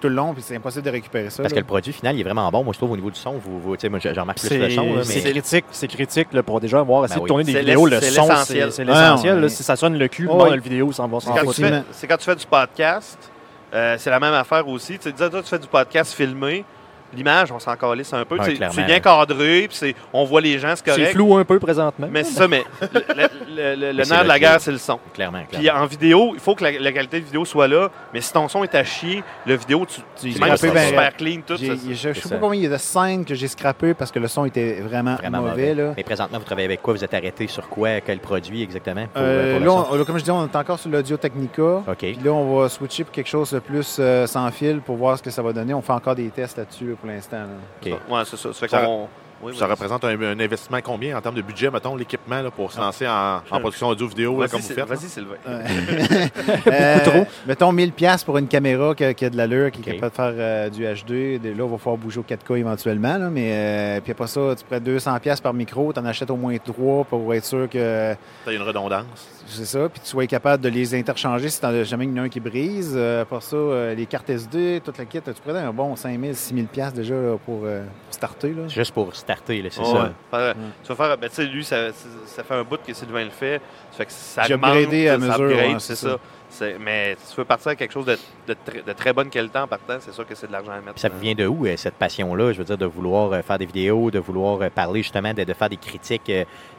tout 0.00 0.08
le 0.08 0.14
long, 0.14 0.34
puis 0.34 0.42
c'est 0.46 0.54
impossible 0.56 0.84
de 0.84 0.90
récupérer 0.90 1.30
ça. 1.30 1.42
Parce 1.42 1.54
que 1.54 1.58
le 1.58 1.64
produit 1.64 1.92
final, 1.94 2.14
il 2.14 2.20
est 2.20 2.24
vraiment 2.24 2.50
bon. 2.50 2.62
Moi, 2.62 2.72
je 2.74 2.78
trouve 2.78 2.92
au 2.92 2.96
niveau 2.96 3.10
du 3.10 3.18
son, 3.18 3.32
vous, 3.38 3.58
vous, 3.58 3.74
tu 3.76 3.82
sais, 3.82 3.88
moi, 3.88 3.98
je 3.98 4.12
je 4.12 4.20
remarque 4.20 4.38
plus 4.38 4.50
le 4.58 4.68
C'est 4.68 4.74
son. 4.76 4.94
Là, 4.94 5.02
c'est 5.04 5.20
critique, 5.30 5.64
c'est 5.70 5.88
critique 5.88 6.28
là, 6.32 6.42
pour 6.42 6.60
déjà 6.60 6.80
avoir 6.80 7.04
essayé 7.06 7.18
Ben 7.20 7.22
de 7.22 7.28
tourner 7.28 7.44
oui. 7.44 7.46
des 7.46 7.52
C'est 7.58 7.60
vidéos. 7.64 7.86
Le 7.86 8.00
c'est 8.00 8.10
son, 8.10 8.28
l'essentiel. 8.28 8.72
c'est 8.72 8.84
c'est 8.84 8.90
Ah, 8.92 9.02
l'essentiel. 9.10 9.34
ouais. 9.36 9.40
là. 9.40 9.48
Si 9.48 9.62
ça 9.62 9.76
sonne 9.76 9.96
le 9.96 10.08
cul, 10.08 10.28
Oh, 10.30 10.36
bon, 10.36 10.44
oui. 10.44 10.50
la 10.50 10.56
vidéo, 10.58 10.92
ça 10.92 11.06
va 11.06 11.20
C'est 11.20 11.26
s'en 11.28 11.34
quand, 11.34 11.50
tu 11.52 11.62
fais, 11.62 11.82
c'est 11.92 12.06
quand 12.06 12.16
tu 12.18 12.24
fais 12.24 12.36
du 12.36 12.46
podcast, 12.46 13.18
euh, 13.74 13.96
c'est 13.98 14.10
la 14.10 14.20
même 14.20 14.34
affaire 14.34 14.66
aussi. 14.68 14.98
Tu 14.98 15.04
sais, 15.04 15.12
disons, 15.12 15.30
toi, 15.30 15.42
tu 15.42 15.48
fais 15.48 15.58
du 15.58 15.66
podcast 15.66 16.14
filmé, 16.14 16.64
l'image, 17.14 17.50
on 17.52 17.58
s'en 17.58 17.74
calisse 17.76 18.12
un 18.12 18.24
peu. 18.24 18.36
Ouais, 18.38 18.56
C'est- 18.56 18.70
c'est 18.72 18.84
bien 18.84 19.00
cadré, 19.00 19.66
puis 19.68 19.76
c'est- 19.76 19.94
on 20.12 20.24
voit 20.24 20.40
les 20.40 20.58
gens, 20.58 20.74
c'est 20.76 20.82
C'est 20.84 20.90
correct. 21.00 21.12
flou 21.12 21.36
un 21.36 21.44
peu 21.44 21.58
présentement. 21.58 22.08
Mais 22.10 22.24
c'est 22.24 22.34
ça, 22.38 22.48
mais 22.48 22.62
le, 22.82 22.88
le- 22.94 23.74
le- 23.74 23.86
le 23.90 23.92
Mais 23.94 24.04
c'est 24.04 24.10
nerf 24.14 24.22
de 24.24 24.28
la 24.28 24.38
guerre, 24.38 24.60
c'est 24.60 24.72
le 24.72 24.78
son. 24.78 24.98
Clairement, 25.14 25.42
Puis 25.50 25.70
en 25.70 25.86
vidéo, 25.86 26.30
il 26.34 26.40
faut 26.40 26.54
que 26.54 26.64
la, 26.64 26.72
la 26.72 26.92
qualité 26.92 27.20
de 27.20 27.24
vidéo 27.26 27.44
soit 27.44 27.68
là, 27.68 27.88
mais 28.12 28.20
si 28.20 28.32
ton 28.32 28.48
son 28.48 28.62
est 28.64 28.74
à 28.74 28.84
chier, 28.84 29.22
le 29.46 29.54
vidéo, 29.56 29.86
tu, 29.86 30.00
Tu 30.32 30.38
même 30.40 30.52
si 30.56 30.58
c'est 30.66 30.70
ben 30.72 30.88
super 30.88 31.16
clean, 31.16 31.40
tout. 31.46 31.56
Ça- 31.56 31.64
je 31.64 31.94
je 32.12 32.20
sais 32.20 32.28
pas 32.28 32.36
combien 32.36 32.58
il 32.60 32.64
y 32.64 32.66
a 32.66 32.70
de 32.70 32.76
scènes 32.76 33.24
que 33.24 33.34
j'ai 33.34 33.48
scrappées 33.48 33.94
parce 33.94 34.10
que 34.10 34.18
le 34.18 34.28
son 34.28 34.44
était 34.44 34.80
vraiment, 34.80 35.16
Vraiment 35.16 35.40
mauvais. 35.42 35.74
Là. 35.74 35.92
Mais 35.96 36.02
présentement, 36.04 36.38
vous 36.38 36.44
travaillez 36.44 36.66
avec 36.66 36.82
quoi? 36.82 36.94
Vous 36.94 37.04
êtes 37.04 37.14
arrêté 37.14 37.46
sur 37.46 37.68
quoi? 37.68 38.00
Quel 38.00 38.18
produit 38.20 38.62
exactement? 38.62 39.06
pour, 39.12 39.22
Euh, 39.22 39.56
pour 39.58 39.60
là, 39.66 39.70
son? 39.88 39.94
on- 39.94 39.96
là, 39.96 40.04
comme 40.04 40.18
je 40.18 40.24
dis, 40.24 40.30
on 40.30 40.44
est 40.44 40.56
encore 40.56 40.78
sur 40.78 40.90
l'Audio 40.90 41.16
Technica. 41.16 41.62
OK. 41.86 41.96
Puis 41.98 42.18
là, 42.22 42.32
on 42.32 42.58
va 42.60 42.68
switcher 42.68 43.04
pour 43.04 43.12
quelque 43.12 43.28
chose 43.28 43.50
de 43.52 43.58
plus 43.58 43.96
euh, 43.98 44.26
sans 44.26 44.50
fil 44.50 44.80
pour 44.80 44.96
voir 44.96 45.18
ce 45.18 45.22
que 45.22 45.30
ça 45.30 45.42
va 45.42 45.52
donner. 45.52 45.74
On 45.74 45.82
fait 45.82 45.92
encore 45.92 46.14
des 46.14 46.28
tests 46.28 46.58
là-dessus 46.58 46.90
là, 46.90 46.94
pour 47.00 47.08
l'instant. 47.10 47.44
Ouais, 47.84 48.22
c'est 48.24 48.36
ça. 48.36 48.52
Ça 48.52 48.60
fait 48.60 48.68
Ça- 48.68 48.82
qu'on- 48.84 49.08
oui, 49.40 49.52
Ça 49.56 49.66
vas-y. 49.66 49.70
représente 49.70 50.04
un, 50.04 50.20
un 50.20 50.40
investissement 50.40 50.80
combien 50.82 51.16
en 51.16 51.20
termes 51.20 51.36
de 51.36 51.42
budget, 51.42 51.70
mettons, 51.70 51.94
l'équipement 51.94 52.42
pour 52.50 52.72
se 52.72 52.80
lancer 52.80 53.06
en, 53.06 53.36
en 53.48 53.60
production 53.60 53.86
audio-vidéo, 53.86 54.32
là, 54.32 54.38
Vas-y, 54.40 54.50
comme 54.50 54.60
vous 54.62 54.66
faites? 54.74 54.84
Vas-y, 54.84 55.08
Sylvain. 55.08 55.36
Euh, 56.66 56.98
trop. 57.04 57.26
Mettons 57.46 57.70
1000 57.72 57.92
pièces 57.92 58.24
pour 58.24 58.36
une 58.38 58.48
caméra 58.48 58.94
qui 58.94 59.04
a, 59.04 59.14
qui 59.14 59.24
a 59.24 59.30
de 59.30 59.36
l'allure, 59.36 59.70
qui 59.70 59.80
est 59.80 59.94
capable 59.94 60.10
de 60.10 60.16
faire 60.16 60.32
euh, 60.36 60.70
du 60.70 60.82
HD. 60.84 61.40
Là, 61.56 61.64
on 61.64 61.68
va 61.68 61.78
falloir 61.78 61.96
bouger 61.98 62.18
au 62.20 62.24
4K 62.24 62.56
éventuellement. 62.58 63.16
là, 63.16 63.30
mais 63.30 63.50
euh, 63.52 64.00
puis 64.00 64.12
après 64.12 64.26
ça, 64.26 64.40
tu 64.56 64.64
prends 64.68 64.80
200 64.80 65.18
pièces 65.20 65.40
par 65.40 65.54
micro, 65.54 65.92
tu 65.92 66.00
en 66.00 66.04
achètes 66.04 66.30
au 66.30 66.36
moins 66.36 66.56
3 66.58 67.04
pour 67.04 67.32
être 67.34 67.44
sûr 67.44 67.68
que 67.68 68.14
T'as 68.44 68.52
une 68.52 68.62
redondance. 68.62 69.04
C'est 69.50 69.64
ça. 69.64 69.88
Puis 69.88 70.00
tu 70.02 70.08
sois 70.10 70.26
capable 70.26 70.62
de 70.62 70.68
les 70.68 70.94
interchanger 70.94 71.48
si 71.48 71.60
t'en 71.60 71.68
as 71.68 71.84
jamais 71.84 72.04
il 72.04 72.10
y 72.10 72.14
en 72.14 72.22
a 72.22 72.26
un 72.26 72.28
qui 72.28 72.40
brise. 72.40 72.92
Euh, 72.96 73.22
après 73.22 73.40
ça, 73.40 73.56
euh, 73.56 73.94
les 73.94 74.06
cartes 74.06 74.28
SD, 74.30 74.80
toute 74.84 74.98
la 74.98 75.04
kit, 75.04 75.20
tu 75.20 75.30
prends 75.44 75.54
un 75.54 75.72
bon 75.72 75.94
5000, 75.96 76.34
6000 76.34 76.66
pièces 76.66 76.92
déjà 76.92 77.14
là, 77.14 77.36
pour, 77.44 77.62
euh, 77.64 77.84
pour 77.84 78.14
starter. 78.14 78.50
Là. 78.52 78.68
Juste 78.68 78.92
pour 78.92 79.14
starter, 79.14 79.62
là, 79.62 79.68
c'est 79.70 79.80
Ouais. 79.80 79.86
ça. 79.86 80.12
Faire- 80.30 80.54
Tu 80.84 80.88
vas 80.88 80.94
faire, 80.94 81.18
ben, 81.18 81.28
tu 81.28 81.34
sais, 81.36 81.44
lui, 81.46 81.64
ça, 81.64 81.92
ça 82.26 82.44
fait 82.44 82.54
un 82.54 82.64
bout 82.64 82.78
que 82.86 82.92
Sylvain 82.92 83.24
le 83.24 83.30
fait. 83.30 83.60
Ça 83.92 83.96
fait 83.98 84.06
que 84.06 84.12
ça 84.12 84.42
J'ai 84.44 84.54
upgradé 84.54 85.08
à 85.08 85.18
mesure, 85.18 85.40
ouais, 85.40 85.74
c'est 85.78 85.94
c'est 85.94 85.96
ça. 85.96 86.10
ça. 86.12 86.18
C'est- 86.50 86.76
Mais 86.80 87.16
si 87.22 87.32
tu 87.34 87.40
veux 87.40 87.44
partir 87.44 87.68
avec 87.68 87.78
quelque 87.78 87.92
chose 87.92 88.06
de, 88.06 88.16
de 88.46 88.56
très- 88.64 88.82
de 88.82 88.92
très 88.92 89.12
bonne 89.12 89.28
qualité 89.28 89.58
en 89.58 89.66
partant, 89.66 89.96
c'est 90.00 90.12
sûr 90.12 90.26
que 90.26 90.34
c'est 90.34 90.46
de 90.46 90.52
l'argent 90.52 90.72
à 90.72 90.76
mettre. 90.76 90.92
Puis 90.94 91.00
ça 91.00 91.08
vous 91.08 91.18
vient 91.18 91.34
de 91.34 91.46
où, 91.46 91.66
euh, 91.66 91.76
cette 91.76 91.94
passion-là? 91.94 92.52
Je 92.52 92.58
veux 92.58 92.64
dire, 92.64 92.78
de 92.78 92.86
vouloir 92.86 93.32
euh, 93.32 93.42
faire 93.42 93.58
des 93.58 93.66
vidéos, 93.66 94.10
de 94.10 94.18
vouloir 94.18 94.60
euh, 94.62 94.68
parler 94.70 95.02
justement, 95.02 95.34
de, 95.34 95.44
de 95.44 95.52
faire 95.52 95.68
des 95.68 95.76
critiques 95.76 96.32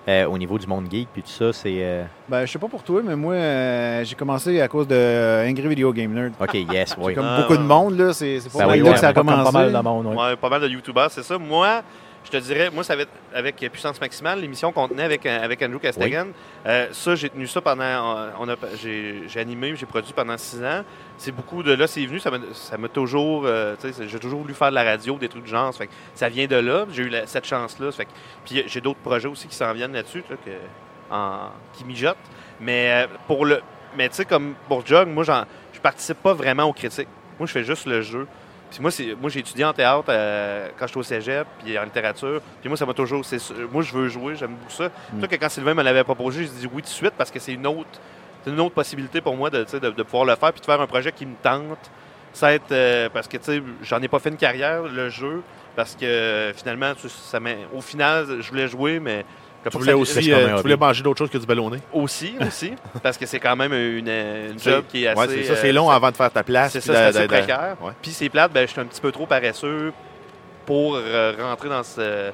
euh, 0.07 0.25
au 0.25 0.37
niveau 0.39 0.57
du 0.57 0.65
monde 0.65 0.87
geek, 0.89 1.07
puis 1.13 1.21
tout 1.21 1.29
ça, 1.29 1.53
c'est... 1.53 1.75
euh, 1.79 2.03
Ben, 2.27 2.45
je 2.45 2.51
sais 2.51 2.57
pas 2.59 2.67
pour 2.67 2.81
toi, 2.83 3.01
mais 3.05 3.15
moi, 3.15 3.33
euh, 3.35 4.03
j'ai 4.03 4.15
commencé 4.15 4.59
à 4.59 4.67
cause 4.67 4.87
de 4.87 5.47
Angry 5.47 5.67
Video 5.67 5.93
Game 5.93 6.13
Nerd. 6.13 6.33
OK, 6.41 6.53
yes, 6.55 6.95
oui. 6.99 7.13
Comme 7.13 7.25
Ah, 7.27 7.41
beaucoup 7.41 7.57
de 7.57 7.61
monde, 7.63 7.95
là, 7.97 8.11
c'est 8.11 8.39
c'est 8.39 8.51
pas 8.51 8.59
Ben 8.59 8.67
mal 8.67 8.77
oui, 8.77 8.83
là 8.83 8.89
ouais, 8.89 8.93
que 8.95 8.99
ça 8.99 9.07
a 9.09 9.13
commencé. 9.13 9.43
Pas 9.43 9.51
mal 9.51 9.71
de 9.71 9.77
monde. 9.79 10.05
Ouais, 10.07 10.35
pas 10.35 10.49
mal 10.49 10.61
de 10.61 10.67
youtubeurs, 10.67 11.11
c'est 11.11 11.21
ça. 11.23 11.37
Moi, 11.37 11.83
je 12.25 12.31
te 12.31 12.37
dirais, 12.37 12.69
moi, 12.69 12.83
ça 12.83 12.95
va 12.95 13.03
être 13.03 13.11
avec 13.33 13.55
Puissance 13.71 13.99
Maximale, 13.99 14.41
l'émission 14.41 14.71
qu'on 14.71 14.87
tenait 14.87 15.03
avec, 15.03 15.25
euh, 15.25 15.43
avec 15.43 15.61
Andrew 15.61 15.79
Castagan. 15.79 16.27
Euh, 16.65 16.87
ça, 16.91 17.15
j'ai 17.15 17.29
tenu 17.29 17.47
ça 17.47 17.61
pendant. 17.61 18.29
On 18.39 18.47
a, 18.49 18.55
j'ai, 18.81 19.23
j'ai 19.27 19.39
animé, 19.39 19.75
j'ai 19.75 19.85
produit 19.85 20.13
pendant 20.13 20.37
six 20.37 20.63
ans. 20.63 20.83
C'est 21.17 21.31
beaucoup 21.31 21.63
de 21.63 21.73
là, 21.73 21.87
c'est 21.87 22.05
venu, 22.05 22.19
ça 22.19 22.29
m'a, 22.29 22.37
ça 22.53 22.77
m'a 22.77 22.87
toujours. 22.89 23.43
euh, 23.45 23.75
j'ai 24.01 24.19
toujours 24.19 24.41
voulu 24.41 24.53
faire 24.53 24.69
de 24.69 24.75
la 24.75 24.83
radio, 24.83 25.17
des 25.17 25.29
trucs 25.29 25.43
de 25.43 25.49
genre. 25.49 25.71
Ça, 25.73 25.79
fait 25.79 25.87
que 25.87 25.93
ça 26.13 26.29
vient 26.29 26.45
de 26.47 26.55
là. 26.57 26.85
J'ai 26.91 27.03
eu 27.03 27.09
la- 27.09 27.25
cette 27.27 27.45
chance-là. 27.45 27.91
Ça 27.91 27.97
fait 27.97 28.05
que- 28.05 28.09
puis 28.45 28.63
j'ai 28.67 28.81
d'autres 28.81 28.99
projets 28.99 29.27
aussi 29.27 29.47
qui 29.47 29.55
s'en 29.55 29.73
viennent 29.73 29.93
là-dessus, 29.93 30.23
là, 30.29 30.35
que, 30.45 30.51
en- 31.13 31.49
qui 31.73 31.83
mijotent. 31.85 32.17
Mais 32.61 33.07
pour 33.27 33.45
le. 33.45 33.61
Mais 33.97 34.07
tu 34.09 34.15
sais, 34.15 34.25
comme 34.25 34.53
pour 34.67 34.85
Jog, 34.85 35.07
moi, 35.07 35.23
j'en, 35.23 35.45
je 35.73 35.79
participe 35.79 36.21
pas 36.21 36.33
vraiment 36.33 36.65
aux 36.65 36.73
critiques. 36.73 37.07
Moi, 37.39 37.47
je 37.47 37.53
fais 37.53 37.63
juste 37.63 37.85
le 37.87 38.01
jeu. 38.01 38.27
Puis 38.69 38.79
moi, 38.81 38.91
c'est, 38.91 39.15
moi 39.19 39.29
j'ai 39.29 39.39
étudié 39.39 39.65
en 39.65 39.73
théâtre 39.73 40.05
euh, 40.09 40.69
quand 40.77 40.87
j'étais 40.87 40.99
au 40.99 41.03
cégep, 41.03 41.47
puis 41.63 41.77
en 41.77 41.83
littérature. 41.83 42.41
Puis 42.61 42.69
moi, 42.69 42.77
ça 42.77 42.85
m'a 42.85 42.93
toujours. 42.93 43.25
c'est 43.25 43.39
moi, 43.71 43.81
je 43.81 43.93
veux 43.93 44.07
jouer, 44.07 44.35
j'aime 44.35 44.55
beaucoup 44.55 44.71
ça. 44.71 44.89
Mm. 45.13 45.27
Que 45.27 45.35
quand 45.35 45.49
Sylvain 45.49 45.73
me 45.73 45.83
l'avait 45.83 46.03
proposé, 46.03 46.43
j'ai 46.43 46.49
dit 46.49 46.69
oui 46.71 46.81
tout 46.81 46.89
de 46.89 46.93
suite 46.93 47.13
parce 47.17 47.31
que 47.31 47.39
c'est 47.39 47.53
une 47.53 47.67
autre, 47.67 47.99
c'est 48.43 48.51
une 48.51 48.59
autre 48.59 48.75
possibilité 48.75 49.21
pour 49.21 49.35
moi 49.35 49.49
de, 49.49 49.63
de, 49.63 49.89
de 49.89 50.03
pouvoir 50.03 50.25
le 50.25 50.35
faire 50.35 50.51
puis 50.51 50.61
de 50.61 50.65
faire 50.65 50.81
un 50.81 50.87
projet 50.87 51.11
qui 51.11 51.25
me 51.25 51.35
tente. 51.41 51.91
Ça 52.31 52.53
être, 52.53 52.71
euh, 52.71 53.09
parce 53.11 53.27
que 53.27 53.37
j'en 53.81 54.01
ai 54.01 54.07
pas 54.07 54.19
fait 54.19 54.29
une 54.29 54.37
carrière, 54.37 54.83
le 54.83 55.09
jeu, 55.09 55.41
parce 55.75 55.95
que 55.95 56.51
finalement, 56.55 56.93
ça 56.95 57.39
au 57.73 57.81
final, 57.81 58.41
je 58.41 58.49
voulais 58.49 58.67
jouer, 58.67 58.99
mais. 58.99 59.25
Tu 59.69 59.77
voulais 59.77 59.93
aussi 59.93 60.31
euh, 60.31 60.55
tu 60.55 60.61
voulais 60.61 60.77
manger 60.77 61.03
d'autre 61.03 61.17
chose 61.19 61.29
que 61.29 61.37
du 61.37 61.45
ballonné. 61.45 61.79
Aussi, 61.91 62.35
aussi, 62.39 62.73
parce 63.03 63.17
que 63.17 63.25
c'est 63.25 63.39
quand 63.39 63.55
même 63.55 63.73
une, 63.73 64.57
job 64.57 64.85
qui 64.87 65.03
est 65.03 65.07
assez. 65.07 65.19
Ouais, 65.19 65.27
c'est 65.27 65.43
ça. 65.43 65.55
C'est 65.55 65.69
euh, 65.69 65.73
long 65.73 65.89
avant 65.89 66.11
de 66.11 66.15
faire 66.15 66.31
ta 66.31 66.43
place. 66.43 66.71
c'est 66.71 66.81
ça, 66.81 67.11
c'est 67.11 67.27
précaire. 67.27 67.75
ouais. 67.81 67.91
Puis 68.01 68.11
c'est 68.11 68.29
plate, 68.29 68.51
ben, 68.53 68.65
je 68.67 68.71
suis 68.71 68.81
un 68.81 68.85
petit 68.85 69.01
peu 69.01 69.11
trop 69.11 69.25
paresseux 69.25 69.91
pour 70.65 70.95
euh, 70.95 71.33
rentrer 71.39 71.67
dans 71.67 71.83
ce. 71.83 72.31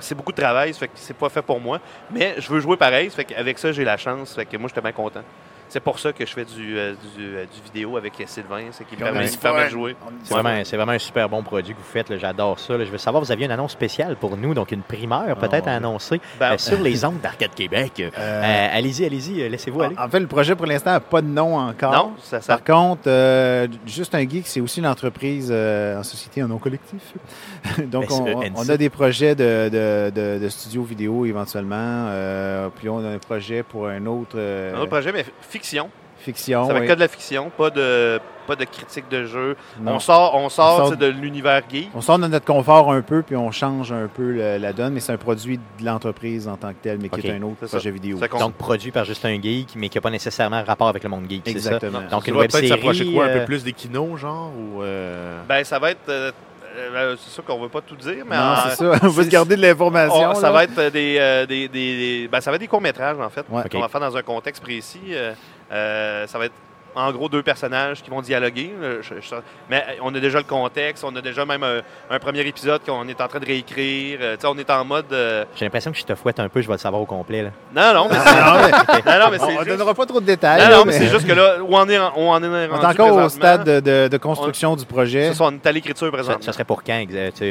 C'est 0.00 0.14
beaucoup 0.14 0.32
de 0.32 0.40
travail, 0.40 0.72
ça 0.74 0.80
fait 0.80 0.88
que 0.88 0.92
c'est 0.96 1.16
pas 1.16 1.28
fait 1.28 1.42
pour 1.42 1.60
moi. 1.60 1.80
Mais 2.10 2.34
je 2.38 2.48
veux 2.48 2.60
jouer 2.60 2.76
pareil, 2.76 3.10
ça 3.10 3.16
fait 3.16 3.24
qu'avec 3.24 3.58
ça, 3.58 3.72
j'ai 3.72 3.84
la 3.84 3.96
chance. 3.96 4.30
Ça 4.30 4.34
fait 4.36 4.46
que 4.46 4.56
moi, 4.56 4.68
j'étais 4.68 4.80
bien 4.80 4.92
content. 4.92 5.22
C'est 5.68 5.80
pour 5.80 5.98
ça 5.98 6.12
que 6.12 6.24
je 6.24 6.32
fais 6.32 6.44
du, 6.44 6.78
euh, 6.78 6.94
du, 7.16 7.24
euh, 7.36 7.44
du 7.44 7.62
vidéo 7.62 7.96
avec 7.96 8.14
Sylvain, 8.26 8.64
c'est 8.72 8.84
qui 8.86 8.94
me 8.94 9.00
Comme 9.00 9.12
permet, 9.14 9.60
me 9.60 9.64
de 9.64 9.70
jouer. 9.70 9.96
C'est 10.24 10.34
vraiment, 10.34 10.64
c'est 10.64 10.76
vraiment 10.76 10.92
un 10.92 10.98
super 10.98 11.28
bon 11.28 11.42
produit 11.42 11.74
que 11.74 11.78
vous 11.78 11.84
faites. 11.84 12.08
là. 12.08 12.16
J'adore 12.18 12.58
ça. 12.58 12.76
là. 12.76 12.84
Je 12.84 12.90
veux 12.90 12.98
savoir, 12.98 13.22
vous 13.22 13.30
aviez 13.32 13.44
une 13.46 13.52
annonce 13.52 13.72
spéciale 13.72 14.16
pour 14.16 14.36
nous, 14.36 14.54
donc 14.54 14.72
une 14.72 14.82
primeur 14.82 15.36
peut-être 15.36 15.66
ouais. 15.66 15.72
à 15.72 15.76
annoncer 15.76 16.20
Ben, 16.40 16.52
euh, 16.52 16.58
sur 16.58 16.80
les 16.82 17.04
ondes 17.04 17.20
d'Arcade 17.20 17.54
Québec. 17.54 17.92
Euh, 18.00 18.10
Euh, 18.18 18.68
allez-y, 18.72 19.04
allez-y, 19.04 19.42
euh, 19.42 19.48
laissez-vous 19.48 19.82
aller. 19.82 19.96
en 19.98 20.08
fait, 20.08 20.20
le 20.20 20.26
projet 20.26 20.54
pour 20.56 20.66
l'instant 20.66 20.90
n'a 20.92 21.00
pas 21.00 21.20
de 21.22 21.26
nom 21.26 21.56
encore. 21.58 21.92
non, 21.92 22.12
ça, 22.22 22.40
ça, 22.40 22.56
Par 22.58 22.64
contre, 22.64 23.02
euh, 23.06 23.66
Juste 23.86 24.14
un 24.14 24.28
Geek, 24.28 24.46
c'est 24.46 24.60
aussi 24.60 24.80
une 24.80 24.86
entreprise 24.86 25.48
euh, 25.50 25.98
en 25.98 26.02
société, 26.02 26.42
en 26.42 26.48
nom 26.48 26.58
collectif. 26.58 27.14
Donc, 27.86 28.06
on, 28.10 28.24
SENC. 28.26 28.52
on 28.56 28.68
a 28.68 28.76
des 28.76 28.88
projets 28.90 29.34
de, 29.34 29.68
de, 29.68 30.10
de, 30.14 30.38
de 30.42 30.48
studio 30.48 30.82
vidéo 30.82 31.24
éventuellement. 31.26 31.76
euh, 32.08 32.68
puis 32.74 32.88
on 32.88 32.98
a 33.04 33.08
un 33.08 33.18
projet 33.18 33.62
pour 33.62 33.86
un 33.88 34.04
autre 34.06 34.36
euh, 34.36 34.74
un 34.74 34.78
autre 34.80 34.90
projet, 34.90 35.12
mais 35.12 35.24
fiction. 35.58 35.90
fiction. 36.18 36.66
ça 36.66 36.72
va 36.72 36.80
être 36.80 36.88
que 36.88 36.94
de 36.94 37.00
la 37.00 37.08
fiction, 37.08 37.50
pas 37.56 37.70
de, 37.70 38.20
pas 38.46 38.56
de 38.56 38.64
critique 38.64 39.08
de 39.10 39.24
jeu. 39.24 39.56
Non. 39.80 39.92
On 39.94 39.98
sort, 40.00 40.34
on 40.34 40.48
sort, 40.48 40.96
de 40.96 41.06
l'univers 41.06 41.62
geek. 41.70 41.90
On 41.94 42.00
sort 42.00 42.18
de 42.18 42.26
notre 42.26 42.44
confort 42.46 42.90
un 42.90 43.02
peu, 43.02 43.22
puis 43.22 43.36
on 43.36 43.50
change 43.50 43.92
un 43.92 44.08
peu 44.08 44.32
le- 44.32 44.56
la 44.58 44.72
donne, 44.72 44.94
mais 44.94 45.00
c'est 45.00 45.12
un 45.12 45.16
produit 45.18 45.58
de 45.58 45.84
l'entreprise 45.84 46.48
en 46.48 46.56
tant 46.56 46.70
que 46.70 46.78
tel, 46.82 46.98
mais 47.00 47.08
qui 47.08 47.26
est 47.26 47.30
un 47.36 47.42
autre 47.42 47.66
ça. 47.66 47.76
projet 47.76 47.90
vidéo. 47.90 48.18
Ça 48.18 48.26
Donc, 48.38 48.54
produit 48.54 48.90
par 48.90 49.04
juste 49.04 49.24
un 49.24 49.40
geek, 49.40 49.68
mais 49.76 49.88
qui 49.88 49.96
n'a 49.98 50.02
pas 50.02 50.10
nécessairement 50.10 50.62
rapport 50.64 50.88
avec 50.88 51.02
le 51.04 51.08
monde 51.10 51.26
geek, 51.28 51.42
ça? 51.44 51.50
Exactement. 51.50 52.00
Donc, 52.10 52.24
Tu 52.24 52.30
une 52.30 52.36
web 52.36 52.50
peut-être 52.50 52.68
s'approcher 52.68 53.12
quoi? 53.12 53.24
Un 53.26 53.28
euh, 53.28 53.38
peu 53.40 53.44
plus 53.46 53.62
des 53.64 53.72
kinos, 53.72 54.18
genre? 54.18 54.50
Ou, 54.56 54.82
euh, 54.82 55.40
Ben, 55.48 55.62
ça 55.64 55.78
va 55.78 55.90
être. 55.90 56.08
euh, 56.08 56.32
euh, 56.78 57.16
c'est 57.18 57.30
sûr 57.30 57.44
qu'on 57.44 57.56
ne 57.58 57.62
veut 57.64 57.68
pas 57.68 57.80
tout 57.80 57.96
dire, 57.96 58.24
mais 58.28 58.36
non, 58.36 58.42
en- 58.42 58.56
c'est 58.70 58.76
ça. 58.76 58.92
On 59.02 59.08
va 59.08 59.22
se 59.24 59.28
garder 59.28 59.56
de 59.56 59.62
l'information. 59.62 60.30
On- 60.30 60.34
ça 60.34 60.50
va 60.50 60.64
être 60.64 60.90
des, 60.92 61.16
euh, 61.18 61.46
des, 61.46 61.68
des- 61.68 61.96
des- 62.22 62.28
ben, 62.28 62.40
ça 62.40 62.50
va 62.50 62.54
être 62.56 62.60
des 62.60 62.68
courts-métrages, 62.68 63.18
en 63.20 63.28
fait, 63.30 63.44
Ouais. 63.48 63.62
qu'on 63.70 63.80
va 63.80 63.88
faire 63.88 64.00
dans 64.00 64.16
un 64.16 64.22
contexte 64.22 64.62
précis. 64.62 65.00
Euh, 65.10 65.32
euh, 65.72 66.26
ça 66.26 66.38
va 66.38 66.46
être 66.46 66.54
en 66.98 67.12
gros 67.12 67.28
deux 67.28 67.42
personnages 67.42 68.02
qui 68.02 68.10
vont 68.10 68.20
dialoguer. 68.20 68.72
Euh, 68.82 68.98
je- 69.02 69.14
je- 69.20 69.34
mais 69.70 69.78
euh, 69.88 69.92
on 70.02 70.14
a 70.14 70.20
déjà 70.20 70.38
le 70.38 70.44
contexte, 70.44 71.04
on 71.04 71.14
a 71.16 71.20
déjà 71.20 71.44
même 71.44 71.62
un, 71.62 71.80
un 72.10 72.18
premier 72.18 72.40
épisode 72.40 72.80
qu'on 72.84 73.06
est 73.08 73.20
en 73.20 73.28
train 73.28 73.38
de 73.40 73.46
réécrire. 73.46 74.18
Euh, 74.20 74.34
tu 74.36 74.42
sais, 74.42 74.46
on 74.48 74.58
est 74.58 74.70
en 74.70 74.84
mode. 74.84 75.06
euh, 75.12 75.44
J'ai 75.56 75.64
l'impression 75.64 75.92
que 75.92 75.98
je 75.98 76.04
te 76.04 76.14
fouette 76.14 76.40
un 76.40 76.48
peu, 76.48 76.60
je 76.60 76.66
vais 76.66 76.74
le 76.74 76.78
savoir 76.78 77.00
au 77.02 77.06
complet. 77.06 77.42
Là. 77.42 77.50
Non, 77.74 77.94
non, 78.02 78.08
mais 78.10 78.16
Non, 78.16 78.24
non, 79.18 79.24
non, 79.24 79.30
mais 79.30 79.38
on 79.40 79.46
c'est 79.46 79.52
ne 79.52 79.58
juste... 79.58 79.68
donnera 79.68 79.94
pas 79.94 80.06
trop 80.06 80.20
de 80.20 80.26
détails. 80.26 80.68
Non, 80.70 80.84
mais 80.84 80.92
c'est 80.92 81.08
juste 81.08 81.26
que 81.26 81.32
là, 81.32 81.56
où 81.62 81.68
on 81.76 81.88
est, 81.88 81.98
en- 81.98 82.08
où 82.10 82.20
on 82.20 82.42
est 82.42 82.66
rendu 82.66 82.72
On 82.74 82.82
est 82.82 82.86
encore 82.86 83.16
au 83.24 83.28
stade 83.28 83.64
de, 83.64 83.80
de- 83.80 84.08
de 84.08 84.16
construction 84.16 84.76
du 84.76 84.84
projet. 84.84 85.32
ça, 85.34 85.44
on 85.44 85.52
est 85.52 85.66
à 85.66 85.72
l'écriture 85.72 86.10
présentement. 86.10 86.42
ça 86.42 86.52
serait 86.52 86.64
pour 86.64 86.82
quand, 86.82 87.04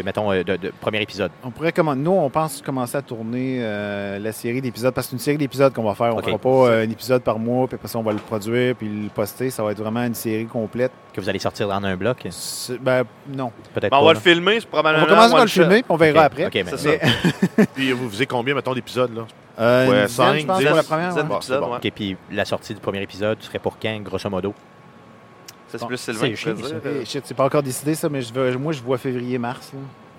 mettons, 0.03 0.31
euh, 0.31 0.43
de, 0.43 0.55
de- 0.57 0.71
premier 0.81 1.01
épisode? 1.01 1.31
On 1.43 1.51
pourrait 1.51 1.71
commen- 1.71 1.95
Nous, 1.95 2.11
on 2.11 2.29
pense 2.29 2.61
commencer 2.61 2.97
à 2.97 3.01
tourner 3.01 3.59
euh, 3.61 4.19
la 4.19 4.31
série 4.31 4.61
d'épisodes 4.61 4.93
parce 4.93 5.07
que 5.07 5.11
c'est 5.11 5.15
une 5.15 5.21
série 5.21 5.37
d'épisodes 5.37 5.73
qu'on 5.73 5.83
va 5.83 5.95
faire. 5.95 6.13
On 6.13 6.17
ne 6.17 6.21
fera 6.21 6.37
pas 6.37 6.49
euh, 6.49 6.83
un 6.85 6.89
épisode 6.89 7.21
par 7.21 7.39
mois, 7.39 7.67
puis 7.67 7.75
après 7.75 7.87
ça, 7.87 7.97
on 7.99 8.03
va 8.03 8.11
le 8.11 8.17
produire 8.19 8.75
puis 8.75 8.87
le 8.87 9.09
poster. 9.09 9.36
Ça 9.49 9.63
va 9.63 9.71
être 9.71 9.79
vraiment 9.79 10.03
une 10.03 10.13
série 10.15 10.45
complète. 10.45 10.91
Que 11.13 11.21
vous 11.21 11.29
allez 11.29 11.39
sortir 11.39 11.67
dans 11.67 11.83
un 11.83 11.95
bloc? 11.95 12.27
Ben, 12.81 13.03
non. 13.29 13.51
Peut-être 13.73 13.91
Ben, 13.91 13.97
on 13.97 14.01
pas, 14.01 14.07
va 14.07 14.13
le 14.13 14.19
filmer, 14.19 14.59
c'est 14.59 14.65
On 14.67 14.69
probablement. 14.71 15.05
va 15.05 15.09
commencer 15.11 15.31
par 15.33 15.41
le 15.43 15.47
filmer, 15.49 15.75
puis 15.83 15.85
on 15.89 15.95
verra 15.97 16.23
après. 16.23 16.45
ok, 16.47 16.53
mais- 16.55 16.63
C'est 16.75 16.99
ça. 16.99 17.63
Puis 17.75 17.91
vous 17.91 18.09
faisiez 18.09 18.25
combien, 18.25 18.53
mettons, 18.55 18.73
d'épisodes, 18.73 19.15
là? 19.15 19.25
euh, 19.59 19.88
Ouais, 19.89 20.01
une 20.01 20.05
dizaine, 20.07 20.25
cinq, 20.25 20.39
je 20.41 20.45
pense, 20.45 20.57
dix, 20.59 20.65
pour 20.67 20.75
la 20.75 20.83
première. 20.83 21.15
ouais. 21.15 21.23
Bon, 21.23 21.39
bon. 21.59 21.73
ouais. 21.81 21.91
Puis 21.91 22.17
la 22.31 22.45
sortie 22.45 22.73
du 22.73 22.79
premier 22.79 23.01
épisode 23.01 23.41
serait 23.41 23.59
pour 23.59 23.77
quand, 23.79 23.99
grosso 24.03 24.29
modo? 24.29 24.53
Ça, 25.67 25.77
c'est 25.77 25.79
Bon, 25.81 25.88
plus 25.88 25.97
Sylvain 25.97 26.33
c'est 27.05 27.25
c'est 27.25 27.33
pas 27.33 27.43
encore 27.45 27.63
décidé, 27.63 27.93
ça, 27.95 28.07
mais 28.09 28.21
je 28.21 28.33
veux- 28.33 28.57
moi, 28.57 28.71
je 28.71 28.81
vois 28.81 28.97
février-mars. 28.97 29.71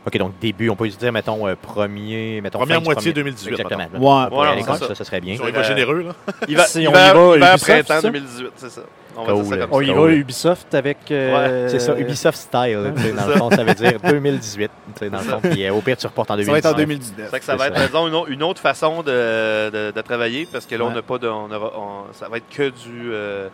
OK, 0.06 0.16
donc 0.16 0.38
début, 0.40 0.70
on 0.70 0.76
peut 0.76 0.88
se 0.88 0.96
dire, 0.96 1.12
mettons, 1.12 1.46
euh, 1.46 1.54
premier... 1.60 2.40
Mettons, 2.40 2.58
Première 2.60 2.80
moitié 2.80 3.12
premier- 3.12 3.24
2018, 3.24 3.50
Exactement. 3.50 3.82
Ouais, 3.82 4.28
Voilà, 4.30 4.52
aller 4.52 4.60
c'est 4.62 4.66
comme 4.66 4.76
ça. 4.78 4.88
ça, 4.88 4.94
ça 4.94 5.04
serait 5.04 5.20
bien. 5.20 5.34
Ils 5.34 5.38
sont 5.38 5.52
pas 5.52 5.62
généreux, 5.62 6.02
là. 6.02 6.34
Il 6.48 6.56
va, 6.56 6.64
Si 6.64 6.86
on 6.88 6.92
va, 6.92 7.08
y 7.10 7.12
va 7.12 7.34
il 7.34 7.40
va 7.40 7.46
à 7.46 7.54
Ubisoft, 7.56 7.64
printemps 7.72 8.00
ça? 8.00 8.02
2018, 8.02 8.46
c'est 8.56 8.70
ça. 8.70 8.80
On 9.16 9.24
va 9.24 9.32
dire 9.32 9.44
ça 9.44 9.50
Cool. 9.50 9.58
comme 9.58 9.68
On 9.72 9.80
y 9.80 9.90
va. 9.92 10.12
Ubisoft 10.12 10.74
avec. 10.74 10.98
euh, 11.10 11.68
C'est 11.68 11.80
ça, 11.80 11.98
Ubisoft 11.98 12.38
style. 12.38 12.92
tu 12.96 13.02
sais, 13.02 13.12
Dans 13.12 13.26
le 13.26 13.32
fond, 13.34 13.50
ça 13.50 13.64
veut 13.64 13.74
dire 13.74 13.98
2018. 14.02 14.70
tu 14.94 14.98
sais, 14.98 15.10
Dans 15.10 15.18
le 15.18 15.24
fond, 15.24 15.40
puis 15.42 15.66
euh, 15.66 15.72
au 15.74 15.80
pire, 15.80 15.96
tu 15.96 16.06
reportes 16.06 16.30
en 16.30 16.36
Ça 16.42 16.52
va 16.52 16.58
être 16.58 16.66
en 16.66 16.72
2019. 16.72 17.16
2019. 17.16 17.24
C'est 17.26 17.30
vrai 17.30 17.40
que 17.40 17.44
ça 17.44 17.56
va 17.56 17.64
C'est 17.64 17.82
être, 17.82 17.86
disons, 17.88 18.06
une, 18.08 18.14
autre- 18.14 18.30
une 18.30 18.42
autre 18.44 18.60
façon 18.60 19.02
de, 19.02 19.70
de- 19.70 19.90
de 19.90 20.00
travailler 20.02 20.46
parce 20.50 20.64
que 20.66 20.76
là, 20.76 20.84
on 20.84 20.88
Ouais. 20.88 20.94
n'a 20.94 21.02
pas 21.02 21.18
de. 21.18 21.26
On 21.28 21.50
aura, 21.50 21.72
on- 21.76 22.12
ça 22.12 22.28
va 22.28 22.36
être 22.36 22.48
que 22.48 22.68
du. 22.70 23.10
euh, 23.12 23.48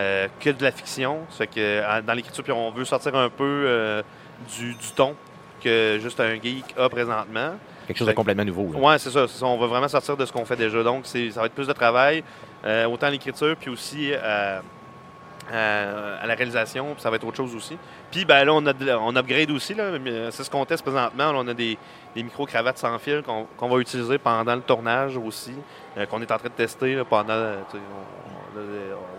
euh, 0.00 0.26
que 0.40 0.50
de 0.50 0.62
la 0.64 0.72
fiction. 0.72 1.18
Ça 1.30 1.38
fait 1.38 1.46
que 1.46 1.52
euh, 1.58 2.02
dans 2.04 2.12
l'écriture, 2.14 2.42
puis 2.42 2.52
on 2.52 2.72
veut 2.72 2.84
sortir 2.84 3.14
un 3.14 3.28
peu 3.30 3.44
euh, 3.44 4.02
du, 4.58 4.74
du 4.74 4.90
ton 4.96 5.14
que 5.64 5.98
juste 6.00 6.20
un 6.20 6.34
geek 6.34 6.74
a 6.78 6.88
présentement. 6.88 7.52
Quelque 7.86 7.98
chose 7.98 8.08
de 8.08 8.12
complètement 8.12 8.44
nouveau. 8.44 8.64
Ouais, 8.78 8.98
c'est 8.98 9.10
ça. 9.10 9.26
On 9.46 9.58
va 9.58 9.66
vraiment 9.66 9.88
sortir 9.88 10.16
de 10.16 10.24
ce 10.24 10.32
qu'on 10.32 10.44
fait 10.44 10.56
déjà. 10.56 10.82
Donc, 10.82 11.06
ça 11.06 11.18
va 11.40 11.46
être 11.46 11.54
plus 11.54 11.66
de 11.66 11.72
travail, 11.72 12.22
euh, 12.64 12.86
autant 12.86 13.08
à 13.08 13.10
l'écriture, 13.10 13.56
puis 13.60 13.70
aussi 13.70 14.10
euh, 14.12 14.60
à, 15.52 16.22
à 16.22 16.26
la 16.26 16.34
réalisation, 16.34 16.94
puis 16.94 17.02
ça 17.02 17.10
va 17.10 17.16
être 17.16 17.26
autre 17.26 17.36
chose 17.36 17.54
aussi. 17.54 17.76
Puis, 18.10 18.24
ben 18.24 18.44
là, 18.44 18.54
on, 18.54 18.64
a 18.66 18.72
on 18.98 19.14
upgrade 19.16 19.50
aussi. 19.50 19.74
euh, 19.78 20.30
C'est 20.30 20.44
ce 20.44 20.50
qu'on 20.50 20.64
teste 20.64 20.82
présentement. 20.82 21.32
Là, 21.32 21.38
on 21.38 21.48
a 21.48 21.52
des, 21.54 21.76
des 22.14 22.22
micro-cravates 22.22 22.78
sans 22.78 22.98
fil 22.98 23.22
qu'on 23.22 23.68
va 23.68 23.78
utiliser 23.78 24.16
pendant 24.18 24.54
le 24.54 24.62
tournage 24.62 25.16
aussi, 25.18 25.52
euh, 25.98 26.06
qu'on 26.06 26.22
est 26.22 26.32
en 26.32 26.38
train 26.38 26.48
de 26.48 26.54
tester 26.54 26.94
là, 26.94 27.04
pendant. 27.04 27.34
on, 27.34 28.58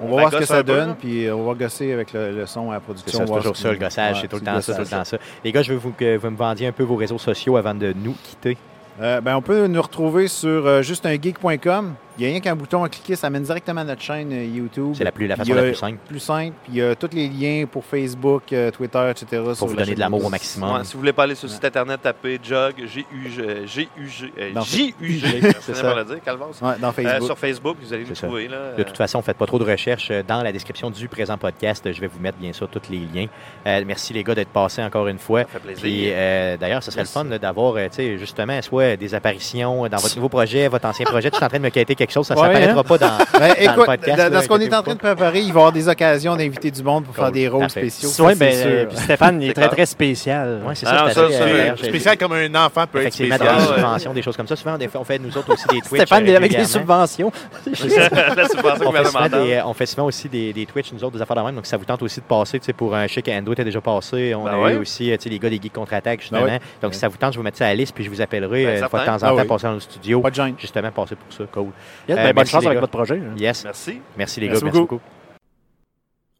on- 0.01 0.05
va 0.15 0.21
voir 0.21 0.31
ce 0.33 0.37
que 0.37 0.45
ça 0.45 0.57
peu, 0.57 0.63
donne, 0.63 0.95
puis 0.95 1.25
euh, 1.25 1.35
on 1.35 1.45
va 1.45 1.53
gosser 1.53 1.91
avec 1.93 2.13
le, 2.13 2.31
le 2.31 2.45
son 2.45 2.71
à 2.71 2.75
la 2.75 2.79
production. 2.79 3.25
c'est 3.25 3.33
toujours 3.33 3.57
ça, 3.57 3.71
le 3.71 3.77
gossage, 3.77 4.15
Ouais, 4.15 4.19
c'est 4.21 4.27
tout 4.27 4.35
le 4.37 4.41
temps 4.41 4.61
ça, 4.61 4.73
tout 4.75 4.81
le 4.81 4.87
temps 4.87 5.03
ça. 5.03 5.17
Les 5.43 5.51
gars, 5.51 5.61
je 5.61 5.73
veux 5.73 5.79
vous, 5.79 5.91
que 5.91 6.17
vous 6.17 6.29
me 6.29 6.37
vendiez 6.37 6.67
un 6.67 6.71
peu 6.71 6.83
vos 6.83 6.95
réseaux 6.95 7.17
sociaux 7.17 7.57
avant 7.57 7.73
de 7.73 7.93
nous 7.95 8.15
quitter. 8.23 8.57
Euh, 9.01 9.19
ben, 9.21 9.35
on 9.35 9.41
peut 9.41 9.67
nous 9.67 9.81
retrouver 9.81 10.27
sur 10.27 10.65
euh, 10.65 10.81
justeungeek.com. 10.81 11.95
Il 12.17 12.21
n'y 12.21 12.27
a 12.27 12.31
rien 12.31 12.39
qu'un 12.39 12.55
bouton 12.55 12.83
à 12.83 12.89
cliquer, 12.89 13.15
ça 13.15 13.29
mène 13.29 13.43
directement 13.43 13.81
à 13.81 13.83
notre 13.83 14.01
chaîne 14.01 14.31
euh, 14.31 14.43
YouTube. 14.45 14.93
C'est 14.97 15.03
la, 15.03 15.11
plus, 15.11 15.27
la 15.27 15.35
façon 15.35 15.53
la 15.53 15.63
plus 15.63 15.75
simple 15.75 15.97
Plus 16.07 16.19
simple. 16.19 16.53
Puis 16.63 16.73
il 16.73 16.79
y 16.79 16.81
a 16.81 16.95
tous 16.95 17.09
les 17.13 17.27
liens 17.27 17.65
pour 17.69 17.83
Facebook, 17.85 18.43
euh, 18.53 18.71
Twitter, 18.71 19.11
etc. 19.11 19.41
pour 19.57 19.67
vous 19.67 19.75
donner 19.75 19.95
de 19.95 19.99
l'amour 19.99 20.23
au 20.25 20.29
maximum. 20.29 20.73
Ouais, 20.77 20.83
si 20.83 20.93
vous 20.93 20.99
voulez 20.99 21.13
pas 21.13 21.23
aller 21.23 21.35
sur 21.35 21.47
le 21.47 21.53
site 21.53 21.65
internet, 21.65 21.99
tapez 22.01 22.39
Jug, 22.41 22.75
G-U-G, 22.87 23.65
G-U-G, 23.67 24.33
euh, 24.39 24.53
Dans- 24.53 24.61
J-U-G, 24.61 25.39
C'est 25.41 25.61
c'est 25.61 25.73
ça. 25.75 25.93
le 25.95 26.03
dire. 26.05 26.15
Ouais, 26.61 26.73
dans 26.79 26.93
Euh, 26.97 27.21
sur 27.21 27.37
Facebook, 27.37 27.77
vous 27.81 27.93
allez 27.93 28.05
nous 28.05 28.15
trouver. 28.15 28.47
Là, 28.47 28.73
De 28.77 28.83
toute 28.83 28.97
façon, 28.97 29.21
faites 29.21 29.37
pas 29.37 29.45
trop 29.45 29.59
de 29.59 29.65
recherches. 29.65 30.09
Euh, 30.11 30.23
Dans 30.25 30.41
la 30.41 30.51
description 30.51 30.89
du 30.89 31.07
présent 31.07 31.37
podcast, 31.37 31.91
je 31.91 31.99
vais 32.01 32.07
vous 32.07 32.19
mettre 32.19 32.37
bien 32.37 32.53
sûr 32.53 32.67
tous 32.69 32.89
les 32.89 32.99
liens. 33.13 33.27
Euh, 33.67 33.83
merci 33.85 34.13
les 34.13 34.23
gars 34.23 34.35
d'être 34.35 34.49
passés 34.49 34.81
encore 34.83 35.07
une 35.07 35.19
fois. 35.19 35.41
Ça 35.41 35.47
fait 35.47 35.59
plaisir. 35.59 35.81
Puis 35.81 36.05
euh, 36.11 36.57
d'ailleurs, 36.57 36.81
ce 36.83 36.91
serait 36.91 37.01
Merci. 37.01 37.19
le 37.19 37.29
fun 37.29 37.37
d'avoir, 37.39 37.75
euh, 37.75 37.87
tu 37.89 37.95
sais, 37.95 38.17
justement, 38.17 38.61
soit 38.61 38.95
des 38.95 39.13
apparitions 39.13 39.87
dans 39.87 39.97
votre 39.97 40.15
nouveau 40.15 40.29
projet, 40.29 40.67
votre 40.67 40.85
ancien 40.87 41.05
projet. 41.05 41.29
Tu 41.29 41.37
es 41.37 41.43
en 41.43 41.47
train 41.49 41.57
de 41.59 41.63
me 41.63 41.69
quitter 41.69 41.95
quelque 42.05 42.13
chose, 42.13 42.27
ça 42.27 42.35
ne 42.35 42.39
Ouais, 42.39 42.47
s'apparaîtra 42.47 42.79
hein? 42.79 42.83
pas 42.83 42.97
dans. 42.97 43.17
Ben, 43.39 43.47
le 43.57 43.63
écoute, 43.63 43.85
podcast, 43.85 44.17
dans, 44.17 44.23
là, 44.23 44.29
dans 44.29 44.41
ce 44.41 44.47
qu'on 44.47 44.59
est 44.59 44.73
en 44.73 44.81
train 44.83 44.93
de 44.93 44.99
préparer, 44.99 45.39
il 45.39 45.45
va 45.47 45.47
y 45.47 45.51
avoir 45.51 45.71
des 45.71 45.87
occasions 45.89 46.35
d'inviter 46.35 46.71
du 46.71 46.83
monde 46.83 47.03
pour 47.05 47.13
Cool. 47.15 47.23
faire 47.25 47.31
des 47.31 47.47
rôles 47.47 47.61
Parfait. 47.61 47.81
spéciaux. 47.89 48.09
ça, 48.09 48.23
Oui, 48.23 48.33
c'est 48.33 48.39
ben, 48.39 48.53
sûr. 48.53 48.65
euh, 48.67 48.85
puis 48.85 48.97
Stéphane, 48.97 49.41
il 49.41 49.49
est 49.49 49.53
très, 49.53 49.69
très 49.69 49.85
spécial. 49.85 50.61
Ouais, 50.65 50.75
c'est 50.75 50.85
ça. 50.85 51.05
euh, 51.07 51.75
Spécial 51.75 52.17
comme 52.17 52.33
un 52.33 52.55
enfant 52.55 52.85
peut 52.91 53.01
être 53.05 53.13
spécial. 53.13 53.39
dans 53.39 53.55
des 53.57 53.61
subventions, 53.65 54.13
des 54.13 54.21
choses 54.21 54.37
comme 54.37 54.47
ça. 54.47 54.55
Souvent, 54.55 54.77
des 54.77 54.87
fois, 54.87 55.01
on 55.01 55.03
fait 55.03 55.19
nous 55.19 55.35
autres 55.37 55.53
aussi 55.53 55.67
des 55.67 55.81
Twitch. 55.81 56.01
Stéphane, 56.01 56.27
est 56.27 56.35
avec 56.35 56.55
des 56.55 56.65
subventions. 56.65 57.31
la 57.65 57.75
subvention 57.75 57.95
On 58.35 58.35
fait, 58.35 58.47
souvent 58.47 58.85
gouvernementale. 58.91 59.43
des, 59.45 59.61
on 59.65 59.73
fait 59.73 59.85
souvent 59.85 60.05
aussi 60.05 60.29
des, 60.29 60.53
des 60.53 60.65
Twitch, 60.65 60.91
nous 60.93 61.03
autres, 61.03 61.15
des 61.15 61.21
affaires 61.21 61.35
de 61.35 61.41
même. 61.41 61.55
Donc, 61.55 61.65
ça 61.65 61.77
vous 61.77 61.85
tente 61.85 62.01
aussi 62.03 62.19
de 62.19 62.25
passer, 62.25 62.59
tu 62.59 62.65
sais, 62.65 62.73
pour 62.73 62.95
un 62.95 63.07
chic 63.07 63.27
Endo 63.29 63.51
était 63.53 63.63
déjà 63.63 63.81
passé. 63.81 64.33
On 64.35 64.43
Ben 64.45 64.53
a 64.53 64.59
ouais. 64.59 64.73
eu 64.73 64.77
aussi, 64.77 65.11
euh, 65.11 65.17
tu 65.17 65.23
sais, 65.23 65.29
les 65.29 65.39
gars 65.39 65.49
des 65.49 65.59
Geeks 65.61 65.73
contre-attaque, 65.73 66.21
justement. 66.21 66.41
Ben 66.41 66.53
ouais. 66.53 66.59
Donc, 66.81 66.93
si 66.93 66.99
ça 66.99 67.07
vous 67.07 67.17
tente, 67.17 67.33
je 67.33 67.37
vous 67.37 67.43
mettre 67.43 67.57
ça 67.57 67.65
à 67.65 67.69
la 67.69 67.75
liste, 67.75 67.93
puis 67.95 68.03
je 68.03 68.09
vous 68.09 68.21
appellerai 68.21 68.65
Ben, 68.65 68.69
euh, 68.77 68.81
une 68.83 68.89
fois 68.89 68.99
de 69.01 69.05
temps 69.05 69.15
en 69.15 69.19
temps, 69.19 69.35
oui. 69.35 69.47
passer 69.47 69.67
dans 69.67 69.73
le 69.73 69.79
studio. 69.79 70.21
Pas 70.21 70.29
de 70.29 70.35
gêne. 70.35 70.55
Justement, 70.57 70.91
passer 70.91 71.15
pour 71.15 71.31
ça. 71.35 71.43
Cool. 71.51 71.67
Yes, 72.07 72.17
Euh, 72.17 72.21
ben, 72.21 72.25
bonne 72.27 72.35
merci, 72.35 72.51
chance 72.51 72.65
avec 72.65 72.79
votre 72.79 72.91
projet. 72.91 73.15
hein. 73.17 73.35
Yes. 73.37 73.63
Merci. 73.63 73.99
Merci 74.17 74.39
les 74.39 74.47
Merci 74.49 74.61
gars. 74.61 74.65
Merci 74.65 74.79
beaucoup. 74.79 74.95
beaucoup. 74.95 75.01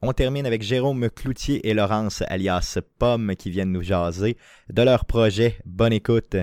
On 0.02 0.14
termine 0.14 0.46
avec 0.46 0.62
Jérôme 0.62 1.10
Cloutier 1.10 1.68
et 1.68 1.74
Laurence 1.74 2.22
alias 2.28 2.78
Pomme 3.00 3.34
qui 3.38 3.50
viennent 3.50 3.72
nous 3.72 3.82
jaser 3.82 4.38
de 4.70 4.82
leur 4.84 5.06
projet. 5.06 5.58
Bonne 5.66 5.94
écoute. 5.94 6.36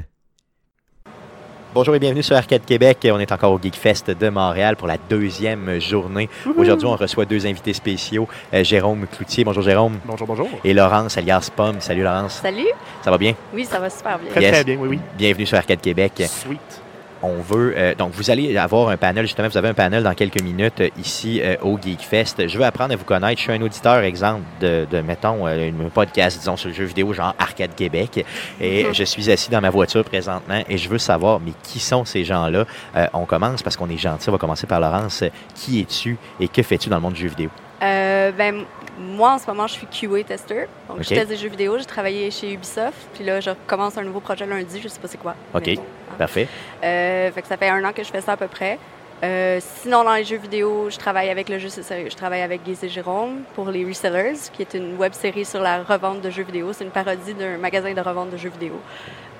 Bonjour 1.74 1.94
et 1.94 1.98
bienvenue 1.98 2.22
sur 2.22 2.36
Arcade 2.36 2.66
Québec. 2.66 2.98
On 3.10 3.18
est 3.18 3.32
encore 3.32 3.52
au 3.52 3.58
GeekFest 3.58 4.10
de 4.10 4.28
Montréal 4.28 4.76
pour 4.76 4.86
la 4.88 4.98
deuxième 4.98 5.78
journée. 5.80 6.28
Aujourd'hui, 6.58 6.86
on 6.86 6.96
reçoit 6.96 7.24
deux 7.24 7.46
invités 7.46 7.72
spéciaux. 7.72 8.28
Euh, 8.52 8.62
Jérôme 8.62 9.06
Cloutier, 9.06 9.42
bonjour 9.42 9.62
Jérôme. 9.62 9.98
Bonjour, 10.04 10.26
bonjour. 10.26 10.48
Et 10.64 10.74
Laurence 10.74 11.16
alias 11.16 11.48
Pomme. 11.54 11.80
Salut 11.80 12.02
Laurence. 12.02 12.40
Salut. 12.42 12.66
Ça 13.02 13.10
va 13.10 13.16
bien? 13.16 13.34
Oui, 13.54 13.64
ça 13.64 13.78
va 13.78 13.88
super 13.88 14.18
bien. 14.18 14.28
Très, 14.30 14.42
Yes. 14.42 14.52
très 14.52 14.64
bien, 14.64 14.76
oui, 14.76 14.88
oui. 14.90 14.98
Bienvenue 15.16 15.46
sur 15.46 15.56
Arcade 15.56 15.80
Québec. 15.80 16.12
Sweet. 16.26 16.81
On 17.22 17.40
veut. 17.40 17.74
euh, 17.76 17.94
donc, 17.94 18.12
vous 18.12 18.30
allez 18.30 18.56
avoir 18.56 18.88
un 18.88 18.96
panel, 18.96 19.24
justement, 19.24 19.48
vous 19.48 19.56
avez 19.56 19.68
un 19.68 19.74
panel 19.74 20.02
dans 20.02 20.14
quelques 20.14 20.42
minutes 20.42 20.80
euh, 20.80 20.88
ici 20.98 21.40
euh, 21.42 21.56
au 21.62 21.78
GeekFest. 21.80 22.48
Je 22.48 22.58
veux 22.58 22.64
apprendre 22.64 22.92
à 22.92 22.96
vous 22.96 23.04
connaître. 23.04 23.38
Je 23.38 23.44
suis 23.44 23.52
un 23.52 23.62
auditeur, 23.62 23.98
exemple, 23.98 24.42
de, 24.60 24.86
de 24.90 25.00
mettons, 25.00 25.46
un 25.46 25.72
podcast, 25.94 26.38
disons, 26.38 26.56
sur 26.56 26.68
le 26.68 26.74
jeu 26.74 26.84
vidéo, 26.84 27.12
genre 27.12 27.34
Arcade 27.38 27.74
Québec. 27.74 28.24
Et 28.60 28.86
je 28.92 29.04
suis 29.04 29.30
assis 29.30 29.50
dans 29.50 29.60
ma 29.60 29.70
voiture 29.70 30.04
présentement 30.04 30.62
et 30.68 30.76
je 30.76 30.88
veux 30.88 30.98
savoir, 30.98 31.40
mais 31.40 31.52
qui 31.62 31.78
sont 31.78 32.04
ces 32.04 32.24
gens-là? 32.24 32.66
On 33.12 33.24
commence 33.24 33.62
parce 33.62 33.76
qu'on 33.76 33.88
est 33.88 33.98
gentil. 33.98 34.28
On 34.28 34.32
va 34.32 34.38
commencer 34.38 34.66
par 34.66 34.80
Laurence. 34.80 35.24
Qui 35.54 35.80
es-tu 35.80 36.18
et 36.40 36.48
que 36.48 36.62
fais-tu 36.62 36.88
dans 36.88 36.96
le 36.96 37.02
monde 37.02 37.14
du 37.14 37.22
jeu 37.22 37.28
vidéo? 37.28 37.50
Ben, 37.80 38.64
moi, 38.98 39.34
en 39.34 39.38
ce 39.38 39.46
moment, 39.46 39.66
je 39.66 39.74
suis 39.74 39.86
QA 39.86 40.22
tester. 40.24 40.66
Donc, 40.88 41.02
je 41.02 41.08
teste 41.08 41.28
des 41.28 41.36
jeux 41.36 41.48
vidéo. 41.48 41.78
J'ai 41.78 41.84
travaillé 41.84 42.30
chez 42.30 42.52
Ubisoft. 42.52 43.08
Puis 43.14 43.24
là, 43.24 43.40
je 43.40 43.50
commence 43.66 43.96
un 43.96 44.02
nouveau 44.02 44.20
projet 44.20 44.46
lundi. 44.46 44.80
Je 44.82 44.88
sais 44.88 45.00
pas 45.00 45.08
c'est 45.08 45.18
quoi. 45.18 45.34
OK. 45.54 45.66
mais. 45.66 45.78
Parfait. 46.22 46.48
Euh, 46.84 47.32
fait 47.32 47.42
que 47.42 47.48
ça 47.48 47.56
fait 47.56 47.68
un 47.68 47.84
an 47.84 47.92
que 47.92 48.04
je 48.04 48.10
fais 48.10 48.20
ça 48.20 48.32
à 48.32 48.36
peu 48.36 48.46
près. 48.46 48.78
Euh, 49.24 49.58
sinon, 49.60 50.04
dans 50.04 50.14
les 50.14 50.24
jeux 50.24 50.36
vidéo, 50.36 50.88
je 50.88 50.96
travaille 50.96 51.30
avec 51.30 51.48
le 51.48 51.58
jeu 51.58 51.68
C'est 51.68 51.82
sérieux. 51.82 52.08
Je 52.10 52.16
travaille 52.16 52.42
avec 52.42 52.62
Guy 52.62 52.76
et 52.80 52.88
Jérôme 52.88 53.42
pour 53.54 53.70
les 53.70 53.84
Resellers, 53.84 54.38
qui 54.52 54.62
est 54.62 54.74
une 54.74 54.96
web 54.96 55.12
série 55.12 55.44
sur 55.44 55.60
la 55.60 55.82
revente 55.82 56.20
de 56.20 56.30
jeux 56.30 56.44
vidéo. 56.44 56.72
C'est 56.72 56.84
une 56.84 56.90
parodie 56.90 57.34
d'un 57.34 57.56
magasin 57.56 57.92
de 57.92 58.00
revente 58.00 58.30
de 58.30 58.36
jeux 58.36 58.50
vidéo. 58.50 58.80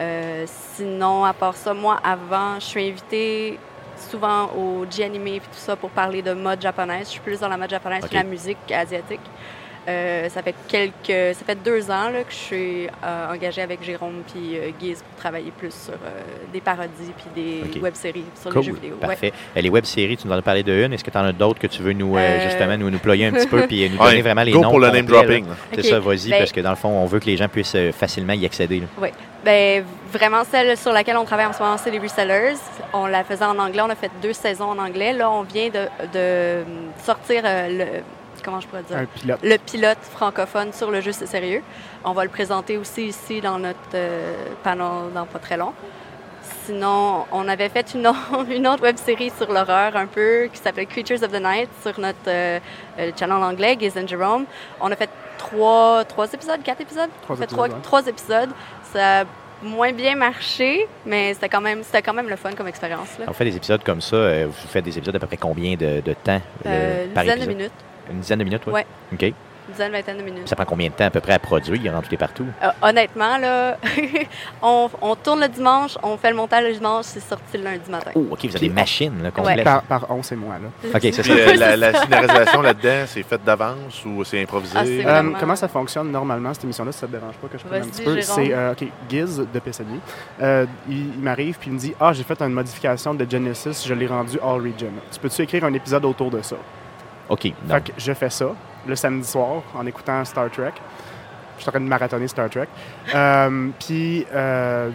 Euh, 0.01 0.45
sinon, 0.75 1.25
à 1.25 1.33
part 1.33 1.55
ça, 1.55 1.73
moi, 1.73 2.01
avant, 2.03 2.61
je 2.61 2.65
suis 2.65 2.89
invitée 2.89 3.59
souvent 3.97 4.51
au 4.57 4.85
G-Anime 4.91 5.27
et 5.29 5.39
tout 5.41 5.47
ça 5.53 5.77
pour 5.77 5.91
parler 5.91 6.21
de 6.21 6.33
mode 6.33 6.61
japonaise. 6.61 7.07
Je 7.07 7.13
suis 7.13 7.21
plus 7.21 7.39
dans 7.39 7.49
la 7.49 7.57
mode 7.57 7.71
japonaise 7.71 8.05
que 8.05 8.15
la 8.15 8.25
musique 8.25 8.73
asiatique. 8.73 9.21
Euh, 9.89 10.29
ça 10.29 10.43
fait 10.43 10.55
quelques, 10.69 11.35
ça 11.35 11.45
fait 11.45 11.57
deux 11.65 11.91
ans 11.91 12.09
là, 12.11 12.23
que 12.23 12.31
je 12.31 12.37
suis 12.37 12.87
euh, 12.87 13.33
engagée 13.33 13.63
avec 13.63 13.83
Jérôme 13.83 14.23
puis 14.33 14.57
euh, 14.57 14.71
Guise 14.81 15.03
pour 15.03 15.17
travailler 15.19 15.51
plus 15.51 15.73
sur 15.75 15.95
euh, 15.95 16.21
des 16.53 16.61
parodies 16.61 17.13
puis 17.35 17.65
des 17.75 17.81
web-séries 17.81 18.25
sur 18.41 18.53
les 18.53 18.63
jeux 18.63 18.75
vidéo. 18.75 18.95
Ouais. 19.01 19.09
Parfait. 19.09 19.33
Les 19.57 19.69
web-séries, 19.69 20.17
tu 20.17 20.29
nous 20.29 20.33
en 20.35 20.39
as 20.39 20.43
parlé 20.43 20.63
de 20.63 20.73
une. 20.73 20.93
Est-ce 20.93 21.03
que 21.03 21.11
tu 21.11 21.19
en 21.19 21.25
as 21.25 21.33
d'autres 21.33 21.59
que 21.59 21.67
tu 21.67 21.83
veux 21.83 21.93
nous, 21.95 22.17
justement, 22.45 22.77
nous, 22.77 22.91
nous 22.91 22.99
ployer 23.01 23.27
un 23.27 23.33
petit 23.33 23.49
peu 23.49 23.67
puis 23.67 23.91
nous 23.91 23.99
Ouais, 24.03 24.11
donner 24.11 24.23
vraiment 24.23 24.43
les 24.43 24.53
go 24.53 24.61
noms? 24.61 24.71
pour 24.71 24.79
le 24.81 24.91
name 24.91 25.07
dropping. 25.07 25.47
C'est 25.75 25.83
ça, 25.83 25.99
vas-y, 25.99 26.31
Ben- 26.31 26.39
parce 26.39 26.53
que 26.53 26.61
dans 26.61 26.71
le 26.71 26.77
fond, 26.77 26.89
on 26.91 27.07
veut 27.07 27.19
que 27.19 27.27
les 27.27 27.37
gens 27.37 27.49
puissent 27.49 27.77
facilement 27.93 28.35
y 28.35 28.47
accéder. 28.47 28.81
là. 28.81 29.09
Ben, 29.45 29.85
vraiment, 30.13 30.45
celle 30.49 30.77
sur 30.77 30.93
laquelle 30.93 31.17
on 31.17 31.25
travaille 31.25 31.47
en 31.47 31.53
ce 31.53 31.61
moment, 31.61 31.77
c'est 31.77 31.91
les 31.91 31.99
resellers. 31.99 32.55
On 32.93 33.07
la 33.07 33.25
faisait 33.25 33.45
en 33.45 33.59
anglais, 33.59 33.83
on 33.83 33.91
a 33.91 33.97
fait 33.97 34.11
deux 34.23 34.33
saisons 34.33 34.67
en 34.71 34.79
anglais. 34.79 35.13
Là, 35.13 35.29
on 35.29 35.43
vient 35.43 35.69
de, 35.69 35.87
de 36.15 36.63
sortir 37.05 37.43
euh, 37.45 37.69
le. 37.69 37.85
Comment 38.45 38.61
je 38.61 38.67
pourrais 38.67 38.83
dire? 38.83 38.97
Un 38.99 39.07
pilote. 39.07 39.39
Le 39.43 39.57
pilote 39.59 39.99
francophone 40.11 40.73
sur 40.73 40.91
le 40.91 41.01
jeu 41.01 41.13
C'est 41.13 41.27
sérieux. 41.27 41.63
On 42.05 42.13
va 42.13 42.25
le 42.25 42.31
présenter 42.31 42.77
aussi 42.79 43.07
ici 43.07 43.41
dans 43.41 43.59
notre 43.59 43.79
euh, 43.95 44.35
panel 44.63 45.13
dans 45.15 45.27
pas 45.27 45.39
très 45.39 45.57
long. 45.57 45.73
Sinon, 46.65 47.25
on 47.33 47.49
avait 47.49 47.69
fait 47.69 47.93
une, 47.95 48.07
autre- 48.07 48.47
une 48.51 48.67
autre 48.67 48.83
web 48.83 48.97
série 48.97 49.31
sur 49.37 49.51
l'horreur 49.53 49.97
un 49.97 50.07
peu 50.07 50.49
qui 50.53 50.59
s'appelait 50.61 50.87
Creatures 50.87 51.23
of 51.23 51.31
the 51.33 51.41
Night 51.43 51.69
sur 51.83 51.99
notre 52.01 52.19
euh, 52.29 52.59
euh, 52.99 53.11
channel 53.19 53.37
en 53.37 53.43
anglais, 53.43 53.77
Giz 53.79 53.97
and 53.97 54.07
Jerome. 54.07 54.45
On 54.81 54.91
a 54.91 54.97
fait 54.97 55.11
trois, 55.39 56.05
trois 56.05 56.33
épisodes, 56.33 56.63
quatre 56.63 56.81
épisodes? 56.81 57.11
Trois 57.23 57.35
on 57.35 57.39
fait 57.39 57.45
épisodes, 57.45 57.59
trois, 57.59 57.69
ouais. 57.77 57.83
trois 57.83 58.07
épisodes. 58.07 58.51
Ça 58.93 59.21
a 59.21 59.25
moins 59.63 59.93
bien 59.93 60.15
marché, 60.17 60.89
mais 61.07 61.35
c'était 61.35 61.49
quand 61.49 61.61
même, 61.61 61.83
c'était 61.85 62.03
quand 62.03 62.13
même 62.15 62.29
le 62.29 62.37
fun 62.37 62.51
comme 62.53 62.69
expérience. 62.69 63.09
On 63.27 63.33
fait 63.33 63.45
des 63.45 63.57
épisodes 63.57 63.83
comme 63.85 64.01
ça. 64.01 64.17
euh, 64.17 64.47
vous 64.49 64.69
faites 64.69 64.85
des 64.85 64.97
épisodes 64.99 65.15
d'à 65.15 65.21
peu 65.21 65.27
près 65.29 65.37
combien 65.37 65.75
de, 65.77 66.01
de 66.01 66.13
temps 66.15 66.41
Euh, 66.67 66.69
euh, 66.69 67.05
une 67.07 67.13
par 67.13 67.23
dizaine 67.25 67.41
de 67.41 67.47
minutes. 67.47 67.73
Une 68.11 68.21
dizaine 68.21 68.39
de 68.39 68.45
minutes, 68.45 68.63
oui. 68.67 68.73
Ouais. 68.75 68.87
OK. 69.13 69.23
Une 69.69 69.75
dizaine, 69.75 69.93
vingtaine 69.93 70.19
de 70.19 70.23
minutes. 70.25 70.49
Ça 70.49 70.57
prend 70.57 70.65
combien 70.65 70.89
de 70.89 70.93
temps 70.95 71.05
à 71.05 71.11
peu 71.11 71.21
près 71.21 71.35
à 71.35 71.39
produire? 71.39 71.95
En 71.97 72.03
tout 72.03 72.13
et 72.13 72.17
partout? 72.17 72.45
Euh, 72.65 72.69
honnêtement, 72.83 73.39
là, 73.39 73.77
on, 74.63 74.91
on 75.01 75.15
tourne 75.15 75.41
le 75.41 75.47
dimanche, 75.49 75.97
on 76.03 76.17
fait 76.17 76.31
le 76.31 76.37
montage 76.37 76.65
le 76.65 76.73
dimanche, 76.75 77.05
c'est 77.07 77.21
sorti 77.21 77.57
le 77.59 77.63
lundi 77.63 77.89
matin. 77.89 78.11
Oh, 78.17 78.27
OK, 78.33 78.41
vous 78.41 78.49
avez 78.49 78.59
Puis 78.59 78.69
des 78.69 78.75
machines 78.75 79.17
là, 79.23 79.27
Ouais. 79.27 79.31
complètes. 79.31 79.63
Par, 79.65 79.83
par 79.83 80.11
on, 80.11 80.21
c'est 80.25 80.35
moi, 80.35 80.57
là. 80.61 80.69
OK, 80.93 81.01
c'est 81.01 81.23
ça. 81.23 81.33
euh, 81.33 81.55
la, 81.55 81.77
la 81.77 81.95
scénarisation 81.95 82.61
là-dedans, 82.61 83.05
c'est 83.07 83.23
fait 83.23 83.41
d'avance 83.45 84.05
ou 84.05 84.25
c'est 84.25 84.43
improvisé? 84.43 85.05
Ah, 85.07 85.21
Euh, 85.21 85.31
comment 85.39 85.55
ça 85.57 85.69
fonctionne 85.69 86.11
normalement, 86.11 86.53
cette 86.53 86.65
émission-là, 86.65 86.91
si 86.91 86.99
ça 86.99 87.07
te 87.07 87.13
dérange 87.13 87.37
pas 87.37 87.47
que 87.47 87.57
je 87.57 87.65
prenne 87.65 87.83
un 87.85 87.87
petit 87.87 88.03
peu? 88.03 88.21
C'est, 88.21 88.53
euh, 88.53 88.73
OK, 88.73 88.85
Giz 89.09 89.39
de 89.55 89.59
Pessanier. 89.61 90.01
Euh, 90.43 90.67
il 90.89 91.15
il 91.15 91.21
m'arrive 91.23 91.57
puis 91.59 91.71
il 91.71 91.75
me 91.75 91.79
dit 91.79 91.95
Ah, 92.01 92.13
j'ai 92.13 92.25
fait 92.25 92.43
une 92.43 92.53
modification 92.53 93.15
de 93.15 93.25
Genesis, 93.31 93.85
je 93.87 93.95
l'ai 93.95 94.09
rendu 94.09 94.39
All 94.43 94.57
Region. 94.61 94.91
Tu 95.13 95.21
peux-tu 95.21 95.43
écrire 95.43 95.65
un 95.65 95.73
épisode 95.73 96.05
autour 96.05 96.33
de 96.33 96.43
ça? 96.43 96.57
OK. 97.33 97.47
non. 97.67 97.75
Fait 97.75 97.81
que 97.81 97.93
je 97.97 98.13
fais 98.13 98.31
ça 98.31 98.51
le 98.87 98.95
samedi 98.95 99.27
soir 99.27 99.63
en 99.75 99.87
écoutant 99.87 100.25
Star 100.25 100.51
Trek. 100.51 100.73
Je 101.57 101.63
suis 101.63 101.69
en 101.69 101.73
train 101.73 101.81
de 101.81 101.87
marathonner 101.87 102.29
Star 102.29 102.51
Trek. 102.51 102.69
Euh, 103.15 103.69
puis 103.79 104.27
euh, 104.35 104.91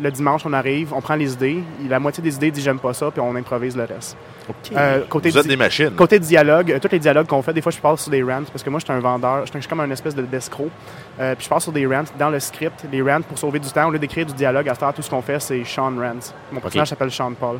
le 0.00 0.10
dimanche, 0.10 0.42
on 0.46 0.52
arrive, 0.52 0.92
on 0.92 1.00
prend 1.00 1.14
les 1.14 1.32
idées. 1.32 1.62
La 1.88 2.00
moitié 2.00 2.22
des 2.22 2.34
idées 2.34 2.50
dit 2.50 2.60
j'aime 2.60 2.78
pas 2.78 2.92
ça, 2.94 3.10
puis 3.10 3.20
on 3.20 3.34
improvise 3.36 3.76
le 3.76 3.84
reste. 3.84 4.16
OK. 4.48 4.54
Euh, 4.76 5.04
côté, 5.08 5.30
Vous 5.30 5.38
êtes 5.38 5.46
des 5.46 5.56
machines. 5.56 5.90
côté 5.92 6.18
dialogue, 6.18 6.72
euh, 6.72 6.78
tous 6.80 6.90
les 6.90 6.98
dialogues 6.98 7.26
qu'on 7.26 7.42
fait, 7.42 7.52
des 7.52 7.62
fois 7.62 7.70
je 7.70 7.78
parle 7.78 7.98
sur 7.98 8.10
des 8.10 8.22
rants 8.22 8.42
parce 8.50 8.64
que 8.64 8.70
moi 8.70 8.80
je 8.80 8.84
suis 8.86 8.92
un 8.92 8.98
vendeur, 9.00 9.46
je 9.46 9.58
suis 9.58 9.68
comme 9.68 9.80
un 9.80 9.90
espèce 9.90 10.14
de 10.14 10.22
d'escroc. 10.22 10.70
Euh, 11.20 11.34
puis 11.36 11.44
je 11.44 11.48
parle 11.48 11.60
sur 11.60 11.72
des 11.72 11.86
rants 11.86 12.04
dans 12.18 12.30
le 12.30 12.40
script. 12.40 12.84
Les 12.90 13.02
rants 13.02 13.22
pour 13.22 13.38
sauver 13.38 13.60
du 13.60 13.70
temps, 13.70 13.88
au 13.88 13.90
lieu 13.92 13.98
d'écrire 13.98 14.26
du 14.26 14.34
dialogue, 14.34 14.68
à 14.68 14.74
faire 14.74 14.92
tout 14.92 15.02
ce 15.02 15.10
qu'on 15.10 15.22
fait, 15.22 15.38
c'est 15.40 15.62
Sean 15.64 15.92
Rants. 15.96 16.32
Mon 16.50 16.60
personnage 16.60 16.88
s'appelle 16.88 17.10
Sean 17.12 17.32
Paul. 17.32 17.58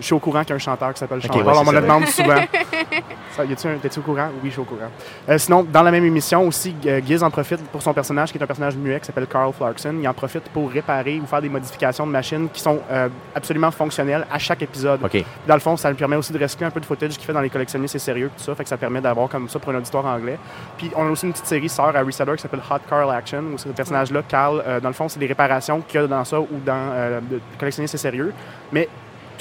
Je 0.00 0.04
suis 0.06 0.14
au 0.14 0.18
courant 0.18 0.40
qu'il 0.40 0.50
y 0.50 0.52
a 0.52 0.56
un 0.56 0.58
chanteur 0.58 0.92
qui 0.94 0.98
s'appelle 1.00 1.18
Ok, 1.18 1.24
Chantal. 1.26 1.42
ouais, 1.46 1.52
on 1.54 1.64
m'en 1.64 1.70
ça. 1.72 1.80
demande 1.80 2.06
souvent. 2.08 2.34
Ça, 3.36 3.44
y 3.44 3.52
a-tu 3.52 3.66
un- 3.66 3.76
T'es-tu 3.78 3.98
au 4.00 4.02
courant? 4.02 4.28
Oui, 4.42 4.48
je 4.48 4.50
suis 4.50 4.60
au 4.60 4.64
courant. 4.64 4.90
Euh, 5.28 5.38
sinon, 5.38 5.62
dans 5.62 5.82
la 5.82 5.90
même 5.90 6.04
émission 6.04 6.46
aussi, 6.46 6.74
euh, 6.86 7.00
Giz 7.06 7.22
en 7.22 7.30
profite 7.30 7.62
pour 7.70 7.80
son 7.82 7.94
personnage, 7.94 8.30
qui 8.32 8.36
est 8.38 8.42
un 8.42 8.46
personnage 8.46 8.76
muet, 8.76 9.00
qui 9.00 9.06
s'appelle 9.06 9.26
Carl 9.26 9.52
Clarkson. 9.56 9.94
Il 10.00 10.06
en 10.08 10.12
profite 10.12 10.48
pour 10.50 10.70
réparer 10.70 11.18
ou 11.22 11.26
faire 11.26 11.40
des 11.40 11.48
modifications 11.48 12.06
de 12.06 12.10
machines 12.12 12.48
qui 12.52 12.60
sont 12.60 12.80
euh, 12.90 13.08
absolument 13.34 13.70
fonctionnelles 13.70 14.26
à 14.30 14.38
chaque 14.38 14.60
épisode. 14.62 15.00
Dans 15.46 15.54
le 15.54 15.60
fond, 15.60 15.76
ça 15.76 15.88
lui 15.90 15.96
permet 15.96 16.16
aussi 16.16 16.32
de 16.32 16.38
recycler 16.38 16.66
un 16.66 16.70
peu 16.70 16.80
de 16.80 16.84
footage 16.86 17.10
qu'il 17.16 17.24
fait 17.24 17.32
dans 17.32 17.40
les 17.40 17.50
collectionnistes 17.50 17.94
et 17.94 17.98
sérieux, 18.00 18.30
tout 18.36 18.42
ça. 18.42 18.54
Fait 18.54 18.64
que 18.64 18.68
ça 18.68 18.76
permet 18.76 19.00
d'avoir 19.00 19.28
comme 19.28 19.48
ça 19.48 19.58
pour 19.58 19.72
un 19.72 19.76
auditoire 19.78 20.04
anglais. 20.06 20.38
Puis 20.76 20.90
on 20.96 21.06
a 21.06 21.10
aussi 21.10 21.26
une 21.26 21.32
petite 21.32 21.46
série 21.46 21.68
sœur 21.68 21.94
à 21.96 22.02
Reseller 22.02 22.36
qui 22.36 22.42
s'appelle 22.42 22.60
Hot 22.70 22.80
Carl 22.88 23.10
Action, 23.14 23.44
où 23.54 23.58
ce 23.58 23.68
personnage-là, 23.68 24.22
Carl, 24.28 24.62
euh, 24.66 24.80
dans 24.80 24.88
le 24.88 24.94
fond, 24.94 25.08
c'est 25.08 25.20
des 25.20 25.26
réparations 25.26 25.80
qu'il 25.80 26.00
y 26.00 26.04
a 26.04 26.06
dans 26.06 26.24
ça 26.24 26.40
ou 26.40 26.48
dans 26.64 27.20
collectionnistes 27.58 27.94
et 27.94 27.98
sérieux. 27.98 28.32
Mais 28.72 28.88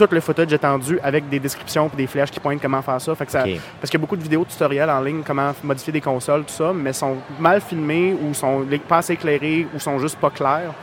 tout 0.08 0.16
le 0.16 0.22
footage 0.22 0.52
étendu 0.52 0.99
avec 1.04 1.30
des 1.30 1.39
descriptions 1.39 1.89
et 1.93 1.95
des 1.95 2.08
flèches 2.08 2.32
qui 2.32 2.39
pointent 2.39 2.62
comment 2.62 2.82
faire 2.82 2.99
ça. 2.99 3.14
Fait 3.16 3.26
que 3.26 3.32
ça 3.32 3.43
parce 3.80 3.89
qu'il 3.89 3.93
y 3.93 3.97
a 3.97 3.99
beaucoup 3.99 4.18
de 4.18 4.24
vidéos 4.24 4.45
tutoriels 4.45 4.89
en 4.89 5.02
ligne, 5.02 5.22
comment 5.26 5.52
modifier 5.64 5.93
des 5.93 6.02
consoles, 6.02 6.43
tout 6.43 6.54
ça, 6.54 6.72
mais 6.74 6.93
sont 6.93 7.18
mal 7.39 7.62
filmés 7.62 8.16
ou 8.20 8.34
sont 8.34 8.66
pas 8.88 8.97
assez 8.97 9.14
éclairés 9.14 9.68
ou 9.74 9.80
sont 9.80 9.99
juste 9.99 10.18
pas 10.18 10.30
clairs. 10.30 10.74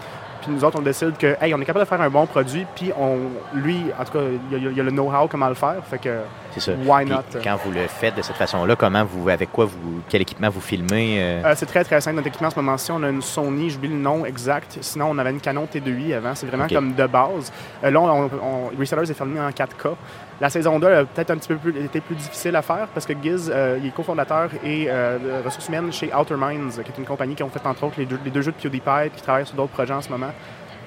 Puis 0.43 0.51
nous 0.53 0.65
autres, 0.65 0.79
on 0.79 0.83
décide 0.83 1.17
que, 1.17 1.37
hey, 1.41 1.53
on 1.55 1.61
est 1.61 1.65
capable 1.65 1.85
de 1.85 1.89
faire 1.89 2.01
un 2.01 2.11
bon 2.11 2.27
produit, 2.27 2.65
puis 2.77 2.93
on, 2.99 3.19
lui, 3.55 3.83
en 3.99 4.05
tout 4.05 4.13
cas, 4.13 4.19
il 4.51 4.63
y 4.63 4.67
a, 4.67 4.71
il 4.71 4.77
y 4.77 4.81
a 4.81 4.83
le 4.85 4.91
know-how 4.91 5.27
comment 5.29 5.49
le 5.49 5.55
faire. 5.55 5.77
Fait 5.89 5.99
que, 5.99 6.19
C'est 6.53 6.61
ça. 6.61 6.73
why 6.85 7.05
Puis, 7.05 7.15
not? 7.15 7.23
quand 7.43 7.57
vous 7.65 7.71
le 7.73 7.87
faites 7.89 8.15
de 8.17 8.23
cette 8.23 8.37
façon-là, 8.37 8.77
comment 8.77 9.05
vous, 9.05 9.29
avec 9.29 9.51
quoi 9.53 9.65
vous, 9.65 10.01
quel 10.09 10.23
équipement 10.23 10.49
vous 10.49 10.61
filmez 10.61 11.17
euh, 11.21 11.43
Euh, 11.45 11.53
c'est 11.57 11.67
très 11.67 11.85
très 11.85 12.01
simple. 12.01 12.17
Notre 12.17 12.29
équipement 12.29 12.49
en 12.49 12.53
ce 12.53 12.57
moment-ci, 12.61 12.91
on 12.93 13.03
a 13.03 13.09
une 13.09 13.23
Sony, 13.23 13.71
j'oublie 13.71 13.89
le 13.89 13.95
nom 13.97 14.25
exact. 14.25 14.79
Sinon, 14.81 15.09
on 15.11 15.19
avait 15.19 15.31
une 15.31 15.41
Canon 15.41 15.67
T2i 15.73 16.15
avant. 16.15 16.35
C'est 16.35 16.47
vraiment 16.47 16.67
comme 16.69 16.95
de 16.95 17.07
base. 17.07 17.53
Euh, 17.85 17.91
là, 17.91 18.01
on, 18.01 18.31
on- 18.43 18.71
Resellers 18.79 19.11
est 19.11 19.15
filmé 19.15 19.41
en 19.41 19.51
4K. 19.51 19.95
La 20.41 20.51
saison 20.51 20.79
2 20.79 20.87
a 20.87 21.05
peut-être 21.05 21.33
un 21.33 21.37
petit 21.37 21.49
peu 21.49 21.57
plus, 21.57 21.85
été 21.85 22.01
plus 22.01 22.15
difficile 22.15 22.55
à 22.55 22.63
faire 22.63 22.87
parce 22.95 23.07
que 23.07 23.13
Giz, 23.21 23.51
euh, 23.53 23.79
il 23.81 23.89
est 23.89 23.91
cofondateur 23.91 24.51
et 24.65 24.87
euh, 24.89 25.19
ressources 25.45 25.69
humaines 25.69 25.93
chez 25.93 26.15
Outer 26.15 26.37
Minds, 26.37 26.81
qui 26.85 26.93
est 26.93 26.99
une 26.99 27.05
compagnie 27.05 27.35
qui 27.35 27.43
ont 27.43 27.49
fait 27.49 27.65
entre 27.67 27.85
autres 27.85 27.97
les 27.99 28.07
deux, 28.07 28.43
jeux 28.43 28.53
de 28.53 28.57
PewDiePie 28.57 29.11
qui 29.17 29.23
travaillent 29.23 29.47
sur 29.47 29.57
d'autres 29.57 29.73
projets 29.73 29.95
en 29.95 30.01
ce 30.01 30.11
moment. 30.11 30.31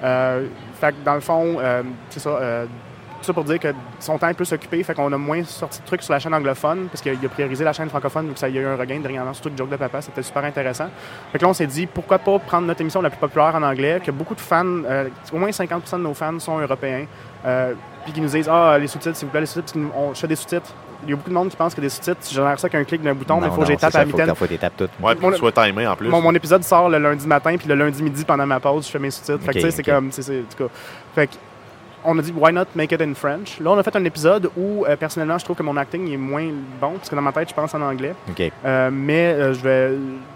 Euh, 0.02 0.46
fait 0.80 0.92
que 0.92 1.04
dans 1.04 1.14
le 1.14 1.20
fond, 1.20 1.58
c'est 2.08 2.20
ça. 2.20 2.64
tout 3.18 3.24
ça 3.24 3.32
pour 3.34 3.44
dire 3.44 3.60
que 3.60 3.68
son 4.00 4.16
temps 4.16 4.28
est 4.28 4.34
plus 4.34 4.50
occupé, 4.52 4.82
fait 4.82 4.94
qu'on 4.94 5.12
a 5.12 5.18
moins 5.18 5.44
sorti 5.44 5.80
de 5.80 5.86
trucs 5.86 6.02
sur 6.02 6.14
la 6.14 6.18
chaîne 6.18 6.34
anglophone, 6.34 6.88
parce 6.88 7.02
qu'il 7.02 7.12
a 7.12 7.28
priorisé 7.28 7.62
la 7.62 7.74
chaîne 7.74 7.90
francophone, 7.90 8.32
que 8.32 8.38
ça 8.38 8.48
y 8.48 8.56
a 8.56 8.62
eu 8.62 8.66
un 8.66 8.76
regain 8.76 8.98
dernièrement, 9.00 9.34
surtout 9.34 9.50
que 9.50 9.58
Joke 9.58 9.68
de 9.68 9.76
Papa, 9.76 10.00
c'était 10.00 10.22
super 10.22 10.44
intéressant. 10.44 10.88
Fait 11.30 11.38
que 11.38 11.44
là, 11.44 11.50
on 11.50 11.54
s'est 11.54 11.66
dit, 11.66 11.86
pourquoi 11.86 12.18
pas 12.18 12.38
prendre 12.38 12.66
notre 12.66 12.80
émission 12.80 13.02
la 13.02 13.10
plus 13.10 13.20
populaire 13.20 13.54
en 13.54 13.62
anglais, 13.62 14.00
que 14.04 14.10
beaucoup 14.10 14.34
de 14.34 14.40
fans, 14.40 14.82
au 15.30 15.36
moins 15.36 15.50
50% 15.50 15.98
de 15.98 16.02
nos 16.02 16.14
fans 16.14 16.38
sont 16.38 16.58
européens, 16.58 17.04
puis 18.04 18.12
qui 18.12 18.20
nous 18.20 18.28
disent, 18.28 18.48
ah, 18.50 18.76
les 18.78 18.86
sous-titres, 18.86 19.16
s'il 19.16 19.26
vous 19.26 19.32
plaît, 19.32 19.40
les 19.40 19.46
sous-titres, 19.46 19.72
parce 19.74 19.92
qu'on- 19.94 20.14
je 20.14 20.20
fais 20.20 20.26
des 20.28 20.36
sous-titres. 20.36 20.70
Il 21.04 21.10
y 21.10 21.12
a 21.12 21.16
beaucoup 21.16 21.30
de 21.30 21.34
monde 21.34 21.48
qui 21.48 21.56
pense 21.56 21.74
que 21.74 21.80
des 21.80 21.88
sous-titres, 21.88 22.20
je 22.28 22.34
génère 22.34 22.58
ça 22.60 22.68
qu'un 22.68 22.84
clic 22.84 23.02
d'un 23.02 23.14
bouton, 23.14 23.40
mais 23.40 23.48
il 23.48 23.50
faut 23.50 23.56
que 23.56 23.60
non, 23.62 23.66
j'ai 23.66 23.76
tape 23.76 23.90
c'est 23.90 23.98
à 23.98 24.00
la 24.00 24.06
faut 24.06 24.16
que 24.16 24.22
mitaine. 24.22 24.34
faut 24.36 24.44
que 24.46 24.54
tu 24.54 24.58
tout. 24.76 25.04
Ouais, 25.04 25.14
puis 25.16 25.24
Mon- 25.26 25.32
tu 25.32 25.38
sois 25.38 25.50
timé 25.52 25.86
en 25.86 25.96
plus. 25.96 26.08
Mon, 26.08 26.20
mon 26.20 26.32
épisode 26.34 26.62
sort 26.62 26.88
le 26.88 26.98
lundi 26.98 27.26
matin, 27.26 27.56
puis 27.58 27.66
le 27.68 27.74
lundi 27.74 28.02
midi, 28.02 28.24
pendant 28.24 28.46
ma 28.46 28.60
pause, 28.60 28.86
je 28.86 28.90
fais 28.92 28.98
mes 29.00 29.10
sous-titres. 29.10 29.40
Fait 29.44 29.52
que, 29.52 29.58
tu 29.58 29.60
sais, 29.62 29.70
c'est 29.72 29.82
comme. 29.82 30.12
c'est- 30.12 30.22
c'est- 30.22 30.40
en 30.40 30.56
tout 30.56 30.64
cas. 30.68 30.70
Fait 31.14 31.26
que, 31.26 31.32
on 32.04 32.16
a 32.18 32.22
dit, 32.22 32.32
why 32.36 32.52
not 32.52 32.66
make 32.76 32.92
it 32.92 33.00
in 33.00 33.14
French? 33.14 33.58
Là, 33.60 33.70
on 33.72 33.78
a 33.78 33.82
fait 33.82 33.94
un 33.96 34.04
épisode 34.04 34.48
où, 34.56 34.84
euh, 34.86 34.94
personnellement, 34.96 35.38
je 35.38 35.44
trouve 35.44 35.56
que 35.56 35.62
mon 35.64 35.76
acting 35.76 36.06
il 36.06 36.14
est 36.14 36.16
moins 36.16 36.46
bon, 36.80 36.92
parce 36.92 37.08
que 37.08 37.14
dans 37.16 37.22
ma 37.22 37.32
tête, 37.32 37.48
je 37.48 37.54
pense 37.54 37.74
en 37.74 37.80
anglais. 37.82 38.14
Euh, 38.64 38.90
mais 38.92 39.32
euh, 39.34 39.54
je 39.54 39.60
vais. 39.60 39.92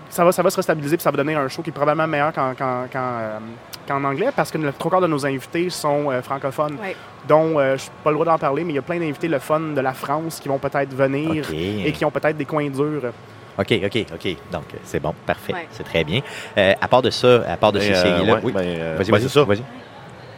Ça 0.09 0.25
va, 0.25 0.33
ça 0.33 0.43
va 0.43 0.51
se 0.51 0.57
restabiliser, 0.57 0.97
puis 0.97 1.03
ça 1.05 1.11
va 1.11 1.17
donner 1.17 1.35
un 1.35 1.47
show 1.49 1.63
qui 1.63 1.71
est 1.71 1.73
probablement 1.73 2.07
meilleur 2.09 2.33
qu'en, 2.33 2.53
euh, 2.61 3.39
qu'en 3.87 4.03
anglais, 4.05 4.29
parce 4.35 4.51
que 4.51 4.59
le 4.59 4.73
trois 4.73 4.91
quarts 4.91 5.01
de 5.01 5.07
nos 5.07 5.25
invités 5.25 5.71
sont 5.71 6.11
euh, 6.11 6.23
francophones, 6.23 6.77
Ouais. 6.83 6.97
dont 7.29 7.59
euh, 7.59 7.77
je 7.77 7.85
n'ai 7.85 7.91
pas 8.05 8.11
le 8.11 8.15
droit 8.17 8.27
d'en 8.27 8.39
parler, 8.39 8.65
mais 8.65 8.73
il 8.73 8.77
y 8.77 8.79
a 8.79 8.83
plein 8.83 8.99
d'invités 8.99 9.29
le 9.29 9.39
fun 9.39 9.61
de 9.61 9.81
la 9.81 9.93
France 9.93 10.41
qui 10.41 10.49
vont 10.49 10.59
peut-être 10.59 10.93
venir 10.95 11.45
OK. 11.49 11.55
et 11.55 11.93
qui 11.93 12.05
ont 12.05 12.11
peut-être 12.11 12.37
des 12.37 12.45
coins 12.45 12.69
durs. 12.69 13.13
OK, 13.59 13.73
OK, 13.85 14.07
OK. 14.13 14.37
Donc, 14.53 14.65
euh, 14.75 14.79
c'est 14.85 15.01
bon, 15.01 15.15
parfait. 15.25 15.53
Ouais. 15.55 15.67
C'est 15.71 15.85
très 15.85 16.05
bien. 16.05 16.21
Euh, 16.59 16.75
à 16.81 16.89
part 16.89 17.01
de 17.03 17.11
ça, 17.11 17.43
à 17.49 17.57
part 17.57 17.73
de 17.73 17.79
Mais, 17.79 17.87
ces 17.87 17.93
euh, 17.95 18.03
séries-là, 18.03 18.35
ouais, 18.35 18.41
oui. 18.45 18.53
ben, 18.53 18.97
Vas-y, 18.97 19.11
vas-y, 19.11 19.23
c'est 19.23 19.29
ça. 19.31 19.45
vas-y. 19.45 19.63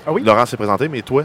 Ah 0.06 0.12
oui? 0.12 0.22
Laurent 0.22 0.46
s'est 0.46 0.56
présenté, 0.56 0.88
mais 0.88 1.02
toi? 1.02 1.24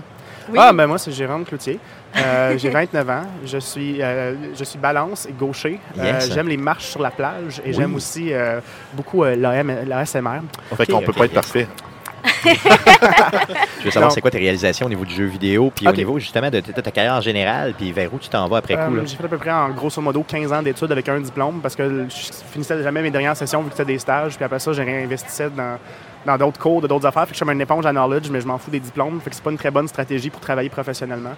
Oui. 0.49 0.57
Ah, 0.61 0.73
ben 0.73 0.87
moi, 0.87 0.97
c'est 0.97 1.11
Jérôme 1.11 1.45
Cloutier. 1.45 1.79
Euh, 2.17 2.57
j'ai 2.57 2.69
29 2.69 3.09
ans. 3.09 3.21
Je 3.45 3.57
suis, 3.59 4.01
euh, 4.01 4.35
je 4.57 4.63
suis 4.65 4.77
balance 4.77 5.25
et 5.25 5.31
gaucher. 5.31 5.79
Euh, 5.97 6.19
j'aime 6.33 6.49
les 6.49 6.57
marches 6.57 6.87
sur 6.87 7.01
la 7.01 7.11
plage 7.11 7.59
et 7.63 7.69
Oui. 7.69 7.73
j'aime 7.75 7.95
aussi 7.95 8.33
euh, 8.33 8.59
beaucoup 8.93 9.23
euh, 9.23 9.35
l'ASMR. 9.37 10.41
fait 10.75 10.85
qu'on 10.87 10.97
ok, 10.97 11.05
peut 11.05 11.13
pas 11.13 11.25
être 11.25 11.33
parfait. 11.33 11.67
Je 13.79 13.85
veux 13.85 13.91
savoir, 13.91 14.11
c'est 14.11 14.21
quoi 14.21 14.31
tes 14.31 14.39
réalisations 14.39 14.85
au 14.85 14.89
niveau 14.89 15.05
du 15.05 15.13
jeu 15.13 15.25
vidéo, 15.25 15.71
puis 15.75 15.87
au 15.87 15.91
niveau 15.91 16.19
justement 16.19 16.49
de 16.49 16.59
ta 16.59 16.91
carrière 16.91 17.15
en 17.15 17.21
général, 17.21 17.73
puis 17.73 17.91
vers 17.91 18.13
où 18.13 18.19
tu 18.19 18.29
t'en 18.29 18.47
vas 18.47 18.57
après 18.57 18.75
coup. 18.75 18.93
Euh, 18.93 18.97
là? 18.97 19.03
j'ai 19.05 19.15
fait 19.15 19.25
à 19.25 19.27
peu 19.27 19.37
près 19.37 19.51
en 19.51 19.69
grosso 19.69 20.01
modo 20.01 20.23
15 20.23 20.53
ans 20.53 20.61
d'études 20.61 20.91
avec 20.91 21.07
un 21.09 21.19
diplôme 21.19 21.59
parce 21.61 21.75
que 21.75 22.07
je 22.09 22.33
finissais 22.51 22.81
jamais 22.81 23.01
mes 23.01 23.11
dernières 23.11 23.35
sessions 23.35 23.61
vu 23.61 23.69
que 23.69 23.75
c'était 23.75 23.93
des 23.93 23.99
stages. 23.99 24.35
Puis 24.35 24.45
après 24.45 24.59
ça, 24.59 24.73
j'ai 24.73 24.83
réinvestissais 24.83 25.49
dans 25.49 25.77
dans 26.25 26.37
d'autres 26.37 26.59
cours, 26.59 26.81
de 26.81 26.87
d'autres 26.87 27.05
affaires. 27.05 27.23
Fait 27.23 27.27
que 27.29 27.33
je 27.33 27.37
suis 27.37 27.45
comme 27.45 27.53
une 27.53 27.61
éponge 27.61 27.85
à 27.85 27.91
knowledge, 27.91 28.29
mais 28.29 28.41
je 28.41 28.47
m'en 28.47 28.57
fous 28.57 28.71
des 28.71 28.79
diplômes. 28.79 29.19
Fait 29.21 29.29
que 29.29 29.35
c'est 29.35 29.43
pas 29.43 29.51
une 29.51 29.57
très 29.57 29.71
bonne 29.71 29.87
stratégie 29.87 30.29
pour 30.29 30.39
travailler 30.41 30.69
professionnellement. 30.69 31.33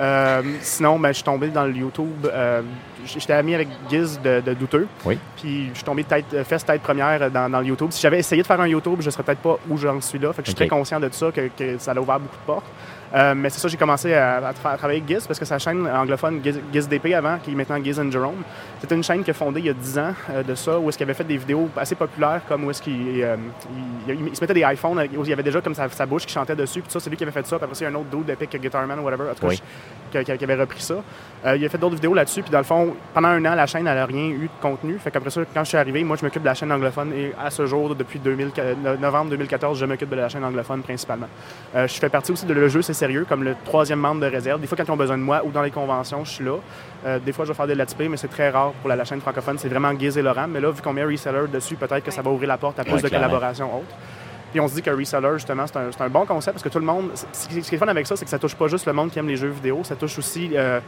Euh, 0.00 0.42
sinon, 0.60 0.98
ben, 0.98 1.08
je 1.08 1.14
suis 1.14 1.24
tombé 1.24 1.48
dans 1.48 1.64
le 1.64 1.72
YouTube. 1.74 2.26
euh, 2.26 2.62
J'étais 3.06 3.32
ami 3.32 3.54
avec 3.54 3.68
Giz 3.88 4.20
de, 4.22 4.40
de 4.40 4.52
Douteux. 4.54 4.86
Oui. 5.06 5.18
Puis 5.36 5.68
je 5.70 5.74
suis 5.76 5.84
tombé 5.84 6.04
tête, 6.04 6.26
euh, 6.34 6.44
fesse 6.44 6.64
tête 6.64 6.82
première 6.82 7.30
dans, 7.30 7.50
dans 7.50 7.60
le 7.60 7.66
YouTube. 7.66 7.88
Si 7.90 8.00
j'avais 8.02 8.18
essayé 8.18 8.42
de 8.42 8.46
faire 8.46 8.60
un 8.60 8.66
YouTube, 8.68 8.98
je 9.00 9.08
serais 9.10 9.22
peut-être 9.22 9.40
pas 9.40 9.58
où 9.68 9.76
j'en 9.76 10.00
suis 10.00 10.18
là. 10.18 10.32
Fait 10.32 10.42
que 10.42 10.46
je 10.46 10.50
suis 10.50 10.54
très 10.56 10.68
conscient 10.68 11.00
de 11.00 11.08
ça, 11.10 11.30
que, 11.32 11.48
que 11.56 11.78
ça 11.78 11.92
a 11.92 11.98
ouvert 11.98 12.20
beaucoup 12.20 12.36
de 12.36 12.46
portes. 12.46 12.66
Euh, 13.12 13.34
mais 13.34 13.50
c'est 13.50 13.58
ça, 13.58 13.66
j'ai 13.66 13.76
commencé 13.76 14.14
à, 14.14 14.36
à 14.36 14.52
tra- 14.52 14.72
à 14.74 14.76
travailler 14.76 15.00
avec 15.00 15.08
Giz 15.08 15.26
parce 15.26 15.38
que 15.38 15.44
sa 15.44 15.58
chaîne 15.58 15.84
anglophone 15.88 16.40
Giz, 16.44 16.60
Giz 16.72 16.88
DP 16.88 17.12
avant, 17.14 17.38
qui 17.38 17.50
est 17.50 17.54
maintenant 17.56 17.82
Giz 17.82 17.98
and 17.98 18.10
Jerome, 18.10 18.42
c'était 18.80 18.94
une 18.94 19.02
chaîne 19.02 19.22
qu'il 19.24 19.32
a 19.32 19.34
fondée 19.34 19.58
il 19.60 19.66
y 19.66 19.70
a 19.70 19.72
10 19.74 19.98
ans 19.98 20.12
euh, 20.30 20.42
de 20.44 20.54
ça, 20.54 20.78
où 20.78 20.88
est-ce 20.88 20.96
qu'il 20.96 21.04
avait 21.04 21.14
fait 21.14 21.24
des 21.24 21.36
vidéos 21.36 21.68
assez 21.76 21.96
populaires, 21.96 22.40
comme 22.48 22.64
où 22.64 22.70
est-ce 22.70 22.80
qu'il 22.80 23.20
euh, 23.22 23.36
il, 24.08 24.14
il- 24.14 24.28
il 24.28 24.36
se 24.36 24.40
mettait 24.40 24.54
des 24.54 24.62
iPhones, 24.64 24.98
avec- 24.98 25.10
où 25.18 25.24
il 25.24 25.30
y 25.30 25.32
avait 25.32 25.42
déjà 25.42 25.60
comme 25.60 25.74
sa, 25.74 25.88
sa 25.88 26.06
bouche 26.06 26.24
qui 26.24 26.32
chantait 26.32 26.54
dessus, 26.54 26.82
puis 26.82 26.90
ça, 26.92 27.00
c'est 27.00 27.10
lui 27.10 27.16
qui 27.16 27.24
avait 27.24 27.32
fait 27.32 27.46
ça. 27.46 27.56
Puis 27.58 27.64
après 27.64 27.76
il 27.78 27.82
y 27.82 27.86
a 27.86 27.88
un 27.90 27.94
autre 27.96 28.10
dude 28.10 28.26
d'Epic 28.26 28.60
Guitarman 28.60 28.98
ou 29.00 29.02
whatever, 29.02 29.24
en 29.30 29.34
tout 29.34 29.40
cas, 29.40 29.46
Oui. 29.48 29.56
je- 30.12 30.18
qui, 30.20 30.24
qui- 30.24 30.38
qui 30.38 30.44
avait 30.44 30.56
repris 30.56 30.80
ça. 30.82 30.94
Il 31.56 31.64
a 31.64 31.68
fait 31.68 31.78
d'autres 31.78 31.94
vidéos 31.94 32.14
là-dessus, 32.14 32.42
puis 32.42 32.50
dans 32.50 32.58
le 32.58 32.64
fond, 32.64 32.94
pendant 33.14 33.28
un 33.28 33.44
an, 33.46 33.54
la 33.54 33.66
chaîne 33.66 33.84
n'a 33.84 34.04
rien 34.06 34.26
eu 34.28 34.42
de 34.48 34.62
contenu. 34.62 34.98
Fait 34.98 35.10
qu'après 35.10 35.30
ça, 35.30 35.40
quand 35.54 35.64
je 35.64 35.68
suis 35.68 35.78
arrivé, 35.78 36.04
moi, 36.04 36.16
je 36.18 36.24
m'occupe 36.24 36.42
de 36.42 36.46
la 36.46 36.54
chaîne 36.54 36.70
anglophone 36.70 37.12
et 37.14 37.32
à 37.42 37.48
ce 37.50 37.64
jour, 37.66 37.94
depuis 37.94 38.18
2000 38.18 38.50
no- 38.84 38.96
novembre 38.96 39.30
2014, 39.30 39.78
je 39.78 39.86
m'occupe 39.86 40.10
de 40.10 40.16
la 40.16 40.28
chaîne 40.28 40.44
anglophone 40.44 40.82
principalement. 40.82 41.28
Je 41.74 41.86
fais 41.86 42.08
partie 42.08 42.30
aussi 42.32 42.44
de 42.46 42.52
Le 42.54 42.68
Jeu, 42.68 42.82
c'est 42.82 42.92
sérieux, 43.00 43.24
comme 43.28 43.42
le 43.42 43.54
troisième 43.64 43.98
membre 44.00 44.20
de 44.20 44.26
réserve. 44.26 44.60
Des 44.60 44.66
fois, 44.66 44.76
quand 44.76 44.84
ils 44.84 44.90
ont 44.90 44.96
besoin 44.96 45.18
de 45.18 45.22
moi 45.22 45.42
ou 45.44 45.50
dans 45.50 45.62
les 45.62 45.70
conventions, 45.70 46.24
je 46.24 46.30
suis 46.30 46.44
là. 46.44 46.56
Euh, 47.06 47.18
des 47.18 47.32
fois, 47.32 47.44
je 47.44 47.50
vais 47.52 47.56
faire 47.56 47.66
des 47.66 47.74
let's 47.74 47.94
play, 47.94 48.08
mais 48.08 48.16
c'est 48.16 48.28
très 48.28 48.50
rare 48.50 48.72
pour 48.80 48.88
la, 48.88 48.96
la 48.96 49.04
chaîne 49.04 49.20
francophone. 49.20 49.56
C'est 49.58 49.68
vraiment 49.68 49.92
Giz 49.98 50.16
et 50.18 50.22
Laurent. 50.22 50.46
Mais 50.48 50.60
là, 50.60 50.70
vu 50.70 50.80
qu'on 50.82 50.92
met 50.92 51.02
un 51.02 51.06
reseller 51.08 51.48
dessus, 51.52 51.76
peut-être 51.76 52.04
que 52.04 52.10
ça 52.10 52.22
va 52.22 52.30
ouvrir 52.30 52.48
la 52.48 52.58
porte 52.58 52.78
à 52.78 52.84
plus 52.84 52.92
Ouais, 52.94 53.02
de 53.02 53.08
clairement. 53.08 53.26
collaborations 53.28 53.74
autres. 53.78 53.94
Puis 54.52 54.60
on 54.60 54.66
se 54.68 54.74
dit 54.74 54.82
que 54.82 54.90
reseller, 54.90 55.30
justement, 55.34 55.66
c'est 55.66 55.76
un, 55.78 55.92
c'est 55.92 56.02
un 56.02 56.08
bon 56.08 56.26
concept 56.26 56.54
parce 56.56 56.62
que 56.64 56.68
tout 56.68 56.80
le 56.80 56.84
monde. 56.84 57.10
Ce 57.32 57.48
qui 57.48 57.62
ce 57.62 57.68
qui 57.68 57.74
est 57.76 57.78
fun 57.78 57.86
avec 57.88 58.06
ça, 58.06 58.16
c'est 58.16 58.24
que 58.24 58.30
ça 58.30 58.38
touche 58.38 58.54
pas 58.56 58.66
juste 58.68 58.86
le 58.86 58.92
monde 58.92 59.10
qui 59.10 59.18
aime 59.18 59.28
les 59.28 59.36
jeux 59.36 59.48
vidéo, 59.48 59.80
ça 59.84 59.94
touche 59.96 60.18
aussi. 60.18 60.50
euh, 60.54 60.80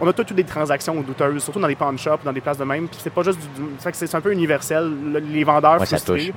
on 0.00 0.08
a 0.08 0.12
toutes 0.12 0.32
des 0.34 0.44
transactions 0.44 0.94
douteuses, 1.00 1.42
surtout 1.42 1.60
dans 1.60 1.66
les 1.66 1.74
pawn 1.74 1.98
shops, 1.98 2.22
dans 2.24 2.32
des 2.32 2.40
places 2.40 2.58
de 2.58 2.64
même. 2.64 2.88
Puis 2.88 2.98
c'est 3.02 3.10
pas 3.12 3.22
juste 3.22 3.38
du. 3.40 3.62
c'est 3.92 4.14
un 4.14 4.20
peu 4.20 4.32
universel. 4.32 4.90
Le- 5.12 5.18
les 5.20 5.44
vendeurs 5.44 5.80
Ouais, 5.80 5.86
frustrés. 5.86 6.26
touche. 6.28 6.32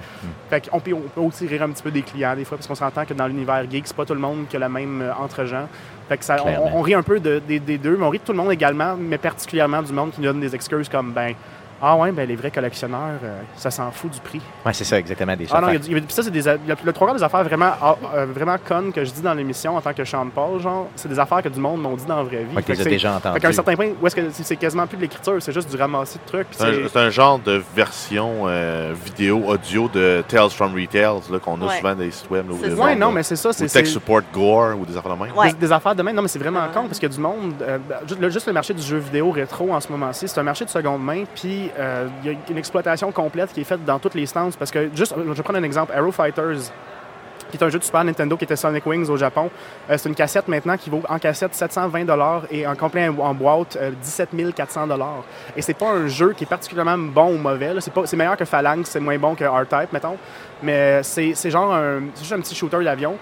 Fait 0.49 0.70
qu'on 0.70 0.80
peut, 0.80 0.93
on 0.93 1.01
peut 1.01 1.22
aussi 1.22 1.45
rire 1.47 1.64
un 1.64 1.70
petit 1.70 1.84
peu 1.84 1.91
des 1.91 2.01
clients 2.01 2.36
des 2.36 2.45
fois, 2.45 2.57
parce 2.57 2.68
qu'on 2.68 2.76
s'entend 2.76 3.05
que 3.05 3.14
dans 3.14 3.28
l'univers 3.28 3.64
geek, 3.70 3.88
c'est 3.88 3.95
pas 3.95 4.05
tout 4.05 4.14
le 4.14 4.20
monde 4.20 4.45
qui 4.49 4.55
a 4.55 4.60
la 4.60 4.70
même 4.70 5.01
euh, 5.01 5.12
entre-gens. 5.20 5.68
Fait 6.07 6.18
que 6.18 6.26
ça, 6.26 6.38
on, 6.43 6.78
on 6.78 6.82
rit 6.82 6.93
un 6.95 7.03
peu 7.03 7.20
de- 7.20 7.41
des- 7.47 7.60
des 7.60 7.78
deux, 7.78 7.95
mais 7.97 8.05
on 8.05 8.10
rit 8.10 8.20
de 8.20 8.24
tout 8.24 8.32
le 8.32 8.38
monde 8.38 8.51
également, 8.51 8.95
mais 8.99 9.18
particulièrement 9.18 9.82
du 9.84 9.93
monde 9.93 10.12
qui 10.12 10.22
nous 10.22 10.28
donne 10.28 10.39
des 10.39 10.55
excuses 10.55 10.89
comme 10.89 11.12
ben. 11.12 11.34
Ah 11.82 11.95
ouais, 11.95 12.11
ben 12.11 12.27
les 12.27 12.36
vrais 12.36 12.51
collectionneurs, 12.51 13.19
euh, 13.23 13.39
ça 13.55 13.71
s'en 13.71 13.89
fout 13.91 14.11
du 14.11 14.19
prix. 14.19 14.41
Ouais, 14.65 14.73
c'est 14.73 14.84
ça, 14.84 14.99
exactement. 14.99 15.36
Des 15.36 15.47
Ah 15.51 15.61
non, 15.61 15.69
il 15.69 15.93
y 15.93 15.97
a 15.97 16.01
ça, 16.09 16.23
c'est 16.23 16.32
des, 16.32 16.47
a- 16.47 16.55
le, 16.55 16.75
le 16.84 16.93
trois 16.93 17.07
quarts 17.07 17.15
des 17.15 17.23
affaires 17.23 17.43
vraiment, 17.43 17.71
ah, 17.82 17.95
euh, 18.15 18.25
vraiment 18.25 18.57
connes 18.67 18.91
que 18.91 19.03
je 19.05 19.11
dis 19.11 19.21
dans 19.21 19.34
l'émission 19.34 19.77
en 19.77 19.82
tant 19.82 19.93
que 19.93 20.03
Sean 20.03 20.27
Paul, 20.34 20.59
genre, 20.59 20.88
c'est 20.95 21.07
des 21.07 21.17
affaires 21.19 21.41
que 21.41 21.49
du 21.49 21.59
monde 21.59 21.82
m'ont 21.82 21.95
dit 21.95 22.05
dans 22.05 22.17
la 22.17 22.23
vraie 22.23 22.43
vie. 22.43 22.55
Ouais, 22.55 22.61
que 22.63 22.73
Fait 22.73 22.84
que 22.84 22.89
déjà 22.89 23.11
fait 23.11 23.27
entendu. 23.27 23.39
qu'à 23.39 23.47
un 23.47 23.51
certain 23.53 23.75
point, 23.75 23.88
où 24.01 24.07
est-ce 24.07 24.15
que 24.15 24.21
c'est 24.32 24.55
quasiment 24.57 24.88
plus 24.88 24.97
de 24.97 25.01
l'écriture, 25.03 25.36
c'est 25.39 25.53
juste 25.53 25.69
du 25.69 25.77
ramassis 25.77 26.17
de 26.19 26.25
trucs. 26.30 26.47
C'est 26.51 26.97
un, 26.97 27.09
genre 27.09 27.39
de 27.39 27.61
version 27.75 28.43
euh, 28.47 28.93
vidéo, 29.05 29.43
audio 29.47 29.88
de 29.88 30.23
Tales 30.27 30.49
from 30.49 30.73
Retails 30.75 31.21
là, 31.32 31.39
qu'on 31.39 31.61
a 31.61 31.65
Ouais. 31.65 31.77
souvent 31.77 31.95
dans 31.95 32.01
les 32.01 32.11
sites 32.11 32.30
web. 32.30 32.47
là, 32.47 32.53
ou 32.55 32.59
C'est 32.61 32.69
des- 32.69 32.75
ça. 32.75 32.84
Ouais, 32.84 32.95
non, 32.95 33.11
mais 33.11 33.23
c'est 33.23 33.36
ça. 33.36 33.53
C'est 33.53 33.67
Tech 33.67 33.88
Support 33.88 34.21
Gore 34.34 34.77
ou 34.80 34.86
des 34.86 34.97
affaires 34.97 35.15
de 35.15 35.23
même. 35.23 35.34
Ouais. 35.36 35.51
Des, 35.53 35.57
des 35.59 35.71
affaires 35.71 35.95
de 35.95 36.03
même. 36.03 36.15
Non, 36.15 36.21
mais 36.21 36.27
c'est 36.27 36.39
vraiment 36.39 36.59
Ouais. 36.61 36.73
con 36.73 36.84
parce 36.88 36.99
qu'il 36.99 37.09
y 37.09 37.11
a 37.11 37.15
du 37.15 37.21
monde. 37.21 37.53
euh, 37.61 37.77
ben, 37.88 37.97
juste, 38.07 38.19
le, 38.19 38.30
juste 38.30 38.47
le 38.47 38.53
marché 38.53 38.73
du 38.73 38.82
jeu 38.82 38.97
vidéo 38.97 39.32
rétro 39.32 39.73
en 39.73 39.80
ce 39.80 39.89
moment-ci, 39.91 40.27
c'est 40.27 40.39
un 40.39 40.43
marché 40.43 40.65
de 40.65 40.69
seconde 40.69 41.03
main. 41.03 41.23
Puis 41.36 41.68
euh, 41.78 42.07
il 42.24 42.32
y 42.32 42.36
a 42.36 42.38
une 42.49 42.57
exploitation 42.57 43.11
complète 43.11 43.52
qui 43.53 43.61
est 43.61 43.65
faite 43.65 43.84
dans 43.85 43.99
toutes 43.99 44.15
les 44.15 44.26
stances. 44.26 44.56
Parce 44.56 44.72
que, 44.72 44.89
juste, 44.95 45.14
je 45.18 45.22
vais 45.23 45.44
prendre 45.44 45.60
un 45.60 45.64
exemple 45.64 45.94
Arrow 45.95 46.11
Fighters. 46.11 46.72
Qui 47.49 47.57
est 47.57 47.64
un 47.64 47.69
jeu 47.69 47.80
de 47.80 47.84
Super 47.84 48.03
Nintendo 48.03 48.38
qui 48.38 48.44
était 48.44 48.56
Sonic 48.56 48.85
Wings 48.85 49.10
au 49.10 49.18
Japon. 49.18 49.49
Euh, 49.89 49.98
c'est 49.98 50.07
une 50.07 50.14
cassette 50.14 50.48
maintenant 50.48 50.77
qui 50.77 50.91
vaut 50.91 51.02
en 51.10 51.18
cassette 51.18 51.56
720 51.56 52.06
et 52.52 52.68
en 52.68 52.76
complet 52.76 53.10
en, 53.10 53.34
boîte 53.34 53.76
euh, 53.81 53.89
17 54.03 54.53
400 54.53 54.88
Et 55.57 55.64
c'est 55.64 55.73
pas 55.73 55.89
un 55.89 56.07
jeu 56.07 56.34
qui 56.34 56.44
est 56.44 56.48
particulièrement 56.48 56.99
bon 56.99 57.34
ou 57.34 57.38
mauvais. 57.39 57.73
C'est, 57.80 57.91
pas, 57.91 58.06
c'est 58.06 58.18
meilleur 58.18 58.38
que 58.38 58.45
Phalanx, 58.45 58.88
c'est 58.91 58.99
moins 58.99 59.18
bon 59.18 59.34
que 59.34 59.45
R-Type, 59.45 59.91
mettons. 59.91 60.18
Mais 60.61 61.02
c'est, 61.02 61.34
c'est 61.34 61.49
genre 61.49 61.73
un, 61.73 62.02
c'est 62.14 62.22
juste 62.22 62.34
un 62.34 62.41
petit 62.41 62.53
shooter 62.53 62.84
d'avion. 62.84 63.18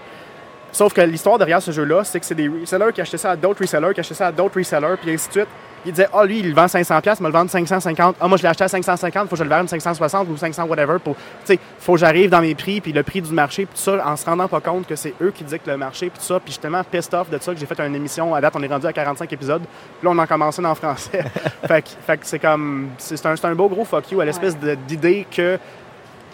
Sauf 0.72 0.92
que 0.92 1.00
l'histoire 1.00 1.38
derrière 1.38 1.62
ce 1.62 1.70
jeu-là, 1.70 2.04
c'est 2.04 2.20
que 2.20 2.26
c'est 2.26 2.34
des 2.34 2.48
resellers 2.48 2.92
qui 2.92 3.00
achetaient 3.00 3.16
ça 3.16 3.30
à 3.30 3.36
d'autres 3.36 3.62
resellers, 3.62 3.94
qui 3.94 4.00
achetaient 4.00 4.14
ça 4.14 4.26
à 4.26 4.32
d'autres 4.32 4.58
resellers, 4.58 4.96
puis 5.00 5.12
ainsi 5.12 5.28
de 5.28 5.32
suite. 5.32 5.48
Ils 5.86 5.92
disaient, 5.92 6.08
ah, 6.12 6.24
lui, 6.24 6.40
il 6.40 6.48
le 6.48 6.54
vend 6.54 6.66
500$, 6.66 7.00
pièces, 7.00 7.20
me 7.20 7.26
le 7.26 7.32
vendre 7.32 7.50
550. 7.50 8.16
Ah, 8.20 8.28
moi, 8.28 8.36
je 8.36 8.42
l'ai 8.42 8.48
acheté 8.48 8.64
à 8.64 8.68
550, 8.68 9.24
faut 9.24 9.30
que 9.30 9.36
je 9.36 9.44
le 9.44 9.50
vende 9.50 9.68
560 9.68 10.28
ou 10.28 10.36
500, 10.36 10.64
whatever. 10.64 10.98
Pour, 10.98 11.14
tu 11.14 11.22
sais, 11.44 11.58
faut 11.78 11.94
que 11.94 12.00
j'arrive 12.00 12.30
dans 12.30 12.40
mes 12.40 12.54
prix, 12.54 12.80
puis 12.80 12.92
le 12.92 13.02
prix 13.02 13.22
du 13.22 13.32
marché, 13.32 13.66
puis 13.66 13.74
tout 13.76 13.82
ça, 13.82 14.02
en 14.06 14.16
se 14.16 14.24
rendant 14.24 14.48
pas 14.48 14.60
compte 14.60 14.86
que 14.86 14.96
c'est 14.96 15.14
eux 15.20 15.32
qui 15.34 15.44
dictent 15.44 15.66
le 15.66 15.76
marché, 15.76 16.10
puis 16.10 16.18
tout 16.18 16.24
ça. 16.24 16.40
Puis 16.40 16.52
justement, 16.52 16.82
pissed 16.84 17.14
off 17.14 17.30
de 17.30 17.38
ça, 17.40 17.52
que 17.52 17.60
j'ai 17.60 17.66
fait 17.66 17.80
une 17.80 17.94
émission. 17.94 18.34
À 18.34 18.40
date, 18.40 18.54
on 18.56 18.62
est 18.62 18.68
rendu 18.68 18.86
à 18.86 18.92
45 18.92 19.32
épisodes. 19.32 19.62
Puis 19.62 20.06
là, 20.06 20.10
on 20.10 20.18
en 20.18 20.26
commencé 20.26 20.64
en 20.64 20.74
français. 20.74 21.24
fait 21.66 21.82
que 21.82 21.88
fait 22.06 22.18
que 22.18 22.26
c'est 22.26 22.38
comme, 22.38 22.88
c'est 22.98 23.24
un, 23.26 23.54
beau 23.54 23.68
gros 23.68 23.84
fuck 23.84 24.10
you 24.10 24.20
à 24.20 24.24
l'espèce 24.24 24.56
d'idée 24.86 25.26
que 25.30 25.58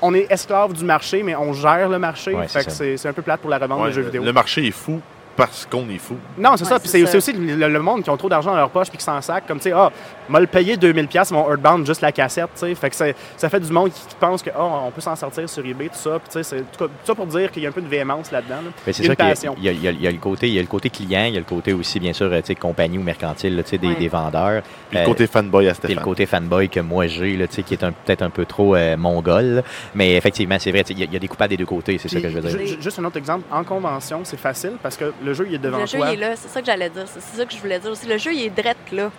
on 0.03 0.13
est 0.15 0.31
esclave 0.31 0.73
du 0.73 0.85
marché, 0.85 1.23
mais 1.23 1.35
on 1.35 1.53
gère 1.53 1.89
le 1.89 1.99
marché. 1.99 2.35
Ouais, 2.35 2.49
fait 2.49 2.71
c'est 2.71 2.93
que 2.93 2.97
c'est 2.97 3.09
un 3.09 3.13
peu 3.13 3.23
plate 3.23 3.41
pour 3.41 3.51
la 3.51 3.59
revente 3.59 3.81
Ouais, 3.81 3.89
de 3.89 3.95
jeux 3.95 4.03
vidéo. 4.03 4.23
Le 4.23 4.33
marché 4.33 4.67
est 4.67 4.71
fou 4.71 5.01
parce 5.37 5.67
qu'on 5.71 5.89
est 5.89 5.99
fou. 5.99 6.17
Non, 6.39 6.57
c'est 6.57 6.65
Ouais, 6.65 6.71
ça. 6.71 6.79
Puis 6.79 6.89
c'est 6.89 7.17
aussi 7.17 7.33
le, 7.33 7.69
le 7.69 7.79
monde 7.81 8.03
qui 8.03 8.11
ont 8.11 8.17
trop 8.17 8.29
d'argent 8.29 8.51
dans 8.53 8.57
leur 8.57 8.71
poche 8.71 8.89
puis 8.89 8.99
qui 8.99 9.05
s'en 9.05 9.21
sac. 9.21 9.47
Comme, 9.47 9.59
tu 9.59 9.65
sais, 9.65 9.73
ah, 9.73 9.91
m'a 10.29 10.41
le 10.41 10.47
payé 10.47 10.77
2000$ 10.77 11.07
pièces 11.07 11.31
mon 11.31 11.49
Earthbound, 11.51 11.87
juste 11.87 12.01
la 12.01 12.13
cassette, 12.13 12.49
tu 12.55 12.61
sais. 12.61 12.75
Fait 12.75 12.91
que 12.91 12.97
ça 13.37 13.49
fait 13.49 13.61
du 13.61 13.73
monde 13.73 13.91
qui, 13.93 14.01
qui 14.07 14.15
pense 14.19 14.43
que, 14.43 14.51
ah, 14.55 14.63
on 14.87 14.91
peut 14.91 15.01
s'en 15.01 15.17
sortir 15.17 15.49
sur 15.49 15.65
eBay, 15.65 15.89
tout 15.89 15.95
ça. 15.97 16.19
Puis, 16.19 16.29
tu 16.29 16.33
sais, 16.33 16.43
c'est 16.43 16.65
tout, 16.77 16.89
ça 17.05 17.15
pour 17.15 17.27
dire 17.27 17.51
qu'il 17.51 17.63
y 17.63 17.67
a 17.67 17.69
un 17.69 17.73
peu 17.73 17.83
de 17.83 17.89
véhémence 17.89 18.31
là-dedans. 18.31 18.57
là. 18.65 18.71
Mais 18.87 18.93
c'est 18.93 19.03
Il 19.03 19.07
y 19.09 19.11
a 19.11 19.11
ça 19.11 19.13
une 19.13 19.17
qu'il 19.17 19.25
y 19.25 19.29
a- 19.29 19.31
passion. 19.31 19.55
il 19.59 19.65
y, 19.65 19.69
a, 19.69 19.73
il 19.73 19.83
y 19.83 19.89
a- 19.89 19.91
il 19.91 20.03
y 20.03 20.07
a 20.07 20.11
le 20.11 20.19
côté, 20.19 20.49
il 20.49 20.55
y 20.55 20.59
a 20.59 20.63
le 20.63 20.69
côté 20.69 20.91
client, 20.91 21.25
il 21.25 21.35
y 21.35 21.37
a 21.37 21.41
le 21.41 21.45
côté 21.47 21.73
aussi, 21.73 22.01
bien 22.01 22.13
sûr, 22.13 22.27
euh, 22.33 22.41
tu 22.41 22.47
sais, 22.49 22.55
compagnie 22.55 22.99
ou 22.99 23.03
mercantile, 23.03 23.61
tu 23.65 23.71
sais, 23.71 23.79
des, 23.79 23.89
Ouais. 23.89 23.95
des 23.97 24.09
vendeurs. 24.09 24.63
Puis 24.91 24.99
le 24.99 25.05
Euh, 25.05 25.07
côté 25.07 25.27
fanboy 25.27 25.69
à 25.69 25.73
Puis 25.75 25.81
le 25.83 25.87
Stéphane. 25.89 26.05
côté 26.05 26.27
fanboy 26.27 26.69
que 26.69 26.81
moi 26.81 27.07
j'ai, 27.07 27.37
tu 27.49 27.55
sais, 27.57 27.63
qui 27.63 27.75
est 27.75 27.79
peut-être 27.79 28.23
un 28.23 28.31
peu 28.31 28.45
trop 28.47 28.75
euh, 28.77 28.97
mongol. 28.97 29.63
Mais 29.95 30.15
effectivement, 30.17 30.57
c'est 30.59 30.71
vrai, 30.71 30.85
tu 30.85 30.89
sais, 30.89 30.95
il 30.95 31.01
y, 31.01 31.03
a- 31.03 31.07
il 31.07 31.13
y 31.13 31.17
a 31.17 31.21
des 31.21 31.29
coupables 31.29 31.51
des 31.51 31.57
deux 31.57 31.67
côtés, 31.67 31.99
c'est 31.99 32.09
ça 32.09 32.21
que 32.21 32.29
je 32.29 32.35
veux 32.35 32.41
dire. 32.41 32.51
Ju- 32.59 32.67
ju- 32.67 32.77
Juste 32.81 32.99
un 32.99 33.05
autre 33.05 33.17
exemple. 33.17 33.45
En 33.51 33.65
convention, 33.65 34.21
c'est 34.25 34.39
facile 34.39 34.73
parce 34.83 34.97
que 34.97 35.13
le 35.25 35.35
jeu, 35.35 35.47
il 35.49 35.55
est 35.55 35.59
devant 35.59 35.79
Le 35.79 35.87
jeu, 35.87 35.99
toi. 35.99 36.11
il 36.11 36.15
est 36.15 36.21
là. 36.29 36.37
C'est 36.37 36.49
ça 36.49 36.61
que 36.61 36.67
j'allais 36.67 36.91
dire. 36.91 37.05
C'est 37.07 37.21
c'est 37.21 37.37
ça 37.39 37.45
que 37.45 37.53
je 37.53 37.59
voulais 37.59 37.79
dire 37.79 37.91
aussi. 37.91 38.07
Le 38.07 38.19
jeu, 38.19 38.33
il 38.33 38.43
est 38.45 38.51
drette 38.51 38.77
là. 38.93 39.11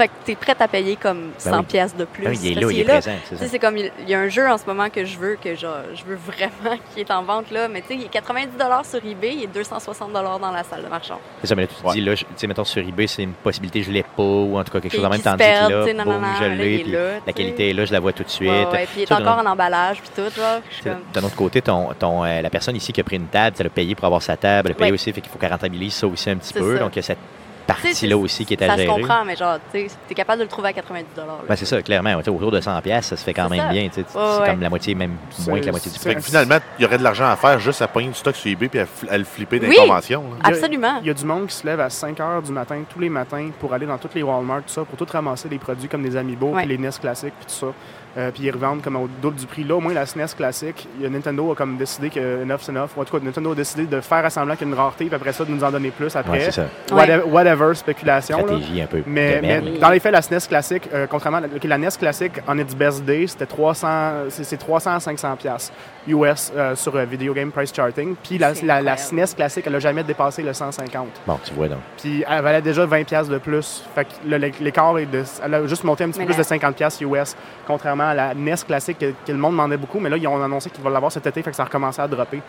Fait 0.00 0.08
que 0.08 0.12
t'es 0.24 0.34
prête 0.34 0.62
à 0.62 0.66
payer 0.66 0.96
comme 0.96 1.32
100 1.36 1.58
oui. 1.58 1.62
pièces 1.64 1.94
de 1.94 2.06
plus. 2.06 2.24
Ah 2.26 2.30
oui, 2.30 2.38
il 2.42 2.52
est 2.52 2.54
là, 2.54 2.60
il 2.62 2.68
qu'il 2.68 2.80
est 2.80 2.84
présent, 2.84 3.10
c'est 3.28 3.48
c'est 3.48 3.58
comme, 3.58 3.76
il 3.76 3.92
il 4.00 4.08
y 4.08 4.14
a 4.14 4.18
un 4.20 4.28
jeu 4.30 4.48
en 4.48 4.56
ce 4.56 4.64
moment 4.64 4.88
que 4.88 5.04
je 5.04 5.18
veux, 5.18 5.36
que 5.36 5.54
genre, 5.54 5.76
je 5.94 6.02
veux 6.04 6.16
vraiment 6.16 6.78
qui 6.94 7.00
est 7.00 7.10
en 7.10 7.22
vente 7.22 7.50
là, 7.50 7.68
mais 7.68 7.82
tu 7.82 7.88
sais, 7.88 7.94
il 7.96 8.04
est 8.04 8.08
90 8.08 8.48
sur 8.88 9.04
eBay, 9.04 9.34
il 9.34 9.42
est 9.44 9.46
260 9.48 10.10
dans 10.10 10.50
la 10.52 10.64
salle 10.64 10.84
de 10.84 10.88
marchand. 10.88 11.20
C'est 11.42 11.48
ça, 11.48 11.54
mais 11.54 11.62
là, 11.62 11.68
tu 11.68 11.74
te 11.82 11.92
dis, 11.92 12.00
là, 12.00 12.14
je- 12.14 12.24
tu 12.24 12.30
sais, 12.34 12.46
mettons 12.46 12.64
sur 12.64 12.80
eBay, 12.80 13.06
c'est 13.06 13.24
une 13.24 13.34
possibilité, 13.34 13.82
je 13.82 13.90
l'ai 13.90 14.02
pas, 14.02 14.22
ou 14.22 14.58
en 14.58 14.64
tout 14.64 14.72
cas 14.72 14.80
quelque 14.80 14.96
chose 14.96 15.04
en 15.04 15.10
même 15.10 15.20
temps 15.20 15.36
là, 15.36 15.68
non, 15.68 15.84
boum, 15.84 16.14
non, 16.14 16.20
non, 16.20 16.26
je 16.38 16.44
là, 16.44 16.54
l'ai, 16.54 16.84
là, 16.84 16.98
la 17.26 17.32
qualité 17.34 17.68
est 17.68 17.72
là, 17.74 17.84
je 17.84 17.92
la 17.92 18.00
vois 18.00 18.14
tout 18.14 18.22
de 18.24 18.30
suite. 18.30 18.48
Ouais, 18.48 18.66
ouais, 18.72 18.86
puis 18.90 19.00
il 19.00 19.02
est 19.02 19.12
encore 19.12 19.36
en 19.38 19.44
emballage 19.44 20.00
puis 20.00 20.10
tout. 20.16 20.30
Je 20.34 20.82
comme- 20.82 21.00
D'un 21.12 21.24
autre 21.24 21.36
côté, 21.36 21.60
ton, 21.60 21.90
ton, 21.98 22.24
euh, 22.24 22.40
la 22.40 22.48
personne 22.48 22.74
ici 22.74 22.90
qui 22.92 23.02
a 23.02 23.04
pris 23.04 23.16
une 23.16 23.26
table, 23.26 23.54
elle 23.60 23.66
a 23.66 23.70
payé 23.70 23.94
pour 23.94 24.06
avoir 24.06 24.22
sa 24.22 24.38
table, 24.38 24.70
elle 24.70 24.76
a 24.76 24.78
payé 24.78 24.92
aussi, 24.92 25.12
fait 25.12 25.20
qu'il 25.20 25.30
faut 25.30 25.38
qu'elle 25.38 25.52
rentabilise 25.52 25.92
ça 25.92 26.06
aussi 26.06 26.30
un 26.30 26.36
petit 26.36 26.54
peu. 26.54 26.78
Donc, 26.78 26.92
il 26.94 26.96
y 26.96 27.00
a 27.00 27.02
cette 27.02 27.18
partie-là 27.74 27.94
c'est- 27.94 28.14
aussi 28.14 28.44
qui 28.46 28.54
est 28.54 28.62
à 28.62 28.66
Ça 28.68 28.72
se 28.76 28.82
gérer. 28.82 28.88
comprend, 29.00 29.24
mais 29.24 29.36
genre, 29.36 29.58
tu 29.72 29.86
t'es 30.08 30.14
capable 30.14 30.38
de 30.38 30.44
le 30.44 30.48
trouver 30.48 30.68
à 30.68 30.72
90 30.72 31.06
là. 31.16 31.24
Ben, 31.48 31.56
c'est 31.56 31.64
ça, 31.64 31.80
clairement. 31.82 32.14
autour 32.16 32.50
de 32.50 32.60
100 32.60 32.80
pièces, 32.82 33.06
ça 33.06 33.16
se 33.16 33.24
fait 33.24 33.34
quand 33.34 33.48
même 33.48 33.60
ça. 33.60 33.68
bien. 33.68 33.82
Ouais, 33.84 33.90
c'est 33.92 34.00
ouais. 34.18 34.46
comme 34.46 34.60
la 34.60 34.68
moitié, 34.68 34.94
même 34.94 35.16
moins 35.46 35.60
que 35.60 35.66
la 35.66 35.70
moitié 35.72 35.90
du 35.90 35.98
prix. 35.98 36.16
Finalement, 36.22 36.58
il 36.78 36.82
y 36.82 36.86
aurait 36.86 36.98
de 36.98 37.02
l'argent 37.02 37.28
à 37.30 37.36
faire 37.36 37.58
juste 37.58 37.82
à 37.82 37.88
pogner 37.88 38.08
du 38.08 38.14
stock 38.14 38.34
sur 38.36 38.50
eBay 38.50 38.68
puis 38.68 38.80
à, 39.08 39.18
le 39.18 39.24
flipper 39.24 39.58
dans 39.60 39.68
Oui. 39.68 39.76
Il 39.80 39.88
y 39.88 40.14
a- 40.14 40.26
Absolument. 40.44 40.98
Il 41.02 41.06
y 41.06 41.10
a 41.10 41.14
du 41.14 41.24
monde 41.24 41.46
qui 41.46 41.54
se 41.56 41.66
lève 41.66 41.80
à 41.80 41.90
5 41.90 42.18
h 42.18 42.42
du 42.42 42.52
matin, 42.52 42.82
tous 42.88 42.98
les 43.00 43.08
matins, 43.08 43.50
pour 43.58 43.72
aller 43.74 43.86
dans 43.86 43.98
tous 43.98 44.10
les 44.14 44.22
Walmart, 44.22 44.58
tout 44.62 44.72
ça, 44.72 44.84
pour 44.84 44.96
tout 44.96 45.10
ramasser 45.12 45.48
des 45.48 45.58
produits 45.58 45.88
comme 45.88 46.02
des 46.02 46.16
Amiibo, 46.16 46.48
Ouais. 46.48 46.62
puis 46.62 46.68
les 46.70 46.78
NES 46.78 46.90
classiques, 47.00 47.34
puis 47.38 47.46
tout 47.46 47.66
ça. 47.66 47.72
Euh, 48.18 48.30
puis 48.32 48.44
ils 48.44 48.50
revendent 48.50 48.82
comme 48.82 48.96
au 48.96 49.08
double 49.22 49.36
du 49.36 49.46
prix. 49.46 49.62
Là, 49.64 49.76
au 49.76 49.80
moins, 49.80 49.94
la 49.94 50.04
SNES 50.04 50.34
classique, 50.36 50.88
il 50.98 51.04
y 51.04 51.06
a 51.06 51.10
Nintendo 51.10 51.52
a 51.52 51.54
comme 51.54 51.76
décidé 51.76 52.10
que 52.10 52.42
enough 52.42 52.58
c'est 52.62 52.72
enough. 52.72 52.90
Ou 52.96 53.00
en 53.00 53.04
tout 53.04 53.16
cas, 53.16 53.24
Nintendo 53.24 53.52
a 53.52 53.54
décidé 53.54 53.86
de 53.86 54.00
faire 54.00 54.24
à 54.24 54.30
semblant 54.30 54.56
qu'il 54.56 54.66
y 54.66 54.70
a 54.70 54.74
une 54.74 54.78
rareté, 54.78 55.04
puis 55.06 55.14
après 55.14 55.32
ça, 55.32 55.44
de 55.44 55.50
nous 55.50 55.62
en 55.62 55.70
donner 55.70 55.90
plus 55.90 56.14
après. 56.16 56.38
Ouais, 56.38 56.44
c'est 56.50 56.52
ça. 56.52 56.66
Whatever, 56.92 57.22
whatever, 57.24 57.74
spéculation. 57.74 58.38
là. 58.38 58.42
Stratégie 58.44 58.82
un 58.82 58.86
peu. 58.86 59.02
Mais, 59.06 59.62
dans 59.80 59.90
les 59.90 60.00
faits, 60.00 60.12
la 60.12 60.22
SNES 60.22 60.48
classique, 60.48 60.88
euh, 60.92 61.06
contrairement 61.08 61.38
à 61.38 61.42
la, 61.42 61.46
ok, 61.46 61.64
la 61.64 61.78
NES 61.78 61.88
classique, 61.98 62.32
en 62.48 62.58
its 62.58 62.74
best 62.76 63.04
day, 63.04 63.26
c'était 63.26 63.46
300, 63.46 63.88
c'est 64.28 64.44
c'est 64.44 64.56
300 64.56 64.94
à 64.94 65.00
500 65.00 65.36
pièces 65.36 65.72
US 66.08 66.52
euh, 66.56 66.74
sur 66.74 66.96
euh, 66.96 67.04
Video 67.04 67.32
Game 67.32 67.50
Price 67.52 67.72
Charting. 67.72 68.16
Puis 68.22 68.38
la. 68.38 68.96
SNES 68.96 69.34
classique, 69.36 69.64
elle 69.66 69.72
n'a 69.72 69.78
jamais 69.78 70.02
dépassé 70.02 70.42
le 70.42 70.52
150. 70.52 71.08
Bon, 71.26 71.38
tu 71.44 71.54
vois 71.54 71.68
donc. 71.68 71.78
Puis 71.96 72.24
elle 72.28 72.42
valait 72.42 72.62
déjà 72.62 72.84
20 72.84 73.04
pièces 73.04 73.28
de 73.28 73.38
plus. 73.38 73.84
Fait 73.94 74.04
que 74.04 74.62
l'écart 74.62 74.98
est 74.98 75.06
de, 75.06 75.22
elle 75.44 75.54
a 75.54 75.66
juste 75.66 75.84
monté 75.84 76.04
un 76.04 76.08
petit 76.08 76.18
Mais 76.18 76.26
peu 76.26 76.32
plus 76.32 76.38
de 76.38 76.46
50 76.46 76.74
pièces 76.74 77.00
US, 77.00 77.36
contrairement 77.66 77.99
à 78.08 78.14
la 78.14 78.34
NES 78.34 78.54
classique 78.66 78.98
que, 78.98 79.12
que 79.26 79.32
le 79.32 79.38
monde 79.38 79.52
demandait 79.52 79.76
beaucoup. 79.76 80.00
Mais 80.00 80.08
là, 80.08 80.16
ils 80.16 80.26
ont 80.26 80.42
annoncé 80.42 80.70
qu'ils 80.70 80.82
vont 80.82 80.90
l'avoir 80.90 81.12
cet 81.12 81.26
été, 81.26 81.42
fait 81.42 81.50
que 81.50 81.56
ça 81.56 81.62
a 81.62 81.66
recommencé 81.66 82.00
à 82.00 82.08
dropper. 82.08 82.40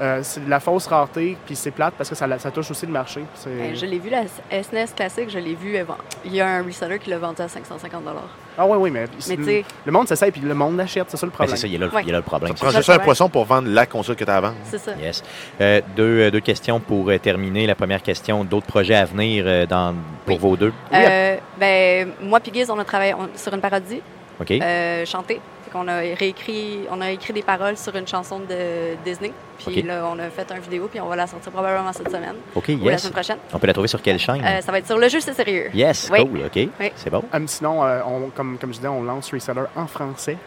Euh, 0.00 0.20
c'est 0.22 0.44
de 0.44 0.50
la 0.50 0.60
fausse 0.60 0.86
rareté, 0.86 1.36
puis 1.46 1.56
c'est 1.56 1.70
plate 1.70 1.94
parce 1.96 2.08
que 2.08 2.14
ça, 2.16 2.26
touche 2.50 2.70
aussi 2.70 2.86
le 2.86 2.92
marché. 2.92 3.22
Ben, 3.46 3.74
je 3.74 3.86
l'ai 3.86 3.98
vu, 3.98 4.10
la 4.10 4.22
SNES 4.62 4.94
classique, 4.96 5.30
je 5.30 5.38
l'ai 5.38 5.54
vu 5.54 5.76
avant. 5.76 5.96
Il 6.24 6.34
y 6.34 6.40
a 6.40 6.46
un 6.48 6.62
reseller 6.62 6.98
qui 6.98 7.10
l'a 7.10 7.18
vendu 7.18 7.42
à 7.42 7.48
550 7.48 8.02
Ah 8.58 8.66
oui, 8.66 8.76
oui, 8.78 8.90
mais, 8.90 9.06
tu 9.08 9.64
le 9.86 9.92
monde 9.92 10.08
s'essaye, 10.08 10.30
puis 10.30 10.40
le 10.40 10.54
monde 10.54 10.76
l'achète, 10.76 11.06
c'est 11.08 11.16
ça 11.16 11.26
le 11.26 11.30
Ben, 11.30 11.34
problème. 11.36 11.56
c'est 11.56 11.62
ça, 11.62 11.66
il 11.66 11.72
y 11.72 11.76
a 11.76 11.78
là, 11.80 11.86
le- 11.86 11.92
Ouais. 11.94 12.02
il 12.02 12.06
y 12.06 12.10
a 12.10 12.12
là 12.12 12.18
le 12.18 12.24
problème. 12.24 12.56
Ça 12.56 12.64
prend 12.64 12.70
ça, 12.72 12.78
juste 12.78 12.90
un 12.90 12.98
poisson 12.98 13.28
pour 13.28 13.44
vendre 13.44 13.68
la 13.68 13.86
console 13.86 14.16
que 14.16 14.24
tu 14.24 14.30
as 14.30 14.36
à 14.36 14.40
vendre. 14.40 14.54
c'est 14.64 14.78
ça. 14.78 14.92
Yes. 15.00 15.22
Euh, 15.60 15.80
deux, 15.96 16.20
euh, 16.22 16.30
deux 16.30 16.40
questions 16.40 16.80
pour 16.80 17.08
euh, 17.10 17.18
terminer. 17.18 17.66
La 17.66 17.74
première 17.74 18.02
question, 18.02 18.44
d'autres 18.44 18.66
projets 18.66 18.94
à 18.96 19.04
venir 19.04 19.44
euh, 19.46 19.66
dans, 19.66 19.94
pour 20.26 20.36
Oui. 20.36 20.40
vos 20.40 20.56
deux? 20.56 20.72
Euh, 20.92 21.36
ben, 21.58 22.08
moi 22.22 22.40
puis 22.40 22.52
Giz, 22.54 22.70
on 22.70 22.78
a 22.78 22.84
travaillé 22.84 23.14
on- 23.14 23.28
sur 23.36 23.52
une 23.54 23.60
parodie, 23.60 24.02
OK? 24.40 24.50
euh, 24.52 25.04
chantée. 25.06 25.40
Fait 25.64 25.70
qu'on 25.70 25.86
a 25.88 25.98
réécrit, 25.98 26.80
on 26.90 27.00
a 27.00 27.10
écrit 27.10 27.32
des 27.32 27.42
paroles 27.42 27.76
sur 27.76 27.94
une 27.94 28.06
chanson 28.08 28.38
de 28.40 28.96
Disney. 29.04 29.32
Puis 29.58 29.82
là, 29.82 30.08
on 30.10 30.18
a 30.18 30.30
fait 30.30 30.50
un 30.50 30.58
vidéo, 30.58 30.88
puis 30.90 31.00
on 31.00 31.06
va 31.06 31.16
la 31.16 31.26
sortir 31.26 31.52
probablement 31.52 31.92
cette 31.92 32.10
semaine 32.10 32.36
OK, 32.54 32.68
ou 32.70 32.84
la 32.86 32.92
yes. 32.92 33.02
semaine 33.02 33.12
prochaine. 33.12 33.36
On 33.52 33.58
peut 33.58 33.66
la 33.66 33.72
trouver 33.74 33.88
sur 33.88 34.00
quelle 34.00 34.18
chaîne? 34.18 34.42
Euh, 34.42 34.60
ça 34.62 34.72
va 34.72 34.78
être 34.78 34.86
sur 34.86 34.96
le 34.98 35.08
jeu, 35.08 35.20
c'est 35.20 35.34
sérieux. 35.34 35.70
yes, 35.74 36.08
oui. 36.10 36.26
cool, 36.26 36.40
OK. 36.46 36.68
Oui. 36.80 36.92
C'est 36.96 37.10
bon. 37.10 37.22
Hum, 37.32 37.46
sinon, 37.46 37.84
euh, 37.84 38.00
on- 38.06 38.30
comme, 38.30 38.56
comme 38.58 38.70
je 38.72 38.76
disais, 38.78 38.88
on 38.88 39.02
lance 39.02 39.30
Reseller 39.32 39.64
en 39.76 39.86
français. 39.86 40.38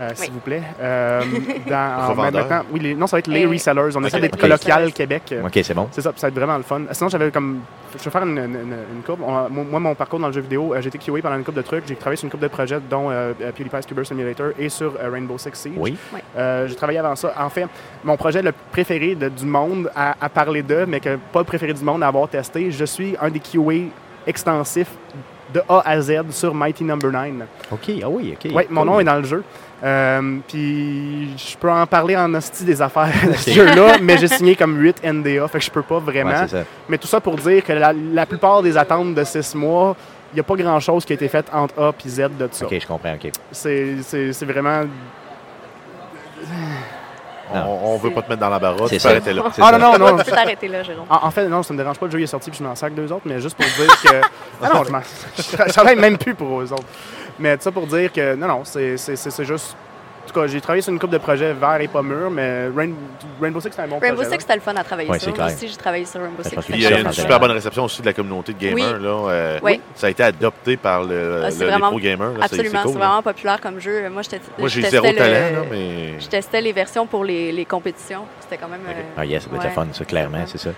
Euh, 0.00 0.08
Oui. 0.10 0.16
S'il 0.16 0.32
vous 0.32 0.40
plaît. 0.40 0.62
Euh, 0.80 1.20
dans, 1.68 2.02
en- 2.04 2.08
Revendeur. 2.08 2.42
maintenant, 2.48 2.62
oui, 2.72 2.80
les- 2.80 2.94
non, 2.94 3.06
ça 3.06 3.16
va 3.16 3.18
être 3.18 3.26
les 3.28 3.40
Et- 3.40 3.46
resellers. 3.46 3.94
On 3.96 4.00
Ok. 4.00 4.06
essaie 4.06 4.20
d'être 4.20 4.38
colloquial 4.38 4.92
Québec. 4.92 5.22
euh, 5.32 5.44
OK, 5.46 5.60
c'est 5.62 5.74
bon. 5.74 5.88
C'est 5.90 6.00
ça, 6.00 6.12
ça 6.16 6.26
va 6.26 6.28
être 6.28 6.34
vraiment 6.34 6.56
le 6.56 6.62
fun. 6.62 6.80
Sinon, 6.92 7.08
j'avais 7.10 7.30
comme. 7.30 7.60
Je 7.98 8.04
vais 8.04 8.10
faire 8.10 8.22
une, 8.22 8.38
une, 8.38 8.54
une- 8.54 9.02
courbe. 9.04 9.20
On- 9.26 9.48
moi, 9.50 9.80
mon 9.80 9.94
parcours 9.94 10.20
dans 10.20 10.28
le 10.28 10.32
jeu 10.32 10.40
vidéo, 10.40 10.72
euh, 10.74 10.80
j'ai 10.80 10.88
été 10.88 10.98
QA 10.98 11.20
pendant 11.22 11.36
une 11.36 11.44
couple 11.44 11.58
de 11.58 11.62
trucs. 11.62 11.84
J'ai 11.86 11.96
travaillé 11.96 12.16
sur 12.16 12.24
une 12.26 12.30
couple 12.30 12.44
de 12.44 12.48
projets, 12.48 12.78
dont 12.88 13.10
euh, 13.10 13.32
euh, 13.42 13.52
PewDiePie's 13.52 13.84
Cuber 13.86 14.04
Simulator 14.04 14.48
et 14.58 14.68
sur 14.68 14.94
euh, 15.00 15.10
Rainbow 15.10 15.36
Six 15.38 15.50
Siege. 15.54 15.72
Oui. 15.76 15.96
Euh, 16.36 16.66
j'ai 16.68 16.74
travaillé 16.76 16.98
avant 17.00 17.16
ça. 17.16 17.34
En 17.38 17.50
fait, 17.50 17.66
mon 18.04 18.16
projet 18.16 18.42
le 18.42 18.52
préféré 18.72 19.14
de- 19.16 19.28
du 19.28 19.44
monde 19.44 19.90
à, 19.96 20.14
à 20.20 20.28
parler 20.28 20.62
d'eux, 20.62 20.86
mais 20.86 21.00
que 21.00 21.16
pas 21.32 21.40
le 21.40 21.44
préféré 21.44 21.72
du 21.74 21.82
monde 21.84 22.02
à 22.02 22.06
avoir 22.08 22.28
testé, 22.28 22.70
je 22.70 22.84
suis 22.84 23.16
un 23.20 23.28
des 23.28 23.40
QA 23.40 23.90
extensifs 24.26 24.90
de 25.52 25.60
A 25.68 25.82
à 25.84 26.00
Z 26.00 26.30
sur 26.30 26.54
Mighty 26.54 26.84
Number 26.84 27.10
9. 27.10 27.32
OK, 27.72 27.90
ah 28.04 28.08
oui, 28.08 28.36
OK. 28.36 28.52
Oui, 28.54 28.62
mon 28.70 28.82
Cool. 28.82 28.90
nom 28.90 29.00
est 29.00 29.04
dans 29.04 29.16
le 29.16 29.24
jeu. 29.24 29.42
Euh, 29.82 30.38
puis 30.46 31.30
je 31.38 31.56
peux 31.56 31.70
en 31.70 31.86
parler 31.86 32.16
en 32.16 32.32
hostie 32.34 32.64
des 32.64 32.82
affaires 32.82 33.08
de 33.26 33.32
ce 33.32 33.50
jeu-là, 33.50 33.96
mais 34.02 34.18
j'ai 34.18 34.28
signé 34.28 34.54
comme 34.54 34.78
8 34.78 35.02
NDA, 35.04 35.48
fait 35.48 35.58
que 35.58 35.64
je 35.64 35.70
peux 35.70 35.82
pas 35.82 35.98
vraiment. 35.98 36.30
Ouais, 36.30 36.48
mais 36.88 36.98
tout 36.98 37.06
ça 37.08 37.20
pour 37.20 37.36
dire 37.36 37.64
que 37.64 37.72
la, 37.72 37.92
la 37.94 38.26
plupart 38.26 38.62
des 38.62 38.76
attentes 38.76 39.14
de 39.14 39.24
6 39.24 39.54
mois, 39.54 39.96
il 40.32 40.36
n'y 40.36 40.40
a 40.40 40.44
pas 40.44 40.54
grand-chose 40.56 41.04
qui 41.04 41.12
a 41.12 41.14
été 41.14 41.28
fait 41.28 41.46
entre 41.52 41.80
A 41.82 41.92
et 42.04 42.08
Z 42.08 42.28
de 42.38 42.48
ça. 42.52 42.66
OK, 42.66 42.74
je 42.78 42.86
comprends, 42.86 43.14
OK. 43.14 43.30
C'est- 43.52 43.96
C'est 44.02 44.32
c'est 44.34 44.44
vraiment... 44.46 44.82
On, 47.52 47.92
on 47.94 47.96
veut 47.98 48.10
pas 48.10 48.22
te 48.22 48.28
mettre 48.28 48.40
dans 48.40 48.48
la 48.48 48.58
barre. 48.58 48.76
C'est 48.88 48.96
Tu 48.96 49.00
ça. 49.00 49.08
peux 49.08 49.14
arrêter 49.16 49.32
là. 49.32 49.42
Ah 49.60 49.72
non, 49.78 49.78
non, 49.78 49.98
non. 49.98 50.18
Tu 50.18 50.24
peux 50.24 50.30
t'arrêter 50.30 50.68
là, 50.68 50.82
Jérôme. 50.82 51.06
En, 51.08 51.26
en 51.26 51.30
fait, 51.30 51.48
non, 51.48 51.62
ça 51.62 51.72
me 51.74 51.78
dérange 51.78 51.98
pas, 51.98 52.06
le 52.06 52.12
jeu 52.12 52.20
est 52.22 52.26
sorti 52.26 52.50
puis 52.50 52.58
je 52.58 52.64
m'en 52.64 52.74
sac 52.74 52.94
deux 52.94 53.10
autres, 53.12 53.22
mais 53.26 53.40
juste 53.40 53.56
pour 53.56 53.66
dire 53.66 54.02
que. 54.02 54.20
Ah 54.62 54.70
non, 54.74 54.84
je, 54.84 54.90
m'en- 54.92 55.94
même 56.00 56.18
plus 56.18 56.34
pour 56.34 56.60
eux 56.60 56.72
autres. 56.72 56.84
Mais 57.38 57.56
tout 57.56 57.62
ça 57.64 57.72
pour 57.72 57.86
dire 57.86 58.12
que 58.12 58.34
non, 58.34 58.46
non, 58.48 58.60
c'est 58.64 58.96
c'est- 58.96 59.16
c'est- 59.16 59.30
c'est 59.30 59.44
juste. 59.44 59.74
En 60.22 60.32
tout 60.32 60.38
cas, 60.40 60.46
j'ai 60.46 60.60
travaillé 60.60 60.80
sur 60.82 60.92
une 60.92 60.98
coupe 61.00 61.10
de 61.10 61.18
projets 61.18 61.52
verts 61.54 61.80
et 61.80 61.88
pas 61.88 62.02
mûrs, 62.02 62.30
mais 62.30 62.66
Rain- 62.68 62.92
Rainbow 63.40 63.60
Six, 63.60 63.70
c'est 63.72 63.82
un 63.82 63.88
bon 63.88 63.98
Rainbow 63.98 64.16
projet. 64.22 64.30
Six, 64.30 64.40
c'était 64.42 64.54
le 64.54 64.60
fun 64.60 64.74
à 64.76 64.84
travailler 64.84 65.10
Ouais, 65.10 65.18
sur. 65.18 65.24
c'est 65.32 65.36
Moi 65.38 65.46
clair. 65.48 65.56
aussi, 65.56 65.68
j'ai 65.68 65.76
travaillé 65.76 66.04
sur 66.04 66.20
Rainbow 66.20 66.42
Six. 66.44 66.56
il 66.68 66.80
y 66.82 66.86
a 66.86 67.00
une 67.00 67.10
super 67.12 67.40
bonne 67.40 67.50
réception 67.50 67.84
aussi 67.84 68.00
de 68.00 68.06
la 68.06 68.12
communauté 68.12 68.52
de 68.52 68.58
gamers. 68.58 68.94
Oui. 68.98 69.02
Là, 69.02 69.28
euh, 69.30 69.58
Oui. 69.62 69.80
Ça 69.96 70.06
a 70.06 70.10
été 70.10 70.22
adopté 70.22 70.76
par 70.76 71.02
le, 71.02 71.42
Ah, 71.44 71.48
le- 71.48 71.54
vraiment- 71.66 71.88
Absolument, 71.88 72.40
c'est 72.42 72.48
c'est 72.48 72.82
cool, 72.82 72.92
là. 73.00 73.06
vraiment 73.06 73.22
populaire 73.22 73.60
comme 73.60 73.80
jeu. 73.80 74.08
Moi, 74.08 74.22
j'étais- 74.22 74.40
Moi, 74.56 74.68
je 74.68 74.74
j'ai 74.74 74.80
testais 74.82 74.96
zéro 74.96 75.06
le- 75.08 75.16
talent, 75.16 75.32
là, 75.32 75.62
mais. 75.70 76.20
Je 76.20 76.28
testais 76.28 76.60
les 76.60 76.72
versions 76.72 77.06
pour 77.06 77.24
les, 77.24 77.50
les 77.50 77.64
compétitions. 77.64 78.22
C'était 78.40 78.56
quand 78.58 78.68
même. 78.68 78.80
euh, 78.88 78.92
Ah 79.16 79.24
yes, 79.24 79.42
ça 79.42 79.48
doit 79.48 79.58
être 79.58 79.64
ouais. 79.64 79.68
le 79.70 79.74
fun, 79.74 79.86
ça, 79.92 80.04
clairement, 80.04 80.38
Ouais. 80.38 80.44
c'est 80.46 80.58
ça. 80.58 80.70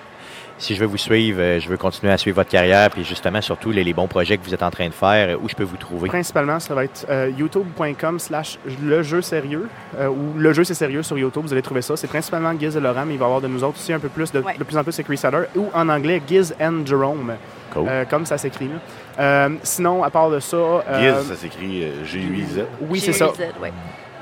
Si 0.63 0.77
je 0.77 0.81
veux 0.81 0.87
vous 0.87 0.97
suivre, 0.97 1.41
euh, 1.41 1.59
je 1.59 1.69
veux 1.69 1.77
continuer 1.77 2.13
à 2.13 2.17
suivre 2.19 2.37
votre 2.37 2.49
carrière, 2.51 2.89
puis 2.89 3.03
justement, 3.05 3.41
surtout 3.41 3.73
les, 3.73 3.83
les 3.83 3.93
bons 3.93 4.07
projets 4.07 4.39
que 4.39 4.45
vous 4.45 4.55
êtes 4.55 4.63
en 4.63 4.71
train 4.71 4.87
de 4.87 4.93
faire, 4.95 5.31
euh, 5.31 5.37
où 5.43 5.49
je 5.49 5.57
peux 5.57 5.65
vous 5.65 5.77
trouver? 5.77 6.09
Principalement, 6.09 6.61
ça 6.61 6.73
va 6.73 6.85
être 6.85 7.05
euh, 7.11 7.33
youtube.com 7.37 8.21
slash 8.21 8.61
le 8.81 9.03
jeu 9.03 9.23
sérieux 9.23 9.69
euh, 9.99 10.07
ou 10.07 10.39
le 10.39 10.53
jeu 10.53 10.63
c'est 10.63 10.75
sérieux 10.75 11.03
sur 11.03 11.19
YouTube, 11.19 11.43
vous 11.45 11.53
allez 11.53 11.63
trouver 11.63 11.83
ça. 11.83 11.97
C'est 11.97 12.07
principalement 12.07 12.57
Giz 12.57 12.77
et 12.77 12.81
Laurent, 12.81 13.05
mais 13.05 13.15
il 13.15 13.19
va 13.19 13.25
y 13.25 13.27
avoir 13.27 13.41
de 13.41 13.49
nous 13.49 13.65
autres 13.65 13.77
aussi 13.79 13.93
un 13.93 13.99
peu 13.99 14.09
plus, 14.09 14.31
de, 14.31 14.39
Ouais. 14.39 14.57
de 14.57 14.63
plus 14.63 14.77
en 14.77 14.85
plus 14.85 14.93
c'est 14.93 15.05
Reseller 15.09 15.47
ou 15.57 15.67
en 15.75 15.89
anglais 15.89 16.23
Giz 16.29 16.55
and 16.61 16.87
Jerome, 16.87 17.33
Cool. 17.75 17.87
euh, 17.89 18.05
comme 18.09 18.25
ça 18.25 18.39
s'écrit 18.39 18.69
là. 18.69 18.75
Euh, 19.19 19.49
sinon, 19.65 20.05
à 20.05 20.11
part 20.11 20.31
de 20.31 20.39
ça, 20.39 20.57
euh, 20.57 21.19
Giz, 21.21 21.29
ça 21.29 21.35
s'écrit 21.37 21.83
euh, 21.83 22.05
G-U-I-Z. 22.05 22.65
oui, 22.89 23.01
c'est 23.01 23.13
ça. 23.13 23.33
ouais. 23.61 23.73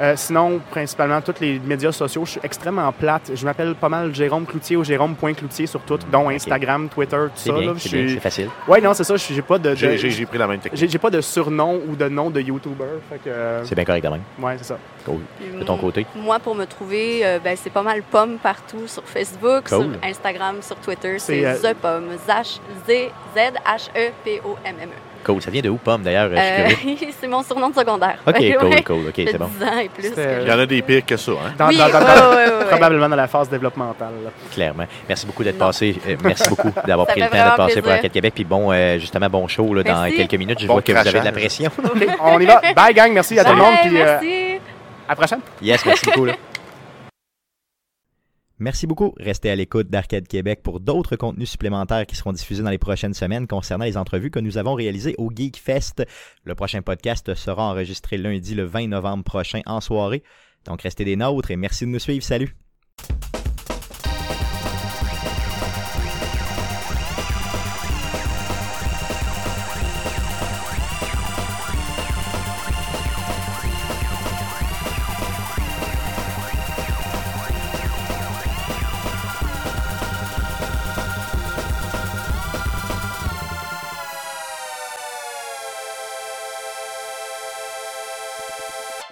Euh, 0.01 0.14
sinon, 0.16 0.60
principalement, 0.70 1.20
tous 1.20 1.35
les 1.43 1.59
médias 1.59 1.93
sociaux, 1.93 2.24
je 2.24 2.31
suis 2.32 2.40
extrêmement 2.43 2.90
plate. 2.90 3.32
Je 3.35 3.44
m'appelle 3.44 3.74
pas 3.74 3.90
mal 3.90 4.14
Jérôme 4.14 4.47
Cloutier 4.47 4.77
ou 4.77 4.85
Jérôme.cloutier 4.85 5.66
sur 5.66 5.81
tout, 5.82 5.98
dont 6.10 6.31
Instagram, 6.31 6.89
Twitter, 6.89 7.18
tout 7.35 7.36
ça. 7.36 7.52
c'est 7.78 8.18
facile. 8.20 8.48
Ouais, 8.66 8.81
non, 8.81 8.94
c'est 8.94 9.05
ça. 9.05 9.14
J'ai 9.16 9.43
pas 9.43 9.59
de. 9.59 9.70
de- 9.70 9.74
J'ai- 9.74 10.24
pris 10.27 10.39
la 10.39 10.47
même 10.47 10.60
technique. 10.60 10.81
j'ai 10.81 10.89
j'ai 10.89 10.98
pas 10.98 11.10
de 11.10 11.20
surnom 11.20 11.81
ou 11.86 11.94
de 11.97 12.09
nom 12.09 12.31
de 12.31 12.40
YouTuber. 12.40 12.85
Euh, 13.27 13.62
C'est 13.64 13.74
bien 13.74 13.85
correct 13.85 14.02
quand 14.05 14.12
même. 14.12 14.22
ouais, 14.40 14.55
c'est 14.59 14.64
ça. 14.64 14.78
Cool. 15.05 15.20
De 15.59 15.64
ton 15.64 15.77
côté? 15.77 16.06
Moi, 16.16 16.39
pour 16.39 16.55
me 16.55 16.64
trouver, 16.64 17.27
euh, 17.27 17.39
ben, 17.43 17.55
c'est 17.56 17.70
pas 17.70 17.82
mal 17.82 18.02
Pomme 18.02 18.39
partout 18.39 18.86
sur 18.86 19.02
Facebook, 19.05 19.68
Cool. 19.68 19.68
sur 19.68 19.86
Instagram, 20.02 20.56
sur 20.62 20.77
Twitter. 20.77 21.18
C'est, 21.18 21.44
euh, 21.44 21.56
The 21.56 21.74
Pomme. 21.74 22.06
Z-Z-H-E-P-O-M-M-E. 22.27 25.10
Cool. 25.24 25.42
Ça 25.42 25.51
vient 25.51 25.60
de 25.62 25.68
où, 25.68 25.76
Pomme, 25.76 26.02
d'ailleurs? 26.02 26.28
Curieux. 26.30 26.97
Euh, 27.02 27.06
c'est 27.20 27.26
mon 27.28 27.42
surnom 27.42 27.68
de 27.70 27.74
secondaire. 27.74 28.16
OK, 28.26 28.34
Ouais, 28.38 28.52
cool, 28.59 28.82
cool. 28.84 29.09
OK, 29.09 29.14
c'est 29.16 29.38
bon. 29.38 29.47
10 29.59 29.64
ans 29.64 29.78
et 29.78 29.88
plus. 29.88 30.02
C'était- 30.09 30.24
que 30.24 30.42
Il 30.42 30.48
y 30.48 30.52
en 30.52 30.59
a 30.59 30.66
des 30.66 30.82
pires 30.82 31.05
que 31.06 31.16
ça. 31.16 31.32
Hein? 31.32 31.52
Dans- 31.59 31.68
Oui, 31.68 31.76
dans- 31.76 31.88
dans- 31.88 31.98
ouais, 31.98 32.05
dans- 32.06 32.30
ouais, 32.30 32.36
ouais, 32.36 32.59
ouais. 32.59 32.64
Probablement 32.70 33.09
dans 33.09 33.16
la 33.16 33.26
phase 33.28 33.48
développementale. 33.51 34.12
là. 34.24 34.30
Clairement. 34.52 34.84
Merci 35.09 35.26
beaucoup 35.26 35.44
d'être 35.44 35.59
passé. 35.59 35.97
Euh, 36.09 36.16
merci 36.24 36.48
beaucoup 36.48 36.72
d'avoir 36.86 37.06
pris 37.06 37.20
le 37.20 37.26
temps 37.28 37.51
de 37.52 37.56
passer 37.56 37.82
pour. 37.82 37.92
Arcade 37.92 38.12
Québec. 38.12 38.32
Puis 38.34 38.44
bon, 38.44 38.72
euh, 38.72 38.98
justement, 38.98 39.28
bon 39.28 39.47
show 39.48 39.74
là, 39.74 39.82
dans 39.82 40.09
quelques 40.10 40.34
minutes. 40.34 40.59
Je 40.60 40.66
Bon 40.66 40.74
vois 40.74 40.82
que 40.82 40.92
vous 40.92 40.98
avez 40.98 41.20
de 41.20 41.24
la 41.24 41.32
pression. 41.32 41.70
On 42.20 42.38
y 42.40 42.47
va. 42.47 42.60
Bye, 42.74 42.94
gang. 42.94 43.12
Merci 43.12 43.38
à 43.38 43.44
tout 43.44 43.52
le 43.52 43.59
monde. 43.59 43.74
Puis, 43.82 44.01
euh, 44.01 44.05
merci. 44.05 44.60
à 45.06 45.10
la 45.12 45.16
prochaine. 45.16 45.40
Yes, 45.60 45.84
merci 45.84 46.06
beaucoup. 46.06 46.24
là. 46.26 46.32
Merci 48.61 48.87
beaucoup. 48.87 49.15
Restez 49.19 49.49
à 49.49 49.57
l'écoute 49.57 49.89
d'Arcade 49.89 50.28
Québec 50.28 50.61
pour 50.62 50.81
d'autres 50.81 51.16
contenus 51.16 51.51
supplémentaires 51.51 52.05
qui 52.05 52.15
seront 52.15 52.35
diffusés 52.35 52.62
dans 52.62 52.69
les 52.69 52.77
prochaines 52.77 53.15
semaines 53.15 53.47
concernant 53.47 53.87
les 53.87 53.97
entrevues 53.97 54.31
que 54.31 54.39
nous 54.39 54.59
avons 54.59 54.74
réalisées 54.74 55.15
au 55.16 55.31
Geek 55.35 55.57
Fest. 55.57 56.05
Le 56.45 56.55
prochain 56.55 56.82
podcast 56.82 57.35
sera 57.35 57.70
enregistré 57.70 58.19
lundi 58.19 58.55
le 58.55 58.65
20 58.65 58.89
novembre 58.89 59.24
prochain 59.24 59.62
en 59.65 59.81
soirée. 59.81 60.23
Donc 60.66 60.82
restez 60.82 61.07
des 61.07 61.16
nôtres 61.16 61.51
et 61.51 61.57
merci 61.57 61.87
de 61.87 61.91
nous 61.91 61.99
suivre. 61.99 62.23
Salut. 62.23 62.55